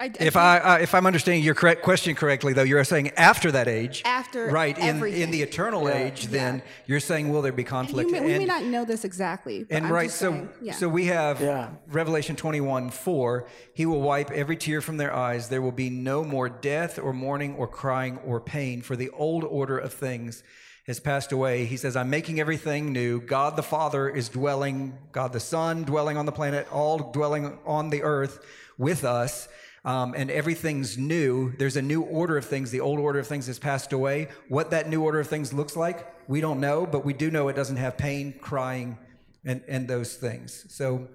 I- 0.00 0.10
if 0.18 0.36
I 0.36 0.58
I, 0.58 0.58
I 0.58 0.78
if 0.80 0.96
I'm 0.96 1.06
understanding 1.06 1.44
your 1.44 1.54
correct 1.54 1.82
question 1.82 2.16
correctly, 2.16 2.52
though, 2.54 2.64
you're 2.64 2.82
saying 2.82 3.10
after 3.10 3.52
that 3.52 3.68
age, 3.68 4.02
After 4.04 4.46
right 4.48 4.76
in 4.76 5.00
in 5.06 5.30
the 5.30 5.40
eternal 5.42 5.88
age, 5.88 6.26
then 6.26 6.60
you're 6.86 6.98
saying 6.98 7.28
will 7.32 7.40
there 7.42 7.52
be 7.52 7.62
You 7.62 7.68
conflict? 7.68 8.10
may, 8.10 8.20
we 8.20 8.26
may 8.26 8.34
And- 8.38 8.46
not 8.48 8.64
know 8.64 8.84
this 8.84 9.04
exactly. 9.04 9.62
But 9.62 9.76
And 9.76 9.86
I'm 9.86 9.92
right, 9.92 10.06
just 10.08 10.18
so 10.18 10.32
saying, 10.32 10.48
yeah. 10.60 10.72
so 10.72 10.88
we 10.88 11.04
have 11.04 11.40
Yeah. 11.40 11.68
Revelation 11.86 12.34
21 12.34 12.90
4. 12.90 13.46
He 13.74 13.86
will 13.86 14.00
wipe 14.02 14.32
every 14.32 14.56
tear 14.56 14.80
from 14.80 14.96
their 14.96 15.14
eyes. 15.14 15.48
There 15.48 15.62
will 15.62 15.70
be 15.70 15.88
no 15.88 16.24
more 16.24 16.48
death 16.48 16.98
or 16.98 17.12
mourning 17.12 17.54
or 17.54 17.68
crying 17.68 18.18
or 18.26 18.40
pain, 18.40 18.82
for 18.82 18.96
the 18.96 19.10
old 19.10 19.44
order 19.44 19.78
of 19.78 19.92
things 19.94 20.42
has 20.86 20.98
passed 20.98 21.32
away. 21.32 21.64
He 21.64 21.76
says, 21.76 21.96
I'm 21.96 22.10
making 22.10 22.40
everything 22.40 22.92
new. 22.92 23.20
God 23.20 23.56
the 23.56 23.62
Father 23.62 24.08
is 24.08 24.28
dwelling, 24.28 24.98
God 25.12 25.32
the 25.32 25.40
Son 25.40 25.84
dwelling 25.84 26.16
on 26.16 26.26
the 26.26 26.32
planet, 26.32 26.66
all 26.72 27.12
dwelling 27.12 27.58
on 27.64 27.90
the 27.90 28.02
earth 28.02 28.44
with 28.78 29.04
us. 29.04 29.48
Um, 29.84 30.14
and 30.16 30.30
everything's 30.30 30.96
new. 30.96 31.56
There's 31.56 31.76
a 31.76 31.82
new 31.82 32.02
order 32.02 32.36
of 32.36 32.44
things. 32.44 32.70
The 32.70 32.80
old 32.80 33.00
order 33.00 33.18
of 33.18 33.26
things 33.26 33.48
has 33.48 33.58
passed 33.58 33.92
away. 33.92 34.28
What 34.48 34.70
that 34.70 34.88
new 34.88 35.02
order 35.02 35.18
of 35.18 35.26
things 35.26 35.52
looks 35.52 35.76
like, 35.76 36.06
we 36.28 36.40
don't 36.40 36.60
know, 36.60 36.86
but 36.86 37.04
we 37.04 37.12
do 37.12 37.32
know 37.32 37.48
it 37.48 37.56
doesn't 37.56 37.78
have 37.78 37.98
pain, 37.98 38.32
crying, 38.40 38.96
and, 39.44 39.60
and 39.66 39.88
those 39.88 40.14
things. 40.14 40.66
So 40.72 41.08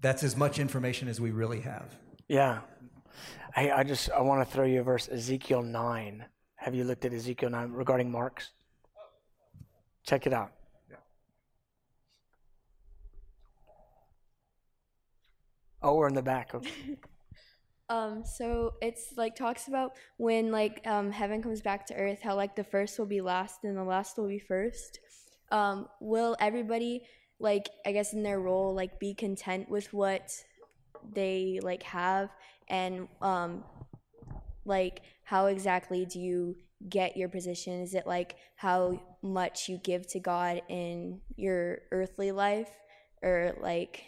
that's 0.00 0.22
as 0.22 0.36
much 0.36 0.58
information 0.58 1.08
as 1.08 1.20
we 1.20 1.32
really 1.32 1.60
have. 1.60 1.94
Yeah. 2.26 2.60
Hey, 3.54 3.70
I 3.70 3.84
just 3.84 4.10
I 4.10 4.22
want 4.22 4.46
to 4.46 4.54
throw 4.54 4.64
you 4.64 4.80
a 4.80 4.82
verse, 4.82 5.08
Ezekiel 5.08 5.62
9. 5.62 6.24
Have 6.56 6.74
you 6.74 6.84
looked 6.84 7.04
at 7.04 7.12
Ezekiel 7.12 7.50
9 7.50 7.72
regarding 7.72 8.10
marks? 8.10 8.50
Check 10.04 10.26
it 10.26 10.32
out. 10.32 10.52
Yeah. 10.90 10.96
Oh, 15.82 15.94
we're 15.96 16.08
in 16.08 16.14
the 16.14 16.22
back. 16.22 16.54
Okay. 16.54 16.98
Um, 17.90 18.24
so 18.24 18.74
it's 18.80 19.12
like 19.16 19.36
talks 19.36 19.68
about 19.68 19.92
when 20.16 20.50
like 20.50 20.80
um, 20.86 21.10
heaven 21.12 21.42
comes 21.42 21.60
back 21.60 21.86
to 21.88 21.94
earth, 21.94 22.20
how 22.22 22.34
like 22.34 22.56
the 22.56 22.64
first 22.64 22.98
will 22.98 23.06
be 23.06 23.20
last 23.20 23.62
and 23.64 23.76
the 23.76 23.84
last 23.84 24.16
will 24.16 24.28
be 24.28 24.38
first. 24.38 25.00
Um, 25.52 25.88
will 26.00 26.34
everybody 26.40 27.02
like 27.38 27.68
I 27.84 27.92
guess 27.92 28.14
in 28.14 28.22
their 28.22 28.40
role 28.40 28.74
like 28.74 28.98
be 28.98 29.12
content 29.12 29.68
with 29.68 29.92
what 29.92 30.32
they 31.12 31.60
like 31.62 31.82
have 31.82 32.30
and 32.68 33.06
um, 33.20 33.64
like 34.64 35.02
how 35.24 35.46
exactly 35.46 36.06
do 36.06 36.20
you 36.20 36.56
get 36.88 37.16
your 37.16 37.28
position? 37.28 37.82
Is 37.82 37.94
it 37.94 38.06
like 38.06 38.36
how 38.56 38.98
much 39.24 39.68
you 39.68 39.78
give 39.78 40.06
to 40.08 40.20
God 40.20 40.62
in 40.68 41.20
your 41.34 41.80
earthly 41.90 42.30
life, 42.30 42.70
or 43.22 43.54
like 43.60 44.04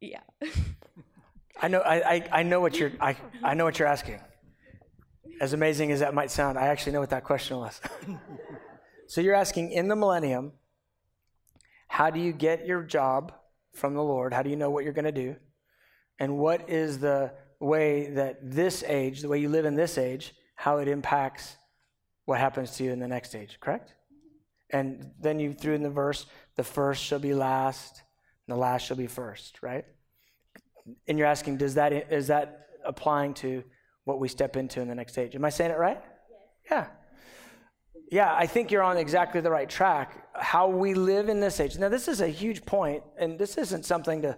yeah? 0.00 0.20
I 1.60 1.68
know 1.68 1.80
I, 1.80 2.14
I, 2.14 2.28
I 2.32 2.42
know 2.42 2.60
what 2.60 2.78
you're 2.78 2.92
I, 3.00 3.16
I 3.42 3.54
know 3.54 3.64
what 3.64 3.78
you're 3.78 3.88
asking. 3.88 4.20
As 5.40 5.52
amazing 5.52 5.90
as 5.90 6.00
that 6.00 6.14
might 6.14 6.30
sound, 6.30 6.58
I 6.58 6.66
actually 6.68 6.92
know 6.92 7.00
what 7.00 7.10
that 7.10 7.24
question 7.24 7.56
was. 7.56 7.80
so 9.08 9.20
you're 9.20 9.34
asking 9.34 9.72
in 9.72 9.88
the 9.88 9.96
millennium, 9.96 10.52
how 11.88 12.10
do 12.10 12.20
you 12.20 12.32
get 12.32 12.66
your 12.66 12.82
job 12.82 13.32
from 13.72 13.94
the 13.94 14.02
Lord? 14.02 14.32
How 14.32 14.42
do 14.42 14.50
you 14.50 14.56
know 14.56 14.70
what 14.70 14.84
you're 14.84 14.92
going 14.92 15.06
to 15.06 15.12
do? 15.12 15.36
And 16.20 16.38
what 16.38 16.70
is 16.70 17.00
the 17.00 17.32
way 17.58 18.10
that 18.10 18.38
this 18.42 18.84
age, 18.86 19.22
the 19.22 19.28
way 19.28 19.38
you 19.38 19.48
live 19.48 19.64
in 19.64 19.74
this 19.74 19.98
age, 19.98 20.34
how 20.54 20.78
it 20.78 20.86
impacts 20.86 21.56
what 22.26 22.38
happens 22.38 22.76
to 22.76 22.84
you 22.84 22.92
in 22.92 23.00
the 23.00 23.08
next 23.08 23.34
age, 23.34 23.58
correct? 23.60 23.94
And 24.74 25.12
then 25.20 25.38
you 25.38 25.52
threw 25.52 25.74
in 25.74 25.82
the 25.82 25.90
verse, 25.90 26.26
the 26.56 26.64
first 26.64 27.02
shall 27.02 27.20
be 27.20 27.32
last, 27.32 28.02
and 28.46 28.54
the 28.54 28.60
last 28.60 28.86
shall 28.86 28.96
be 28.96 29.06
first, 29.06 29.62
right? 29.62 29.84
and 31.06 31.18
you're 31.18 31.26
asking, 31.26 31.56
does 31.56 31.74
that 31.74 31.92
is 31.92 32.26
that 32.28 32.68
applying 32.84 33.34
to 33.34 33.64
what 34.04 34.20
we 34.20 34.28
step 34.28 34.56
into 34.56 34.80
in 34.80 34.88
the 34.88 34.94
next 34.94 35.12
stage? 35.12 35.34
Am 35.34 35.44
I 35.44 35.50
saying 35.50 35.70
it 35.70 35.78
right? 35.78 36.00
Yeah. 36.70 36.86
Yeah, 38.10 38.34
I 38.34 38.46
think 38.46 38.70
you're 38.70 38.82
on 38.82 38.98
exactly 38.98 39.40
the 39.40 39.50
right 39.50 39.68
track. 39.68 40.28
How 40.34 40.68
we 40.68 40.94
live 40.94 41.28
in 41.28 41.40
this 41.40 41.58
age. 41.58 41.78
Now, 41.78 41.88
this 41.88 42.06
is 42.06 42.20
a 42.20 42.28
huge 42.28 42.64
point, 42.66 43.02
and 43.18 43.38
this 43.38 43.56
isn't 43.56 43.84
something 43.84 44.22
to. 44.22 44.36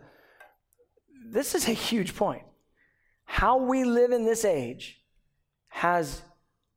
This 1.28 1.54
is 1.54 1.66
a 1.68 1.72
huge 1.72 2.14
point. 2.14 2.42
How 3.24 3.58
we 3.58 3.84
live 3.84 4.12
in 4.12 4.24
this 4.24 4.44
age 4.44 5.00
has 5.68 6.22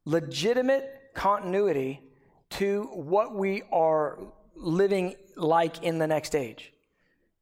legitimate 0.05 0.89
continuity 1.13 2.01
to 2.51 2.83
what 2.93 3.35
we 3.35 3.63
are 3.71 4.19
living 4.55 5.15
like 5.35 5.83
in 5.83 5.97
the 5.97 6.07
next 6.07 6.35
age. 6.35 6.73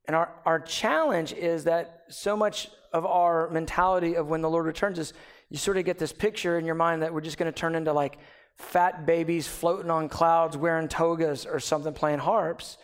And 0.05 0.15
our, 0.15 0.31
our 0.45 0.59
challenge 0.59 1.33
is 1.33 1.65
that 1.65 2.03
so 2.09 2.37
much 2.37 2.69
of 2.93 3.05
our 3.05 3.49
mentality 3.49 4.15
of 4.15 4.27
when 4.27 4.41
the 4.41 4.49
Lord 4.49 4.65
returns 4.65 4.99
is 4.99 5.13
you 5.49 5.57
sort 5.57 5.77
of 5.77 5.85
get 5.85 5.97
this 5.97 6.13
picture 6.13 6.57
in 6.57 6.65
your 6.65 6.75
mind 6.75 7.01
that 7.01 7.13
we're 7.13 7.21
just 7.21 7.37
going 7.37 7.51
to 7.51 7.57
turn 7.57 7.75
into 7.75 7.93
like 7.93 8.17
fat 8.55 9.05
babies 9.05 9.47
floating 9.47 9.91
on 9.91 10.09
clouds 10.09 10.57
wearing 10.57 10.87
togas 10.87 11.45
or 11.45 11.59
something 11.59 11.93
playing 11.93 12.19
harps. 12.19 12.77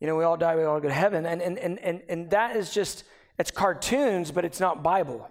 You 0.00 0.06
know, 0.06 0.16
we 0.16 0.24
all 0.24 0.36
die, 0.36 0.56
we 0.56 0.64
all 0.64 0.80
go 0.80 0.88
to 0.88 0.94
heaven. 0.94 1.26
And, 1.26 1.42
and, 1.42 1.58
and, 1.58 1.78
and, 1.78 2.02
and 2.08 2.30
that 2.30 2.56
is 2.56 2.72
just, 2.72 3.04
it's 3.38 3.50
cartoons, 3.50 4.30
but 4.30 4.44
it's 4.44 4.58
not 4.60 4.82
Bible. 4.82 5.28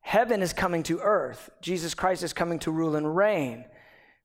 Heaven 0.00 0.42
is 0.42 0.52
coming 0.52 0.82
to 0.84 1.00
earth. 1.00 1.50
Jesus 1.60 1.94
Christ 1.94 2.22
is 2.22 2.32
coming 2.32 2.58
to 2.60 2.70
rule 2.70 2.96
and 2.96 3.14
reign. 3.14 3.64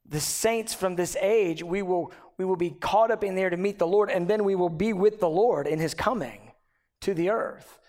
The 0.05 0.19
saints 0.19 0.73
from 0.73 0.95
this 0.95 1.15
age, 1.15 1.63
we 1.63 1.81
will, 1.81 2.11
we 2.37 2.45
will 2.45 2.55
be 2.57 2.71
caught 2.71 3.11
up 3.11 3.23
in 3.23 3.35
there 3.35 3.49
to 3.49 3.57
meet 3.57 3.79
the 3.79 3.87
Lord, 3.87 4.09
and 4.09 4.27
then 4.27 4.43
we 4.43 4.55
will 4.55 4.69
be 4.69 4.93
with 4.93 5.19
the 5.19 5.29
Lord 5.29 5.67
in 5.67 5.79
his 5.79 5.93
coming 5.93 6.51
to 7.01 7.13
the 7.13 7.29
earth. 7.29 7.79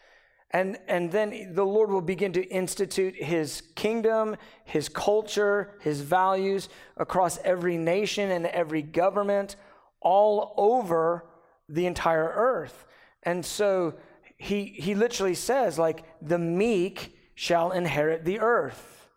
And, 0.50 0.78
and 0.86 1.10
then 1.10 1.54
the 1.54 1.66
Lord 1.66 1.90
will 1.90 2.00
begin 2.00 2.32
to 2.34 2.44
institute 2.44 3.16
his 3.16 3.60
kingdom, 3.74 4.36
his 4.64 4.88
culture, 4.88 5.78
his 5.80 6.00
values 6.00 6.68
across 6.96 7.38
every 7.38 7.76
nation 7.76 8.30
and 8.30 8.46
every 8.46 8.82
government 8.82 9.56
all 10.00 10.54
over 10.56 11.26
the 11.68 11.86
entire 11.86 12.32
earth. 12.36 12.86
And 13.24 13.44
so 13.44 13.94
he, 14.36 14.66
he 14.66 14.94
literally 14.94 15.34
says, 15.34 15.76
like, 15.76 16.04
the 16.22 16.38
meek 16.38 17.16
shall 17.34 17.72
inherit 17.72 18.24
the 18.24 18.38
earth. 18.38 19.08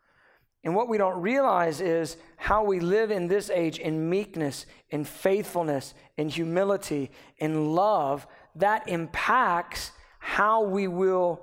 And 0.64 0.76
what 0.76 0.90
we 0.90 0.98
don't 0.98 1.22
realize 1.22 1.82
is 1.82 2.18
how 2.38 2.64
we 2.64 2.80
live 2.80 3.11
in 3.11 3.27
this 3.27 3.49
age 3.49 3.80
in 3.80 4.09
meekness, 4.09 4.65
in 4.89 5.03
faithfulness, 5.03 5.93
in 6.15 6.30
humility, 6.30 7.11
in 7.38 7.73
love, 7.73 8.26
that 8.55 8.88
impacts 8.88 9.91
how 10.19 10.64
we 10.64 10.88
will 10.88 11.41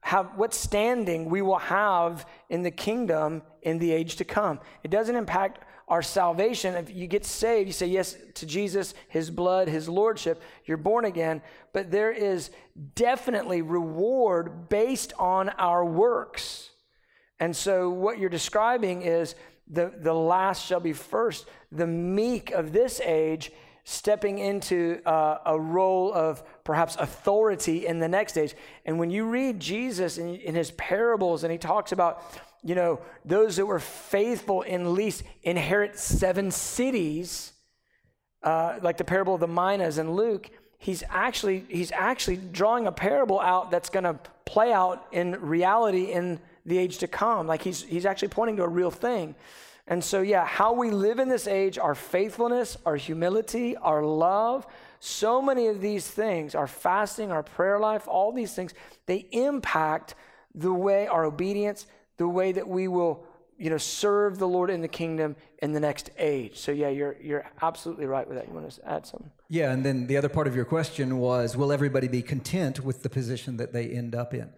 have 0.00 0.36
what 0.36 0.54
standing 0.54 1.28
we 1.28 1.42
will 1.42 1.58
have 1.58 2.26
in 2.48 2.62
the 2.62 2.70
kingdom 2.70 3.42
in 3.62 3.78
the 3.80 3.90
age 3.90 4.14
to 4.16 4.24
come. 4.24 4.60
It 4.84 4.90
doesn't 4.90 5.16
impact 5.16 5.64
our 5.88 6.02
salvation. 6.02 6.74
If 6.74 6.94
you 6.94 7.08
get 7.08 7.24
saved, 7.24 7.66
you 7.66 7.72
say 7.72 7.86
yes 7.88 8.16
to 8.34 8.46
Jesus, 8.46 8.94
his 9.08 9.30
blood, 9.30 9.68
his 9.68 9.88
lordship, 9.88 10.40
you're 10.64 10.76
born 10.76 11.04
again, 11.04 11.42
but 11.72 11.90
there 11.90 12.12
is 12.12 12.50
definitely 12.94 13.62
reward 13.62 14.68
based 14.68 15.12
on 15.18 15.48
our 15.50 15.84
works. 15.84 16.70
And 17.38 17.54
so 17.54 17.90
what 17.90 18.18
you're 18.18 18.30
describing 18.30 19.02
is 19.02 19.34
the, 19.68 19.92
the 19.96 20.14
last 20.14 20.64
shall 20.64 20.80
be 20.80 20.92
first. 20.92 21.46
The 21.72 21.86
meek 21.86 22.50
of 22.50 22.72
this 22.72 23.00
age 23.00 23.52
stepping 23.84 24.38
into 24.38 25.00
uh, 25.06 25.38
a 25.46 25.58
role 25.58 26.12
of 26.12 26.42
perhaps 26.64 26.96
authority 26.96 27.86
in 27.86 28.00
the 28.00 28.08
next 28.08 28.36
age. 28.36 28.54
And 28.84 28.98
when 28.98 29.10
you 29.10 29.26
read 29.26 29.60
Jesus 29.60 30.18
in, 30.18 30.34
in 30.36 30.54
his 30.56 30.72
parables 30.72 31.44
and 31.44 31.52
he 31.52 31.58
talks 31.58 31.92
about, 31.92 32.22
you 32.64 32.74
know, 32.74 33.00
those 33.24 33.56
that 33.56 33.66
were 33.66 33.78
faithful 33.78 34.62
in 34.62 34.94
least 34.94 35.22
inherit 35.44 35.98
seven 35.98 36.50
cities, 36.50 37.52
uh, 38.42 38.80
like 38.82 38.96
the 38.96 39.04
parable 39.04 39.34
of 39.34 39.40
the 39.40 39.46
minas 39.46 39.98
in 39.98 40.12
Luke, 40.12 40.50
he's 40.78 41.04
actually 41.08 41.64
he's 41.68 41.92
actually 41.92 42.36
drawing 42.36 42.88
a 42.88 42.92
parable 42.92 43.40
out 43.40 43.70
that's 43.70 43.88
going 43.88 44.04
to 44.04 44.18
play 44.44 44.72
out 44.72 45.06
in 45.12 45.40
reality 45.40 46.12
in 46.12 46.40
the 46.66 46.78
age 46.78 46.98
to 46.98 47.08
come. 47.08 47.46
Like 47.46 47.62
he's 47.62 47.82
he's 47.82 48.04
actually 48.04 48.28
pointing 48.28 48.56
to 48.56 48.64
a 48.64 48.68
real 48.68 48.90
thing. 48.90 49.34
And 49.86 50.02
so 50.02 50.20
yeah, 50.20 50.44
how 50.44 50.72
we 50.72 50.90
live 50.90 51.18
in 51.20 51.28
this 51.28 51.46
age, 51.46 51.78
our 51.78 51.94
faithfulness, 51.94 52.76
our 52.84 52.96
humility, 52.96 53.76
our 53.76 54.04
love, 54.04 54.66
so 54.98 55.40
many 55.40 55.68
of 55.68 55.80
these 55.80 56.06
things, 56.08 56.54
our 56.54 56.66
fasting, 56.66 57.30
our 57.30 57.44
prayer 57.44 57.78
life, 57.78 58.08
all 58.08 58.32
these 58.32 58.52
things, 58.52 58.74
they 59.06 59.28
impact 59.30 60.16
the 60.54 60.72
way 60.72 61.06
our 61.06 61.24
obedience, 61.24 61.86
the 62.16 62.26
way 62.26 62.50
that 62.50 62.66
we 62.66 62.88
will 62.88 63.24
you 63.58 63.70
know, 63.70 63.78
serve 63.78 64.38
the 64.38 64.48
Lord 64.48 64.70
in 64.70 64.82
the 64.82 64.88
kingdom 64.88 65.34
in 65.62 65.72
the 65.72 65.80
next 65.80 66.10
age. 66.18 66.58
So 66.58 66.72
yeah, 66.72 66.88
you're 66.88 67.16
you're 67.20 67.50
absolutely 67.62 68.06
right 68.06 68.26
with 68.28 68.36
that. 68.36 68.48
You 68.48 68.54
want 68.54 68.70
to 68.70 68.88
add 68.88 69.06
something? 69.06 69.30
Yeah, 69.48 69.72
and 69.72 69.84
then 69.84 70.06
the 70.06 70.16
other 70.16 70.28
part 70.28 70.46
of 70.46 70.54
your 70.54 70.64
question 70.64 71.18
was, 71.18 71.56
will 71.56 71.72
everybody 71.72 72.08
be 72.08 72.20
content 72.20 72.84
with 72.84 73.02
the 73.02 73.08
position 73.08 73.56
that 73.56 73.72
they 73.72 73.88
end 73.88 74.14
up 74.14 74.34
in? 74.34 74.50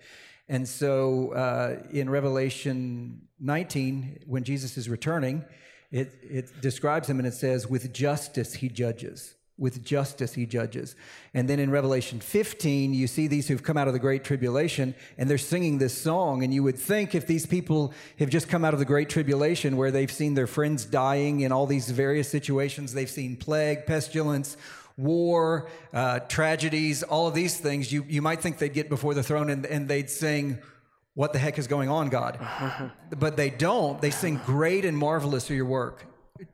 And 0.49 0.67
so 0.69 1.33
uh, 1.33 1.83
in 1.91 2.09
Revelation 2.09 3.23
19, 3.41 4.21
when 4.27 4.45
Jesus 4.45 4.77
is 4.77 4.89
returning, 4.89 5.45
it, 5.91 6.13
it 6.23 6.61
describes 6.61 7.09
him 7.09 7.19
and 7.19 7.27
it 7.27 7.35
says, 7.35 7.67
with 7.67 7.93
justice 7.93 8.55
he 8.55 8.69
judges 8.69 9.35
with 9.59 9.85
justice 9.85 10.35
he 10.35 10.47
judges. 10.47 10.95
And 11.35 11.49
then 11.49 11.59
in 11.59 11.71
Revelation 11.71 12.21
15, 12.21 12.95
you 12.95 13.09
see 13.09 13.27
these 13.27 13.49
who've 13.49 13.63
come 13.63 13.77
out 13.77 13.89
of 13.89 13.93
the 13.93 13.99
great 13.99 14.23
tribulation 14.23 14.95
and 15.19 15.29
they're 15.29 15.37
singing 15.37 15.79
this 15.79 16.01
song. 16.01 16.45
And 16.45 16.55
you 16.55 16.63
would 16.63 16.79
think 16.79 17.15
if 17.15 17.27
these 17.27 17.45
people 17.45 17.93
have 18.21 18.31
just 18.31 18.49
come 18.49 18.65
out 18.65 18.73
of 18.73 18.79
the 18.79 18.87
great 18.87 19.09
tribulation 19.09 19.77
where 19.77 19.91
they've 19.91 20.11
seen 20.11 20.35
their 20.35 20.47
friends 20.47 20.85
dying 20.85 21.41
in 21.41 21.51
all 21.51 21.67
these 21.67 21.91
various 21.91 22.31
situations, 22.31 22.95
they've 22.95 23.11
seen 23.11 23.37
plague, 23.37 23.85
pestilence, 23.85 24.57
war, 24.99 25.69
uh, 25.93 26.21
tragedies, 26.21 27.03
all 27.03 27.27
of 27.27 27.35
these 27.35 27.57
things, 27.57 27.93
you, 27.93 28.05
you 28.09 28.21
might 28.21 28.41
think 28.41 28.59
they'd 28.59 28.75
get 28.75 28.89
before 28.89 29.15
the 29.15 29.23
throne 29.23 29.49
and, 29.49 29.65
and 29.65 29.89
they'd 29.89 30.11
sing, 30.11 30.59
What 31.15 31.33
the 31.33 31.39
heck 31.39 31.59
is 31.59 31.67
going 31.67 31.89
on, 31.89 32.09
God? 32.09 32.39
but 33.17 33.37
they 33.37 33.51
don't. 33.51 34.01
They 34.01 34.11
sing, 34.11 34.41
Great 34.45 34.85
and 34.85 34.97
marvelous 34.99 35.51
are 35.51 35.55
your 35.55 35.67
work 35.67 36.05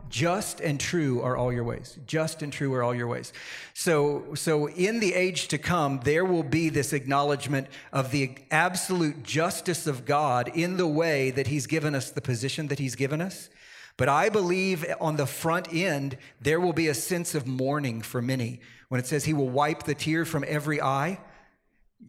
just 0.08 0.60
and 0.60 0.80
true 0.80 1.20
are 1.22 1.36
all 1.36 1.52
your 1.52 1.64
ways 1.64 1.98
just 2.06 2.42
and 2.42 2.52
true 2.52 2.72
are 2.72 2.82
all 2.82 2.94
your 2.94 3.06
ways 3.06 3.32
so 3.74 4.34
so 4.34 4.68
in 4.68 5.00
the 5.00 5.14
age 5.14 5.48
to 5.48 5.58
come 5.58 6.00
there 6.04 6.24
will 6.24 6.42
be 6.42 6.68
this 6.68 6.92
acknowledgement 6.92 7.66
of 7.92 8.10
the 8.10 8.34
absolute 8.50 9.22
justice 9.22 9.86
of 9.86 10.04
god 10.04 10.50
in 10.54 10.76
the 10.76 10.86
way 10.86 11.30
that 11.30 11.48
he's 11.48 11.66
given 11.66 11.94
us 11.94 12.10
the 12.10 12.20
position 12.20 12.68
that 12.68 12.78
he's 12.78 12.94
given 12.94 13.20
us 13.20 13.50
but 13.96 14.08
i 14.08 14.28
believe 14.28 14.84
on 15.00 15.16
the 15.16 15.26
front 15.26 15.72
end 15.72 16.16
there 16.40 16.60
will 16.60 16.72
be 16.72 16.88
a 16.88 16.94
sense 16.94 17.34
of 17.34 17.46
mourning 17.46 18.02
for 18.02 18.20
many 18.20 18.60
when 18.88 19.00
it 19.00 19.06
says 19.06 19.24
he 19.24 19.34
will 19.34 19.50
wipe 19.50 19.82
the 19.84 19.94
tear 19.94 20.24
from 20.24 20.44
every 20.46 20.80
eye 20.80 21.18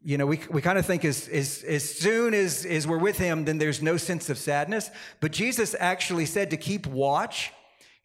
you 0.03 0.17
know, 0.17 0.25
we, 0.25 0.39
we 0.49 0.61
kind 0.61 0.77
of 0.77 0.85
think 0.85 1.05
as, 1.05 1.27
as, 1.29 1.63
as 1.63 1.89
soon 1.89 2.33
as, 2.33 2.65
as 2.65 2.85
we're 2.85 2.99
with 2.99 3.17
him, 3.17 3.45
then 3.45 3.57
there's 3.57 3.81
no 3.81 3.97
sense 3.97 4.29
of 4.29 4.37
sadness. 4.37 4.91
But 5.19 5.31
Jesus 5.31 5.75
actually 5.79 6.25
said 6.25 6.51
to 6.51 6.57
keep 6.57 6.85
watch 6.85 7.51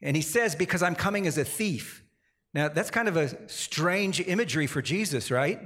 and 0.03 0.17
he 0.17 0.23
says, 0.23 0.55
Because 0.55 0.83
I'm 0.83 0.95
coming 0.95 1.27
as 1.27 1.37
a 1.39 1.45
thief. 1.45 2.03
Now, 2.55 2.69
that's 2.69 2.91
kind 2.91 3.07
of 3.07 3.17
a 3.17 3.49
strange 3.49 4.21
imagery 4.21 4.67
for 4.67 4.83
Jesus, 4.83 5.31
right? 5.31 5.61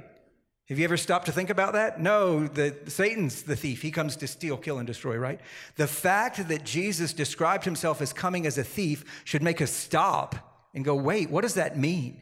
Have 0.67 0.79
you 0.79 0.83
ever 0.83 0.97
stopped 0.97 1.27
to 1.27 1.31
think 1.31 1.51
about 1.51 1.73
that? 1.73 2.01
No, 2.01 2.47
the, 2.47 2.75
Satan's 2.87 3.43
the 3.43 3.55
thief. 3.55 3.83
He 3.83 3.91
comes 3.91 4.15
to 4.15 4.27
steal, 4.27 4.57
kill, 4.57 4.79
and 4.79 4.87
destroy, 4.87 5.15
right? 5.15 5.39
The 5.75 5.85
fact 5.85 6.47
that 6.47 6.63
Jesus 6.63 7.13
described 7.13 7.65
himself 7.65 8.01
as 8.01 8.11
coming 8.11 8.47
as 8.47 8.57
a 8.57 8.63
thief 8.63 9.05
should 9.25 9.43
make 9.43 9.61
us 9.61 9.71
stop 9.71 10.69
and 10.73 10.83
go, 10.83 10.95
wait, 10.95 11.29
what 11.29 11.41
does 11.41 11.53
that 11.53 11.77
mean? 11.77 12.21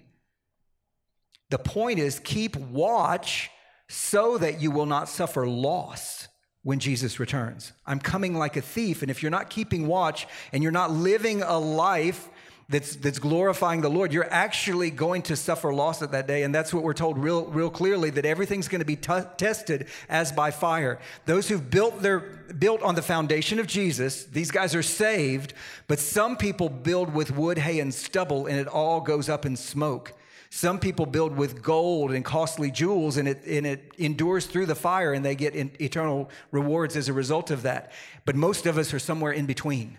The 1.52 1.58
point 1.58 2.00
is 2.00 2.20
keep 2.20 2.58
watch 2.58 3.50
so 3.88 4.38
that 4.38 4.62
you 4.62 4.72
will 4.72 4.88
not 4.88 5.08
suffer 5.08 5.48
loss 5.48 6.28
when 6.64 6.80
Jesus 6.80 7.20
returns. 7.20 7.72
I'm 7.86 8.00
coming 8.00 8.36
like 8.36 8.58
a 8.58 8.62
thief. 8.62 9.02
And 9.02 9.12
if 9.12 9.22
you're 9.22 9.30
not 9.30 9.50
keeping 9.50 9.88
watch 9.88 10.28
and 10.52 10.64
you're 10.64 10.72
not 10.72 10.92
living 10.92 11.44
a 11.44 11.58
life 11.58 12.30
that's, 12.70 12.96
that's 12.96 13.20
glorifying 13.20 13.82
the 13.82 13.90
Lord, 13.90 14.14
you're 14.14 14.32
actually 14.32 14.90
going 14.90 15.22
to 15.24 15.36
suffer 15.36 15.74
loss 15.74 16.02
at 16.02 16.12
that 16.12 16.28
day. 16.28 16.44
And 16.44 16.54
that's 16.54 16.74
what 16.74 16.84
we're 16.84 16.94
told 16.94 17.18
real, 17.18 17.46
real 17.46 17.70
clearly 17.70 18.10
that 18.12 18.26
everything's 18.26 18.68
going 18.68 18.80
to 18.80 18.86
be 18.86 18.96
t- 18.96 19.14
tested 19.38 19.88
as 20.10 20.32
by 20.32 20.52
fire. 20.52 21.00
Those 21.26 21.48
who've 21.50 21.70
built, 21.70 22.02
their, 22.02 22.20
built 22.20 22.82
on 22.82 22.96
the 22.96 23.02
foundation 23.02 23.60
of 23.60 23.68
Jesus, 23.68 24.26
these 24.26 24.52
guys 24.52 24.76
are 24.76 24.84
saved, 24.84 25.54
but 25.88 26.00
some 26.00 26.38
people 26.38 26.70
build 26.70 27.14
with 27.14 27.36
wood, 27.36 27.58
hay, 27.58 27.80
and 27.80 27.94
stubble, 27.94 28.48
and 28.48 28.58
it 28.58 28.68
all 28.68 29.02
goes 29.02 29.30
up 29.30 29.46
in 29.46 29.56
smoke. 29.56 30.14
Some 30.50 30.80
people 30.80 31.08
build 31.08 31.36
with 31.36 31.64
gold 31.64 32.12
and 32.12 32.24
costly 32.24 32.70
jewels, 32.70 33.18
and 33.18 33.28
it, 33.28 33.44
and 33.48 33.66
it 33.66 33.92
endures 33.98 34.46
through 34.46 34.68
the 34.68 34.76
fire, 34.76 35.12
and 35.12 35.26
they 35.26 35.34
get 35.34 35.56
eternal 35.56 36.30
rewards 36.52 36.96
as 36.96 37.10
a 37.10 37.14
result 37.14 37.50
of 37.50 37.64
that. 37.64 37.92
But 38.24 38.36
most 38.36 38.68
of 38.68 38.78
us 38.78 38.94
are 38.94 39.00
somewhere 39.00 39.32
in 39.32 39.48
between. 39.48 39.98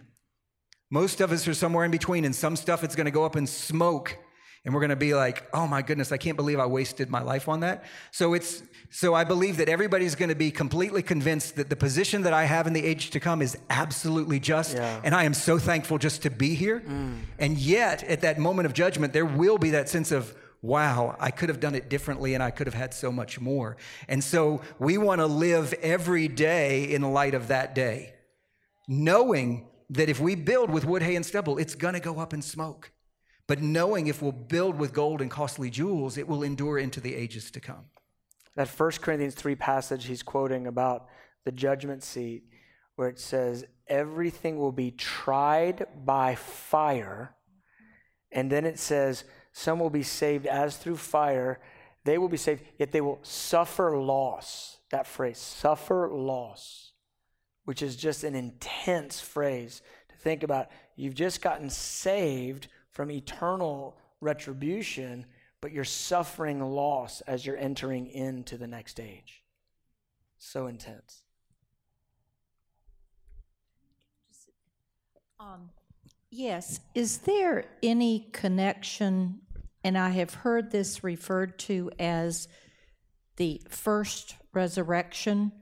Most 0.95 1.21
of 1.21 1.33
us 1.33 1.49
are 1.49 1.55
somewhere 1.55 1.85
in 1.85 1.91
between, 1.91 2.25
and 2.25 2.33
some 2.33 2.55
stuff 2.55 2.85
it's 2.85 2.95
going 2.95 3.07
to 3.07 3.11
go 3.11 3.25
up 3.25 3.35
in 3.35 3.49
smoke, 3.49 4.17
and 4.65 4.73
we're 4.73 4.79
going 4.79 4.91
to 4.91 5.05
be 5.11 5.13
like, 5.13 5.43
"Oh 5.53 5.67
my 5.67 5.83
goodness, 5.83 6.13
I 6.13 6.19
can't 6.19 6.37
believe 6.37 6.61
I 6.61 6.67
wasted 6.67 7.11
my 7.11 7.21
life 7.21 7.49
on 7.49 7.59
that." 7.67 7.83
So 8.13 8.33
it's 8.33 8.63
so 8.91 9.13
I 9.13 9.25
believe 9.25 9.57
that 9.57 9.69
everybody's 9.69 10.15
going 10.15 10.29
to 10.29 10.37
be 10.37 10.53
completely 10.53 11.03
convinced 11.03 11.57
that 11.57 11.69
the 11.69 11.75
position 11.75 12.23
that 12.23 12.33
I 12.33 12.45
have 12.45 12.69
in 12.69 12.75
the 12.75 12.85
age 12.85 13.11
to 13.11 13.19
come 13.19 13.43
is 13.43 13.59
absolutely 13.71 14.39
just, 14.39 14.77
yeah. 14.77 15.01
and 15.03 15.17
I 15.17 15.25
am 15.25 15.35
so 15.35 15.59
thankful 15.59 15.99
just 15.99 16.23
to 16.23 16.31
be 16.31 16.55
here. 16.55 16.79
Mm. 16.87 17.23
And 17.41 17.59
yet, 17.59 18.05
at 18.05 18.21
that 18.21 18.39
moment 18.39 18.67
of 18.67 18.73
judgment, 18.73 19.13
there 19.13 19.27
will 19.27 19.59
be 19.59 19.71
that 19.71 19.89
sense 19.89 20.13
of 20.13 20.33
wow, 20.63 21.17
I 21.19 21.33
could 21.33 21.49
have 21.49 21.59
done 21.59 21.75
it 21.75 21.91
differently 21.91 22.35
and 22.35 22.43
I 22.43 22.53
could 22.53 22.69
have 22.69 22.75
had 22.75 22.95
so 22.95 23.11
much 23.11 23.41
more. 23.41 23.77
And 24.09 24.23
so 24.23 24.63
we 24.79 24.97
want 24.97 25.21
to 25.21 25.27
live 25.27 25.75
every 25.83 26.29
day 26.29 26.85
in 26.85 27.03
light 27.03 27.35
of 27.35 27.49
that 27.49 27.75
day, 27.75 28.15
knowing 28.87 29.67
that 29.91 30.09
if 30.09 30.21
we 30.21 30.35
build 30.35 30.71
with 30.71 30.85
wood, 30.85 31.03
hay, 31.03 31.17
and 31.17 31.25
stubble, 31.25 31.59
it's 31.59 31.75
going 31.75 31.95
to 31.95 32.01
go 32.01 32.19
up 32.19 32.33
in 32.33 32.43
smoke. 32.43 32.93
But 33.47 33.61
knowing 33.61 34.07
if 34.07 34.23
we'll 34.23 34.33
build 34.33 34.79
with 34.79 34.93
gold 34.93 35.21
and 35.21 35.31
costly 35.31 35.71
jewels, 35.71 36.17
it 36.17 36.27
will 36.27 36.43
endure 36.43 36.79
into 36.79 37.01
the 37.01 37.15
ages 37.15 37.51
to 37.51 37.61
come. 37.61 37.87
That 38.57 38.69
1 38.69 38.91
Corinthians 39.03 39.35
3 39.35 39.55
passage 39.55 40.07
he's 40.07 40.23
quoting 40.23 40.67
about 40.67 41.09
the 41.45 41.53
judgment 41.53 42.03
seat, 42.03 42.45
where 42.97 43.09
it 43.09 43.19
says, 43.19 43.65
everything 43.87 44.57
will 44.57 44.73
be 44.73 44.91
tried 44.91 45.87
by 46.05 46.37
fire. 46.37 47.35
And 48.33 48.51
then 48.51 48.65
it 48.65 48.79
says, 48.79 49.25
some 49.53 49.79
will 49.79 49.91
be 49.91 50.03
saved 50.03 50.47
as 50.47 50.77
through 50.77 50.97
fire. 50.97 51.61
They 52.05 52.19
will 52.19 52.29
be 52.29 52.37
saved, 52.37 52.63
yet 52.79 52.93
they 52.93 53.01
will 53.01 53.21
suffer 53.23 53.97
loss. 53.97 54.79
That 54.91 55.07
phrase, 55.07 55.39
suffer 55.39 56.09
loss, 56.13 56.84
which 57.65 57.83
is 57.83 57.97
just 57.97 58.25
an 58.25 58.35
intense 58.35 59.21
phrase 59.21 59.83
to 60.09 60.17
think 60.17 60.43
about. 60.43 60.69
You've 60.97 61.15
just 61.15 61.43
gotten 61.43 61.71
saved 61.71 62.69
from 62.91 63.11
eternal 63.11 63.97
retribution, 64.21 65.27
but 65.61 65.73
you're 65.73 65.85
suffering 65.85 66.61
loss 66.61 67.21
as 67.23 67.45
you're 67.45 67.57
entering 67.57 68.07
into 68.07 68.57
the 68.57 68.67
next 68.67 69.01
age. 69.01 69.43
So 70.39 70.67
intense. 70.67 71.23
Um, 75.41 75.71
yes. 76.31 76.81
Is 76.95 77.19
there 77.19 77.65
any 77.83 78.29
connection 78.33 79.41
and 79.85 79.99
I 79.99 80.09
have 80.11 80.33
heard 80.33 80.71
this 80.71 81.05
referred 81.05 81.59
to 81.61 81.91
as 81.99 82.49
the 83.37 83.61
first 83.69 84.37
resurrection 84.55 85.53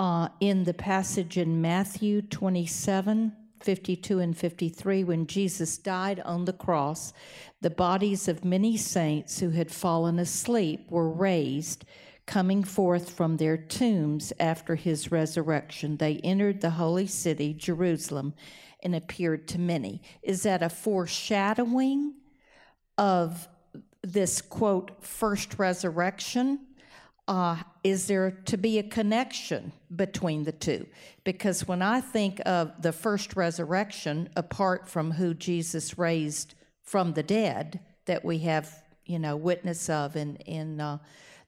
uh, 0.00 0.28
in 0.40 0.64
the 0.64 0.72
passage 0.72 1.36
in 1.36 1.60
Matthew 1.60 2.22
27 2.22 3.36
52 3.60 4.18
and 4.18 4.34
53 4.34 5.04
when 5.04 5.26
Jesus 5.26 5.76
died 5.76 6.18
on 6.20 6.46
the 6.46 6.54
cross. 6.54 7.12
The 7.60 7.68
bodies 7.68 8.26
of 8.26 8.42
many 8.42 8.78
saints 8.78 9.40
who 9.40 9.50
had 9.50 9.70
fallen 9.70 10.18
asleep 10.18 10.90
were 10.90 11.10
raised. 11.10 11.84
Coming 12.24 12.64
forth 12.64 13.10
from 13.10 13.36
their 13.36 13.58
tombs 13.58 14.32
after 14.40 14.76
his 14.76 15.12
resurrection, 15.12 15.98
they 15.98 16.16
entered 16.24 16.62
the 16.62 16.70
holy 16.70 17.06
city, 17.06 17.52
Jerusalem, 17.52 18.32
and 18.82 18.94
appeared 18.94 19.46
to 19.48 19.58
many. 19.58 20.00
Is 20.22 20.44
that 20.44 20.62
a 20.62 20.70
foreshadowing 20.70 22.14
of 22.96 23.46
this 24.02 24.40
quote, 24.40 25.04
first 25.04 25.58
resurrection? 25.58 26.60
Uh, 27.30 27.56
is 27.84 28.08
there 28.08 28.32
to 28.44 28.56
be 28.56 28.80
a 28.80 28.82
connection 28.82 29.72
between 29.94 30.42
the 30.42 30.52
two? 30.52 30.84
Because 31.22 31.66
when 31.66 31.80
I 31.80 32.00
think 32.00 32.40
of 32.44 32.82
the 32.82 32.92
first 32.92 33.36
resurrection, 33.36 34.28
apart 34.34 34.88
from 34.88 35.12
who 35.12 35.32
Jesus 35.32 35.96
raised 35.96 36.54
from 36.82 37.12
the 37.12 37.22
dead, 37.22 37.78
that 38.06 38.24
we 38.24 38.38
have, 38.38 38.82
you 39.06 39.20
know, 39.20 39.36
witness 39.36 39.88
of 39.88 40.16
in 40.16 40.36
in 40.38 40.80
uh, 40.80 40.98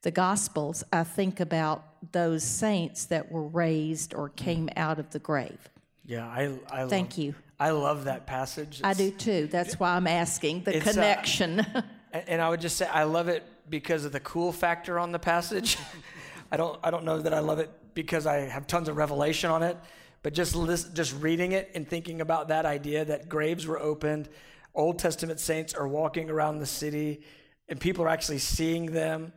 the 0.02 0.12
Gospels, 0.12 0.84
I 0.92 1.02
think 1.02 1.40
about 1.40 1.84
those 2.12 2.44
saints 2.44 3.06
that 3.06 3.32
were 3.32 3.46
raised 3.48 4.14
or 4.14 4.28
came 4.28 4.70
out 4.76 5.00
of 5.00 5.10
the 5.10 5.18
grave. 5.18 5.68
Yeah, 6.04 6.26
I, 6.28 6.58
I 6.70 6.86
Thank 6.86 7.10
love, 7.10 7.18
you. 7.18 7.34
I 7.58 7.70
love 7.70 8.04
that 8.04 8.26
passage. 8.26 8.80
I 8.84 8.94
do 8.94 9.10
too. 9.10 9.48
That's 9.50 9.80
why 9.80 9.96
I'm 9.96 10.06
asking 10.06 10.62
the 10.62 10.76
It's, 10.76 10.86
uh, 10.86 10.92
connection. 10.92 11.66
And, 12.14 12.28
and 12.28 12.42
I 12.42 12.50
would 12.50 12.60
just 12.60 12.76
say 12.76 12.86
I 12.86 13.04
love 13.04 13.28
it 13.28 13.42
because 13.72 14.04
of 14.04 14.12
the 14.12 14.20
cool 14.20 14.52
factor 14.52 14.98
on 14.98 15.12
the 15.12 15.18
passage. 15.18 15.78
I 16.52 16.58
don't 16.58 16.78
I 16.84 16.90
don't 16.90 17.04
know 17.04 17.18
that 17.18 17.32
I 17.32 17.38
love 17.38 17.58
it 17.58 17.70
because 17.94 18.26
I 18.26 18.40
have 18.40 18.66
tons 18.66 18.88
of 18.90 18.98
revelation 18.98 19.50
on 19.50 19.62
it, 19.62 19.78
but 20.22 20.34
just 20.34 20.54
list, 20.54 20.94
just 20.94 21.14
reading 21.20 21.52
it 21.52 21.70
and 21.74 21.88
thinking 21.88 22.20
about 22.20 22.48
that 22.48 22.66
idea 22.66 23.06
that 23.06 23.30
graves 23.30 23.66
were 23.66 23.80
opened, 23.80 24.28
Old 24.74 24.98
Testament 24.98 25.40
saints 25.40 25.72
are 25.72 25.88
walking 25.88 26.28
around 26.28 26.58
the 26.58 26.66
city, 26.66 27.22
and 27.66 27.80
people 27.80 28.04
are 28.04 28.08
actually 28.08 28.40
seeing 28.40 28.92
them. 28.92 29.32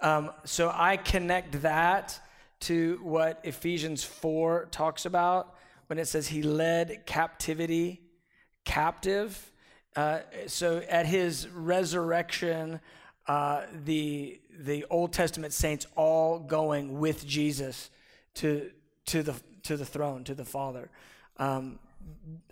Um, 0.00 0.30
so 0.44 0.70
I 0.72 0.96
connect 0.96 1.62
that 1.62 2.20
to 2.60 3.00
what 3.02 3.40
Ephesians 3.42 4.04
4 4.04 4.68
talks 4.70 5.06
about 5.06 5.56
when 5.88 5.98
it 5.98 6.06
says 6.06 6.28
he 6.28 6.42
led 6.42 7.04
captivity 7.04 8.00
captive. 8.64 9.52
Uh, 9.96 10.20
so 10.46 10.78
at 10.88 11.06
his 11.06 11.48
resurrection, 11.48 12.80
uh, 13.28 13.62
the 13.84 14.40
the 14.58 14.84
Old 14.90 15.12
Testament 15.12 15.52
saints 15.52 15.86
all 15.96 16.38
going 16.38 16.98
with 16.98 17.26
Jesus 17.26 17.90
to 18.34 18.70
to 19.06 19.22
the 19.22 19.34
to 19.64 19.76
the 19.76 19.84
throne 19.84 20.24
to 20.24 20.34
the 20.34 20.44
Father. 20.44 20.90
Um, 21.38 21.78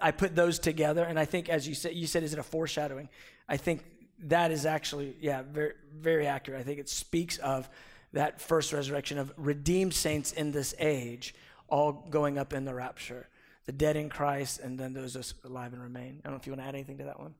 I 0.00 0.10
put 0.10 0.34
those 0.34 0.58
together, 0.58 1.04
and 1.04 1.18
I 1.18 1.24
think, 1.24 1.48
as 1.48 1.66
you 1.68 1.74
said, 1.74 1.94
you 1.94 2.06
said, 2.06 2.22
is 2.22 2.32
it 2.32 2.38
a 2.38 2.42
foreshadowing? 2.42 3.08
I 3.48 3.56
think 3.56 3.84
that 4.24 4.50
is 4.50 4.66
actually, 4.66 5.16
yeah, 5.20 5.42
very 5.42 5.74
very 5.94 6.26
accurate. 6.26 6.60
I 6.60 6.64
think 6.64 6.80
it 6.80 6.88
speaks 6.88 7.38
of 7.38 7.68
that 8.12 8.40
first 8.40 8.72
resurrection 8.72 9.18
of 9.18 9.32
redeemed 9.36 9.94
saints 9.94 10.32
in 10.32 10.52
this 10.52 10.74
age, 10.78 11.34
all 11.68 11.92
going 12.10 12.38
up 12.38 12.52
in 12.52 12.64
the 12.64 12.74
rapture 12.74 13.28
the 13.66 13.72
dead 13.72 13.96
in 13.96 14.08
Christ, 14.08 14.60
and 14.60 14.78
then 14.78 14.92
those 14.92 15.34
alive 15.44 15.72
and 15.72 15.82
remain. 15.82 16.20
I 16.20 16.28
don't 16.28 16.34
know 16.34 16.40
if 16.40 16.46
you 16.46 16.52
want 16.52 16.62
to 16.62 16.68
add 16.68 16.74
anything 16.74 16.98
to 16.98 17.04
that 17.04 17.18
one. 17.18 17.34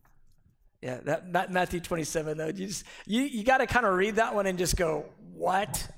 Yeah, 0.85 1.01
that, 1.05 1.33
that 1.33 1.51
Matthew 1.51 1.81
27 1.81 2.37
though, 2.37 2.49
you 2.49 2.67
just 2.67 2.85
you 3.07 3.23
you 3.23 3.43
got 3.43 3.59
to 3.59 3.67
kind 3.67 3.87
of 3.87 3.95
read 3.95 4.17
that 4.17 4.35
one 4.35 4.45
and 4.45 4.59
just 4.59 4.77
go 4.77 5.07
what, 5.33 5.89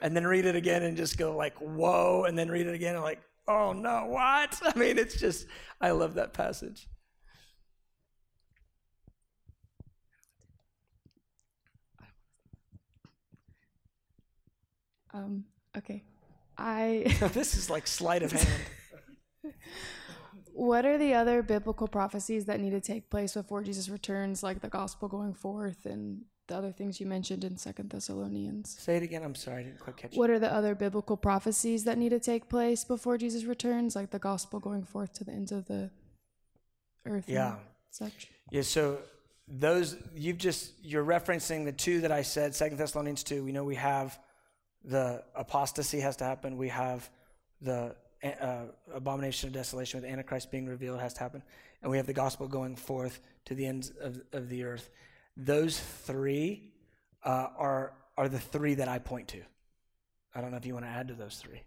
and 0.00 0.16
then 0.16 0.26
read 0.26 0.46
it 0.46 0.56
again 0.56 0.84
and 0.84 0.96
just 0.96 1.18
go 1.18 1.36
like 1.36 1.54
whoa, 1.58 2.24
and 2.26 2.38
then 2.38 2.50
read 2.50 2.66
it 2.66 2.74
again 2.74 2.94
and 2.94 3.04
like 3.04 3.20
oh 3.46 3.74
no 3.74 4.06
what? 4.06 4.58
I 4.74 4.78
mean, 4.78 4.96
it's 4.96 5.20
just 5.20 5.46
I 5.82 5.90
love 5.90 6.14
that 6.14 6.32
passage. 6.32 6.88
Um, 15.12 15.44
okay. 15.76 16.04
I 16.56 17.14
this 17.34 17.54
is 17.54 17.68
like 17.68 17.86
sleight 17.86 18.22
of 18.22 18.32
hand. 18.32 18.48
what 20.54 20.84
are 20.84 20.98
the 20.98 21.14
other 21.14 21.42
biblical 21.42 21.88
prophecies 21.88 22.44
that 22.46 22.60
need 22.60 22.70
to 22.70 22.80
take 22.80 23.10
place 23.10 23.34
before 23.34 23.62
Jesus 23.62 23.88
returns, 23.88 24.42
like 24.42 24.60
the 24.60 24.68
gospel 24.68 25.08
going 25.08 25.34
forth 25.34 25.86
and 25.86 26.22
the 26.48 26.56
other 26.56 26.72
things 26.72 27.00
you 27.00 27.06
mentioned 27.06 27.44
in 27.44 27.56
Second 27.56 27.90
Thessalonians? 27.90 28.76
Say 28.78 28.96
it 28.96 29.02
again. 29.02 29.22
I'm 29.22 29.34
sorry, 29.34 29.60
I 29.60 29.62
didn't 29.64 29.80
quite 29.80 29.96
catch 29.96 30.12
you. 30.14 30.18
What 30.18 30.30
are 30.30 30.38
the 30.38 30.52
other 30.52 30.74
biblical 30.74 31.16
prophecies 31.16 31.84
that 31.84 31.98
need 31.98 32.10
to 32.10 32.20
take 32.20 32.48
place 32.48 32.84
before 32.84 33.16
Jesus 33.18 33.44
returns, 33.44 33.96
like 33.96 34.10
the 34.10 34.18
gospel 34.18 34.60
going 34.60 34.84
forth 34.84 35.12
to 35.14 35.24
the 35.24 35.32
ends 35.32 35.52
of 35.52 35.66
the 35.66 35.90
earth? 37.06 37.24
Yeah. 37.28 37.56
Such. 37.90 38.28
Yeah, 38.50 38.62
so 38.62 38.98
those 39.48 39.96
you've 40.14 40.38
just 40.38 40.72
you're 40.82 41.04
referencing 41.04 41.64
the 41.64 41.72
two 41.72 42.00
that 42.02 42.12
I 42.12 42.22
said, 42.22 42.54
Second 42.54 42.78
Thessalonians 42.78 43.22
two. 43.22 43.44
We 43.44 43.52
know 43.52 43.64
we 43.64 43.76
have 43.76 44.18
the 44.84 45.22
apostasy 45.34 46.00
has 46.00 46.16
to 46.16 46.24
happen. 46.24 46.56
We 46.56 46.68
have 46.68 47.08
the 47.60 47.94
uh, 48.22 48.62
abomination 48.94 49.48
of 49.48 49.52
desolation 49.52 50.00
with 50.00 50.10
Antichrist 50.10 50.50
being 50.50 50.66
revealed 50.66 51.00
has 51.00 51.14
to 51.14 51.20
happen, 51.20 51.42
and 51.82 51.90
we 51.90 51.96
have 51.96 52.06
the 52.06 52.12
gospel 52.12 52.46
going 52.46 52.76
forth 52.76 53.20
to 53.46 53.54
the 53.54 53.66
ends 53.66 53.92
of, 54.00 54.20
of 54.32 54.48
the 54.48 54.64
earth. 54.64 54.90
Those 55.36 55.78
three 55.78 56.72
uh, 57.24 57.48
are 57.56 57.94
are 58.16 58.28
the 58.28 58.38
three 58.38 58.74
that 58.74 58.88
I 58.88 58.98
point 58.98 59.28
to. 59.28 59.40
I 60.34 60.40
don't 60.40 60.50
know 60.50 60.56
if 60.56 60.66
you 60.66 60.74
want 60.74 60.86
to 60.86 60.90
add 60.90 61.08
to 61.08 61.14
those 61.14 61.36
three. 61.36 61.62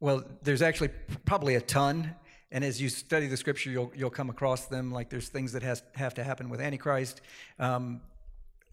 Well, 0.00 0.24
there's 0.42 0.62
actually 0.62 0.90
probably 1.24 1.54
a 1.54 1.60
ton, 1.60 2.14
and 2.50 2.64
as 2.64 2.80
you 2.80 2.88
study 2.88 3.26
the 3.26 3.36
scripture, 3.36 3.70
you'll 3.70 3.92
you'll 3.94 4.10
come 4.10 4.30
across 4.30 4.66
them. 4.66 4.92
Like 4.92 5.10
there's 5.10 5.28
things 5.28 5.52
that 5.52 5.62
has 5.62 5.82
have 5.94 6.14
to 6.14 6.24
happen 6.24 6.48
with 6.48 6.60
Antichrist. 6.60 7.20
Um, 7.58 8.00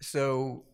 so 0.00 0.64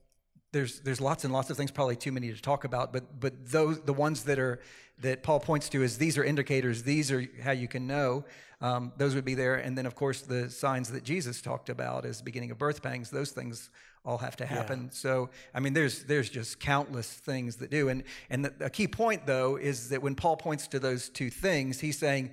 there's 0.52 0.80
there's 0.80 1.00
lots 1.00 1.24
and 1.24 1.32
lots 1.32 1.50
of 1.50 1.56
things. 1.56 1.70
Probably 1.70 1.96
too 1.96 2.12
many 2.12 2.32
to 2.32 2.40
talk 2.40 2.64
about, 2.64 2.92
but 2.92 3.20
but 3.20 3.50
those 3.50 3.80
the 3.82 3.92
ones 3.92 4.24
that 4.24 4.38
are 4.38 4.60
that 5.00 5.22
Paul 5.22 5.40
points 5.40 5.68
to 5.70 5.82
is 5.82 5.98
these 5.98 6.18
are 6.18 6.24
indicators. 6.24 6.82
These 6.82 7.10
are 7.12 7.24
how 7.42 7.52
you 7.52 7.68
can 7.68 7.86
know. 7.86 8.24
Um, 8.60 8.92
those 8.96 9.14
would 9.14 9.24
be 9.24 9.34
there, 9.34 9.54
and 9.54 9.78
then 9.78 9.86
of 9.86 9.94
course 9.94 10.22
the 10.22 10.50
signs 10.50 10.90
that 10.90 11.04
Jesus 11.04 11.40
talked 11.40 11.68
about 11.68 12.04
as 12.04 12.20
beginning 12.20 12.50
of 12.50 12.58
birth 12.58 12.82
pangs. 12.82 13.10
Those 13.10 13.30
things 13.30 13.70
all 14.04 14.18
have 14.18 14.36
to 14.36 14.46
happen. 14.46 14.90
So 14.90 15.30
I 15.54 15.60
mean, 15.60 15.74
there's 15.74 16.04
there's 16.04 16.28
just 16.28 16.58
countless 16.58 17.12
things 17.12 17.56
that 17.56 17.70
do. 17.70 17.88
And 17.88 18.02
and 18.30 18.44
the, 18.44 18.66
a 18.66 18.70
key 18.70 18.88
point 18.88 19.26
though 19.26 19.56
is 19.56 19.90
that 19.90 20.02
when 20.02 20.14
Paul 20.14 20.36
points 20.36 20.66
to 20.68 20.80
those 20.80 21.08
two 21.08 21.30
things, 21.30 21.78
he's 21.78 21.98
saying 21.98 22.30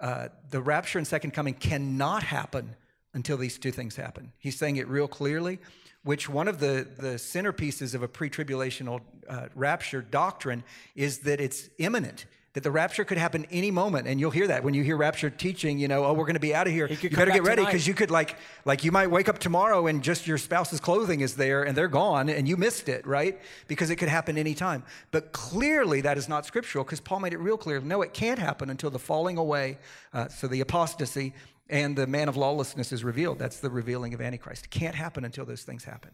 uh, 0.00 0.28
the 0.50 0.62
rapture 0.62 0.98
and 0.98 1.06
second 1.06 1.32
coming 1.32 1.54
cannot 1.54 2.22
happen 2.22 2.74
until 3.12 3.36
these 3.36 3.58
two 3.58 3.72
things 3.72 3.96
happen. 3.96 4.32
He's 4.38 4.56
saying 4.56 4.76
it 4.76 4.88
real 4.88 5.08
clearly. 5.08 5.58
Which 6.02 6.28
one 6.28 6.48
of 6.48 6.60
the 6.60 6.86
the 6.96 7.14
centerpieces 7.16 7.94
of 7.94 8.02
a 8.02 8.08
pre-tribulational 8.08 9.00
uh, 9.28 9.48
rapture 9.54 10.00
doctrine 10.00 10.64
is 10.94 11.18
that 11.20 11.40
it's 11.40 11.68
imminent. 11.78 12.26
That 12.54 12.64
the 12.64 12.70
rapture 12.72 13.04
could 13.04 13.18
happen 13.18 13.46
any 13.52 13.70
moment, 13.70 14.08
and 14.08 14.18
you'll 14.18 14.32
hear 14.32 14.48
that 14.48 14.64
when 14.64 14.74
you 14.74 14.82
hear 14.82 14.96
rapture 14.96 15.30
teaching. 15.30 15.78
You 15.78 15.86
know, 15.86 16.04
oh, 16.04 16.14
we're 16.14 16.24
going 16.24 16.34
to 16.34 16.40
be 16.40 16.52
out 16.52 16.66
of 16.66 16.72
here. 16.72 16.88
You 16.88 17.10
better 17.10 17.30
get 17.30 17.44
ready 17.44 17.64
because 17.64 17.86
you 17.86 17.94
could 17.94 18.10
like 18.10 18.36
like 18.64 18.82
you 18.82 18.90
might 18.90 19.08
wake 19.08 19.28
up 19.28 19.38
tomorrow 19.38 19.86
and 19.86 20.02
just 20.02 20.26
your 20.26 20.36
spouse's 20.38 20.80
clothing 20.80 21.20
is 21.20 21.36
there 21.36 21.62
and 21.62 21.76
they're 21.76 21.86
gone 21.86 22.28
and 22.28 22.48
you 22.48 22.56
missed 22.56 22.88
it 22.88 23.06
right 23.06 23.38
because 23.68 23.90
it 23.90 23.96
could 23.96 24.08
happen 24.08 24.36
anytime 24.36 24.82
but 25.12 25.30
clearly 25.32 26.00
that 26.00 26.18
is 26.18 26.28
not 26.28 26.44
scriptural 26.44 26.84
because 26.84 27.00
paul 27.00 27.20
made 27.20 27.32
it 27.32 27.38
real 27.38 27.56
clear 27.56 27.80
no 27.80 28.02
it 28.02 28.12
can't 28.12 28.38
happen 28.38 28.68
until 28.68 28.90
the 28.90 28.98
falling 28.98 29.38
away 29.38 29.78
uh, 30.12 30.28
so 30.28 30.46
the 30.48 30.60
apostasy 30.60 31.32
and 31.70 31.96
the 31.96 32.06
man 32.06 32.28
of 32.28 32.36
lawlessness 32.36 32.92
is 32.92 33.02
revealed 33.04 33.38
that's 33.38 33.60
the 33.60 33.70
revealing 33.70 34.12
of 34.14 34.20
antichrist 34.20 34.66
it 34.66 34.70
can't 34.70 34.94
happen 34.94 35.24
until 35.24 35.44
those 35.46 35.62
things 35.62 35.84
happen 35.84 36.10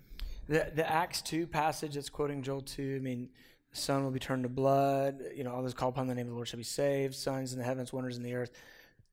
The, 0.48 0.70
the 0.74 0.88
Acts 0.88 1.22
2 1.22 1.48
passage 1.48 1.94
that's 1.94 2.08
quoting 2.08 2.40
Joel 2.42 2.60
2, 2.60 2.96
I 3.00 3.02
mean, 3.02 3.30
the 3.72 3.76
sun 3.76 4.04
will 4.04 4.12
be 4.12 4.20
turned 4.20 4.44
to 4.44 4.48
blood. 4.48 5.20
You 5.34 5.42
know, 5.42 5.52
all 5.52 5.60
those 5.62 5.74
call 5.74 5.88
upon 5.88 6.06
the 6.06 6.14
name 6.14 6.26
of 6.26 6.30
the 6.30 6.34
Lord 6.36 6.46
shall 6.46 6.58
be 6.58 6.62
saved. 6.62 7.16
Signs 7.16 7.52
in 7.52 7.58
the 7.58 7.64
heavens, 7.64 7.92
wonders 7.92 8.16
in 8.16 8.22
the 8.22 8.34
earth, 8.34 8.52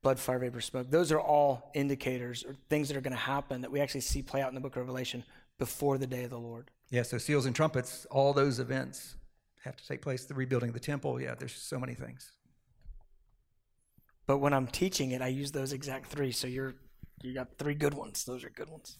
blood, 0.00 0.20
fire, 0.20 0.38
vapor, 0.38 0.60
smoke. 0.60 0.88
Those 0.90 1.10
are 1.10 1.18
all 1.20 1.72
indicators 1.74 2.44
or 2.46 2.54
things 2.68 2.86
that 2.86 2.96
are 2.96 3.00
going 3.00 3.16
to 3.16 3.26
happen 3.36 3.62
that 3.62 3.72
we 3.72 3.80
actually 3.80 4.02
see 4.02 4.22
play 4.22 4.42
out 4.42 4.48
in 4.50 4.54
the 4.54 4.60
book 4.60 4.76
of 4.76 4.82
Revelation 4.82 5.24
before 5.58 5.98
the 5.98 6.06
day 6.06 6.22
of 6.22 6.30
the 6.30 6.38
Lord. 6.38 6.70
yeah 6.90 7.02
so 7.02 7.18
seals 7.18 7.46
and 7.46 7.54
trumpets 7.56 8.06
all 8.12 8.32
those 8.32 8.60
events 8.60 9.16
have 9.64 9.74
to 9.76 9.84
take 9.88 10.00
place 10.02 10.24
the 10.26 10.34
rebuilding 10.34 10.68
of 10.68 10.74
the 10.74 10.80
temple 10.92 11.20
yeah 11.20 11.34
there's 11.34 11.52
so 11.54 11.78
many 11.80 11.94
things 11.94 12.30
But 14.26 14.38
when 14.38 14.52
I'm 14.52 14.66
teaching 14.66 15.10
it, 15.10 15.20
I 15.20 15.28
use 15.28 15.52
those 15.52 15.72
exact 15.72 16.06
three. 16.06 16.32
So 16.32 16.46
you're 16.46 16.74
you 17.22 17.34
got 17.34 17.58
three 17.58 17.74
good 17.74 17.94
ones. 17.94 18.24
Those 18.24 18.44
are 18.44 18.50
good 18.50 18.70
ones. 18.70 18.98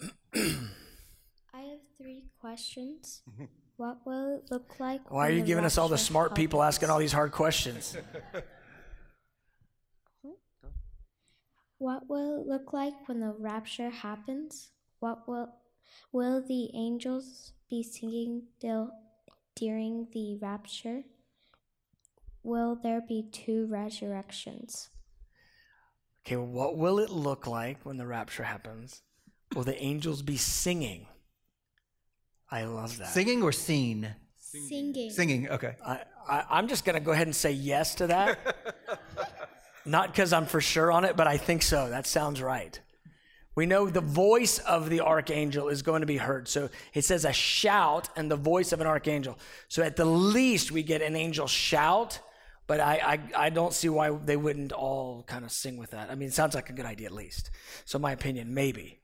I 0.34 1.60
have 1.60 1.80
three 1.98 2.24
questions. 2.40 3.22
What 3.78 3.98
will 4.04 4.38
it 4.38 4.50
look 4.50 4.80
like? 4.80 5.08
Why 5.08 5.28
are 5.28 5.30
you 5.30 5.42
giving 5.42 5.64
us 5.64 5.78
all 5.78 5.86
the 5.86 5.96
rapture 5.96 5.98
smart 5.98 6.34
people 6.34 6.64
asking 6.64 6.90
all 6.90 6.98
these 6.98 7.12
hard 7.12 7.30
questions? 7.30 7.96
What 11.78 12.08
will 12.08 12.40
it 12.40 12.48
look 12.48 12.72
like 12.72 13.06
when 13.06 13.20
the 13.20 13.32
rapture 13.38 13.90
happens? 13.90 14.70
What 14.98 15.28
will 15.28 15.48
will 16.12 16.42
the 16.44 16.70
angels 16.74 17.52
be 17.70 17.84
singing 17.84 18.48
during 19.54 20.08
the 20.12 20.38
rapture? 20.42 21.04
Will 22.42 22.76
there 22.82 23.00
be 23.06 23.28
two 23.32 23.66
resurrections? 23.70 24.90
Okay, 26.26 26.36
what 26.36 26.76
will 26.76 26.98
it 26.98 27.10
look 27.10 27.46
like 27.46 27.84
when 27.84 27.96
the 27.96 28.06
rapture 28.06 28.42
happens? 28.44 29.02
Will 29.54 29.64
the 29.64 29.80
angels 29.82 30.22
be 30.22 30.36
singing? 30.36 31.06
I 32.50 32.64
love 32.64 32.96
that. 32.98 33.08
singing 33.08 33.42
or 33.42 33.52
seen 33.52 34.14
Singing. 34.38 35.10
singing 35.10 35.50
okay 35.50 35.74
I, 35.84 36.00
I, 36.26 36.44
I'm 36.50 36.68
just 36.68 36.86
going 36.86 36.94
to 36.94 37.00
go 37.00 37.12
ahead 37.12 37.26
and 37.26 37.36
say 37.36 37.52
yes 37.52 37.94
to 37.96 38.06
that. 38.06 38.38
Not 39.84 40.08
because 40.12 40.32
I'm 40.32 40.46
for 40.46 40.60
sure 40.60 40.90
on 40.90 41.04
it, 41.04 41.16
but 41.16 41.26
I 41.26 41.36
think 41.36 41.62
so. 41.62 41.88
That 41.90 42.06
sounds 42.06 42.40
right. 42.42 42.78
We 43.54 43.66
know 43.66 43.88
the 43.90 44.00
voice 44.00 44.58
of 44.60 44.88
the 44.88 45.00
archangel 45.00 45.68
is 45.68 45.82
going 45.82 46.00
to 46.02 46.06
be 46.06 46.16
heard. 46.18 46.46
So 46.48 46.68
it 46.94 47.04
says 47.04 47.24
a 47.24 47.32
shout 47.32 48.08
and 48.16 48.30
the 48.30 48.36
voice 48.36 48.72
of 48.72 48.80
an 48.80 48.86
archangel. 48.86 49.38
So 49.68 49.82
at 49.82 49.96
the 49.96 50.04
least, 50.04 50.70
we 50.70 50.82
get 50.82 51.02
an 51.02 51.16
angel 51.16 51.46
shout, 51.48 52.20
but 52.68 52.80
I, 52.80 53.18
I, 53.34 53.46
I 53.46 53.50
don't 53.50 53.72
see 53.72 53.88
why 53.88 54.10
they 54.10 54.36
wouldn't 54.36 54.72
all 54.72 55.24
kind 55.26 55.44
of 55.44 55.50
sing 55.50 55.78
with 55.78 55.90
that. 55.90 56.10
I 56.10 56.14
mean, 56.14 56.28
it 56.28 56.34
sounds 56.34 56.54
like 56.54 56.68
a 56.68 56.74
good 56.74 56.84
idea 56.84 57.06
at 57.06 57.12
least. 57.12 57.50
So, 57.86 57.98
my 57.98 58.12
opinion, 58.12 58.54
maybe. 58.54 59.00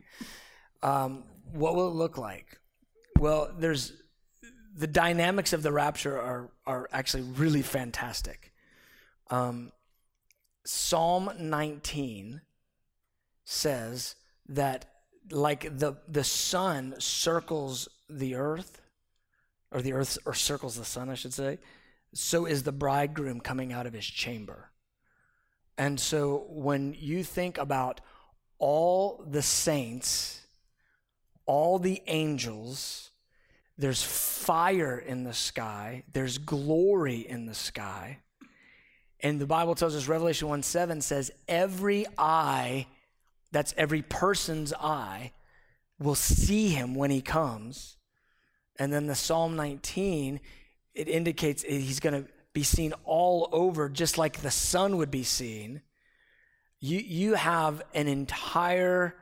Um, 0.83 1.25
what 1.51 1.75
will 1.75 1.89
it 1.89 1.95
look 1.95 2.19
like? 2.19 2.59
Well, 3.19 3.51
there's 3.59 3.95
the 4.77 4.87
dynamics 4.87 5.55
of 5.55 5.63
the 5.63 5.73
rapture 5.73 6.21
are, 6.21 6.51
are 6.67 6.89
actually 6.93 7.23
really 7.23 7.63
fantastic. 7.63 8.53
Um, 9.31 9.73
Psalm 10.67 11.31
19 11.41 12.43
says 13.45 14.15
that 14.49 14.87
like 15.31 15.79
the 15.79 15.97
the 16.07 16.25
sun 16.25 16.95
circles 16.99 17.89
the 18.11 18.35
earth 18.35 18.83
or 19.71 19.81
the 19.81 19.93
earth 19.95 20.19
or 20.27 20.35
circles 20.35 20.77
the 20.77 20.85
sun 20.85 21.09
I 21.09 21.15
should 21.15 21.33
say 21.33 21.59
so 22.15 22.47
is 22.47 22.63
the 22.63 22.73
bridegroom 22.73 23.41
coming 23.41 23.73
out 23.73 23.87
of 23.87 23.93
his 23.93 24.07
chamber 24.07 24.71
and 25.77 25.99
so 25.99 26.47
when 26.49 26.95
you 26.99 27.23
think 27.23 27.59
about 27.59 28.01
all 28.59 29.25
the 29.29 29.43
saints 29.43 30.41
all 31.47 31.79
the 31.79 32.01
angels 32.07 33.11
there's 33.77 34.03
fire 34.03 34.99
in 34.99 35.25
the 35.25 35.35
sky 35.35 36.03
there's 36.13 36.39
glory 36.39 37.19
in 37.19 37.47
the 37.47 37.55
sky 37.55 38.19
and 39.21 39.41
the 39.41 39.47
bible 39.47 39.75
tells 39.75 39.95
us 39.95 40.09
revelation 40.09 40.49
1 40.49 40.63
7 40.63 41.01
says 41.01 41.31
every 41.49 42.07
eye 42.17 42.87
that's 43.55 43.73
every 43.77 44.03
person's 44.03 44.73
eye, 44.75 45.31
will 46.01 46.17
see 46.17 46.71
him 46.71 46.97
when 46.97 47.13
he 47.13 47.23
comes. 47.23 47.97
And 48.81 48.93
then 48.93 49.07
the 49.07 49.15
Psalm 49.15 49.55
19, 49.55 50.41
it 50.95 51.09
indicates 51.09 51.63
he's 51.63 52.01
going 52.01 52.25
to 52.25 52.31
be 52.53 52.63
seen 52.63 52.95
all 53.05 53.49
over, 53.53 53.89
just 53.89 54.17
like 54.17 54.41
the 54.41 54.51
sun 54.51 54.97
would 54.97 55.11
be 55.11 55.25
seen. 55.25 55.83
You, 56.81 56.99
you 56.99 57.35
have 57.35 57.83
an 57.95 58.09
entire 58.09 59.17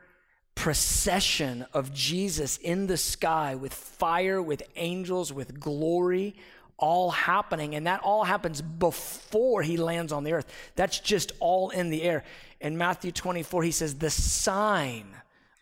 procession 0.55 1.65
of 1.73 1.93
Jesus 1.93 2.57
in 2.57 2.87
the 2.87 2.97
sky 2.97 3.55
with 3.55 3.73
fire, 3.73 4.41
with 4.41 4.61
angels, 4.75 5.33
with 5.33 5.59
glory, 5.59 6.35
all 6.77 7.09
happening. 7.09 7.73
And 7.75 7.87
that 7.87 8.01
all 8.01 8.23
happens 8.23 8.61
before 8.61 9.63
he 9.63 9.77
lands 9.77 10.11
on 10.11 10.23
the 10.23 10.33
earth. 10.33 10.45
That's 10.75 10.99
just 10.99 11.31
all 11.39 11.69
in 11.71 11.89
the 11.89 12.03
air. 12.03 12.23
In 12.61 12.77
Matthew 12.77 13.11
24, 13.11 13.63
he 13.63 13.71
says, 13.71 13.95
The 13.95 14.09
sign 14.09 15.15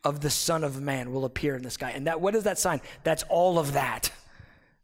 of 0.03 0.21
the 0.21 0.29
Son 0.29 0.63
of 0.63 0.81
Man 0.81 1.11
will 1.11 1.25
appear 1.25 1.55
in 1.55 1.63
the 1.63 1.69
sky. 1.69 1.91
And 1.91 2.07
that 2.07 2.19
what 2.19 2.35
is 2.35 2.43
that 2.43 2.59
sign? 2.59 2.81
That's 3.03 3.23
all 3.29 3.59
of 3.59 3.73
that. 3.73 4.11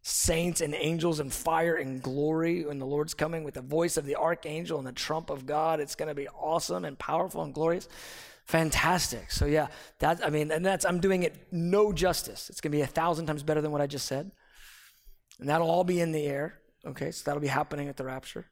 Saints 0.09 0.61
and 0.61 0.73
angels 0.73 1.19
and 1.19 1.33
fire 1.33 1.75
and 1.75 2.01
glory 2.01 2.63
when 2.63 2.79
the 2.79 2.85
Lord's 2.85 3.13
coming 3.13 3.43
with 3.43 3.55
the 3.55 3.61
voice 3.61 3.97
of 3.97 4.05
the 4.05 4.15
archangel 4.15 4.77
and 4.77 4.87
the 4.87 4.93
trump 4.93 5.29
of 5.29 5.45
God. 5.45 5.81
It's 5.81 5.95
going 5.95 6.07
to 6.07 6.15
be 6.15 6.29
awesome 6.29 6.85
and 6.85 6.97
powerful 6.97 7.43
and 7.43 7.53
glorious. 7.53 7.89
Fantastic. 8.45 9.29
So 9.29 9.45
yeah, 9.45 9.67
that 9.99 10.25
I 10.25 10.29
mean, 10.29 10.49
and 10.49 10.65
that's 10.65 10.85
I'm 10.85 11.01
doing 11.01 11.23
it 11.23 11.35
no 11.51 11.91
justice. 11.91 12.49
It's 12.49 12.61
going 12.61 12.71
to 12.71 12.77
be 12.77 12.83
a 12.83 12.87
thousand 12.87 13.25
times 13.25 13.43
better 13.43 13.59
than 13.59 13.73
what 13.73 13.81
I 13.81 13.87
just 13.87 14.05
said. 14.05 14.31
And 15.41 15.49
that'll 15.49 15.69
all 15.69 15.83
be 15.83 15.99
in 15.99 16.13
the 16.13 16.25
air. 16.25 16.61
Okay, 16.85 17.11
so 17.11 17.23
that'll 17.25 17.41
be 17.41 17.47
happening 17.47 17.89
at 17.89 17.97
the 17.97 18.05
rapture. 18.05 18.45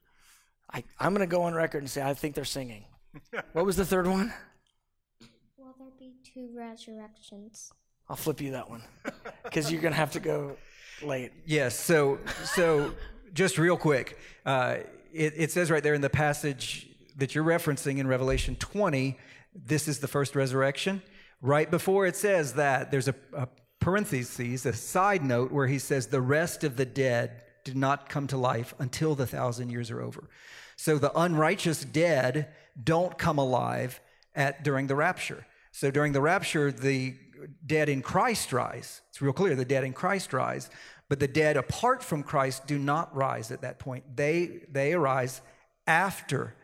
I, 0.70 0.84
I'm 1.00 1.14
going 1.14 1.26
to 1.26 1.34
go 1.34 1.44
on 1.44 1.54
record 1.54 1.78
and 1.78 1.90
say 1.90 2.02
I 2.02 2.12
think 2.12 2.34
they're 2.34 2.44
singing. 2.44 2.84
what 3.54 3.64
was 3.64 3.76
the 3.76 3.86
third 3.86 4.06
one? 4.06 4.30
Will 5.56 5.74
there 5.78 5.88
be 5.98 6.16
two 6.22 6.50
resurrections? 6.54 7.72
I'll 8.10 8.16
flip 8.16 8.42
you 8.42 8.50
that 8.50 8.68
one 8.68 8.82
because 9.44 9.72
you're 9.72 9.80
going 9.80 9.94
to 9.94 9.98
have 9.98 10.12
to 10.12 10.20
go 10.20 10.58
late. 11.02 11.32
Yes. 11.44 11.78
So, 11.78 12.18
so 12.44 12.92
just 13.32 13.58
real 13.58 13.76
quick, 13.76 14.18
uh, 14.44 14.78
it, 15.12 15.34
it 15.36 15.50
says 15.52 15.70
right 15.70 15.82
there 15.82 15.94
in 15.94 16.00
the 16.00 16.10
passage 16.10 16.88
that 17.16 17.34
you're 17.34 17.44
referencing 17.44 17.98
in 17.98 18.06
Revelation 18.06 18.56
20, 18.56 19.18
this 19.54 19.88
is 19.88 19.98
the 20.00 20.08
first 20.08 20.36
resurrection. 20.36 21.02
Right 21.40 21.70
before 21.70 22.06
it 22.06 22.16
says 22.16 22.54
that, 22.54 22.90
there's 22.90 23.08
a, 23.08 23.14
a 23.32 23.48
parentheses, 23.80 24.66
a 24.66 24.72
side 24.72 25.24
note 25.24 25.52
where 25.52 25.66
he 25.66 25.78
says, 25.78 26.08
the 26.08 26.20
rest 26.20 26.64
of 26.64 26.76
the 26.76 26.86
dead 26.86 27.42
did 27.64 27.76
not 27.76 28.08
come 28.08 28.26
to 28.28 28.36
life 28.36 28.74
until 28.78 29.14
the 29.14 29.26
thousand 29.26 29.70
years 29.70 29.90
are 29.90 30.00
over. 30.00 30.28
So 30.76 30.98
the 30.98 31.16
unrighteous 31.18 31.84
dead 31.84 32.48
don't 32.82 33.16
come 33.16 33.38
alive 33.38 34.00
at 34.34 34.62
during 34.62 34.86
the 34.86 34.94
rapture. 34.94 35.46
So 35.72 35.90
during 35.90 36.12
the 36.12 36.20
rapture, 36.20 36.70
the 36.70 37.16
dead 37.64 37.88
in 37.88 38.02
Christ 38.02 38.52
rise. 38.52 39.02
It's 39.10 39.20
real 39.20 39.32
clear 39.32 39.54
the 39.54 39.64
dead 39.64 39.84
in 39.84 39.92
Christ 39.92 40.32
rise, 40.32 40.70
but 41.08 41.20
the 41.20 41.28
dead 41.28 41.56
apart 41.56 42.02
from 42.02 42.22
Christ 42.22 42.66
do 42.66 42.78
not 42.78 43.14
rise 43.14 43.50
at 43.50 43.62
that 43.62 43.78
point. 43.78 44.16
They 44.16 44.60
they 44.70 44.92
arise 44.92 45.40
after 45.86 46.54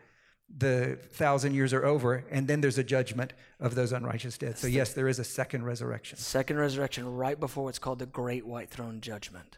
the 0.55 0.99
thousand 1.11 1.55
years 1.55 1.73
are 1.73 1.83
over, 1.83 2.25
and 2.29 2.47
then 2.47 2.61
there's 2.61 2.77
a 2.77 2.83
judgment 2.83 3.33
of 3.59 3.75
those 3.75 3.91
unrighteous 3.91 4.37
dead. 4.37 4.57
So, 4.57 4.67
yes, 4.67 4.93
there 4.93 5.07
is 5.07 5.19
a 5.19 5.23
second 5.23 5.65
resurrection. 5.65 6.17
Second 6.17 6.57
resurrection, 6.57 7.15
right 7.15 7.39
before 7.39 7.63
what's 7.63 7.79
called 7.79 7.99
the 7.99 8.05
Great 8.05 8.45
White 8.45 8.69
Throne 8.69 9.01
Judgment. 9.01 9.57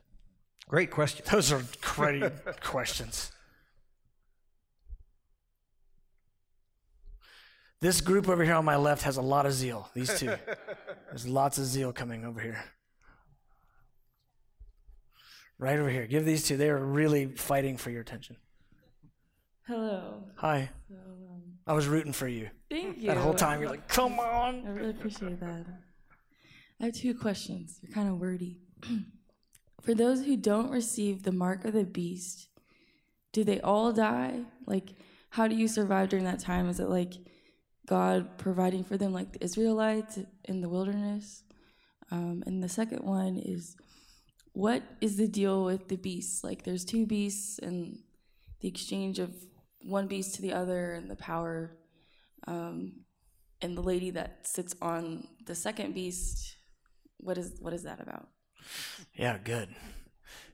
Great 0.69 0.91
question. 0.91 1.25
Those 1.29 1.51
are 1.51 1.61
great 1.81 2.31
questions. 2.61 3.31
This 7.85 8.01
group 8.01 8.27
over 8.29 8.43
here 8.43 8.55
on 8.55 8.65
my 8.65 8.77
left 8.77 9.03
has 9.03 9.17
a 9.17 9.21
lot 9.21 9.45
of 9.45 9.53
zeal. 9.53 9.91
These 9.93 10.19
two. 10.19 10.33
There's 11.09 11.27
lots 11.27 11.59
of 11.59 11.65
zeal 11.65 11.93
coming 11.93 12.25
over 12.25 12.39
here. 12.39 12.63
Right 15.59 15.77
over 15.77 15.87
here. 15.87 16.07
Give 16.07 16.25
these 16.25 16.47
two. 16.47 16.57
They're 16.57 16.83
really 16.83 17.27
fighting 17.27 17.77
for 17.77 17.91
your 17.91 18.01
attention. 18.01 18.37
Hello. 19.67 20.23
Hi. 20.37 20.71
So, 20.89 20.95
um, 20.95 21.43
I 21.67 21.73
was 21.73 21.87
rooting 21.87 22.11
for 22.11 22.27
you. 22.27 22.49
Thank 22.71 23.01
you. 23.01 23.05
That 23.09 23.17
whole 23.17 23.35
time 23.35 23.61
you're 23.61 23.69
like, 23.69 23.87
come 23.87 24.17
on. 24.17 24.63
I 24.65 24.71
really 24.71 24.89
appreciate 24.89 25.39
that. 25.39 25.67
I 26.81 26.85
have 26.85 26.95
two 26.95 27.13
questions. 27.13 27.79
They're 27.83 27.93
kind 27.93 28.09
of 28.09 28.19
wordy. 28.19 28.61
for 29.83 29.93
those 29.93 30.25
who 30.25 30.37
don't 30.37 30.71
receive 30.71 31.21
the 31.21 31.31
mark 31.31 31.65
of 31.65 31.73
the 31.73 31.85
beast, 31.85 32.47
do 33.31 33.43
they 33.43 33.61
all 33.61 33.93
die? 33.93 34.39
Like, 34.65 34.95
how 35.29 35.47
do 35.47 35.55
you 35.55 35.67
survive 35.67 36.09
during 36.09 36.25
that 36.25 36.39
time? 36.39 36.67
Is 36.67 36.79
it 36.79 36.89
like 36.89 37.13
God 37.85 38.37
providing 38.37 38.83
for 38.83 38.97
them, 38.97 39.13
like 39.13 39.33
the 39.33 39.43
Israelites 39.43 40.19
in 40.45 40.61
the 40.61 40.69
wilderness? 40.69 41.43
Um, 42.11 42.43
and 42.45 42.63
the 42.63 42.69
second 42.69 43.03
one 43.03 43.37
is, 43.37 43.75
what 44.53 44.83
is 45.01 45.17
the 45.17 45.27
deal 45.27 45.63
with 45.63 45.87
the 45.87 45.97
beasts? 45.97 46.43
Like, 46.43 46.63
there's 46.63 46.85
two 46.85 47.05
beasts 47.05 47.59
and 47.59 47.99
the 48.61 48.67
exchange 48.67 49.19
of 49.19 49.33
one 49.81 50.07
beast 50.07 50.35
to 50.35 50.41
the 50.41 50.53
other 50.53 50.93
and 50.93 51.09
the 51.09 51.15
power. 51.15 51.77
Um, 52.47 53.05
and 53.61 53.77
the 53.77 53.81
lady 53.81 54.11
that 54.11 54.47
sits 54.47 54.75
on 54.81 55.27
the 55.45 55.55
second 55.55 55.93
beast, 55.93 56.57
what 57.17 57.37
is 57.37 57.53
what 57.59 57.73
is 57.73 57.83
that 57.83 57.99
about? 57.99 58.27
Yeah, 59.15 59.37
good. 59.43 59.69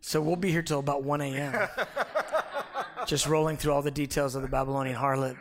So 0.01 0.21
we'll 0.21 0.35
be 0.35 0.51
here 0.51 0.61
till 0.61 0.79
about 0.79 1.03
1 1.03 1.21
a.m. 1.21 1.67
just 3.07 3.27
rolling 3.27 3.57
through 3.57 3.73
all 3.73 3.81
the 3.81 3.91
details 3.91 4.35
of 4.35 4.41
the 4.41 4.47
Babylonian 4.47 4.95
harlot. 4.95 5.37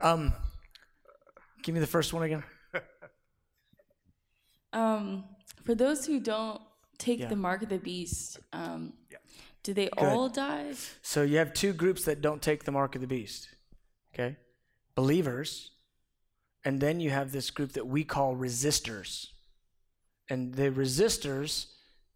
Um, 0.00 0.32
give 1.64 1.74
me 1.74 1.80
the 1.80 1.86
first 1.86 2.12
one 2.12 2.22
again. 2.22 2.44
Um, 4.72 5.24
for 5.64 5.76
those 5.76 6.04
who 6.04 6.18
don't 6.18 6.60
take 6.98 7.20
Yeah. 7.20 7.28
the 7.28 7.36
mark 7.36 7.62
of 7.62 7.68
the 7.68 7.78
beast, 7.78 8.40
um, 8.52 8.92
do 9.62 9.72
they 9.72 9.88
Good. 9.88 10.02
all 10.02 10.28
die? 10.28 10.74
So 11.00 11.22
you 11.22 11.36
have 11.38 11.54
two 11.54 11.72
groups 11.72 12.04
that 12.06 12.20
don't 12.20 12.42
take 12.42 12.64
the 12.64 12.72
mark 12.72 12.96
of 12.96 13.00
the 13.00 13.06
beast. 13.06 13.48
Okay? 14.12 14.36
Believers. 14.96 15.70
And 16.64 16.80
then 16.80 16.98
you 16.98 17.10
have 17.10 17.30
this 17.30 17.50
group 17.50 17.74
that 17.74 17.86
we 17.86 18.02
call 18.02 18.34
resistors. 18.34 19.28
And 20.28 20.54
the 20.54 20.72
resistors, 20.72 21.66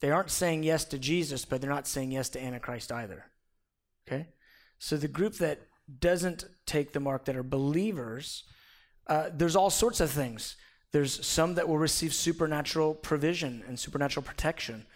they 0.00 0.10
aren't 0.10 0.30
saying 0.30 0.64
yes 0.64 0.84
to 0.86 0.98
Jesus, 0.98 1.44
but 1.44 1.60
they're 1.60 1.70
not 1.70 1.86
saying 1.86 2.10
yes 2.10 2.28
to 2.30 2.42
Antichrist 2.42 2.90
either. 2.90 3.26
Okay? 4.08 4.30
So 4.80 4.96
the 4.96 5.06
group 5.06 5.34
that 5.34 5.60
doesn't 6.00 6.44
take 6.66 6.92
the 6.92 6.98
mark 6.98 7.24
that 7.26 7.36
are 7.36 7.44
believers, 7.44 8.42
uh, 9.08 9.30
there's 9.32 9.56
all 9.56 9.70
sorts 9.70 10.00
of 10.00 10.10
things. 10.10 10.56
There's 10.92 11.26
some 11.26 11.54
that 11.54 11.68
will 11.68 11.78
receive 11.78 12.14
supernatural 12.14 12.94
provision 12.94 13.62
and 13.66 13.78
supernatural 13.78 14.24
protection. 14.24 14.86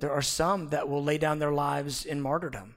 There 0.00 0.12
are 0.12 0.22
some 0.22 0.68
that 0.70 0.88
will 0.88 1.02
lay 1.02 1.18
down 1.18 1.38
their 1.38 1.52
lives 1.52 2.04
in 2.04 2.20
martyrdom. 2.20 2.76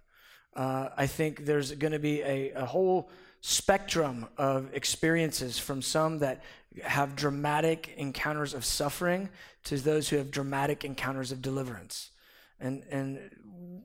Uh, 0.55 0.89
I 0.97 1.07
think 1.07 1.45
there's 1.45 1.71
going 1.73 1.93
to 1.93 1.99
be 1.99 2.21
a, 2.21 2.51
a 2.51 2.65
whole 2.65 3.09
spectrum 3.41 4.27
of 4.37 4.73
experiences 4.73 5.57
from 5.57 5.81
some 5.81 6.19
that 6.19 6.43
have 6.83 7.15
dramatic 7.15 7.93
encounters 7.97 8.53
of 8.53 8.63
suffering 8.65 9.29
to 9.63 9.77
those 9.77 10.09
who 10.09 10.17
have 10.17 10.31
dramatic 10.31 10.85
encounters 10.85 11.31
of 11.31 11.41
deliverance. 11.41 12.11
And, 12.59 12.83
and 12.91 13.19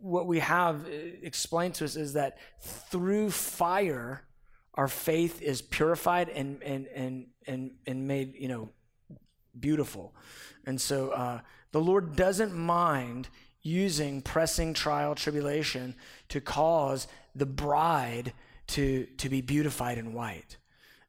what 0.00 0.26
we 0.26 0.40
have 0.40 0.84
uh, 0.86 0.90
explained 1.22 1.74
to 1.76 1.84
us 1.84 1.96
is 1.96 2.12
that 2.14 2.38
through 2.60 3.30
fire, 3.30 4.22
our 4.74 4.88
faith 4.88 5.40
is 5.40 5.62
purified 5.62 6.28
and, 6.28 6.62
and, 6.62 6.86
and, 6.88 7.26
and, 7.46 7.70
and 7.86 8.08
made, 8.08 8.34
you 8.34 8.48
know, 8.48 8.68
beautiful. 9.58 10.14
And 10.66 10.80
so 10.80 11.10
uh, 11.10 11.40
the 11.72 11.80
Lord 11.80 12.16
doesn't 12.16 12.54
mind 12.54 13.28
using 13.62 14.20
pressing 14.20 14.74
trial, 14.74 15.14
tribulation 15.14 15.94
to 16.28 16.40
cause 16.40 17.06
the 17.34 17.46
bride 17.46 18.32
to, 18.68 19.06
to 19.18 19.28
be 19.28 19.40
beautified 19.40 19.98
in 19.98 20.12
white. 20.12 20.56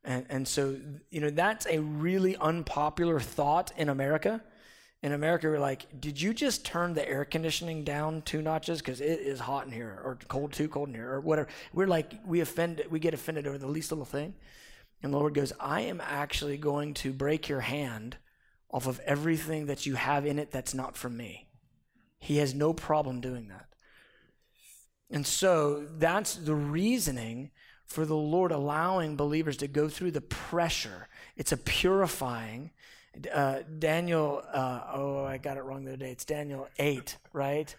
And, 0.04 0.26
and 0.30 0.48
so, 0.48 0.78
you 1.10 1.22
know, 1.22 1.32
that's 1.32 1.66
a 1.66 1.80
really 1.80 2.38
unpopular 2.38 3.20
thought 3.20 3.72
in 3.78 3.90
America. 3.90 4.42
In 5.06 5.14
America, 5.14 5.48
we're 5.48 5.60
like, 5.60 5.86
did 6.02 6.19
you 6.19 6.34
just 6.34 6.65
turn 6.65 6.95
the 6.95 7.07
air 7.07 7.26
conditioning 7.26 7.84
down 7.84 8.23
two 8.23 8.41
notches? 8.41 8.80
Because 8.80 9.02
it 9.02 9.19
is 9.19 9.40
hot 9.40 9.68
in 9.68 9.72
here, 9.72 10.02
or 10.03 10.18
cold, 10.27 10.52
too 10.52 10.68
cold 10.68 10.90
in 10.90 10.95
here, 10.95 11.11
or 11.11 11.22
whatever. 11.22 11.48
We're 11.73 11.86
like, 11.86 12.14
we 12.26 12.40
offend, 12.40 12.82
we 12.90 12.98
get 12.98 13.14
offended 13.14 13.45
over 13.45 13.60
the 13.60 13.68
least 13.68 13.91
little 13.91 14.03
thing. 14.03 14.34
And 15.03 15.14
the 15.14 15.19
Lord 15.19 15.36
goes, 15.36 15.53
I 15.60 15.82
am 15.82 16.02
actually 16.03 16.57
going 16.57 16.95
to 16.95 17.14
break 17.14 17.48
your 17.48 17.60
hand 17.60 18.18
off 18.72 18.88
of 18.88 18.99
everything 19.02 19.68
that 19.68 19.86
you 19.86 19.94
have 19.94 20.26
in 20.26 20.40
it 20.40 20.49
that's 20.49 20.73
not 20.73 20.98
from 20.98 21.15
me. 21.15 21.49
He 22.18 22.38
has 22.38 22.56
no 22.56 22.73
problem 22.73 23.22
doing 23.22 23.49
that. 23.49 23.68
And 25.11 25.27
so 25.27 25.86
that's 25.99 26.34
the 26.34 26.56
reasoning 26.56 27.52
for 27.86 28.07
the 28.07 28.15
Lord 28.15 28.52
allowing 28.52 29.18
believers 29.18 29.57
to 29.57 29.68
go 29.68 29.88
through 29.88 30.11
the 30.11 30.22
pressure. 30.22 31.10
It's 31.36 31.52
a 31.52 31.57
purifying. 31.57 32.72
Uh, 33.34 33.60
Daniel, 33.80 34.44
uh, 34.52 34.82
oh, 34.94 35.24
I 35.26 35.38
got 35.38 35.58
it 35.58 35.64
wrong 35.64 35.86
the 35.86 35.92
other 35.92 35.98
day. 35.98 36.12
It's 36.12 36.26
Daniel 36.26 36.68
8, 36.78 37.18
right? 37.34 37.76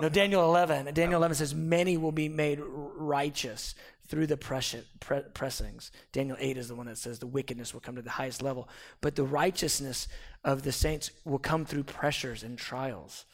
no, 0.00 0.08
Daniel 0.08 0.44
11. 0.44 0.92
Daniel 0.94 1.18
11 1.18 1.36
says, 1.36 1.54
Many 1.54 1.96
will 1.96 2.12
be 2.12 2.28
made 2.28 2.60
righteous 2.60 3.74
through 4.08 4.26
the 4.26 4.36
press- 4.36 4.76
pre- 5.00 5.20
pressings. 5.34 5.90
Daniel 6.12 6.36
8 6.38 6.56
is 6.56 6.68
the 6.68 6.74
one 6.74 6.86
that 6.86 6.98
says 6.98 7.18
the 7.18 7.26
wickedness 7.26 7.72
will 7.72 7.80
come 7.80 7.96
to 7.96 8.02
the 8.02 8.10
highest 8.10 8.42
level. 8.42 8.68
But 9.00 9.16
the 9.16 9.24
righteousness 9.24 10.08
of 10.44 10.62
the 10.62 10.72
saints 10.72 11.10
will 11.24 11.38
come 11.38 11.64
through 11.64 11.84
pressures 11.84 12.42
and 12.42 12.56
trials. 12.58 13.24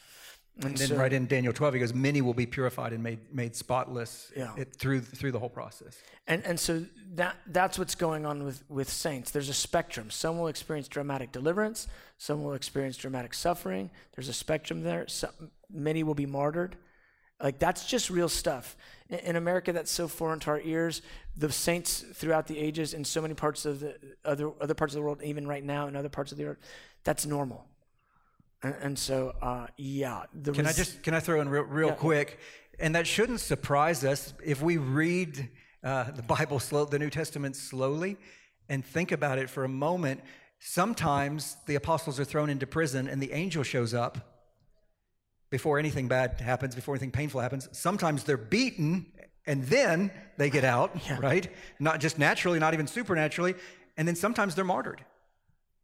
And, 0.61 0.77
then 0.77 0.89
so, 0.89 0.97
right 0.97 1.13
in 1.13 1.27
Daniel 1.27 1.53
12, 1.53 1.75
he 1.75 1.81
goes, 1.81 1.95
many 1.95 2.21
will 2.21 2.35
be 2.35 2.45
purified 2.45 2.93
and 2.93 3.03
made, 3.03 3.21
made 3.35 3.57
spotless 3.57 4.31
yeah. 4.37 4.55
it, 4.57 4.77
through, 4.77 5.01
through 5.01 5.33
the 5.33 5.39
whole 5.39 5.49
process. 5.49 5.97
And, 6.27 6.45
and 6.45 6.61
so 6.61 6.85
that, 7.15 7.37
that's 7.47 7.79
what's 7.79 7.95
going 7.95 8.27
on 8.27 8.45
with, 8.45 8.63
with 8.69 8.91
saints. 8.91 9.31
There's 9.31 9.49
a 9.49 9.55
spectrum. 9.55 10.11
Some 10.11 10.39
will 10.39 10.49
experience 10.49 10.89
dramatic 10.89 11.33
deliverance. 11.33 11.89
Some 12.19 12.45
will 12.45 12.53
experience 12.53 12.99
dramatic 12.99 13.33
suffering. 13.33 13.91
There's 14.15 14.29
a 14.29 14.35
spectrum 14.35 14.83
there. 14.83 15.09
Some, 15.09 15.31
many 15.71 16.03
will 16.03 16.15
be 16.15 16.27
martyred. 16.27 16.77
Like 17.43 17.59
that's 17.59 17.87
just 17.87 18.11
real 18.11 18.29
stuff. 18.29 18.77
In, 19.09 19.19
in 19.21 19.37
America, 19.37 19.73
that's 19.73 19.91
so 19.91 20.07
foreign 20.07 20.39
to 20.41 20.51
our 20.51 20.61
ears. 20.61 21.01
The 21.37 21.51
saints 21.51 22.05
throughout 22.13 22.47
the 22.47 22.59
ages 22.59 22.93
in 22.93 23.05
so 23.05 23.23
many 23.23 23.35
parts 23.35 23.65
of 23.65 23.81
the 23.81 23.97
other, 24.25 24.53
other 24.61 24.75
parts 24.75 24.93
of 24.93 24.97
the 24.97 25.03
world, 25.03 25.23
even 25.25 25.49
right 25.49 25.65
now 25.65 25.87
in 25.89 25.97
other 25.97 26.11
parts 26.11 26.31
of 26.31 26.39
the 26.39 26.45
earth, 26.45 26.59
that's 27.05 27.25
normal. 27.25 27.67
And, 28.63 28.75
and 28.81 28.99
so, 28.99 29.35
uh, 29.43 29.67
yeah. 29.77 30.25
Can 30.45 30.55
res- 30.55 30.67
I 30.67 30.73
just 30.73 31.03
can 31.03 31.15
I 31.15 31.21
throw 31.21 31.41
in 31.41 31.49
real, 31.49 31.65
real 31.65 31.89
yeah. 31.89 31.95
quick? 31.95 32.39
And 32.79 32.95
that 32.95 33.07
shouldn't 33.07 33.41
surprise 33.41 34.05
us 34.05 34.35
if 34.45 34.63
we 34.63 34.77
read 34.77 35.49
uh, 35.85 36.11
the 36.11 36.23
Bible 36.23 36.59
slow, 36.59 36.85
the 36.85 36.99
New 36.99 37.11
Testament 37.11 37.57
slowly, 37.57 38.17
and 38.69 38.85
think 38.85 39.13
about 39.13 39.39
it 39.39 39.51
for 39.51 39.65
a 39.65 39.69
moment. 39.69 40.21
Sometimes 40.59 41.57
the 41.67 41.75
apostles 41.75 42.21
are 42.21 42.25
thrown 42.25 42.49
into 42.49 42.67
prison, 42.67 43.09
and 43.09 43.21
the 43.21 43.33
angel 43.33 43.63
shows 43.63 43.95
up 43.95 44.33
before 45.51 45.79
anything 45.79 46.09
bad 46.09 46.41
happens, 46.41 46.75
before 46.75 46.95
anything 46.95 47.11
painful 47.11 47.41
happens. 47.41 47.69
Sometimes 47.73 48.25
they're 48.25 48.37
beaten, 48.37 49.07
and 49.47 49.65
then 49.65 50.11
they 50.39 50.51
get 50.51 50.65
out, 50.65 50.97
yeah. 51.07 51.19
right? 51.21 51.49
Not 51.79 52.01
just 52.01 52.19
naturally, 52.19 52.59
not 52.59 52.75
even 52.75 52.87
supernaturally. 52.87 53.55
And 53.97 54.09
then 54.09 54.15
sometimes 54.15 54.55
they're 54.55 54.65
martyred. 54.65 55.05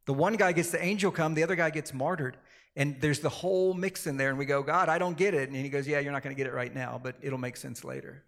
The 0.07 0.15
one 0.15 0.37
guy 0.37 0.53
gets 0.53 0.71
the 0.71 0.83
angel 0.83 1.11
come, 1.11 1.35
the 1.35 1.43
other 1.43 1.57
guy 1.57 1.69
gets 1.71 1.93
martyred. 1.93 2.39
And 2.77 3.01
there's 3.01 3.21
the 3.21 3.29
whole 3.29 3.75
mix 3.75 4.07
in 4.07 4.17
there, 4.17 4.31
and 4.31 4.39
we 4.39 4.45
go, 4.45 4.63
God, 4.63 4.89
I 4.89 4.99
don't 4.99 5.17
get 5.17 5.35
it. 5.35 5.49
And 5.49 5.57
he 5.57 5.69
goes, 5.69 5.87
Yeah, 5.87 5.99
you're 6.01 6.13
not 6.13 6.23
going 6.23 6.35
to 6.35 6.39
get 6.39 6.47
it 6.47 6.55
right 6.55 6.73
now, 6.75 7.01
but 7.03 7.17
it'll 7.21 7.39
make 7.39 7.57
sense 7.57 7.85
later. 7.85 8.25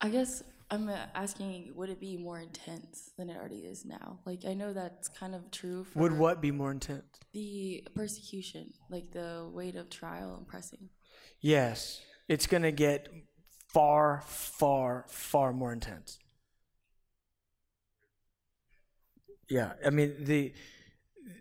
I 0.00 0.10
guess 0.10 0.44
I'm 0.70 0.88
uh, 0.88 0.96
asking, 1.14 1.72
would 1.74 1.88
it 1.88 1.98
be 1.98 2.16
more 2.16 2.38
intense 2.38 3.10
than 3.16 3.30
it 3.30 3.36
already 3.36 3.60
is 3.60 3.84
now? 3.84 4.20
Like, 4.26 4.44
I 4.46 4.54
know 4.54 4.72
that's 4.72 5.08
kind 5.08 5.34
of 5.34 5.50
true. 5.50 5.86
would 5.94 6.12
what 6.12 6.40
be 6.40 6.50
more 6.50 6.70
intense? 6.70 7.18
The 7.32 7.84
persecution, 7.94 8.72
like 8.90 9.10
the 9.10 9.48
weight 9.52 9.76
of 9.76 9.90
trial 9.90 10.36
and 10.36 10.46
pressing. 10.46 10.90
Yes, 11.40 12.00
it's 12.28 12.46
going 12.46 12.62
to 12.62 12.72
get 12.72 13.08
far, 13.72 14.22
far, 14.26 15.06
far 15.08 15.52
more 15.52 15.72
intense. 15.72 16.18
Yeah, 19.48 19.72
I 19.84 19.90
mean 19.90 20.14
the 20.20 20.52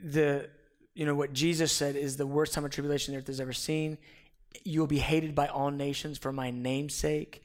the 0.01 0.49
you 0.97 1.05
know, 1.05 1.13
what 1.13 1.31
Jesus 1.31 1.71
said 1.71 1.95
is 1.95 2.17
the 2.17 2.25
worst 2.25 2.53
time 2.53 2.65
of 2.65 2.71
tribulation 2.71 3.13
the 3.13 3.19
earth 3.19 3.27
has 3.27 3.39
ever 3.39 3.53
seen. 3.53 3.99
You 4.63 4.79
will 4.79 4.87
be 4.87 4.97
hated 4.97 5.35
by 5.35 5.45
all 5.45 5.69
nations 5.69 6.17
for 6.17 6.31
my 6.31 6.49
name's 6.49 6.95
sake. 6.95 7.43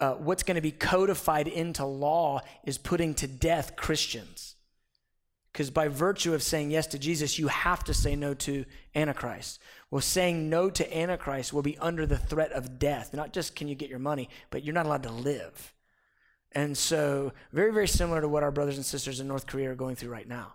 Uh, 0.00 0.14
what's 0.14 0.42
going 0.42 0.56
to 0.56 0.60
be 0.60 0.72
codified 0.72 1.46
into 1.46 1.86
law 1.86 2.40
is 2.64 2.78
putting 2.78 3.14
to 3.14 3.28
death 3.28 3.76
Christians. 3.76 4.56
Because 5.52 5.70
by 5.70 5.86
virtue 5.86 6.34
of 6.34 6.42
saying 6.42 6.72
yes 6.72 6.88
to 6.88 6.98
Jesus, 6.98 7.38
you 7.38 7.46
have 7.46 7.84
to 7.84 7.94
say 7.94 8.16
no 8.16 8.34
to 8.34 8.64
Antichrist. 8.96 9.60
Well, 9.92 10.00
saying 10.00 10.50
no 10.50 10.68
to 10.68 10.98
Antichrist 10.98 11.52
will 11.52 11.62
be 11.62 11.78
under 11.78 12.04
the 12.04 12.18
threat 12.18 12.50
of 12.50 12.80
death. 12.80 13.14
Not 13.14 13.32
just 13.32 13.54
can 13.54 13.68
you 13.68 13.76
get 13.76 13.90
your 13.90 14.00
money, 14.00 14.28
but 14.50 14.64
you're 14.64 14.74
not 14.74 14.86
allowed 14.86 15.04
to 15.04 15.12
live. 15.12 15.72
And 16.50 16.76
so, 16.76 17.32
very, 17.52 17.72
very 17.72 17.86
similar 17.86 18.20
to 18.20 18.28
what 18.28 18.42
our 18.42 18.50
brothers 18.50 18.76
and 18.76 18.84
sisters 18.84 19.20
in 19.20 19.28
North 19.28 19.46
Korea 19.46 19.70
are 19.70 19.76
going 19.76 19.94
through 19.94 20.10
right 20.10 20.28
now. 20.28 20.54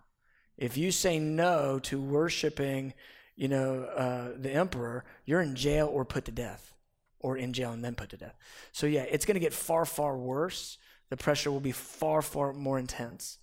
If 0.57 0.77
you 0.77 0.91
say 0.91 1.19
no 1.19 1.79
to 1.79 2.01
worshiping, 2.01 2.93
you 3.35 3.47
know, 3.47 3.83
uh, 3.83 4.31
the 4.35 4.51
emperor, 4.51 5.05
you're 5.25 5.41
in 5.41 5.55
jail 5.55 5.87
or 5.87 6.03
put 6.03 6.25
to 6.25 6.31
death, 6.31 6.73
or 7.19 7.37
in 7.37 7.53
jail 7.53 7.71
and 7.71 7.83
then 7.83 7.93
put 7.95 8.09
to 8.09 8.17
death. 8.17 8.35
So 8.71 8.87
yeah, 8.87 9.03
it's 9.03 9.25
going 9.25 9.35
to 9.35 9.39
get 9.39 9.53
far, 9.53 9.85
far 9.85 10.17
worse. 10.17 10.77
The 11.09 11.17
pressure 11.17 11.51
will 11.51 11.59
be 11.59 11.71
far, 11.71 12.21
far 12.21 12.53
more 12.53 12.79
intense. 12.79 13.37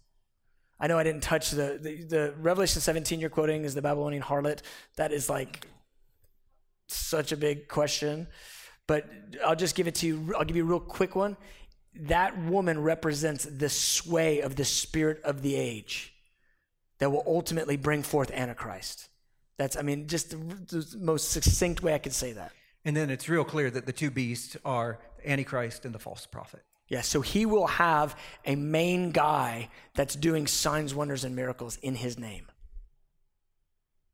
I 0.81 0.89
know 0.89 0.99
I 0.99 1.05
didn't 1.05 1.23
touch 1.23 1.51
the, 1.53 1.79
the, 1.81 2.03
the 2.03 2.35
Revelation 2.39 2.81
17 2.81 3.21
you're 3.21 3.31
quoting 3.31 3.65
is 3.65 3.75
the 3.75 3.83
Babylonian 3.83 4.23
harlot. 4.23 4.61
That 4.97 5.13
is 5.13 5.31
like 5.31 5.69
such 6.89 7.31
a 7.31 7.37
big 7.37 7.69
question, 7.69 8.27
but 8.87 9.09
I'll 9.45 9.57
just 9.57 9.77
give 9.77 9.87
it 9.87 9.95
to 9.97 10.07
you. 10.07 10.35
I'll 10.37 10.45
give 10.45 10.57
you 10.57 10.65
a 10.65 10.67
real 10.67 10.81
quick 10.81 11.15
one. 11.15 11.37
That 11.95 12.37
woman 12.37 12.83
represents 12.83 13.45
the 13.45 13.69
sway 13.69 14.41
of 14.41 14.57
the 14.57 14.65
spirit 14.65 15.23
of 15.23 15.43
the 15.43 15.55
age 15.55 16.14
that 16.99 17.11
will 17.11 17.25
ultimately 17.27 17.77
bring 17.77 18.03
forth 18.03 18.31
Antichrist. 18.31 19.09
That's, 19.57 19.77
I 19.77 19.83
mean, 19.83 20.09
just 20.09 20.31
the, 20.31 20.37
the, 20.37 20.97
most 20.99 21.31
succinct 21.31 21.83
way 21.83 21.95
I 21.95 21.99
could 21.99 22.13
say 22.13 22.33
that. 22.33 22.53
And 22.85 22.97
then 22.97 23.11
it's 23.11 23.29
real 23.29 23.45
clear 23.45 23.71
that 23.71 23.87
the 23.87 23.93
two 23.93 24.11
beasts 24.11 24.57
are 24.65 24.99
Antichrist 25.25 25.85
and 25.85 25.95
the 25.95 25.99
false 25.99 26.27
prophet. 26.27 26.63
Yeah, 26.89 27.01
so 27.01 27.23
he 27.23 27.47
will 27.47 27.67
have 27.67 28.19
a 28.45 28.57
main 28.57 29.11
guy 29.11 29.71
that's 29.95 30.15
doing 30.15 30.47
signs, 30.47 30.95
wonders, 30.95 31.25
and 31.25 31.35
miracles 31.35 31.77
in 31.79 31.95
his 31.95 32.19
name. 32.19 32.47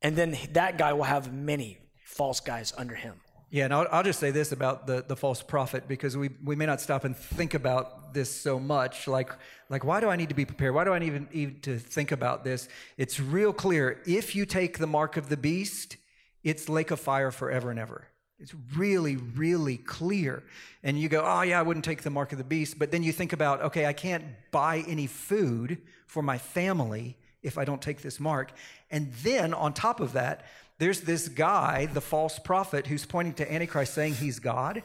And 0.01 0.15
then 0.15 0.37
that 0.53 0.77
guy 0.77 0.93
will 0.93 1.03
have 1.03 1.33
many 1.33 1.79
false 2.05 2.39
guys 2.39 2.73
under 2.77 2.95
him. 2.95 3.19
Yeah, 3.53 3.65
and 3.65 3.73
I'll, 3.73 3.87
I'll, 3.91 4.03
just 4.03 4.21
say 4.21 4.31
this 4.31 4.53
about 4.53 4.87
the, 4.87 5.03
the 5.05 5.17
false 5.17 5.41
prophet 5.41 5.85
because 5.85 6.15
we, 6.15 6.29
we 6.41 6.55
may 6.55 6.65
not 6.65 6.79
stop 6.79 7.03
and 7.03 7.15
think 7.15 7.53
about 7.53 8.13
this 8.13 8.33
so 8.33 8.57
much. 8.57 9.09
Like, 9.09 9.29
like 9.69 9.83
why 9.83 9.99
do 9.99 10.07
I 10.07 10.15
need 10.15 10.29
to 10.29 10.35
be 10.35 10.45
prepared? 10.45 10.73
Why 10.73 10.85
do 10.85 10.93
I 10.93 11.01
even 11.01 11.27
need 11.33 11.61
to 11.63 11.77
think 11.77 12.13
about 12.13 12.45
this? 12.45 12.69
It's 12.95 13.19
real 13.19 13.51
clear. 13.51 14.01
If 14.05 14.35
you 14.35 14.45
take 14.45 14.77
the 14.77 14.87
mark 14.87 15.17
of 15.17 15.27
the 15.27 15.35
beast, 15.35 15.97
it's 16.45 16.69
lake 16.69 16.91
of 16.91 17.01
fire 17.01 17.29
forever 17.29 17.69
and 17.69 17.77
ever. 17.77 18.07
It's 18.39 18.53
really, 18.73 19.17
really 19.17 19.75
clear. 19.75 20.43
And 20.81 20.97
you 20.97 21.09
go, 21.09 21.21
oh, 21.25 21.41
yeah, 21.41 21.59
I 21.59 21.63
wouldn't 21.63 21.83
take 21.83 22.03
the 22.03 22.09
mark 22.09 22.31
of 22.31 22.37
the 22.37 22.45
beast. 22.45 22.79
But 22.79 22.91
then 22.91 23.03
you 23.03 23.11
think 23.11 23.33
about, 23.33 23.61
okay, 23.63 23.85
I 23.85 23.93
can't 23.93 24.23
buy 24.51 24.85
any 24.87 25.07
food 25.07 25.79
for 26.07 26.23
my 26.23 26.37
family 26.37 27.17
if 27.43 27.57
I 27.57 27.65
don't 27.65 27.81
take 27.81 28.01
this 28.01 28.17
mark. 28.17 28.53
And 28.89 29.11
then 29.23 29.53
on 29.53 29.73
top 29.73 29.99
of 29.99 30.13
that, 30.13 30.45
there's 30.81 31.01
this 31.01 31.29
guy, 31.29 31.85
the 31.85 32.01
false 32.01 32.39
prophet, 32.39 32.87
who's 32.87 33.05
pointing 33.05 33.35
to 33.35 33.53
Antichrist 33.53 33.93
saying 33.93 34.15
he's 34.15 34.39
God. 34.39 34.81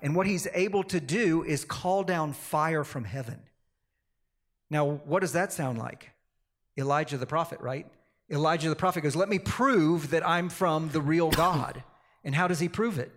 And 0.00 0.14
what 0.14 0.28
he's 0.28 0.46
able 0.54 0.84
to 0.84 1.00
do 1.00 1.42
is 1.42 1.64
call 1.64 2.04
down 2.04 2.34
fire 2.34 2.84
from 2.84 3.02
heaven. 3.02 3.40
Now, 4.70 4.86
what 5.04 5.22
does 5.22 5.32
that 5.32 5.52
sound 5.52 5.76
like? 5.76 6.12
Elijah 6.78 7.18
the 7.18 7.26
prophet, 7.26 7.60
right? 7.60 7.84
Elijah 8.30 8.68
the 8.68 8.76
prophet 8.76 9.00
goes, 9.00 9.16
Let 9.16 9.28
me 9.28 9.40
prove 9.40 10.10
that 10.10 10.24
I'm 10.24 10.50
from 10.50 10.90
the 10.90 11.00
real 11.00 11.32
God. 11.32 11.82
and 12.22 12.32
how 12.32 12.46
does 12.46 12.60
he 12.60 12.68
prove 12.68 13.00
it? 13.00 13.10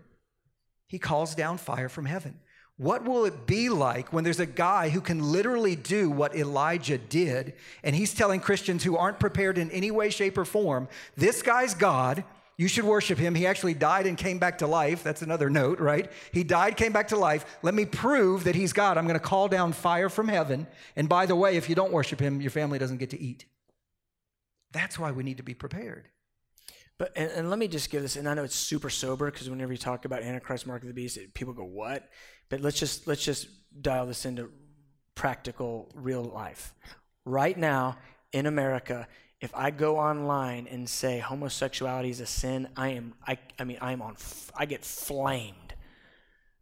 He 0.87 0.97
calls 0.97 1.35
down 1.35 1.59
fire 1.59 1.87
from 1.87 2.05
heaven. 2.05 2.39
What 2.77 3.05
will 3.05 3.25
it 3.25 3.45
be 3.45 3.69
like 3.69 4.11
when 4.11 4.23
there's 4.23 4.39
a 4.39 4.47
guy 4.47 4.89
who 4.89 4.99
can 4.99 5.31
literally 5.31 5.75
do 5.75 6.09
what 6.09 6.35
Elijah 6.35 6.97
did, 6.97 7.53
and 7.83 7.95
he's 7.95 8.13
telling 8.13 8.39
Christians 8.39 8.83
who 8.83 8.97
aren't 8.97 9.19
prepared 9.19 9.57
in 9.57 9.69
any 9.71 9.91
way, 9.91 10.09
shape, 10.09 10.37
or 10.37 10.45
form, 10.45 10.87
this 11.15 11.43
guy's 11.43 11.75
God, 11.75 12.23
you 12.57 12.67
should 12.67 12.83
worship 12.85 13.17
him. 13.17 13.35
He 13.35 13.47
actually 13.47 13.73
died 13.73 14.05
and 14.05 14.17
came 14.17 14.37
back 14.39 14.59
to 14.59 14.67
life. 14.67 15.03
That's 15.03 15.21
another 15.21 15.49
note, 15.49 15.79
right? 15.79 16.11
He 16.31 16.43
died, 16.43 16.77
came 16.77 16.91
back 16.91 17.07
to 17.09 17.17
life. 17.17 17.45
Let 17.61 17.73
me 17.73 17.85
prove 17.85 18.43
that 18.43 18.55
he's 18.55 18.73
God. 18.73 18.97
I'm 18.97 19.05
going 19.05 19.19
to 19.19 19.25
call 19.25 19.47
down 19.47 19.73
fire 19.73 20.09
from 20.09 20.27
heaven. 20.27 20.67
And 20.95 21.09
by 21.09 21.25
the 21.25 21.35
way, 21.35 21.57
if 21.57 21.67
you 21.67 21.75
don't 21.75 21.91
worship 21.91 22.19
him, 22.19 22.41
your 22.41 22.51
family 22.51 22.77
doesn't 22.79 22.97
get 22.97 23.09
to 23.11 23.19
eat. 23.19 23.45
That's 24.71 24.97
why 24.97 25.11
we 25.11 25.23
need 25.23 25.37
to 25.37 25.43
be 25.43 25.53
prepared. 25.53 26.09
But 27.03 27.11
and, 27.17 27.29
and 27.31 27.49
let 27.49 27.59
me 27.59 27.67
just 27.67 27.89
give 27.89 28.01
this, 28.01 28.15
and 28.15 28.29
I 28.29 28.33
know 28.33 28.45
it's 28.45 28.55
super 28.55 28.89
sober 28.89 29.29
because 29.29 29.49
whenever 29.49 29.73
you 29.73 29.77
talk 29.77 30.05
about 30.05 30.23
Antichrist, 30.23 30.65
Mark 30.65 30.83
of 30.83 30.87
the 30.87 30.93
Beast, 30.93 31.17
it, 31.17 31.33
people 31.33 31.51
go, 31.51 31.65
"What?" 31.65 32.07
But 32.47 32.61
let's 32.61 32.79
just 32.79 33.07
let's 33.07 33.25
just 33.25 33.49
dial 33.81 34.05
this 34.05 34.25
into 34.25 34.49
practical, 35.13 35.91
real 35.95 36.23
life. 36.23 36.73
Right 37.25 37.57
now 37.57 37.97
in 38.31 38.45
America, 38.45 39.05
if 39.41 39.53
I 39.53 39.69
go 39.71 39.97
online 39.97 40.65
and 40.71 40.87
say 40.87 41.19
homosexuality 41.19 42.09
is 42.09 42.21
a 42.21 42.25
sin, 42.25 42.69
I 42.77 42.91
am 42.91 43.15
I 43.27 43.37
I 43.59 43.65
mean 43.65 43.79
I 43.81 43.91
am 43.91 44.01
on 44.01 44.15
I 44.55 44.65
get 44.65 44.85
flamed. 44.85 45.73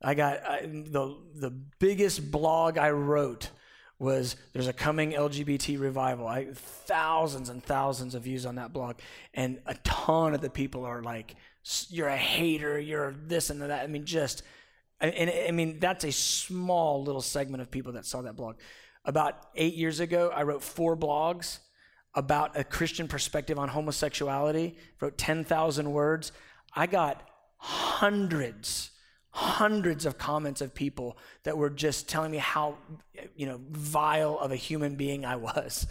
I 0.01 0.15
got 0.15 0.43
I, 0.43 0.61
the 0.61 1.17
the 1.35 1.51
biggest 1.77 2.31
blog 2.31 2.79
I 2.79 2.89
wrote 2.89 3.51
was 4.01 4.35
there's 4.51 4.67
a 4.67 4.73
coming 4.73 5.11
LGBT 5.11 5.79
revival. 5.79 6.27
I 6.27 6.47
thousands 6.53 7.49
and 7.49 7.63
thousands 7.63 8.15
of 8.15 8.23
views 8.23 8.47
on 8.47 8.55
that 8.55 8.73
blog, 8.73 8.95
and 9.35 9.59
a 9.67 9.75
ton 9.83 10.33
of 10.33 10.41
the 10.41 10.49
people 10.49 10.85
are 10.85 11.03
like, 11.03 11.35
"You're 11.89 12.07
a 12.07 12.17
hater. 12.17 12.79
You're 12.79 13.11
this 13.27 13.51
and 13.51 13.61
that." 13.61 13.83
I 13.83 13.85
mean, 13.85 14.05
just 14.05 14.41
and 14.99 15.29
I 15.29 15.51
mean 15.51 15.79
that's 15.79 16.03
a 16.03 16.11
small 16.11 17.03
little 17.03 17.21
segment 17.21 17.61
of 17.61 17.69
people 17.69 17.93
that 17.93 18.07
saw 18.07 18.23
that 18.23 18.35
blog. 18.35 18.55
About 19.05 19.35
eight 19.55 19.75
years 19.75 19.99
ago, 19.99 20.31
I 20.33 20.43
wrote 20.43 20.63
four 20.63 20.97
blogs 20.97 21.59
about 22.15 22.57
a 22.59 22.63
Christian 22.63 23.07
perspective 23.07 23.59
on 23.59 23.69
homosexuality. 23.69 24.77
Wrote 24.99 25.19
ten 25.19 25.45
thousand 25.45 25.91
words. 25.91 26.31
I 26.75 26.87
got 26.87 27.21
hundreds 27.57 28.89
hundreds 29.31 30.05
of 30.05 30.17
comments 30.17 30.61
of 30.61 30.73
people 30.75 31.17
that 31.43 31.57
were 31.57 31.69
just 31.69 32.09
telling 32.09 32.31
me 32.31 32.37
how 32.37 32.75
you 33.35 33.45
know 33.45 33.59
vile 33.69 34.37
of 34.37 34.51
a 34.51 34.57
human 34.57 34.95
being 34.95 35.25
I 35.25 35.37
was 35.37 35.87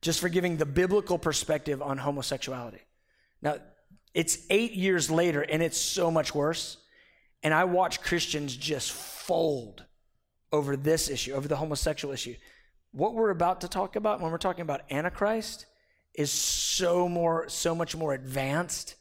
just 0.00 0.20
for 0.20 0.28
giving 0.28 0.56
the 0.56 0.66
biblical 0.66 1.16
perspective 1.16 1.80
on 1.80 1.96
homosexuality. 1.96 2.80
Now, 3.40 3.56
it's 4.14 4.38
8 4.50 4.72
years 4.72 5.10
later 5.10 5.42
and 5.42 5.62
it's 5.62 5.78
so 5.78 6.10
much 6.10 6.34
worse 6.34 6.76
and 7.44 7.54
I 7.54 7.64
watch 7.64 8.02
Christians 8.02 8.56
just 8.56 8.92
fold 8.92 9.84
over 10.52 10.76
this 10.76 11.08
issue, 11.08 11.32
over 11.32 11.48
the 11.48 11.56
homosexual 11.56 12.12
issue. 12.12 12.34
What 12.90 13.14
we're 13.14 13.30
about 13.30 13.62
to 13.62 13.68
talk 13.68 13.96
about 13.96 14.20
when 14.20 14.30
we're 14.30 14.38
talking 14.38 14.62
about 14.62 14.82
antichrist 14.90 15.66
is 16.14 16.30
so 16.30 17.08
more 17.08 17.48
so 17.48 17.74
much 17.74 17.96
more 17.96 18.12
advanced 18.12 18.96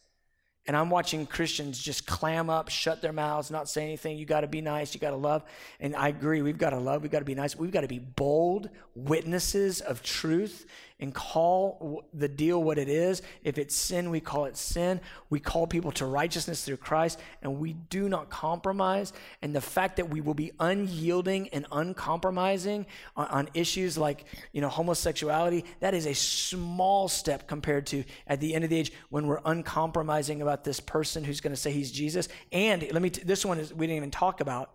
and 0.68 0.78
I'm 0.78 0.92
watching 0.92 1.26
Christians 1.26 1.80
just 1.80 2.06
clam 2.06 2.50
up, 2.50 2.70
shut 2.70 3.02
their 3.02 3.12
mouths, 3.12 3.50
not 3.50 3.68
say 3.68 3.84
anything. 3.84 4.18
You 4.18 4.26
got 4.26 4.42
to 4.42 4.48
be 4.48 4.62
nice. 4.62 4.94
You 4.94 5.00
got 5.00 5.10
to 5.10 5.16
love. 5.16 5.44
And 5.80 5.96
I 5.96 6.10
agree. 6.10 6.44
We've 6.44 6.58
got 6.58 6.70
to 6.70 6.78
love. 6.78 7.02
We've 7.02 7.12
got 7.12 7.20
to 7.20 7.26
be 7.26 7.34
nice. 7.34 7.56
We've 7.56 7.72
got 7.72 7.82
to 7.82 7.88
be 7.88 7.98
bold 7.98 8.70
witnesses 8.94 9.82
of 9.82 10.04
truth 10.04 10.68
and 11.02 11.14
call 11.14 12.06
the 12.14 12.28
deal 12.28 12.64
what 12.64 12.78
it 12.78 12.88
is. 12.88 13.24
If 13.44 13.58
it's 13.58 13.76
sin, 13.76 14.12
we 14.12 14.20
call 14.20 14.46
it 14.46 14.56
sin. 14.56 15.02
We 15.32 15.40
call 15.40 15.66
people 15.66 15.92
to 15.94 16.06
righteousness 16.06 16.64
through 16.64 16.78
Christ, 16.78 17.20
and 17.42 17.60
we 17.60 17.74
do 17.74 18.08
not 18.08 18.30
compromise. 18.30 19.12
And 19.42 19.56
the 19.56 19.62
fact 19.62 19.98
that 19.98 20.10
we 20.10 20.22
will 20.22 20.36
be 20.36 20.52
unyielding 20.60 21.50
and 21.50 21.66
uncompromising 21.72 22.86
on, 23.16 23.28
on 23.28 23.50
issues 23.56 23.98
like 23.98 24.26
you 24.54 24.62
know 24.62 24.70
homosexuality, 24.70 25.66
that 25.80 25.96
is 25.96 26.06
a 26.06 26.14
small 26.14 27.08
step 27.08 27.48
compared 27.48 27.88
to 27.88 28.04
at 28.28 28.40
the 28.40 28.54
end 28.54 28.64
of 28.64 28.70
the 28.70 28.78
age 28.78 28.94
when 29.10 29.26
we're 29.26 29.42
uncompromising 29.44 30.42
about 30.42 30.64
this 30.64 30.80
person 30.80 31.24
who's 31.24 31.42
going 31.42 31.54
to 31.54 31.60
say 31.60 31.72
he's 31.72 31.92
Jesus. 31.92 32.30
And 32.52 32.84
let 32.92 33.02
me 33.02 33.10
t- 33.10 33.24
this 33.24 33.44
one 33.44 33.58
is 33.60 33.74
we 33.74 33.88
didn't 33.88 33.98
even 33.98 34.12
talk 34.12 34.40
about. 34.40 34.72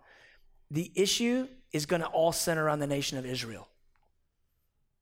The 0.73 0.91
issue 0.97 1.47
is 1.73 1.87
going 1.87 2.03
to 2.03 2.09
all 2.09 2.33
center 2.33 2.65
around 2.65 2.81
the 2.81 2.89
nation 2.89 3.19
of 3.19 3.25
Israel. 3.25 3.69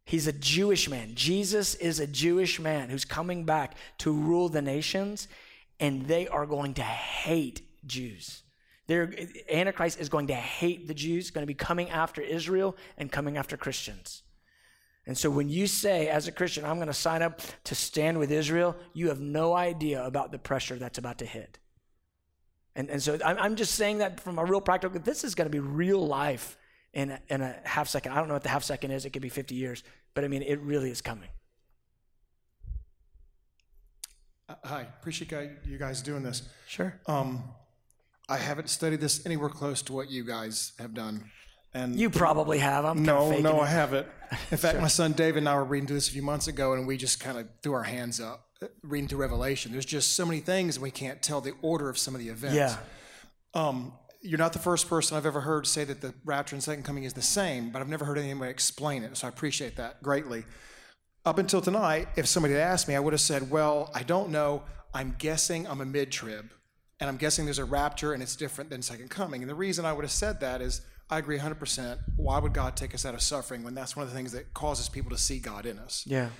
He's 0.04 0.26
a 0.26 0.32
Jewish 0.32 0.88
man. 0.88 1.14
Jesus 1.14 1.74
is 1.76 1.98
a 1.98 2.06
Jewish 2.06 2.60
man 2.60 2.90
who's 2.90 3.04
coming 3.04 3.44
back 3.44 3.76
to 3.98 4.12
rule 4.12 4.48
the 4.48 4.62
nations, 4.62 5.28
and 5.80 6.06
they 6.06 6.28
are 6.28 6.46
going 6.46 6.74
to 6.74 6.82
hate 6.82 7.62
Jews. 7.86 8.42
They're, 8.86 9.14
Antichrist 9.50 9.98
is 9.98 10.10
going 10.10 10.26
to 10.26 10.34
hate 10.34 10.86
the 10.86 10.94
Jews, 10.94 11.30
going 11.30 11.42
to 11.42 11.46
be 11.46 11.54
coming 11.54 11.88
after 11.88 12.20
Israel 12.20 12.76
and 12.98 13.10
coming 13.10 13.38
after 13.38 13.56
Christians. 13.56 14.22
And 15.06 15.16
so 15.16 15.30
when 15.30 15.48
you 15.48 15.66
say, 15.66 16.08
as 16.08 16.28
a 16.28 16.32
Christian, 16.32 16.64
I'm 16.64 16.76
going 16.76 16.88
to 16.88 16.94
sign 16.94 17.22
up 17.22 17.40
to 17.64 17.74
stand 17.74 18.18
with 18.18 18.30
Israel, 18.30 18.76
you 18.92 19.08
have 19.08 19.20
no 19.20 19.54
idea 19.54 20.04
about 20.04 20.32
the 20.32 20.38
pressure 20.38 20.76
that's 20.76 20.98
about 20.98 21.18
to 21.18 21.26
hit. 21.26 21.58
And, 22.76 22.90
and 22.90 23.02
so 23.02 23.18
I'm, 23.24 23.38
I'm 23.38 23.56
just 23.56 23.74
saying 23.74 23.98
that 23.98 24.20
from 24.20 24.38
a 24.38 24.44
real 24.44 24.60
practical, 24.60 24.98
this 25.00 25.24
is 25.24 25.34
going 25.34 25.46
to 25.46 25.50
be 25.50 25.60
real 25.60 26.06
life 26.06 26.58
in 26.94 27.10
a, 27.10 27.20
in 27.28 27.42
a 27.42 27.56
half 27.64 27.88
second. 27.88 28.12
I 28.12 28.16
don't 28.16 28.28
know 28.28 28.34
what 28.34 28.42
the 28.42 28.48
half 28.48 28.64
second 28.64 28.92
is. 28.92 29.04
It 29.04 29.10
could 29.10 29.22
be 29.22 29.28
50 29.28 29.54
years, 29.54 29.82
but 30.14 30.24
I 30.24 30.28
mean, 30.28 30.42
it 30.42 30.60
really 30.60 30.90
is 30.90 31.00
coming. 31.00 31.28
Uh, 34.48 34.54
hi, 34.64 34.86
appreciate 35.00 35.32
you 35.66 35.78
guys 35.78 36.02
doing 36.02 36.22
this. 36.22 36.48
Sure. 36.68 37.00
Um, 37.06 37.42
I 38.28 38.38
haven't 38.38 38.68
studied 38.68 39.00
this 39.00 39.24
anywhere 39.26 39.48
close 39.48 39.82
to 39.82 39.92
what 39.92 40.10
you 40.10 40.24
guys 40.24 40.72
have 40.78 40.94
done. 40.94 41.30
And 41.74 41.98
you 41.98 42.08
probably 42.08 42.58
have. 42.58 42.84
I'm 42.84 43.02
no, 43.02 43.36
no, 43.38 43.58
it. 43.58 43.62
I 43.62 43.66
haven't. 43.66 44.06
In 44.52 44.56
fact, 44.56 44.62
sure. 44.74 44.80
my 44.80 44.88
son 44.88 45.12
David 45.12 45.38
and 45.38 45.48
I 45.48 45.56
were 45.56 45.64
reading 45.64 45.88
through 45.88 45.96
this 45.96 46.08
a 46.08 46.12
few 46.12 46.22
months 46.22 46.46
ago, 46.46 46.72
and 46.72 46.86
we 46.86 46.96
just 46.96 47.18
kind 47.18 47.36
of 47.36 47.48
threw 47.62 47.72
our 47.72 47.82
hands 47.82 48.20
up 48.20 48.46
uh, 48.62 48.66
reading 48.82 49.08
through 49.08 49.18
Revelation. 49.18 49.72
There's 49.72 49.84
just 49.84 50.14
so 50.14 50.24
many 50.24 50.38
things, 50.38 50.76
and 50.76 50.84
we 50.84 50.92
can't 50.92 51.20
tell 51.20 51.40
the 51.40 51.52
order 51.62 51.88
of 51.88 51.98
some 51.98 52.14
of 52.14 52.20
the 52.20 52.28
events. 52.28 52.54
Yeah. 52.54 52.76
Um, 53.54 53.92
you're 54.24 54.38
not 54.38 54.54
the 54.54 54.58
first 54.58 54.88
person 54.88 55.18
I've 55.18 55.26
ever 55.26 55.42
heard 55.42 55.66
say 55.66 55.84
that 55.84 56.00
the 56.00 56.14
rapture 56.24 56.56
and 56.56 56.62
second 56.62 56.84
coming 56.84 57.04
is 57.04 57.12
the 57.12 57.22
same, 57.22 57.70
but 57.70 57.82
I've 57.82 57.88
never 57.88 58.06
heard 58.06 58.16
anybody 58.16 58.50
explain 58.50 59.04
it, 59.04 59.16
so 59.18 59.26
I 59.26 59.30
appreciate 59.30 59.76
that 59.76 60.02
greatly. 60.02 60.44
Up 61.26 61.36
until 61.38 61.60
tonight, 61.60 62.08
if 62.16 62.26
somebody 62.26 62.54
had 62.54 62.62
asked 62.62 62.88
me, 62.88 62.96
I 62.96 63.00
would 63.00 63.12
have 63.12 63.20
said, 63.20 63.50
Well, 63.50 63.90
I 63.94 64.02
don't 64.02 64.30
know. 64.30 64.62
I'm 64.94 65.14
guessing 65.18 65.68
I'm 65.68 65.82
a 65.82 65.84
mid 65.84 66.10
trib, 66.10 66.52
and 67.00 67.10
I'm 67.10 67.18
guessing 67.18 67.44
there's 67.44 67.58
a 67.58 67.66
rapture 67.66 68.14
and 68.14 68.22
it's 68.22 68.34
different 68.34 68.70
than 68.70 68.80
second 68.80 69.10
coming. 69.10 69.42
And 69.42 69.50
the 69.50 69.54
reason 69.54 69.84
I 69.84 69.92
would 69.92 70.04
have 70.04 70.12
said 70.12 70.40
that 70.40 70.62
is 70.62 70.80
I 71.10 71.18
agree 71.18 71.38
100%. 71.38 71.98
Why 72.16 72.38
would 72.38 72.54
God 72.54 72.76
take 72.76 72.94
us 72.94 73.04
out 73.04 73.12
of 73.12 73.20
suffering 73.20 73.62
when 73.62 73.74
that's 73.74 73.94
one 73.94 74.04
of 74.04 74.10
the 74.10 74.16
things 74.16 74.32
that 74.32 74.54
causes 74.54 74.88
people 74.88 75.10
to 75.10 75.18
see 75.18 75.38
God 75.38 75.66
in 75.66 75.78
us? 75.78 76.02
Yeah. 76.06 76.30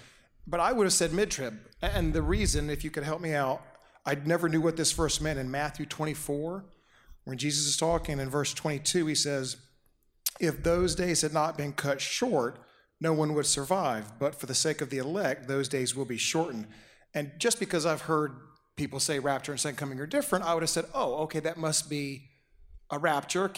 But 0.47 0.61
I 0.61 0.73
would 0.73 0.85
have 0.85 0.93
said 0.93 1.12
mid 1.12 1.31
trib. 1.31 1.59
And 1.82 2.15
the 2.15 2.23
reason, 2.23 2.70
if 2.70 2.82
you 2.82 2.90
could 2.90 3.05
help 3.05 3.20
me 3.20 3.35
out, 3.35 3.62
I 4.06 4.15
never 4.15 4.48
knew 4.48 4.62
what 4.62 4.77
this 4.77 4.93
verse 4.93 5.20
meant 5.20 5.39
in 5.39 5.51
Matthew 5.51 5.85
24 5.85 6.65
when 7.25 7.39
Jesus 7.39 7.67
is 7.67 7.77
talking 7.77 8.21
in 8.21 8.29
verse 8.29 8.53
22, 8.55 9.07
he 9.07 9.15
says, 9.15 9.57
If 10.41 10.63
those 10.63 10.95
days 10.95 11.23
had 11.23 11.33
not 11.33 11.57
been 11.57 11.73
cut 11.73 12.01
short, 12.01 12.59
no 13.01 13.13
one 13.13 13.35
would 13.35 13.47
survive. 13.47 14.19
But 14.19 14.35
for 14.35 14.47
the 14.47 14.55
sake 14.55 14.81
of 14.81 14.91
the 14.91 14.99
elect, 14.99 15.49
those 15.49 15.69
days 15.69 15.97
will 15.97 16.05
be 16.05 16.19
shortened. 16.19 16.67
And 17.15 17.33
just 17.39 17.59
because 17.59 17.87
I've 17.87 18.03
heard 18.03 18.33
people 18.77 19.01
say 19.01 19.19
rapture 19.19 19.53
and 19.53 19.61
second 19.61 19.77
coming 19.77 20.01
are 20.01 20.07
different, 20.07 20.45
I 20.45 20.55
would 20.55 20.63
have 20.63 20.71
said, 20.71 20.87
oh, 20.95 21.15
okay, 21.23 21.41
that 21.41 21.57
must 21.57 21.89
be 21.89 22.31
a 22.91 22.99
rapture, 22.99 23.51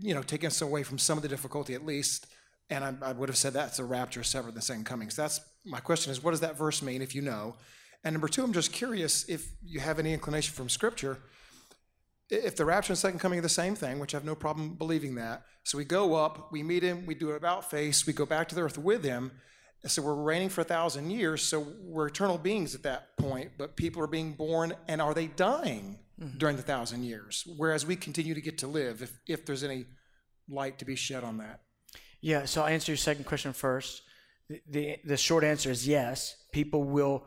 you 0.00 0.14
know, 0.14 0.22
taking 0.22 0.48
us 0.48 0.60
away 0.60 0.82
from 0.82 0.98
some 0.98 1.16
of 1.16 1.22
the 1.22 1.28
difficulty 1.28 1.74
at 1.74 1.86
least. 1.86 2.26
And 2.70 2.84
I, 2.84 2.94
I 3.02 3.12
would 3.12 3.28
have 3.28 3.38
said 3.38 3.52
that's 3.52 3.78
a 3.78 3.84
rapture 3.84 4.22
separate 4.22 4.54
than 4.54 4.62
second 4.62 4.84
coming. 4.84 5.10
So 5.10 5.22
that's 5.22 5.40
my 5.64 5.80
question 5.80 6.12
is, 6.12 6.22
what 6.22 6.32
does 6.32 6.40
that 6.40 6.58
verse 6.58 6.82
mean 6.82 7.02
if 7.02 7.14
you 7.14 7.22
know? 7.22 7.56
And 8.02 8.12
number 8.12 8.28
two, 8.28 8.44
I'm 8.44 8.52
just 8.52 8.72
curious 8.72 9.28
if 9.28 9.46
you 9.64 9.80
have 9.80 9.98
any 9.98 10.12
inclination 10.12 10.54
from 10.54 10.68
Scripture 10.68 11.18
if 12.30 12.56
the 12.56 12.64
rapture 12.64 12.92
and 12.92 12.98
second 12.98 13.18
coming 13.18 13.38
are 13.38 13.42
the 13.42 13.48
same 13.48 13.74
thing, 13.74 13.98
which 13.98 14.14
I 14.14 14.16
have 14.16 14.24
no 14.24 14.34
problem 14.34 14.74
believing 14.74 15.14
that, 15.16 15.44
so 15.64 15.78
we 15.78 15.84
go 15.84 16.14
up, 16.14 16.52
we 16.52 16.62
meet 16.62 16.82
him, 16.82 17.06
we 17.06 17.14
do 17.14 17.30
an 17.30 17.36
about 17.36 17.70
face, 17.70 18.06
we 18.06 18.12
go 18.12 18.26
back 18.26 18.48
to 18.48 18.54
the 18.54 18.62
earth 18.62 18.78
with 18.78 19.04
him. 19.04 19.32
And 19.82 19.90
So 19.90 20.02
we're 20.02 20.14
reigning 20.14 20.48
for 20.48 20.62
a 20.62 20.64
thousand 20.64 21.10
years, 21.10 21.42
so 21.42 21.66
we're 21.82 22.06
eternal 22.06 22.38
beings 22.38 22.74
at 22.74 22.82
that 22.84 23.16
point, 23.18 23.52
but 23.58 23.76
people 23.76 24.02
are 24.02 24.06
being 24.06 24.32
born 24.32 24.74
and 24.88 25.02
are 25.02 25.12
they 25.12 25.26
dying 25.26 25.98
mm-hmm. 26.20 26.38
during 26.38 26.56
the 26.56 26.62
thousand 26.62 27.04
years? 27.04 27.46
Whereas 27.56 27.84
we 27.84 27.96
continue 27.96 28.34
to 28.34 28.40
get 28.40 28.58
to 28.58 28.66
live, 28.66 29.02
if, 29.02 29.18
if 29.26 29.44
there's 29.44 29.62
any 29.62 29.86
light 30.48 30.78
to 30.78 30.84
be 30.84 30.96
shed 30.96 31.22
on 31.22 31.38
that. 31.38 31.60
Yeah, 32.20 32.46
so 32.46 32.62
I'll 32.62 32.68
answer 32.68 32.92
your 32.92 32.96
second 32.96 33.24
question 33.24 33.52
first. 33.52 34.02
The, 34.48 34.60
the, 34.68 34.96
the 35.04 35.16
short 35.18 35.44
answer 35.44 35.70
is 35.70 35.86
yes. 35.86 36.36
People 36.52 36.84
will, 36.84 37.26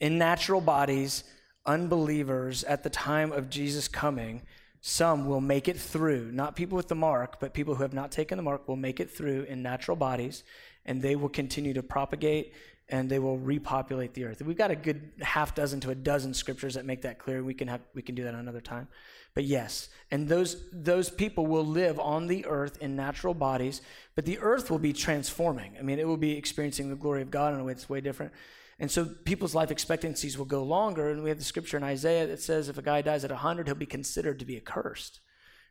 in 0.00 0.18
natural 0.18 0.60
bodies, 0.60 1.22
unbelievers 1.66 2.64
at 2.64 2.82
the 2.82 2.90
time 2.90 3.32
of 3.32 3.50
Jesus 3.50 3.88
coming, 3.88 4.42
some 4.80 5.26
will 5.26 5.40
make 5.40 5.68
it 5.68 5.78
through. 5.78 6.30
Not 6.32 6.56
people 6.56 6.76
with 6.76 6.88
the 6.88 6.94
mark, 6.94 7.40
but 7.40 7.52
people 7.52 7.74
who 7.74 7.82
have 7.82 7.92
not 7.92 8.12
taken 8.12 8.36
the 8.36 8.42
mark 8.42 8.68
will 8.68 8.76
make 8.76 9.00
it 9.00 9.10
through 9.10 9.42
in 9.44 9.62
natural 9.62 9.96
bodies, 9.96 10.44
and 10.84 11.02
they 11.02 11.16
will 11.16 11.28
continue 11.28 11.74
to 11.74 11.82
propagate 11.82 12.52
and 12.88 13.10
they 13.10 13.18
will 13.18 13.38
repopulate 13.38 14.14
the 14.14 14.24
earth. 14.24 14.40
We've 14.42 14.56
got 14.56 14.70
a 14.70 14.76
good 14.76 15.10
half 15.20 15.54
dozen 15.54 15.80
to 15.80 15.90
a 15.90 15.94
dozen 15.94 16.34
scriptures 16.34 16.74
that 16.74 16.84
make 16.84 17.02
that 17.02 17.18
clear. 17.18 17.42
We 17.42 17.54
can 17.54 17.68
have 17.68 17.80
we 17.94 18.02
can 18.02 18.14
do 18.14 18.24
that 18.24 18.34
another 18.34 18.60
time. 18.60 18.88
But 19.34 19.44
yes, 19.44 19.88
and 20.10 20.28
those 20.28 20.56
those 20.72 21.10
people 21.10 21.46
will 21.46 21.66
live 21.66 21.98
on 21.98 22.26
the 22.26 22.46
earth 22.46 22.78
in 22.80 22.94
natural 22.94 23.34
bodies, 23.34 23.82
but 24.14 24.24
the 24.24 24.38
earth 24.38 24.70
will 24.70 24.78
be 24.78 24.92
transforming. 24.92 25.74
I 25.78 25.82
mean, 25.82 25.98
it 25.98 26.06
will 26.06 26.16
be 26.16 26.36
experiencing 26.36 26.88
the 26.88 26.96
glory 26.96 27.22
of 27.22 27.30
God 27.30 27.54
in 27.54 27.60
a 27.60 27.64
way 27.64 27.72
that's 27.72 27.88
way 27.88 28.00
different. 28.00 28.32
And 28.78 28.90
so 28.90 29.06
people's 29.06 29.54
life 29.54 29.70
expectancies 29.70 30.36
will 30.36 30.44
go 30.44 30.62
longer. 30.62 31.10
And 31.10 31.22
we 31.22 31.30
have 31.30 31.38
the 31.38 31.44
scripture 31.44 31.76
in 31.76 31.82
Isaiah 31.82 32.26
that 32.26 32.42
says 32.42 32.68
if 32.68 32.78
a 32.78 32.82
guy 32.82 33.00
dies 33.02 33.24
at 33.24 33.30
100, 33.30 33.66
he'll 33.66 33.74
be 33.74 33.86
considered 33.86 34.38
to 34.38 34.44
be 34.44 34.56
accursed. 34.56 35.20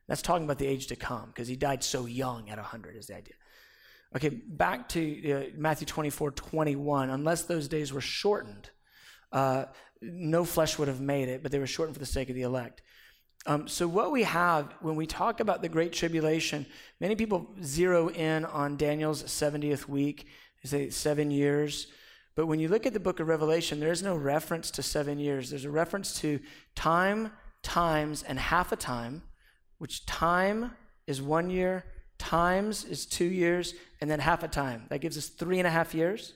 That's 0.07 0.22
talking 0.22 0.45
about 0.45 0.60
the 0.60 0.68
age 0.68 0.88
to 0.88 0.95
come 0.95 1.27
because 1.27 1.48
he 1.48 1.56
died 1.56 1.84
so 1.84 2.06
young 2.06 2.49
at 2.49 2.57
100, 2.57 2.95
is 2.95 3.07
the 3.07 3.18
idea. 3.18 3.36
Okay, 4.15 4.30
back 4.30 4.88
to 4.90 5.32
uh, 5.32 5.44
Matthew 5.57 5.88
24, 5.88 6.32
21. 6.32 7.10
Unless 7.10 7.44
those 7.44 7.68
days 7.68 7.91
were 7.91 8.02
shortened, 8.02 8.69
uh, 9.32 9.65
no 10.02 10.45
flesh 10.45 10.77
would 10.77 10.88
have 10.88 11.02
made 11.02 11.27
it, 11.27 11.44
but 11.44 11.52
they 11.52 11.60
were 11.60 11.68
shortened 11.68 11.95
for 11.95 11.99
the 11.99 12.06
sake 12.06 12.30
of 12.30 12.36
the 12.36 12.44
elect. 12.44 12.82
Um, 13.48 13.68
so, 13.68 13.88
what 13.88 14.11
we 14.11 14.23
have 14.23 14.73
when 14.82 14.95
we 14.95 15.06
talk 15.06 15.40
about 15.40 15.61
the 15.61 15.69
Great 15.69 15.91
Tribulation, 15.91 16.65
many 16.99 17.15
people 17.15 17.48
zero 17.61 18.10
in 18.10 18.45
on 18.45 18.77
Daniel's 18.77 19.23
70th 19.23 19.88
week, 19.88 20.27
they 20.64 20.69
say 20.69 20.90
seven 20.90 21.30
years. 21.30 21.88
But 22.35 22.47
when 22.47 22.59
you 22.59 22.67
look 22.67 22.85
at 22.85 22.93
the 22.93 22.99
book 22.99 23.19
of 23.19 23.27
Revelation, 23.29 23.79
there 23.79 23.91
is 23.91 24.03
no 24.03 24.15
reference 24.15 24.69
to 24.71 24.83
seven 24.83 25.19
years. 25.19 25.49
There's 25.49 25.65
a 25.65 25.71
reference 25.71 26.19
to 26.19 26.39
time, 26.75 27.31
times, 27.63 28.23
and 28.23 28.37
half 28.37 28.73
a 28.73 28.75
time, 28.75 29.23
which 29.77 30.05
time 30.05 30.71
is 31.07 31.21
one 31.21 31.49
year, 31.49 31.85
times 32.17 32.83
is 32.83 33.05
two 33.05 33.25
years, 33.25 33.73
and 34.01 34.11
then 34.11 34.19
half 34.19 34.43
a 34.43 34.49
time. 34.49 34.85
That 34.89 34.99
gives 34.99 35.17
us 35.17 35.27
three 35.27 35.59
and 35.59 35.67
a 35.67 35.71
half 35.71 35.95
years. 35.95 36.33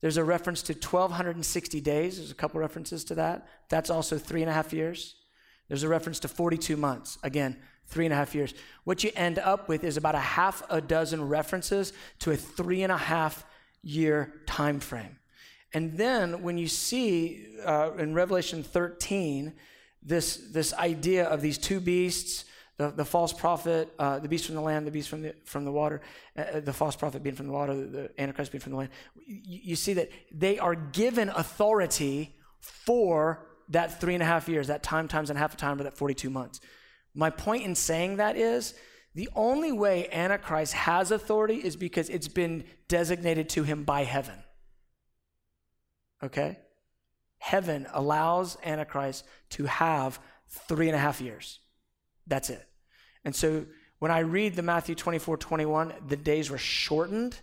There's 0.00 0.16
a 0.16 0.24
reference 0.24 0.62
to 0.62 0.72
1,260 0.72 1.80
days. 1.80 2.18
There's 2.18 2.30
a 2.30 2.34
couple 2.34 2.60
references 2.60 3.02
to 3.06 3.16
that. 3.16 3.48
That's 3.68 3.90
also 3.90 4.18
three 4.18 4.42
and 4.42 4.50
a 4.50 4.54
half 4.54 4.72
years. 4.72 5.16
There's 5.66 5.82
a 5.82 5.88
reference 5.88 6.20
to 6.20 6.28
42 6.28 6.76
months. 6.76 7.18
Again, 7.24 7.56
three 7.86 8.06
and 8.06 8.12
a 8.12 8.16
half 8.16 8.34
years. 8.34 8.54
What 8.84 9.02
you 9.02 9.10
end 9.16 9.40
up 9.40 9.68
with 9.68 9.82
is 9.82 9.96
about 9.96 10.14
a 10.14 10.20
half 10.20 10.62
a 10.70 10.80
dozen 10.80 11.28
references 11.28 11.92
to 12.20 12.30
a 12.30 12.36
three 12.36 12.82
and 12.82 12.92
a 12.92 12.96
half 12.96 13.44
year 13.82 14.42
time 14.46 14.80
frame. 14.80 15.18
And 15.74 15.96
then 15.98 16.42
when 16.42 16.58
you 16.58 16.68
see 16.68 17.46
uh, 17.64 17.92
in 17.98 18.14
Revelation 18.14 18.62
13 18.62 19.52
this, 20.02 20.36
this 20.52 20.72
idea 20.74 21.26
of 21.26 21.40
these 21.42 21.58
two 21.58 21.80
beasts, 21.80 22.44
the, 22.78 22.90
the 22.90 23.04
false 23.04 23.32
prophet, 23.32 23.92
uh, 23.98 24.20
the 24.20 24.28
beast 24.28 24.46
from 24.46 24.54
the 24.54 24.60
land, 24.60 24.86
the 24.86 24.90
beast 24.90 25.08
from 25.08 25.22
the, 25.22 25.34
from 25.44 25.64
the 25.64 25.72
water, 25.72 26.00
uh, 26.36 26.40
uh 26.40 26.60
the 26.60 26.72
false 26.72 26.96
prophet 26.96 27.22
being 27.22 27.34
from 27.34 27.48
the 27.48 27.52
water, 27.52 27.74
the 27.74 28.10
Antichrist 28.18 28.52
being 28.52 28.60
from 28.60 28.72
the 28.72 28.78
land, 28.78 28.90
you, 29.26 29.60
you 29.64 29.76
see 29.76 29.94
that 29.94 30.10
they 30.32 30.58
are 30.58 30.74
given 30.74 31.28
authority 31.30 32.36
for 32.60 33.46
that 33.68 34.00
three 34.00 34.14
and 34.14 34.22
a 34.22 34.26
half 34.26 34.48
years, 34.48 34.68
that 34.68 34.82
time 34.82 35.08
times 35.08 35.28
and 35.28 35.36
a 35.36 35.40
half 35.40 35.54
a 35.54 35.56
time, 35.56 35.80
or 35.80 35.84
that 35.84 35.96
42 35.96 36.30
months. 36.30 36.60
My 37.14 37.30
point 37.30 37.64
in 37.64 37.74
saying 37.74 38.16
that 38.16 38.36
is 38.36 38.74
the 39.18 39.28
only 39.34 39.72
way 39.72 40.08
Antichrist 40.12 40.74
has 40.74 41.10
authority 41.10 41.56
is 41.56 41.74
because 41.74 42.08
it's 42.08 42.28
been 42.28 42.62
designated 42.86 43.48
to 43.48 43.64
him 43.64 43.82
by 43.82 44.04
heaven. 44.04 44.36
Okay? 46.22 46.56
Heaven 47.38 47.88
allows 47.92 48.56
Antichrist 48.64 49.24
to 49.50 49.64
have 49.64 50.20
three 50.48 50.86
and 50.86 50.94
a 50.94 51.00
half 51.00 51.20
years. 51.20 51.58
That's 52.28 52.48
it. 52.48 52.64
And 53.24 53.34
so 53.34 53.66
when 53.98 54.12
I 54.12 54.20
read 54.20 54.54
the 54.54 54.62
Matthew 54.62 54.94
24, 54.94 55.36
21, 55.36 55.94
the 56.06 56.16
days 56.16 56.48
were 56.48 56.56
shortened. 56.56 57.40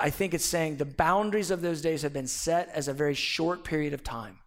I 0.00 0.10
think 0.10 0.32
it's 0.32 0.44
saying 0.44 0.76
the 0.76 0.84
boundaries 0.84 1.50
of 1.50 1.60
those 1.60 1.82
days 1.82 2.02
have 2.02 2.12
been 2.12 2.28
set 2.28 2.68
as 2.68 2.86
a 2.86 2.92
very 2.92 3.14
short 3.14 3.64
period 3.64 3.94
of 3.94 4.04
time. 4.04 4.38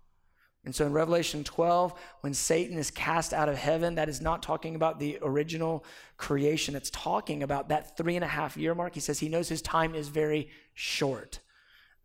And 0.66 0.74
so 0.74 0.86
in 0.86 0.94
Revelation 0.94 1.44
12, 1.44 1.94
when 2.22 2.34
Satan 2.34 2.78
is 2.78 2.90
cast 2.90 3.34
out 3.34 3.50
of 3.50 3.58
heaven, 3.58 3.96
that 3.96 4.08
is 4.08 4.22
not 4.22 4.42
talking 4.42 4.76
about 4.76 4.98
the 4.98 5.20
original 5.22 5.84
creation. 6.16 6.76
It's 6.76 6.90
talking 6.90 7.44
about 7.44 7.70
that 7.70 7.98
three 7.98 8.16
and 8.16 8.24
a 8.24 8.28
half 8.28 8.56
year 8.56 8.74
mark. 8.74 8.94
He 8.94 9.02
says 9.02 9.20
he 9.20 9.28
knows 9.28 9.50
his 9.50 9.62
time 9.62 9.94
is 9.94 10.08
very 10.08 10.50
short. 10.74 11.40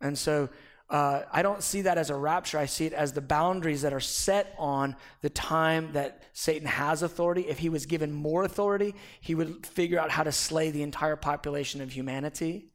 And 0.01 0.17
so 0.17 0.49
uh, 0.89 1.21
I 1.31 1.41
don't 1.41 1.61
see 1.61 1.83
that 1.83 1.97
as 1.97 2.09
a 2.09 2.15
rapture. 2.15 2.57
I 2.57 2.65
see 2.65 2.85
it 2.85 2.93
as 2.93 3.13
the 3.13 3.21
boundaries 3.21 3.83
that 3.83 3.93
are 3.93 3.99
set 3.99 4.55
on 4.57 4.95
the 5.21 5.29
time 5.29 5.93
that 5.93 6.23
Satan 6.33 6.67
has 6.67 7.03
authority. 7.03 7.47
If 7.47 7.59
he 7.59 7.69
was 7.69 7.85
given 7.85 8.11
more 8.11 8.43
authority, 8.43 8.95
he 9.21 9.35
would 9.35 9.65
figure 9.67 9.99
out 9.99 10.09
how 10.11 10.23
to 10.23 10.31
slay 10.31 10.71
the 10.71 10.81
entire 10.81 11.15
population 11.15 11.79
of 11.79 11.91
humanity. 11.91 12.71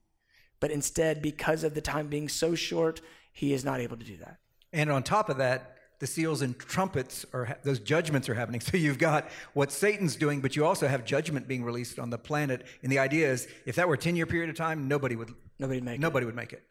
But 0.60 0.70
instead, 0.70 1.20
because 1.20 1.64
of 1.64 1.74
the 1.74 1.80
time 1.80 2.06
being 2.06 2.28
so 2.28 2.54
short, 2.54 3.00
he 3.32 3.52
is 3.52 3.64
not 3.64 3.80
able 3.80 3.96
to 3.96 4.04
do 4.04 4.16
that. 4.18 4.38
And 4.72 4.90
on 4.90 5.02
top 5.02 5.28
of 5.28 5.38
that, 5.38 5.73
the 6.00 6.06
seals 6.06 6.42
and 6.42 6.58
trumpets 6.58 7.24
are 7.32 7.58
those 7.62 7.78
judgments 7.78 8.28
are 8.28 8.34
happening. 8.34 8.60
So 8.70 8.76
you've 8.76 8.98
got 8.98 9.28
what 9.52 9.70
Satan's 9.70 10.16
doing, 10.16 10.40
but 10.40 10.56
you 10.56 10.64
also 10.64 10.88
have 10.88 11.04
judgment 11.04 11.46
being 11.46 11.62
released 11.62 11.98
on 11.98 12.10
the 12.10 12.18
planet. 12.18 12.66
And 12.82 12.90
the 12.90 12.98
idea 12.98 13.30
is, 13.30 13.46
if 13.66 13.76
that 13.76 13.88
were 13.88 13.94
a 13.94 13.98
ten 13.98 14.16
year 14.16 14.26
period 14.26 14.50
of 14.50 14.56
time, 14.56 14.88
nobody 14.88 15.16
would 15.16 15.34
nobody 15.58 15.80
make 15.80 16.00
nobody 16.00 16.24
it. 16.24 16.26
would 16.26 16.34
make 16.36 16.52
it. 16.52 16.62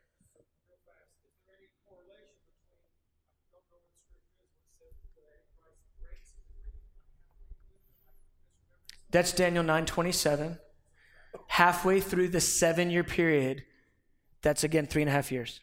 That's 9.13 9.31
Daniel 9.31 9.63
9:27. 9.63 10.57
Halfway 11.47 12.01
through 12.01 12.29
the 12.29 12.41
seven 12.41 12.89
year 12.89 13.03
period, 13.03 13.63
that's 14.41 14.63
again 14.63 14.87
three 14.87 15.03
and 15.03 15.09
a 15.09 15.13
half 15.13 15.31
years. 15.31 15.61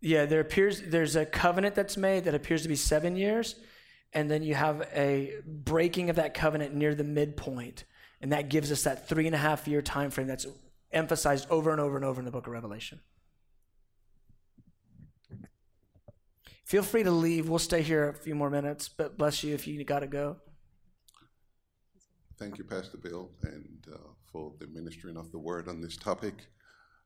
Yeah, 0.00 0.26
there 0.26 0.40
appears 0.40 0.80
there's 0.80 1.16
a 1.16 1.26
covenant 1.26 1.74
that's 1.74 1.96
made 1.96 2.24
that 2.24 2.34
appears 2.34 2.62
to 2.62 2.68
be 2.68 2.76
seven 2.76 3.16
years, 3.16 3.56
and 4.12 4.30
then 4.30 4.42
you 4.42 4.54
have 4.54 4.88
a 4.94 5.34
breaking 5.44 6.08
of 6.10 6.16
that 6.16 6.34
covenant 6.34 6.74
near 6.74 6.94
the 6.94 7.04
midpoint, 7.04 7.84
and 8.20 8.32
that 8.32 8.48
gives 8.48 8.70
us 8.70 8.82
that 8.84 9.08
three 9.08 9.26
and 9.26 9.34
a 9.34 9.38
half 9.38 9.66
year 9.66 9.82
time 9.82 10.10
frame 10.10 10.28
that's 10.28 10.46
emphasized 10.92 11.46
over 11.50 11.70
and 11.72 11.80
over 11.80 11.96
and 11.96 12.04
over 12.04 12.20
in 12.20 12.24
the 12.24 12.30
book 12.30 12.46
of 12.46 12.52
Revelation. 12.52 13.00
Feel 16.64 16.82
free 16.82 17.02
to 17.02 17.10
leave. 17.10 17.48
We'll 17.48 17.58
stay 17.58 17.80
here 17.80 18.10
a 18.10 18.14
few 18.14 18.34
more 18.34 18.50
minutes, 18.50 18.88
but 18.88 19.16
bless 19.16 19.42
you 19.42 19.54
if 19.54 19.66
you 19.66 19.82
got 19.84 20.00
to 20.00 20.06
go. 20.06 20.36
Thank 22.38 22.58
you, 22.58 22.64
Pastor 22.64 22.98
Bill, 22.98 23.30
and 23.42 23.86
uh, 23.92 23.96
for 24.30 24.52
the 24.60 24.66
ministering 24.68 25.16
of 25.16 25.32
the 25.32 25.38
word 25.38 25.66
on 25.68 25.80
this 25.80 25.96
topic. 25.96 26.34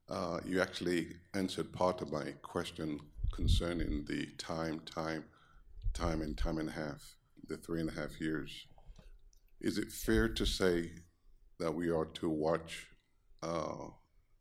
Uh, 0.08 0.40
you 0.44 0.60
actually 0.60 1.16
answered 1.34 1.72
part 1.72 2.02
of 2.02 2.12
my 2.12 2.32
question 2.42 2.98
concerning 3.32 4.04
the 4.06 4.26
time, 4.36 4.80
time, 4.80 5.24
time, 5.94 6.20
and 6.20 6.36
time 6.36 6.58
and 6.58 6.68
a 6.68 6.72
half, 6.72 7.16
the 7.48 7.56
three 7.56 7.80
and 7.80 7.88
a 7.88 7.94
half 7.94 8.20
years. 8.20 8.66
Is 9.60 9.78
it 9.78 9.92
fair 9.92 10.28
to 10.28 10.44
say 10.44 10.90
that 11.58 11.74
we 11.74 11.88
are 11.90 12.04
to 12.04 12.28
watch 12.28 12.88
uh, 13.42 13.88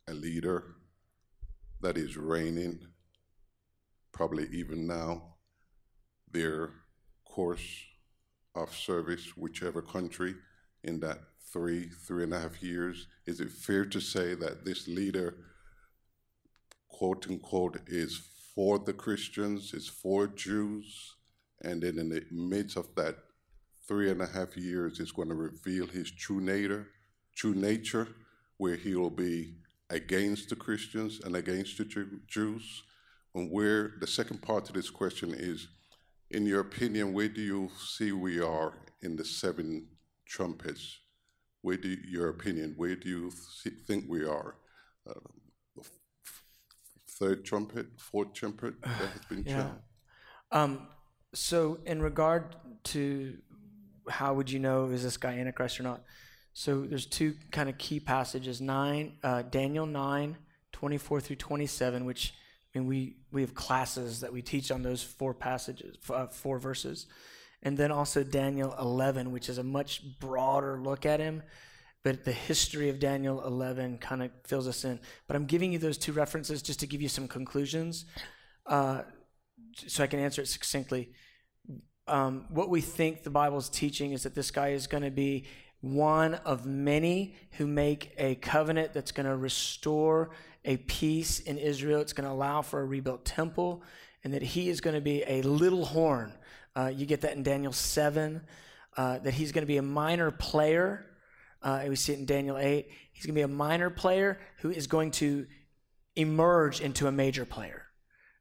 a 0.08 0.12
leader 0.12 0.74
that 1.80 1.96
is 1.96 2.16
reigning, 2.16 2.80
probably 4.12 4.48
even 4.52 4.86
now, 4.86 5.36
their 6.30 6.70
course 7.24 7.84
of 8.54 8.74
service, 8.74 9.36
whichever 9.36 9.80
country, 9.80 10.34
in 10.84 11.00
that 11.00 11.20
three, 11.52 11.88
three 11.88 12.24
and 12.24 12.34
a 12.34 12.40
half 12.40 12.62
years? 12.62 13.06
Is 13.26 13.40
it 13.40 13.50
fair 13.50 13.84
to 13.86 14.00
say 14.00 14.34
that 14.34 14.64
this 14.64 14.88
leader 14.88 15.36
quote 17.02 17.28
unquote, 17.28 17.80
is 17.88 18.30
for 18.54 18.78
the 18.78 18.92
Christians, 18.92 19.74
is 19.74 19.88
for 19.88 20.28
Jews, 20.28 21.16
and 21.60 21.82
then 21.82 21.98
in 21.98 22.08
the 22.10 22.24
midst 22.30 22.76
of 22.76 22.94
that 22.94 23.16
three 23.88 24.08
and 24.08 24.22
a 24.22 24.26
half 24.28 24.56
years 24.56 25.00
is 25.00 25.10
going 25.10 25.26
to 25.26 25.34
reveal 25.34 25.88
his 25.88 26.12
true 26.12 26.40
nature, 26.40 26.86
true 27.34 27.56
nature, 27.56 28.06
where 28.56 28.76
he 28.76 28.94
will 28.94 29.10
be 29.10 29.54
against 29.90 30.48
the 30.48 30.54
Christians 30.54 31.20
and 31.24 31.34
against 31.34 31.76
the 31.76 31.86
Jew- 31.86 32.20
Jews. 32.28 32.84
And 33.34 33.50
where 33.50 33.94
the 33.98 34.06
second 34.06 34.40
part 34.40 34.66
to 34.66 34.72
this 34.72 34.88
question 34.88 35.34
is, 35.34 35.66
in 36.30 36.46
your 36.46 36.60
opinion, 36.60 37.12
where 37.12 37.28
do 37.28 37.40
you 37.40 37.68
see 37.84 38.12
we 38.12 38.40
are 38.40 38.74
in 39.00 39.16
the 39.16 39.24
seven 39.24 39.88
trumpets? 40.24 41.00
Where 41.62 41.78
do 41.78 41.88
your 41.88 42.28
opinion? 42.28 42.74
Where 42.76 42.94
do 42.94 43.08
you 43.08 43.32
think 43.88 44.04
we 44.08 44.24
are? 44.24 44.54
Uh, 45.04 45.14
third 47.22 47.44
trumpet, 47.44 47.86
fourth 47.98 48.32
trumpet 48.32 48.74
that 48.82 48.88
has 48.90 49.24
been 49.28 49.44
yeah. 49.46 49.70
Um, 50.50 50.88
so, 51.34 51.78
in 51.86 52.02
regard 52.02 52.56
to 52.84 53.38
how 54.08 54.34
would 54.34 54.50
you 54.50 54.58
know 54.58 54.86
is 54.86 55.02
this 55.02 55.16
guy 55.16 55.38
Antichrist 55.38 55.78
or 55.78 55.84
not? 55.84 56.02
So, 56.52 56.82
there's 56.82 57.06
two 57.06 57.34
kind 57.50 57.68
of 57.68 57.78
key 57.78 58.00
passages: 58.00 58.60
nine, 58.60 59.14
uh, 59.22 59.42
Daniel 59.42 59.86
nine, 59.86 60.36
24 60.72 61.20
through 61.20 61.36
27, 61.36 62.04
which 62.04 62.34
I 62.74 62.78
mean, 62.78 62.88
we 62.88 63.16
we 63.30 63.40
have 63.42 63.54
classes 63.54 64.20
that 64.20 64.32
we 64.32 64.42
teach 64.42 64.70
on 64.70 64.82
those 64.82 65.02
four 65.02 65.32
passages, 65.32 65.96
uh, 66.10 66.26
four 66.26 66.58
verses, 66.58 67.06
and 67.62 67.78
then 67.78 67.92
also 67.92 68.24
Daniel 68.24 68.74
11, 68.78 69.30
which 69.30 69.48
is 69.48 69.58
a 69.58 69.62
much 69.62 70.02
broader 70.18 70.78
look 70.78 71.06
at 71.06 71.20
him 71.20 71.42
but 72.04 72.24
the 72.24 72.32
history 72.32 72.88
of 72.88 72.98
Daniel 72.98 73.44
11 73.44 73.98
kind 73.98 74.22
of 74.22 74.30
fills 74.44 74.66
us 74.66 74.84
in. 74.84 74.98
But 75.26 75.36
I'm 75.36 75.46
giving 75.46 75.72
you 75.72 75.78
those 75.78 75.98
two 75.98 76.12
references 76.12 76.62
just 76.62 76.80
to 76.80 76.86
give 76.86 77.00
you 77.00 77.08
some 77.08 77.28
conclusions 77.28 78.06
uh, 78.66 79.02
so 79.74 80.02
I 80.02 80.06
can 80.06 80.18
answer 80.18 80.42
it 80.42 80.48
succinctly. 80.48 81.12
Um, 82.08 82.46
what 82.50 82.68
we 82.68 82.80
think 82.80 83.22
the 83.22 83.30
Bible 83.30 83.58
is 83.58 83.68
teaching 83.68 84.12
is 84.12 84.24
that 84.24 84.34
this 84.34 84.50
guy 84.50 84.70
is 84.70 84.86
going 84.86 85.04
to 85.04 85.10
be 85.10 85.46
one 85.80 86.34
of 86.34 86.66
many 86.66 87.34
who 87.52 87.66
make 87.66 88.12
a 88.18 88.34
covenant 88.36 88.92
that's 88.92 89.12
going 89.12 89.26
to 89.26 89.36
restore 89.36 90.30
a 90.64 90.76
peace 90.76 91.40
in 91.40 91.58
Israel. 91.58 92.00
It's 92.00 92.12
going 92.12 92.26
to 92.26 92.32
allow 92.32 92.62
for 92.62 92.80
a 92.80 92.84
rebuilt 92.84 93.24
temple, 93.24 93.82
and 94.24 94.34
that 94.34 94.42
he 94.42 94.68
is 94.68 94.80
going 94.80 94.94
to 94.94 95.00
be 95.00 95.24
a 95.26 95.42
little 95.42 95.84
horn. 95.84 96.32
Uh, 96.74 96.92
you 96.94 97.06
get 97.06 97.20
that 97.22 97.32
in 97.36 97.42
Daniel 97.42 97.72
7, 97.72 98.40
uh, 98.96 99.18
that 99.18 99.34
he's 99.34 99.52
going 99.52 99.62
to 99.62 99.66
be 99.66 99.76
a 99.76 99.82
minor 99.82 100.30
player 100.30 101.06
Uh, 101.62 101.84
we 101.88 101.96
see 101.96 102.12
it 102.12 102.18
in 102.18 102.26
Daniel 102.26 102.58
8. 102.58 102.88
He's 103.12 103.26
going 103.26 103.34
to 103.34 103.38
be 103.38 103.42
a 103.42 103.48
minor 103.48 103.90
player 103.90 104.40
who 104.58 104.70
is 104.70 104.86
going 104.86 105.12
to 105.12 105.46
emerge 106.16 106.80
into 106.80 107.06
a 107.06 107.12
major 107.12 107.44
player. 107.44 107.84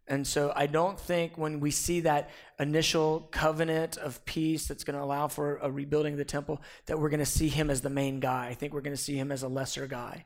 And 0.07 0.27
so 0.27 0.51
I 0.55 0.65
don't 0.65 0.99
think 0.99 1.37
when 1.37 1.59
we 1.59 1.71
see 1.71 2.01
that 2.01 2.31
initial 2.59 3.29
covenant 3.31 3.97
of 3.97 4.25
peace 4.25 4.67
that's 4.67 4.83
going 4.83 4.97
to 4.97 5.03
allow 5.03 5.27
for 5.27 5.57
a 5.57 5.71
rebuilding 5.71 6.13
of 6.13 6.17
the 6.17 6.25
temple, 6.25 6.61
that 6.87 6.99
we're 6.99 7.09
going 7.09 7.19
to 7.19 7.25
see 7.25 7.47
him 7.47 7.69
as 7.69 7.81
the 7.81 7.89
main 7.89 8.19
guy. 8.19 8.47
I 8.47 8.53
think 8.53 8.73
we're 8.73 8.81
going 8.81 8.95
to 8.95 9.01
see 9.01 9.15
him 9.15 9.31
as 9.31 9.43
a 9.43 9.47
lesser 9.47 9.87
guy. 9.87 10.25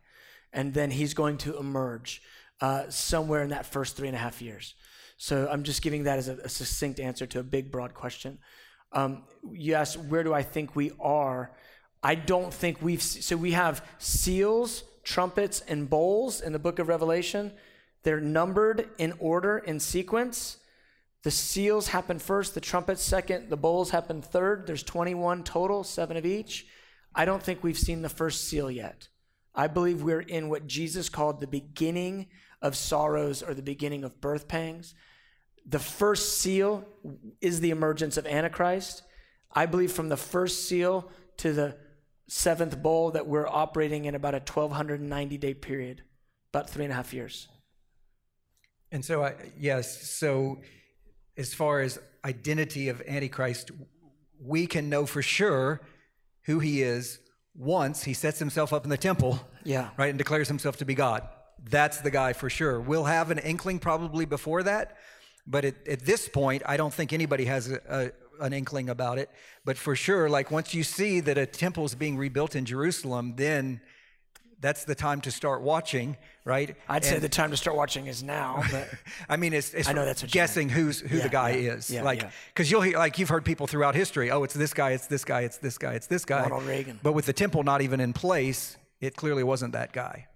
And 0.52 0.74
then 0.74 0.90
he's 0.90 1.14
going 1.14 1.38
to 1.40 1.58
emerge 1.58 2.22
uh, 2.62 2.90
somewhere 2.90 3.44
in 3.44 3.50
that 3.50 3.66
first 3.66 3.96
three 3.96 4.08
and 4.08 4.16
a 4.16 4.20
half 4.20 4.42
years. 4.42 4.74
So 5.18 5.48
I'm 5.52 5.64
just 5.64 5.82
giving 5.82 6.04
that 6.04 6.18
as 6.18 6.30
a, 6.30 6.38
a 6.38 6.50
succinct 6.50 7.00
answer 7.00 7.26
to 7.28 7.40
a 7.40 7.44
big, 7.44 7.72
broad 7.72 7.94
question. 7.94 8.40
Um, 8.92 9.24
you 9.52 9.74
asked, 9.74 9.98
where 9.98 10.24
do 10.24 10.34
I 10.34 10.42
think 10.42 10.76
we 10.76 10.94
are? 11.00 11.52
I 12.06 12.14
don't 12.14 12.54
think 12.54 12.84
we've, 12.84 13.02
so 13.02 13.36
we 13.36 13.54
have 13.54 13.84
seals, 13.98 14.84
trumpets, 15.02 15.62
and 15.62 15.90
bowls 15.90 16.40
in 16.40 16.54
the 16.54 16.60
book 16.60 16.78
of 16.78 16.88
Revelation. 16.88 17.52
They're 18.04 18.22
numbered 18.22 18.90
in 19.00 19.14
order, 19.18 19.58
in 19.58 19.80
sequence. 19.80 20.58
The 21.24 21.32
seals 21.32 21.88
happen 21.88 22.20
first, 22.20 22.54
the 22.54 22.62
trumpets 22.62 23.02
second, 23.02 23.50
the 23.50 23.58
bowls 23.58 23.90
happen 23.90 24.22
third. 24.22 24.68
There's 24.68 24.84
21 24.84 25.46
total, 25.46 25.84
seven 25.84 26.16
of 26.16 26.28
each. 26.28 26.68
I 27.16 27.26
don't 27.26 27.42
think 27.42 27.64
we've 27.64 27.76
seen 27.76 28.04
the 28.04 28.10
first 28.10 28.48
seal 28.48 28.70
yet. 28.70 29.08
I 29.56 29.66
believe 29.66 30.04
we're 30.04 30.20
in 30.20 30.48
what 30.48 30.68
Jesus 30.68 31.10
called 31.10 31.42
the 31.42 31.48
beginning 31.48 32.28
of 32.62 32.76
sorrows 32.76 33.42
or 33.42 33.56
the 33.56 33.64
beginning 33.64 34.04
of 34.04 34.22
birth 34.22 34.48
pangs. 34.48 34.94
The 35.66 35.80
first 35.80 36.38
seal 36.38 36.86
is 37.42 37.62
the 37.62 37.72
emergence 37.72 38.16
of 38.16 38.28
Antichrist. 38.28 39.02
I 39.52 39.66
believe 39.66 39.92
from 39.92 40.10
the 40.10 40.18
first 40.18 40.68
seal 40.68 41.10
to 41.38 41.52
the 41.52 41.78
seventh 42.28 42.82
bowl 42.82 43.12
that 43.12 43.28
we're 43.28 43.48
operating 43.48 44.06
in 44.06 44.16
about 44.16 44.34
a 44.34 44.38
1290 44.40 45.38
day 45.38 45.54
period, 45.54 46.02
about 46.52 46.70
three 46.70 46.86
and 46.86 46.92
a 46.92 46.96
half 46.96 47.14
years. 47.14 47.48
And 48.92 49.04
so, 49.04 49.24
I, 49.24 49.36
yes, 49.60 50.10
so 50.10 50.60
as 51.38 51.54
far 51.54 51.82
as 51.82 52.00
identity 52.24 52.90
of 52.90 53.02
Antichrist, 53.08 53.72
we 54.42 54.68
can 54.68 54.90
know 54.90 55.06
for 55.06 55.22
sure 55.22 55.82
who 56.44 56.60
he 56.60 56.82
is 56.82 57.20
once 57.56 58.04
he 58.04 58.14
sets 58.14 58.40
himself 58.40 58.74
up 58.74 58.84
in 58.84 58.90
the 58.90 58.98
temple, 58.98 59.40
yeah, 59.64 59.90
right, 59.98 60.10
and 60.10 60.18
declares 60.18 60.48
himself 60.48 60.78
to 60.78 60.86
be 60.86 60.94
God. 60.94 61.28
That's 61.70 62.00
the 62.02 62.12
guy 62.12 62.34
for 62.34 62.50
sure. 62.50 62.80
We'll 62.80 63.06
have 63.06 63.32
an 63.32 63.40
inkling 63.40 63.80
probably 63.80 64.26
before 64.26 64.64
that, 64.64 64.98
but 65.48 65.66
at, 65.66 65.88
at 65.88 66.06
this 66.06 66.28
point, 66.28 66.64
I 66.66 66.78
don't 66.78 66.94
think 66.94 67.14
anybody 67.14 67.46
has 67.46 67.72
a, 67.72 67.82
a, 67.90 68.12
an 68.40 68.54
inkling 68.54 68.90
about 68.90 69.18
it. 69.18 69.30
But 69.64 69.78
for 69.78 69.96
sure, 69.96 70.30
like 70.30 70.52
once 70.52 70.74
you 70.74 70.84
see 70.84 71.20
that 71.22 71.38
a 71.38 71.46
temple 71.46 71.86
is 71.86 71.96
being 71.96 72.18
rebuilt 72.18 72.56
in 72.56 72.66
Jerusalem, 72.66 73.34
then 73.36 73.82
that's 74.60 74.86
the 74.86 74.96
time 74.96 75.22
to 75.22 75.32
start 75.32 75.62
watching, 75.62 76.18
right? 76.44 76.76
I'd 76.90 76.98
and, 76.98 77.06
say 77.06 77.20
the 77.20 77.30
time 77.30 77.52
to 77.52 77.58
start 77.58 77.78
watching 77.78 78.08
is 78.08 78.24
now. 78.24 78.64
But 78.72 78.90
I 79.30 79.38
mean, 79.38 79.54
it's, 79.54 79.74
it's 79.74 79.88
I 79.88 79.94
know 79.94 80.06
that's 80.06 80.24
guessing 80.24 80.70
who's 80.70 81.00
who 81.00 81.18
yeah, 81.18 81.24
the 81.24 81.30
guy 81.30 81.52
yeah, 81.52 81.74
is, 81.74 81.92
yeah, 81.92 82.04
like 82.04 82.28
because 82.54 82.72
you'll 82.72 82.82
hear, 82.82 82.98
like 82.98 83.20
you've 83.20 83.30
heard 83.30 83.46
people 83.46 83.68
throughout 83.68 83.96
history. 83.96 84.32
Oh, 84.32 84.44
it's 84.44 84.54
this 84.54 84.74
guy, 84.74 84.92
it's 84.92 85.08
this 85.08 85.24
guy, 85.24 85.42
it's 85.42 85.58
this 85.58 85.78
guy, 85.78 85.94
it's 85.94 86.08
this 86.08 86.26
guy. 86.26 86.44
Ronald 86.44 86.64
Reagan. 86.64 87.00
But 87.04 87.14
with 87.14 87.26
the 87.26 87.34
temple 87.34 87.64
not 87.64 87.82
even 87.82 88.00
in 88.00 88.14
place, 88.14 88.78
it 89.02 89.16
clearly 89.16 89.44
wasn't 89.44 89.74
that 89.74 89.94
guy. 89.94 90.28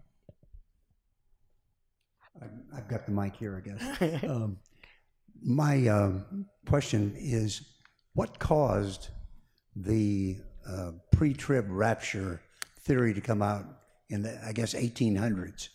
I've 2.75 2.87
got 2.87 3.05
the 3.05 3.11
mic 3.11 3.35
here, 3.35 3.57
I 3.57 3.67
guess. 3.67 4.23
um, 4.23 4.57
my 5.41 5.87
um, 5.87 6.45
question 6.67 7.13
is, 7.17 7.61
what 8.13 8.39
caused 8.39 9.09
the 9.75 10.37
uh, 10.67 10.91
pre-trib 11.11 11.65
rapture 11.69 12.41
theory 12.81 13.13
to 13.13 13.21
come 13.21 13.41
out 13.41 13.65
in 14.09 14.23
the, 14.23 14.39
I 14.45 14.51
guess, 14.51 14.73
1800s. 14.73 15.69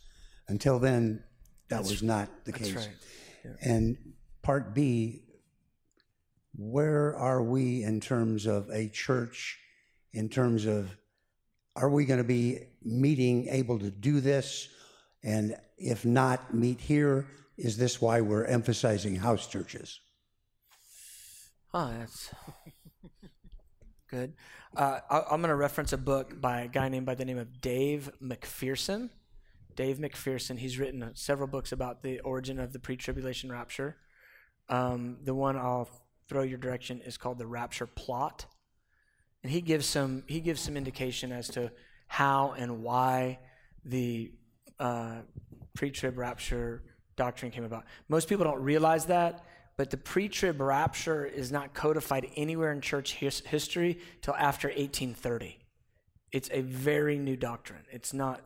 Until 0.49 0.79
then, 0.79 1.23
that 1.69 1.79
that's, 1.79 1.91
was 1.91 2.03
not 2.03 2.29
the 2.45 2.53
case. 2.53 2.75
Right. 2.75 2.89
Yeah. 3.45 3.51
And 3.63 3.97
part 4.43 4.75
B, 4.75 5.23
where 6.57 7.17
are 7.17 7.43
we 7.43 7.83
in 7.83 8.01
terms 8.01 8.47
of 8.47 8.69
a 8.71 8.89
church, 8.89 9.59
in 10.13 10.29
terms 10.29 10.67
of 10.67 10.97
are 11.77 11.91
we 11.91 12.05
going 12.05 12.19
to 12.19 12.25
be 12.25 12.61
meeting 12.85 13.49
able 13.49 13.79
to 13.79 13.91
do 13.91 14.21
this? 14.21 14.69
And 15.23 15.57
if 15.77 16.05
not, 16.05 16.55
meet 16.55 16.81
here. 16.81 17.27
Is 17.57 17.77
this 17.77 18.01
why 18.01 18.21
we're 18.21 18.45
emphasizing 18.45 19.17
house 19.17 19.47
churches? 19.47 20.01
Oh, 21.77 21.93
that's 21.99 22.31
good. 24.09 24.35
Uh, 24.77 25.01
I, 25.11 25.35
am 25.35 25.41
going 25.41 25.49
to 25.49 25.57
reference 25.57 25.93
a 25.93 25.99
book 25.99 26.41
by 26.41 26.61
a 26.61 26.69
guy 26.69 26.89
named 26.89 27.05
by 27.05 27.17
the 27.17 27.25
name 27.25 27.37
of 27.37 27.61
Dave 27.61 28.13
MacPherson. 28.23 29.11
Dave 29.75 29.99
MacPherson. 29.99 30.57
He's 30.57 30.79
written 30.79 31.11
several 31.15 31.49
books 31.49 31.73
about 31.73 32.05
the 32.05 32.21
origin 32.21 32.61
of 32.61 32.73
the 32.73 32.79
pre-tribulation 32.79 33.51
rapture. 33.51 33.97
Um, 34.69 35.17
the 35.25 35.35
one 35.35 35.57
I'll 35.57 35.89
throw 36.29 36.43
your 36.43 36.59
direction 36.59 37.01
is 37.01 37.17
called 37.17 37.39
the 37.39 37.47
Rapture 37.47 37.87
Plot, 37.89 38.47
and 39.43 39.51
he 39.51 39.61
gives 39.61 39.85
some 39.85 40.23
he 40.29 40.39
gives 40.39 40.61
some 40.61 40.77
indication 40.77 41.33
as 41.33 41.49
to 41.49 41.73
how 42.07 42.55
and 42.57 42.85
why 42.85 43.41
the 43.85 44.31
uh, 44.79 45.23
pre-trib 45.75 46.19
rapture 46.19 46.85
doctrine 47.17 47.51
came 47.51 47.65
about. 47.65 47.85
Most 48.09 48.29
people 48.29 48.45
don't 48.45 48.63
realize 48.63 49.07
that 49.07 49.45
but 49.77 49.91
the 49.91 49.97
pre-trib 49.97 50.61
rapture 50.61 51.25
is 51.25 51.51
not 51.51 51.75
codified 51.75 52.29
anywhere 52.37 52.73
in 52.73 52.81
church 52.81 53.15
his- 53.15 53.41
history 53.41 53.99
till 54.23 54.35
after 54.35 54.69
1830. 54.69 55.59
It's 56.33 56.49
a 56.53 56.61
very 56.63 57.19
new 57.19 57.37
doctrine. 57.37 57.85
It's 57.91 58.13
not 58.13 58.41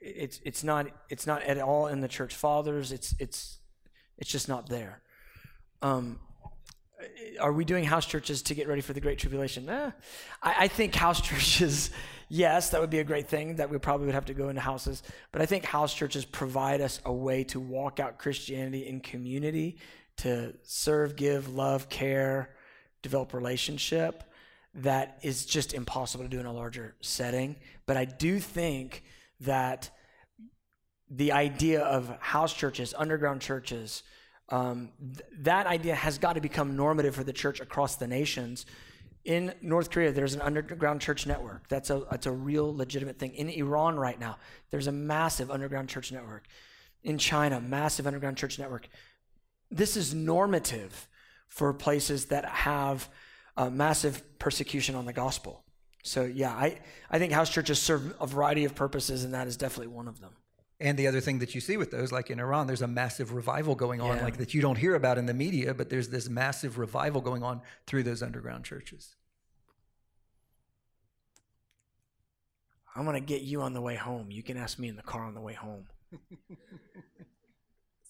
it's 0.00 0.40
it's 0.44 0.64
not 0.64 0.86
it's 1.10 1.26
not 1.26 1.42
at 1.42 1.58
all 1.58 1.86
in 1.86 2.00
the 2.00 2.08
church 2.08 2.34
fathers. 2.34 2.90
It's 2.90 3.14
it's 3.18 3.58
it's 4.16 4.30
just 4.30 4.48
not 4.48 4.68
there. 4.68 5.02
Um, 5.82 6.18
are 7.40 7.52
we 7.52 7.64
doing 7.64 7.84
house 7.84 8.06
churches 8.06 8.42
to 8.42 8.54
get 8.54 8.68
ready 8.68 8.80
for 8.80 8.92
the 8.92 9.00
great 9.00 9.18
tribulation? 9.18 9.68
Eh, 9.68 9.90
I, 10.42 10.54
I, 10.58 10.68
think 10.68 10.94
house 10.94 11.20
churches, 11.28 11.90
yes, 12.28 12.70
that 12.70 12.80
would 12.80 12.90
be 12.90 12.98
a 12.98 13.04
great 13.04 13.28
thing. 13.28 13.56
That 13.56 13.70
we 13.70 13.78
probably 13.78 14.06
would 14.06 14.14
have 14.14 14.26
to 14.26 14.34
go 14.34 14.50
into 14.50 14.60
houses, 14.60 15.02
but 15.32 15.40
I 15.40 15.46
think 15.46 15.64
house 15.64 15.94
churches 15.94 16.24
provide 16.24 16.80
us 16.80 17.00
a 17.04 17.12
way 17.12 17.44
to 17.44 17.60
walk 17.60 18.00
out 18.00 18.18
Christianity 18.18 18.86
in 18.86 19.00
community 19.00 19.78
to 20.20 20.54
serve, 20.62 21.16
give, 21.16 21.48
love, 21.48 21.88
care, 21.88 22.50
develop 23.02 23.32
relationship 23.32 24.24
that 24.74 25.18
is 25.22 25.46
just 25.46 25.72
impossible 25.74 26.24
to 26.24 26.30
do 26.30 26.38
in 26.38 26.46
a 26.46 26.52
larger 26.52 26.94
setting. 27.00 27.56
But 27.86 27.96
I 27.96 28.04
do 28.04 28.38
think 28.38 29.02
that 29.40 29.90
the 31.08 31.32
idea 31.32 31.82
of 31.82 32.08
house 32.20 32.54
churches, 32.54 32.94
underground 32.96 33.40
churches, 33.40 34.04
um, 34.50 34.90
th- 35.00 35.28
that 35.40 35.66
idea 35.66 35.94
has 35.94 36.18
got 36.18 36.34
to 36.34 36.40
become 36.40 36.76
normative 36.76 37.14
for 37.14 37.24
the 37.24 37.32
church 37.32 37.60
across 37.60 37.96
the 37.96 38.06
nations. 38.06 38.64
In 39.24 39.52
North 39.60 39.90
Korea, 39.90 40.12
there's 40.12 40.34
an 40.34 40.40
underground 40.40 41.00
church 41.00 41.26
network. 41.26 41.68
That's 41.68 41.90
a, 41.90 42.04
that's 42.10 42.26
a 42.26 42.32
real 42.32 42.74
legitimate 42.74 43.18
thing. 43.18 43.34
In 43.34 43.48
Iran 43.48 43.98
right 43.98 44.18
now, 44.20 44.38
there's 44.70 44.86
a 44.86 44.92
massive 44.92 45.50
underground 45.50 45.88
church 45.88 46.12
network. 46.12 46.46
In 47.02 47.18
China, 47.18 47.60
massive 47.60 48.06
underground 48.06 48.36
church 48.36 48.58
network 48.58 48.88
this 49.70 49.96
is 49.96 50.14
normative 50.14 51.08
for 51.48 51.72
places 51.72 52.26
that 52.26 52.44
have 52.44 53.08
uh, 53.56 53.70
massive 53.70 54.38
persecution 54.38 54.94
on 54.94 55.04
the 55.04 55.12
gospel. 55.12 55.64
So, 56.02 56.24
yeah, 56.24 56.50
I, 56.50 56.78
I 57.10 57.18
think 57.18 57.32
house 57.32 57.50
churches 57.50 57.80
serve 57.80 58.14
a 58.20 58.26
variety 58.26 58.64
of 58.64 58.74
purposes, 58.74 59.24
and 59.24 59.34
that 59.34 59.46
is 59.46 59.56
definitely 59.56 59.88
one 59.88 60.08
of 60.08 60.20
them. 60.20 60.32
And 60.80 60.98
the 60.98 61.06
other 61.06 61.20
thing 61.20 61.40
that 61.40 61.54
you 61.54 61.60
see 61.60 61.76
with 61.76 61.90
those, 61.90 62.10
like 62.10 62.30
in 62.30 62.40
Iran, 62.40 62.66
there's 62.66 62.80
a 62.80 62.88
massive 62.88 63.34
revival 63.34 63.74
going 63.74 64.00
on, 64.00 64.16
yeah. 64.16 64.24
like 64.24 64.38
that 64.38 64.54
you 64.54 64.62
don't 64.62 64.78
hear 64.78 64.94
about 64.94 65.18
in 65.18 65.26
the 65.26 65.34
media, 65.34 65.74
but 65.74 65.90
there's 65.90 66.08
this 66.08 66.30
massive 66.30 66.78
revival 66.78 67.20
going 67.20 67.42
on 67.42 67.60
through 67.86 68.02
those 68.04 68.22
underground 68.22 68.64
churches. 68.64 69.14
I'm 72.96 73.04
going 73.04 73.14
to 73.14 73.20
get 73.26 73.42
you 73.42 73.60
on 73.60 73.74
the 73.74 73.80
way 73.82 73.94
home. 73.94 74.30
You 74.30 74.42
can 74.42 74.56
ask 74.56 74.78
me 74.78 74.88
in 74.88 74.96
the 74.96 75.02
car 75.02 75.22
on 75.24 75.34
the 75.34 75.40
way 75.40 75.52
home. 75.52 75.86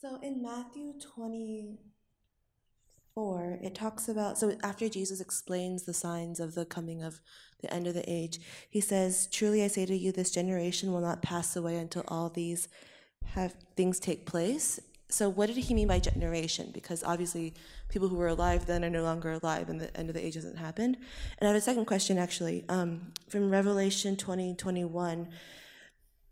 So 0.01 0.19
in 0.23 0.41
Matthew 0.41 0.95
24, 0.99 3.59
it 3.61 3.75
talks 3.75 4.09
about, 4.09 4.39
so 4.39 4.57
after 4.63 4.89
Jesus 4.89 5.21
explains 5.21 5.83
the 5.83 5.93
signs 5.93 6.41
of 6.41 6.55
the 6.55 6.65
coming 6.65 7.03
of 7.03 7.21
the 7.61 7.71
end 7.71 7.87
of 7.87 7.93
the 7.93 8.11
age, 8.11 8.41
he 8.71 8.81
says, 8.81 9.29
Truly 9.31 9.63
I 9.63 9.67
say 9.67 9.85
to 9.85 9.95
you, 9.95 10.11
this 10.11 10.31
generation 10.31 10.91
will 10.91 11.03
not 11.03 11.21
pass 11.21 11.55
away 11.55 11.77
until 11.77 12.05
all 12.09 12.31
these 12.31 12.67
have 13.35 13.55
things 13.77 14.01
take 14.01 14.25
place. 14.25 14.81
So 15.11 15.29
what 15.29 15.49
did 15.49 15.59
he 15.59 15.75
mean 15.75 15.89
by 15.89 15.99
generation? 15.99 16.71
Because 16.73 17.05
obviously 17.05 17.53
people 17.91 18.09
who 18.09 18.17
were 18.17 18.29
alive 18.29 18.65
then 18.65 18.83
are 18.87 18.89
no 18.89 19.03
longer 19.03 19.33
alive 19.33 19.69
and 19.69 19.79
the 19.79 19.95
end 19.95 20.09
of 20.09 20.15
the 20.15 20.25
age 20.25 20.37
hasn't 20.37 20.57
happened. 20.57 20.97
And 21.39 21.47
I 21.47 21.53
have 21.53 21.57
a 21.57 21.61
second 21.61 21.85
question 21.85 22.17
actually, 22.17 22.65
um, 22.71 23.13
from 23.29 23.51
Revelation 23.51 24.17
20, 24.17 24.55
21. 24.55 25.29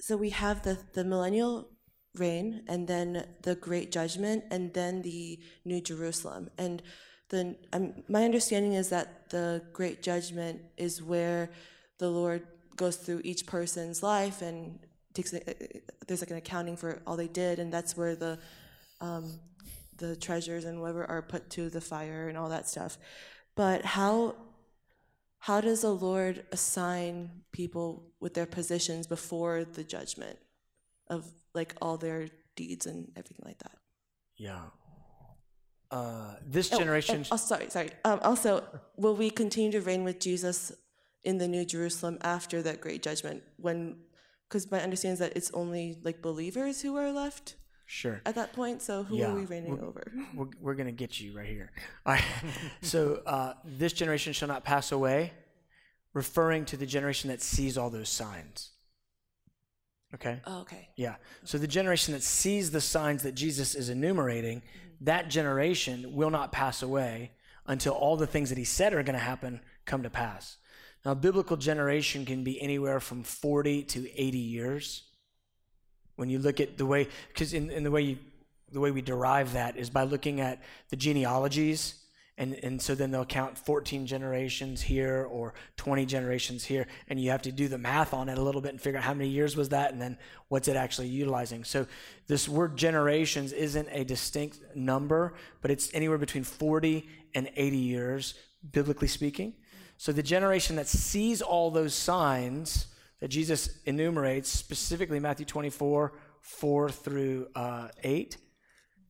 So 0.01 0.17
we 0.17 0.31
have 0.31 0.63
the, 0.63 0.79
the 0.95 1.05
millennial 1.05 1.69
reign, 2.17 2.63
and 2.69 2.89
then 2.89 3.27
the 3.43 3.55
great 3.55 3.93
judgment, 3.93 4.45
and 4.51 4.73
then 4.75 5.03
the 5.03 5.39
new 5.65 5.81
Jerusalem. 5.81 6.51
And 6.59 6.83
the 7.29 7.57
um, 7.73 7.95
my 8.09 8.25
understanding 8.25 8.75
is 8.75 8.89
that 8.89 9.31
the 9.31 9.63
great 9.73 10.03
judgment 10.03 10.63
is 10.77 11.03
where 11.03 11.51
the 11.99 12.09
Lord 12.09 12.47
goes 12.77 12.97
through 12.97 13.21
each 13.25 13.45
person's 13.47 14.03
life 14.03 14.41
and 14.41 14.79
takes 15.13 15.33
there's 16.07 16.21
like 16.21 16.31
an 16.31 16.37
accounting 16.37 16.77
for 16.77 17.03
all 17.07 17.17
they 17.17 17.29
did, 17.29 17.59
and 17.59 17.73
that's 17.73 17.97
where 17.97 18.15
the 18.15 18.39
um, 19.01 19.39
the 19.97 20.17
treasures 20.17 20.65
and 20.65 20.81
whatever 20.81 21.05
are 21.05 21.23
put 21.23 21.51
to 21.51 21.69
the 21.69 21.81
fire 21.81 22.29
and 22.29 22.39
all 22.39 22.49
that 22.49 22.69
stuff. 22.69 22.99
But 23.55 23.85
how 23.85 24.37
how 25.41 25.61
does 25.61 25.83
the 25.83 25.95
Lord 25.95 26.45
assign 26.53 27.31
people 27.53 28.13
with 28.21 28.35
their 28.35 28.47
positions 28.47 29.07
before 29.07 29.65
the 29.65 29.85
judgment 29.85 30.39
of 31.09 31.31
like 31.61 31.75
all 31.83 31.97
their 31.99 32.29
deeds 32.57 32.87
and 32.87 32.99
everything 33.21 33.45
like 33.51 33.59
that? 33.59 33.77
Yeah. 34.37 34.63
Uh, 35.91 36.35
this 36.47 36.73
Oh, 36.73 36.79
generation. 36.79 37.25
Oh, 37.27 37.35
oh, 37.35 37.37
sorry, 37.37 37.69
sorry. 37.71 37.91
Um, 38.05 38.21
also, 38.23 38.51
will 38.97 39.17
we 39.23 39.29
continue 39.31 39.73
to 39.73 39.81
reign 39.81 40.05
with 40.05 40.19
Jesus 40.21 40.73
in 41.25 41.39
the 41.39 41.49
New 41.49 41.65
Jerusalem 41.65 42.19
after 42.23 42.63
that 42.63 42.81
great 42.81 43.03
judgment? 43.03 43.43
When, 43.57 43.97
because 44.49 44.71
my 44.71 44.81
understanding 44.81 45.15
is 45.15 45.19
that 45.21 45.37
it's 45.37 45.51
only 45.63 45.99
like 46.03 46.23
believers 46.23 46.81
who 46.83 46.97
are 46.97 47.11
left 47.13 47.57
Sure. 47.87 48.21
at 48.27 48.35
that 48.35 48.53
point. 48.53 48.83
So 48.83 49.03
who 49.03 49.17
Yeah, 49.17 49.31
are 49.33 49.35
we 49.35 49.47
reigning 49.47 49.79
we're, 49.79 49.87
over? 49.89 50.13
We're, 50.35 50.47
we're 50.61 50.75
going 50.75 50.87
to 50.95 50.99
get 51.05 51.19
you 51.21 51.33
right 51.37 51.49
here. 51.49 51.73
All 52.07 52.13
right. 52.15 52.25
so 52.83 53.23
uh, 53.27 53.55
this 53.65 53.93
generation 53.95 54.33
shall 54.35 54.49
not 54.49 54.63
pass 54.65 54.93
away, 54.93 55.33
referring 56.13 56.67
to 56.67 56.77
the 56.77 56.87
generation 56.87 57.31
that 57.31 57.41
sees 57.41 57.79
all 57.79 57.89
those 57.91 58.11
signs. 58.11 58.73
Okay? 60.15 60.41
Oh, 60.47 60.61
okay. 60.61 60.89
Yeah. 60.97 61.17
So 61.45 61.59
the 61.59 61.67
generation 61.67 62.15
that 62.15 62.23
sees 62.23 62.71
the 62.71 62.81
signs 62.81 63.23
that 63.25 63.35
Jesus 63.35 63.75
is 63.75 63.91
enumerating, 63.91 64.59
mm-hmm. 64.61 65.05
that 65.05 65.29
generation 65.29 66.15
will 66.15 66.31
not 66.31 66.53
pass 66.53 66.83
away 66.83 67.33
until 67.67 67.93
all 67.93 68.17
the 68.17 68.27
things 68.27 68.49
that 68.49 68.59
he 68.59 68.65
said 68.65 68.95
are 68.95 69.03
going 69.03 69.15
to 69.15 69.19
happen 69.19 69.61
come 69.85 70.03
to 70.03 70.11
pass. 70.11 70.57
Now, 71.05 71.13
a 71.13 71.15
biblical 71.15 71.57
generation 71.57 72.25
can 72.25 72.43
be 72.43 72.61
anywhere 72.61 73.01
from 73.01 73.23
40 73.23 73.85
to 73.85 74.21
80 74.21 74.39
years. 74.39 75.05
When 76.17 76.29
you 76.31 76.39
look 76.39 76.61
at 76.61 76.79
the 76.79 76.87
way, 76.87 77.07
because 77.29 77.53
in, 77.53 77.71
in 77.71 77.85
the 77.85 77.91
way 77.91 78.03
you, 78.03 78.19
the 78.73 78.81
way 78.81 78.91
we 78.91 79.03
derive 79.03 79.53
that 79.53 79.77
is 79.77 79.89
by 79.89 80.03
looking 80.03 80.41
at 80.41 80.61
the 80.91 80.97
genealogies, 80.97 81.95
and, 82.39 82.55
and 82.63 82.81
so 82.81 82.95
then 82.95 83.11
they'll 83.11 83.25
count 83.25 83.59
14 83.59 84.07
generations 84.07 84.81
here 84.81 85.27
or 85.29 85.55
20 85.77 86.07
generations 86.07 86.65
here, 86.65 86.87
and 87.09 87.21
you 87.21 87.31
have 87.31 87.43
to 87.43 87.53
do 87.53 87.67
the 87.67 87.79
math 87.79 88.15
on 88.15 88.29
it 88.29 88.39
a 88.39 88.41
little 88.41 88.61
bit 88.61 88.71
and 88.71 88.81
figure 88.81 88.99
out 88.99 89.05
how 89.05 89.13
many 89.13 89.29
years 89.29 89.57
was 89.57 89.71
that, 89.71 89.93
and 89.93 90.01
then 90.01 90.17
what's 90.47 90.69
it 90.69 90.77
actually 90.77 91.09
utilizing. 91.09 91.65
So 91.65 91.87
this 92.29 92.49
word 92.49 92.77
generations 92.77 93.53
isn't 93.53 93.89
a 93.91 94.05
distinct 94.05 94.61
number, 94.77 95.35
but 95.61 95.73
it's 95.73 95.93
anywhere 95.93 96.17
between 96.17 96.45
40 96.45 97.09
and 97.35 97.51
80 97.57 97.77
years, 97.77 98.35
biblically 98.71 99.09
speaking. 99.09 99.55
So 99.97 100.13
the 100.13 100.23
generation 100.23 100.77
that 100.77 100.87
sees 100.87 101.43
all 101.43 101.73
those 101.73 101.93
signs 101.93 102.87
that 103.19 103.29
Jesus 103.29 103.81
enumerates, 103.85 104.49
specifically 104.49 105.19
Matthew 105.19 105.45
24, 105.45 106.13
4 106.41 106.91
through 106.91 107.49
uh, 107.57 107.89
8, 108.05 108.37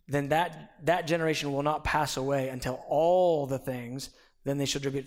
then 0.08 0.30
that, 0.30 0.72
that 0.84 1.06
generation 1.06 1.52
will 1.52 1.62
not 1.62 1.84
pass 1.84 2.16
away 2.16 2.48
until 2.48 2.82
all 2.88 3.46
the 3.46 3.58
things, 3.58 4.10
then 4.44 4.56
they 4.56 4.64
shall 4.64 4.80
deliver, 4.80 5.06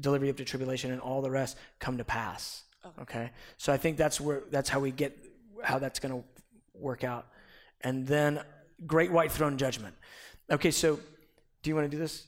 deliver 0.00 0.24
you 0.24 0.30
up 0.30 0.36
to 0.38 0.44
tribulation 0.44 0.90
and 0.90 1.00
all 1.00 1.22
the 1.22 1.30
rest 1.30 1.56
come 1.78 1.98
to 1.98 2.04
pass. 2.04 2.64
Okay. 3.00 3.30
So 3.56 3.72
I 3.72 3.76
think 3.76 3.96
that's 3.96 4.20
where, 4.20 4.42
that's 4.50 4.68
how 4.68 4.80
we 4.80 4.90
get, 4.90 5.16
how 5.62 5.78
that's 5.78 6.00
going 6.00 6.12
to 6.12 6.24
work 6.74 7.04
out. 7.04 7.28
And 7.82 8.06
then 8.06 8.40
great 8.86 9.12
white 9.12 9.30
throne 9.30 9.56
judgment. 9.56 9.94
Okay. 10.50 10.72
So 10.72 10.98
do 11.62 11.70
you 11.70 11.76
want 11.76 11.88
to 11.88 11.96
do 11.96 12.00
this? 12.00 12.26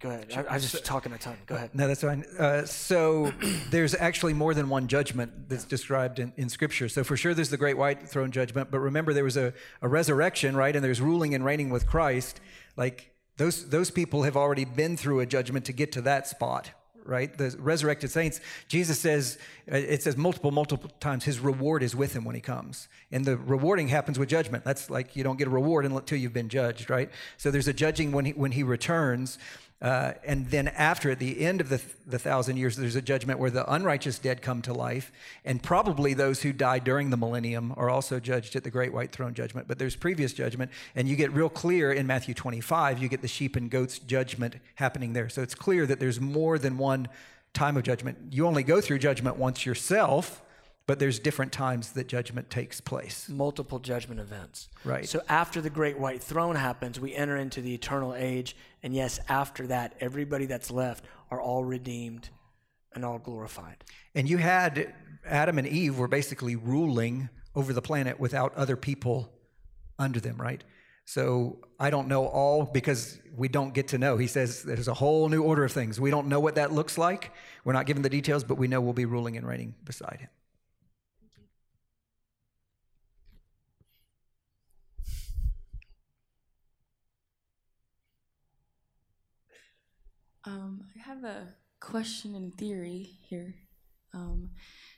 Go 0.00 0.10
ahead. 0.10 0.32
I, 0.34 0.42
I 0.42 0.54
was 0.54 0.70
just 0.70 0.84
talking 0.84 1.12
a 1.12 1.18
ton. 1.18 1.36
Go 1.46 1.54
ahead. 1.54 1.70
No, 1.74 1.88
that's 1.88 2.00
fine. 2.00 2.24
Uh, 2.38 2.64
so 2.64 3.32
there's 3.70 3.94
actually 3.94 4.32
more 4.32 4.54
than 4.54 4.68
one 4.68 4.88
judgment 4.88 5.48
that's 5.48 5.64
described 5.64 6.18
in, 6.18 6.32
in 6.36 6.48
Scripture. 6.48 6.88
So 6.88 7.04
for 7.04 7.16
sure, 7.16 7.34
there's 7.34 7.50
the 7.50 7.56
great 7.56 7.76
white 7.76 8.08
throne 8.08 8.30
judgment. 8.30 8.70
But 8.70 8.80
remember, 8.80 9.12
there 9.12 9.24
was 9.24 9.36
a, 9.36 9.52
a 9.82 9.88
resurrection, 9.88 10.56
right? 10.56 10.74
And 10.74 10.84
there's 10.84 11.00
ruling 11.00 11.34
and 11.34 11.44
reigning 11.44 11.70
with 11.70 11.86
Christ. 11.86 12.40
Like 12.76 13.14
those 13.36 13.68
those 13.68 13.90
people 13.90 14.22
have 14.22 14.36
already 14.36 14.64
been 14.64 14.96
through 14.96 15.20
a 15.20 15.26
judgment 15.26 15.64
to 15.66 15.72
get 15.72 15.92
to 15.92 16.02
that 16.02 16.26
spot, 16.26 16.70
right? 17.04 17.36
The 17.36 17.54
resurrected 17.58 18.10
saints. 18.10 18.40
Jesus 18.68 18.98
says 18.98 19.38
uh, 19.70 19.76
it 19.76 20.02
says 20.02 20.16
multiple 20.16 20.50
multiple 20.50 20.90
times 21.00 21.24
his 21.24 21.40
reward 21.40 21.82
is 21.82 21.96
with 21.96 22.14
him 22.14 22.24
when 22.24 22.34
he 22.34 22.40
comes, 22.40 22.88
and 23.10 23.24
the 23.24 23.36
rewarding 23.36 23.88
happens 23.88 24.18
with 24.18 24.28
judgment. 24.28 24.64
That's 24.64 24.88
like 24.88 25.16
you 25.16 25.24
don't 25.24 25.36
get 25.36 25.46
a 25.48 25.50
reward 25.50 25.84
until 25.84 26.18
you've 26.18 26.32
been 26.32 26.48
judged, 26.48 26.90
right? 26.90 27.10
So 27.36 27.50
there's 27.50 27.68
a 27.68 27.72
judging 27.72 28.12
when 28.12 28.24
he 28.24 28.32
when 28.32 28.52
he 28.52 28.62
returns. 28.62 29.38
Uh, 29.84 30.14
and 30.24 30.48
then 30.48 30.66
after 30.68 31.10
at 31.10 31.18
the 31.18 31.44
end 31.44 31.60
of 31.60 31.68
the, 31.68 31.78
the 32.06 32.18
thousand 32.18 32.56
years, 32.56 32.74
there's 32.74 32.96
a 32.96 33.02
judgment 33.02 33.38
where 33.38 33.50
the 33.50 33.70
unrighteous 33.70 34.18
dead 34.18 34.40
come 34.40 34.62
to 34.62 34.72
life. 34.72 35.12
And 35.44 35.62
probably 35.62 36.14
those 36.14 36.40
who 36.40 36.54
died 36.54 36.84
during 36.84 37.10
the 37.10 37.18
millennium 37.18 37.74
are 37.76 37.90
also 37.90 38.18
judged 38.18 38.56
at 38.56 38.64
the 38.64 38.70
great 38.70 38.94
white 38.94 39.12
throne 39.12 39.34
judgment. 39.34 39.68
But 39.68 39.78
there's 39.78 39.94
previous 39.94 40.32
judgment. 40.32 40.70
And 40.96 41.06
you 41.06 41.16
get 41.16 41.30
real 41.34 41.50
clear 41.50 41.92
in 41.92 42.06
Matthew 42.06 42.32
25, 42.32 42.98
you 42.98 43.10
get 43.10 43.20
the 43.20 43.28
sheep 43.28 43.56
and 43.56 43.70
goats 43.70 43.98
judgment 43.98 44.56
happening 44.76 45.12
there. 45.12 45.28
So 45.28 45.42
it's 45.42 45.54
clear 45.54 45.84
that 45.84 46.00
there's 46.00 46.18
more 46.18 46.58
than 46.58 46.78
one 46.78 47.06
time 47.52 47.76
of 47.76 47.82
judgment. 47.82 48.16
You 48.30 48.46
only 48.46 48.62
go 48.62 48.80
through 48.80 49.00
judgment 49.00 49.36
once 49.36 49.66
yourself. 49.66 50.42
But 50.86 50.98
there's 50.98 51.18
different 51.18 51.50
times 51.50 51.92
that 51.92 52.08
judgment 52.08 52.50
takes 52.50 52.80
place. 52.80 53.28
Multiple 53.28 53.78
judgment 53.78 54.20
events. 54.20 54.68
Right. 54.84 55.08
So 55.08 55.22
after 55.28 55.62
the 55.62 55.70
great 55.70 55.98
white 55.98 56.22
throne 56.22 56.56
happens, 56.56 57.00
we 57.00 57.14
enter 57.14 57.36
into 57.36 57.62
the 57.62 57.72
eternal 57.72 58.14
age. 58.14 58.54
And 58.82 58.94
yes, 58.94 59.18
after 59.28 59.66
that, 59.68 59.94
everybody 60.00 60.44
that's 60.44 60.70
left 60.70 61.06
are 61.30 61.40
all 61.40 61.64
redeemed 61.64 62.28
and 62.94 63.04
all 63.04 63.18
glorified. 63.18 63.82
And 64.14 64.28
you 64.28 64.36
had 64.36 64.94
Adam 65.24 65.56
and 65.58 65.66
Eve 65.66 65.98
were 65.98 66.08
basically 66.08 66.54
ruling 66.54 67.30
over 67.54 67.72
the 67.72 67.82
planet 67.82 68.20
without 68.20 68.54
other 68.54 68.76
people 68.76 69.32
under 69.98 70.20
them, 70.20 70.36
right? 70.36 70.62
So 71.06 71.60
I 71.78 71.90
don't 71.90 72.08
know 72.08 72.26
all 72.26 72.64
because 72.64 73.18
we 73.36 73.48
don't 73.48 73.74
get 73.74 73.88
to 73.88 73.98
know. 73.98 74.16
He 74.16 74.26
says 74.26 74.62
there's 74.62 74.88
a 74.88 74.94
whole 74.94 75.28
new 75.28 75.42
order 75.42 75.64
of 75.64 75.72
things. 75.72 76.00
We 76.00 76.10
don't 76.10 76.28
know 76.28 76.40
what 76.40 76.54
that 76.56 76.72
looks 76.72 76.98
like. 76.98 77.32
We're 77.64 77.74
not 77.74 77.86
given 77.86 78.02
the 78.02 78.08
details, 78.10 78.44
but 78.44 78.56
we 78.56 78.68
know 78.68 78.80
we'll 78.80 78.92
be 78.92 79.04
ruling 79.04 79.36
and 79.36 79.46
reigning 79.46 79.74
beside 79.84 80.18
him. 80.20 80.28
Um, 90.46 90.84
I 90.94 91.02
have 91.08 91.24
a 91.24 91.54
question 91.80 92.34
in 92.34 92.50
theory 92.52 93.08
here. 93.28 93.54
Um, 94.12 94.50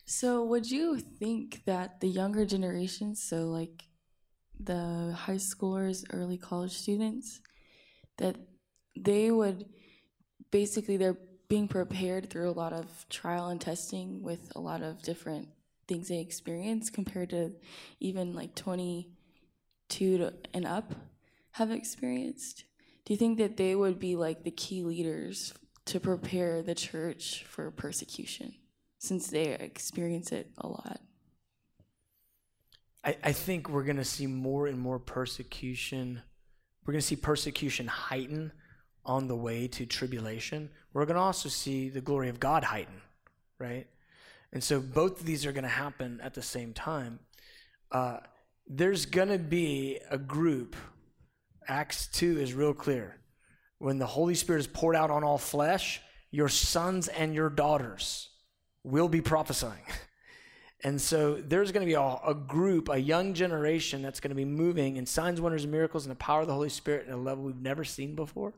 so, 0.04 0.44
would 0.44 0.70
you 0.70 0.98
think 0.98 1.62
that 1.66 2.00
the 2.00 2.08
younger 2.08 2.44
generations, 2.44 3.22
so 3.22 3.46
like 3.46 3.84
the 4.58 5.14
high 5.16 5.36
schoolers, 5.36 6.04
early 6.12 6.36
college 6.36 6.72
students, 6.72 7.40
that 8.18 8.36
they 8.96 9.30
would 9.30 9.66
basically 10.50 10.96
they're 10.96 11.18
being 11.48 11.68
prepared 11.68 12.28
through 12.28 12.50
a 12.50 12.52
lot 12.52 12.72
of 12.72 13.06
trial 13.08 13.48
and 13.48 13.60
testing 13.60 14.22
with 14.22 14.50
a 14.56 14.60
lot 14.60 14.82
of 14.82 15.02
different 15.02 15.48
things 15.86 16.08
they 16.08 16.18
experience 16.18 16.90
compared 16.90 17.30
to 17.30 17.52
even 18.00 18.34
like 18.34 18.54
22 18.54 20.18
to, 20.18 20.32
and 20.52 20.66
up 20.66 20.92
have 21.52 21.70
experienced? 21.70 22.64
Do 23.06 23.12
you 23.12 23.16
think 23.16 23.38
that 23.38 23.56
they 23.56 23.74
would 23.76 24.00
be 24.00 24.16
like 24.16 24.42
the 24.42 24.50
key 24.50 24.82
leaders 24.82 25.54
to 25.86 26.00
prepare 26.00 26.60
the 26.60 26.74
church 26.74 27.44
for 27.48 27.70
persecution 27.70 28.52
since 28.98 29.28
they 29.28 29.52
experience 29.52 30.32
it 30.32 30.50
a 30.58 30.66
lot? 30.66 31.00
I, 33.04 33.16
I 33.22 33.32
think 33.32 33.68
we're 33.68 33.84
going 33.84 33.98
to 33.98 34.04
see 34.04 34.26
more 34.26 34.66
and 34.66 34.76
more 34.76 34.98
persecution. 34.98 36.20
We're 36.84 36.92
going 36.92 37.00
to 37.00 37.06
see 37.06 37.14
persecution 37.14 37.86
heighten 37.86 38.50
on 39.04 39.28
the 39.28 39.36
way 39.36 39.68
to 39.68 39.86
tribulation. 39.86 40.68
We're 40.92 41.06
going 41.06 41.14
to 41.14 41.22
also 41.22 41.48
see 41.48 41.88
the 41.88 42.00
glory 42.00 42.28
of 42.28 42.40
God 42.40 42.64
heighten, 42.64 43.00
right? 43.60 43.86
And 44.52 44.64
so 44.64 44.80
both 44.80 45.20
of 45.20 45.26
these 45.26 45.46
are 45.46 45.52
going 45.52 45.62
to 45.62 45.68
happen 45.68 46.20
at 46.24 46.34
the 46.34 46.42
same 46.42 46.72
time. 46.72 47.20
Uh, 47.92 48.18
there's 48.66 49.06
going 49.06 49.28
to 49.28 49.38
be 49.38 50.00
a 50.10 50.18
group 50.18 50.74
Acts 51.68 52.06
2 52.08 52.40
is 52.40 52.54
real 52.54 52.74
clear. 52.74 53.18
When 53.78 53.98
the 53.98 54.06
Holy 54.06 54.34
Spirit 54.34 54.60
is 54.60 54.66
poured 54.66 54.96
out 54.96 55.10
on 55.10 55.24
all 55.24 55.38
flesh, 55.38 56.00
your 56.30 56.48
sons 56.48 57.08
and 57.08 57.34
your 57.34 57.50
daughters 57.50 58.30
will 58.82 59.08
be 59.08 59.20
prophesying. 59.20 59.84
And 60.84 61.00
so 61.00 61.34
there's 61.34 61.72
going 61.72 61.84
to 61.84 61.90
be 61.90 61.94
a, 61.94 62.00
a, 62.00 62.34
group, 62.34 62.88
a 62.88 62.98
young 62.98 63.34
generation 63.34 64.02
that's 64.02 64.20
going 64.20 64.28
to 64.28 64.36
be 64.36 64.44
moving 64.44 64.96
in 64.96 65.06
signs, 65.06 65.40
wonders, 65.40 65.64
and 65.64 65.72
miracles 65.72 66.04
and 66.04 66.12
the 66.12 66.16
power 66.16 66.42
of 66.42 66.46
the 66.46 66.52
Holy 66.52 66.68
Spirit 66.68 67.08
at 67.08 67.14
a 67.14 67.16
level 67.16 67.44
we've 67.44 67.60
never 67.60 67.82
seen 67.82 68.14
before. 68.14 68.54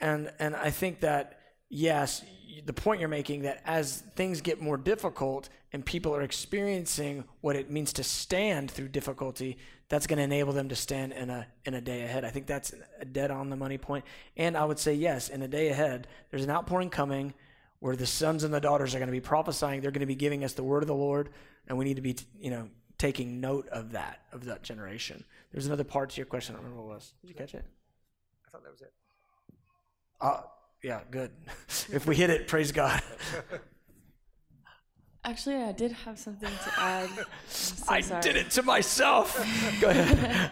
And, 0.00 0.32
and 0.38 0.56
I 0.56 0.70
think 0.70 1.00
that, 1.00 1.38
yes, 1.68 2.24
the 2.64 2.72
point 2.72 3.00
you're 3.00 3.08
making 3.08 3.42
that 3.42 3.62
as 3.64 4.02
things 4.16 4.40
get 4.40 4.60
more 4.60 4.76
difficult 4.76 5.50
and 5.72 5.84
people 5.84 6.16
are 6.16 6.22
experiencing 6.22 7.24
what 7.42 7.54
it 7.54 7.70
means 7.70 7.92
to 7.92 8.02
stand 8.02 8.70
through 8.70 8.88
difficulty, 8.88 9.58
that's 9.90 10.06
going 10.06 10.16
to 10.16 10.22
enable 10.22 10.54
them 10.54 10.70
to 10.70 10.76
stand 10.76 11.12
in 11.12 11.28
a 11.28 11.46
in 11.66 11.74
a 11.74 11.80
day 11.80 12.04
ahead. 12.04 12.24
I 12.24 12.30
think 12.30 12.46
that's 12.46 12.72
a 13.00 13.04
dead 13.04 13.30
on 13.30 13.50
the 13.50 13.56
money 13.56 13.76
point. 13.76 14.06
And 14.36 14.56
I 14.56 14.64
would 14.64 14.78
say 14.78 14.94
yes, 14.94 15.28
in 15.28 15.42
a 15.42 15.48
day 15.48 15.68
ahead, 15.68 16.06
there's 16.30 16.44
an 16.44 16.50
outpouring 16.50 16.88
coming 16.88 17.34
where 17.80 17.96
the 17.96 18.06
sons 18.06 18.44
and 18.44 18.54
the 18.54 18.60
daughters 18.60 18.94
are 18.94 18.98
going 18.98 19.08
to 19.08 19.12
be 19.12 19.20
prophesying. 19.20 19.80
They're 19.80 19.90
going 19.90 20.00
to 20.00 20.06
be 20.06 20.14
giving 20.14 20.44
us 20.44 20.52
the 20.54 20.62
word 20.62 20.82
of 20.82 20.86
the 20.86 20.94
Lord, 20.94 21.30
and 21.66 21.76
we 21.76 21.84
need 21.84 21.96
to 21.96 22.02
be, 22.02 22.16
you 22.38 22.50
know, 22.50 22.68
taking 22.98 23.40
note 23.40 23.66
of 23.68 23.92
that, 23.92 24.20
of 24.32 24.44
that 24.44 24.62
generation. 24.62 25.24
There's 25.52 25.66
another 25.66 25.84
part 25.84 26.10
to 26.10 26.16
your 26.18 26.26
question. 26.26 26.54
I 26.54 26.58
don't 26.58 26.66
remember 26.66 26.86
what 26.86 26.92
it 26.92 26.96
was. 26.96 27.12
Did 27.22 27.28
you 27.28 27.34
catch 27.34 27.54
it? 27.54 27.64
I 28.46 28.50
thought 28.50 28.62
that 28.62 28.70
was 28.70 28.82
it. 28.82 28.92
Uh, 30.20 30.42
yeah, 30.82 31.00
good. 31.10 31.30
if 31.90 32.06
we 32.06 32.14
hit 32.14 32.30
it, 32.30 32.46
praise 32.46 32.70
God. 32.70 33.02
Actually, 35.24 35.56
I 35.56 35.72
did 35.72 35.92
have 35.92 36.18
something 36.18 36.50
to 36.50 36.80
add. 36.80 37.10
So 37.46 37.84
I 37.88 38.00
sorry. 38.00 38.22
did 38.22 38.36
it 38.36 38.50
to 38.52 38.62
myself. 38.62 39.36
Go 39.80 39.90
ahead. 39.90 40.50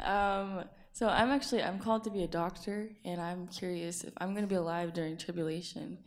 um, 0.00 0.64
so 0.92 1.06
I'm 1.06 1.30
actually 1.30 1.62
I'm 1.62 1.78
called 1.78 2.04
to 2.04 2.10
be 2.10 2.22
a 2.22 2.28
doctor, 2.28 2.88
and 3.04 3.20
I'm 3.20 3.46
curious 3.46 4.02
if 4.04 4.12
I'm 4.16 4.30
going 4.30 4.42
to 4.42 4.48
be 4.48 4.56
alive 4.56 4.92
during 4.92 5.16
tribulation. 5.16 5.98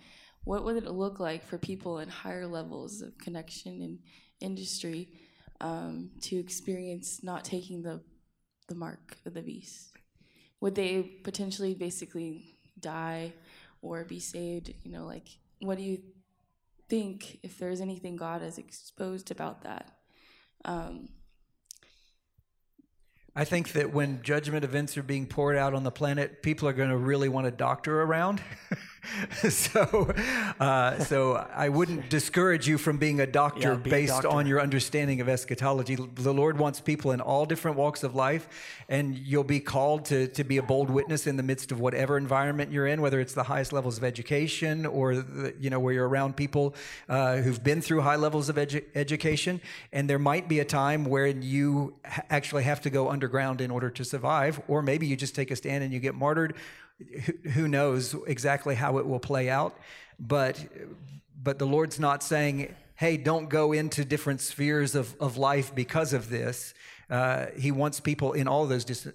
What 0.43 0.65
would 0.65 0.75
it 0.75 0.89
look 0.89 1.19
like 1.19 1.45
for 1.45 1.57
people 1.57 1.99
in 1.99 2.09
higher 2.09 2.45
levels 2.45 3.01
of 3.01 3.17
connection 3.17 3.81
and 3.81 3.99
industry 4.41 5.09
um, 5.61 6.11
to 6.21 6.37
experience 6.37 7.23
not 7.23 7.45
taking 7.45 7.81
the 7.81 8.01
the 8.67 8.75
mark 8.75 9.17
of 9.25 9.33
the 9.33 9.41
beast? 9.41 9.91
Would 10.61 10.75
they 10.75 11.01
potentially 11.23 11.73
basically 11.73 12.57
die 12.79 13.33
or 13.81 14.03
be 14.03 14.19
saved? 14.19 14.73
You 14.83 14.91
know, 14.91 15.05
like 15.05 15.27
what 15.61 15.77
do 15.77 15.83
you 15.83 15.99
think 16.87 17.39
if 17.43 17.57
there's 17.57 17.81
anything 17.81 18.15
God 18.15 18.41
has 18.41 18.57
exposed 18.57 19.31
about 19.31 19.63
that? 19.63 19.91
Um, 20.63 21.09
I 23.35 23.43
think 23.43 23.73
that 23.73 23.93
when 23.93 24.21
judgment 24.21 24.63
events 24.63 24.97
are 24.97 25.03
being 25.03 25.25
poured 25.25 25.57
out 25.57 25.73
on 25.73 25.83
the 25.83 25.91
planet, 25.91 26.41
people 26.41 26.69
are 26.69 26.73
going 26.73 26.89
to 26.89 26.97
really 26.97 27.27
want 27.27 27.47
a 27.47 27.51
doctor 27.51 28.01
around. 28.01 28.41
so, 29.49 30.13
uh, 30.59 30.99
so 30.99 31.35
I 31.53 31.69
wouldn't 31.69 32.09
discourage 32.09 32.67
you 32.67 32.77
from 32.77 32.97
being 32.97 33.19
a 33.19 33.27
doctor 33.27 33.69
Yeah, 33.69 33.75
be 33.75 33.89
a 33.89 33.93
based 33.93 34.13
doctor. 34.13 34.29
on 34.29 34.47
your 34.47 34.61
understanding 34.61 35.21
of 35.21 35.29
eschatology. 35.29 35.95
The 35.95 36.33
Lord 36.33 36.57
wants 36.57 36.79
people 36.79 37.11
in 37.11 37.21
all 37.21 37.45
different 37.45 37.77
walks 37.77 38.03
of 38.03 38.15
life, 38.15 38.47
and 38.89 39.17
you'll 39.17 39.43
be 39.43 39.59
called 39.59 40.05
to, 40.05 40.27
to 40.29 40.43
be 40.43 40.57
a 40.57 40.63
bold 40.63 40.89
witness 40.89 41.27
in 41.27 41.37
the 41.37 41.43
midst 41.43 41.71
of 41.71 41.79
whatever 41.79 42.17
environment 42.17 42.71
you're 42.71 42.87
in, 42.87 43.01
whether 43.01 43.19
it's 43.19 43.33
the 43.33 43.43
highest 43.43 43.73
levels 43.73 43.97
of 43.97 44.03
education 44.03 44.85
or 44.85 45.15
the, 45.15 45.53
you 45.59 45.69
know 45.69 45.79
where 45.79 45.93
you're 45.93 46.07
around 46.07 46.35
people 46.35 46.75
uh, 47.09 47.37
who've 47.37 47.63
been 47.63 47.81
through 47.81 48.01
high 48.01 48.15
levels 48.15 48.49
of 48.49 48.55
edu- 48.55 48.83
education. 48.95 49.61
And 49.91 50.09
there 50.09 50.19
might 50.19 50.47
be 50.47 50.59
a 50.59 50.65
time 50.65 51.05
where 51.05 51.27
you 51.27 51.93
ha- 52.05 52.23
actually 52.29 52.63
have 52.63 52.81
to 52.81 52.89
go 52.89 53.09
underground 53.09 53.61
in 53.61 53.71
order 53.71 53.89
to 53.89 54.03
survive, 54.05 54.61
or 54.67 54.81
maybe 54.81 55.07
you 55.07 55.15
just 55.15 55.35
take 55.35 55.51
a 55.51 55.55
stand 55.55 55.83
and 55.83 55.93
you 55.93 55.99
get 55.99 56.15
martyred. 56.15 56.55
Who- 56.99 57.49
Who 57.51 57.67
knows 57.67 58.15
exactly 58.27 58.75
how 58.75 58.97
it 58.97 59.05
will 59.05 59.19
play 59.19 59.49
out? 59.49 59.77
But 60.19 60.65
but 61.41 61.59
the 61.59 61.65
Lord's 61.67 61.99
not 61.99 62.23
saying, 62.23 62.73
"Hey, 62.95 63.17
don't 63.17 63.49
go 63.49 63.71
into 63.73 64.05
different 64.05 64.41
spheres 64.41 64.95
of, 64.95 65.15
of 65.19 65.37
life 65.37 65.75
because 65.75 66.13
of 66.13 66.29
this." 66.29 66.73
Uh, 67.09 67.47
he 67.57 67.71
wants 67.71 67.99
people 67.99 68.33
in 68.33 68.47
all 68.47 68.65
those 68.65 68.85
dis- 68.85 69.07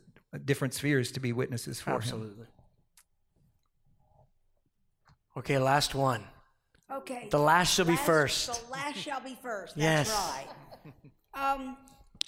different 0.45 0.75
spheres 0.75 1.11
to 1.13 1.21
be 1.21 1.33
witnesses 1.33 1.81
for 1.81 1.91
Him. 1.91 1.97
Absolutely. 1.97 2.47
Okay, 5.37 5.59
last 5.59 5.95
one. 5.95 6.25
Okay. 6.93 7.29
The 7.31 7.39
last 7.39 7.73
shall 7.75 7.85
be 7.87 7.97
first. 7.97 8.65
The 8.67 8.71
last 8.73 8.97
shall 8.97 9.21
be 9.21 9.37
first. 9.41 9.77
Yes. 9.81 10.11
Right. 10.11 10.47
Um, 11.35 11.77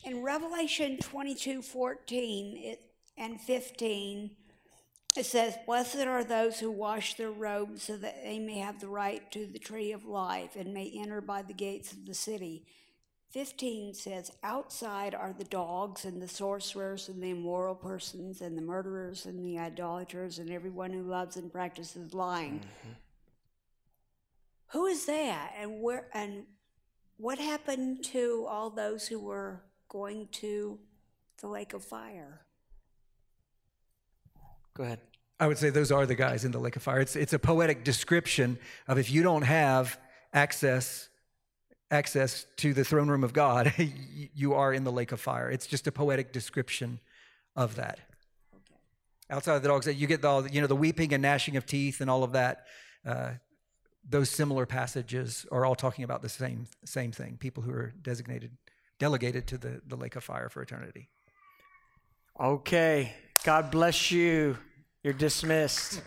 in 0.04 0.22
Revelation 0.22 0.98
22 0.98 1.62
14 1.62 2.56
it, 2.56 2.80
and 3.18 3.40
15, 3.40 4.30
it 5.16 5.26
says, 5.26 5.56
Blessed 5.66 6.06
are 6.06 6.24
those 6.24 6.59
who 6.59 6.70
wash 6.70 7.14
their 7.14 7.30
robes 7.30 7.82
so 7.82 7.97
that 7.97 8.24
they 8.24 8.39
may 8.39 8.59
have 8.59 8.80
the 8.80 8.89
right 8.89 9.30
to 9.32 9.47
the 9.47 9.59
tree 9.59 9.93
of 9.93 10.05
life 10.05 10.56
and 10.56 10.72
may 10.72 10.90
enter 10.94 11.20
by 11.20 11.43
the 11.43 11.52
gates 11.52 11.93
of 11.93 12.06
the 12.06 12.14
city. 12.14 12.64
15 13.30 13.94
says, 13.94 14.30
Outside 14.43 15.14
are 15.14 15.34
the 15.36 15.44
dogs 15.44 16.05
and 16.05 16.20
the 16.20 16.28
sorcerers 16.28 17.09
and 17.09 17.22
the 17.22 17.30
immoral 17.30 17.74
persons 17.74 18.40
and 18.40 18.56
the 18.56 18.62
murderers 18.62 19.26
and 19.26 19.44
the 19.44 19.59
idolaters 19.59 20.39
and 20.39 20.51
everyone 20.51 20.93
who 20.93 21.02
loves 21.02 21.36
and 21.36 21.52
practices 21.52 22.14
lying. 22.14 22.60
Mm-hmm. 22.60 22.93
Who 24.68 24.86
is 24.86 25.06
that? 25.06 25.52
And 25.59 25.82
where 25.82 26.06
and 26.14 26.44
what 27.18 27.39
happened 27.39 28.05
to 28.05 28.47
all 28.48 28.70
those 28.70 29.06
who 29.06 29.18
were 29.20 29.62
going 29.89 30.28
to 30.32 30.78
the 31.40 31.48
lake 31.48 31.74
of 31.74 31.84
fire? 31.84 32.41
Go 34.74 34.84
ahead. 34.84 35.00
I 35.38 35.46
would 35.46 35.58
say 35.58 35.70
those 35.70 35.90
are 35.90 36.06
the 36.06 36.14
guys 36.14 36.44
in 36.44 36.52
the 36.52 36.58
lake 36.60 36.76
of 36.76 36.82
fire. 36.82 37.00
It's 37.00 37.16
it's 37.16 37.32
a 37.32 37.38
poetic 37.38 37.84
description 37.84 38.58
of 38.86 38.98
if 38.98 39.10
you 39.10 39.22
don't 39.22 39.42
have 39.42 39.98
access 40.32 41.08
access 41.90 42.46
to 42.56 42.72
the 42.72 42.84
throne 42.84 43.08
room 43.08 43.22
of 43.22 43.32
God, 43.32 43.74
you- 44.34 44.54
are 44.54 44.72
in 44.72 44.84
the 44.84 44.92
lake 44.92 45.12
of 45.12 45.20
fire. 45.20 45.50
It's 45.50 45.66
just 45.66 45.86
a 45.86 45.92
poetic 45.92 46.32
description 46.32 47.00
of 47.54 47.76
that. 47.76 47.98
Outside 49.28 49.56
of 49.56 49.62
the 49.62 49.68
dogs, 49.68 49.86
that 49.86 49.94
you 49.94 50.06
get 50.06 50.22
the 50.22 50.48
you 50.52 50.60
know 50.60 50.66
the 50.66 50.76
weeping 50.76 51.12
and 51.12 51.22
gnashing 51.22 51.56
of 51.56 51.66
teeth 51.66 52.00
and 52.00 52.08
all 52.08 52.22
of 52.24 52.32
that. 52.32 52.66
Uh, 53.06 53.32
those 54.08 54.30
similar 54.30 54.66
passages 54.66 55.46
are 55.52 55.64
all 55.64 55.74
talking 55.74 56.04
about 56.04 56.22
the 56.22 56.28
same 56.28 56.66
same 56.84 57.12
thing. 57.12 57.36
People 57.36 57.62
who 57.62 57.72
are 57.72 57.92
designated 58.00 58.52
delegated 58.98 59.48
to 59.48 59.58
the, 59.58 59.80
the 59.86 59.96
lake 59.96 60.14
of 60.14 60.22
fire 60.22 60.48
for 60.48 60.62
eternity. 60.62 61.08
Okay. 62.38 63.12
God 63.44 63.73
bless 63.73 64.12
you. 64.12 64.56
You're 65.02 65.12
dismissed. 65.12 66.01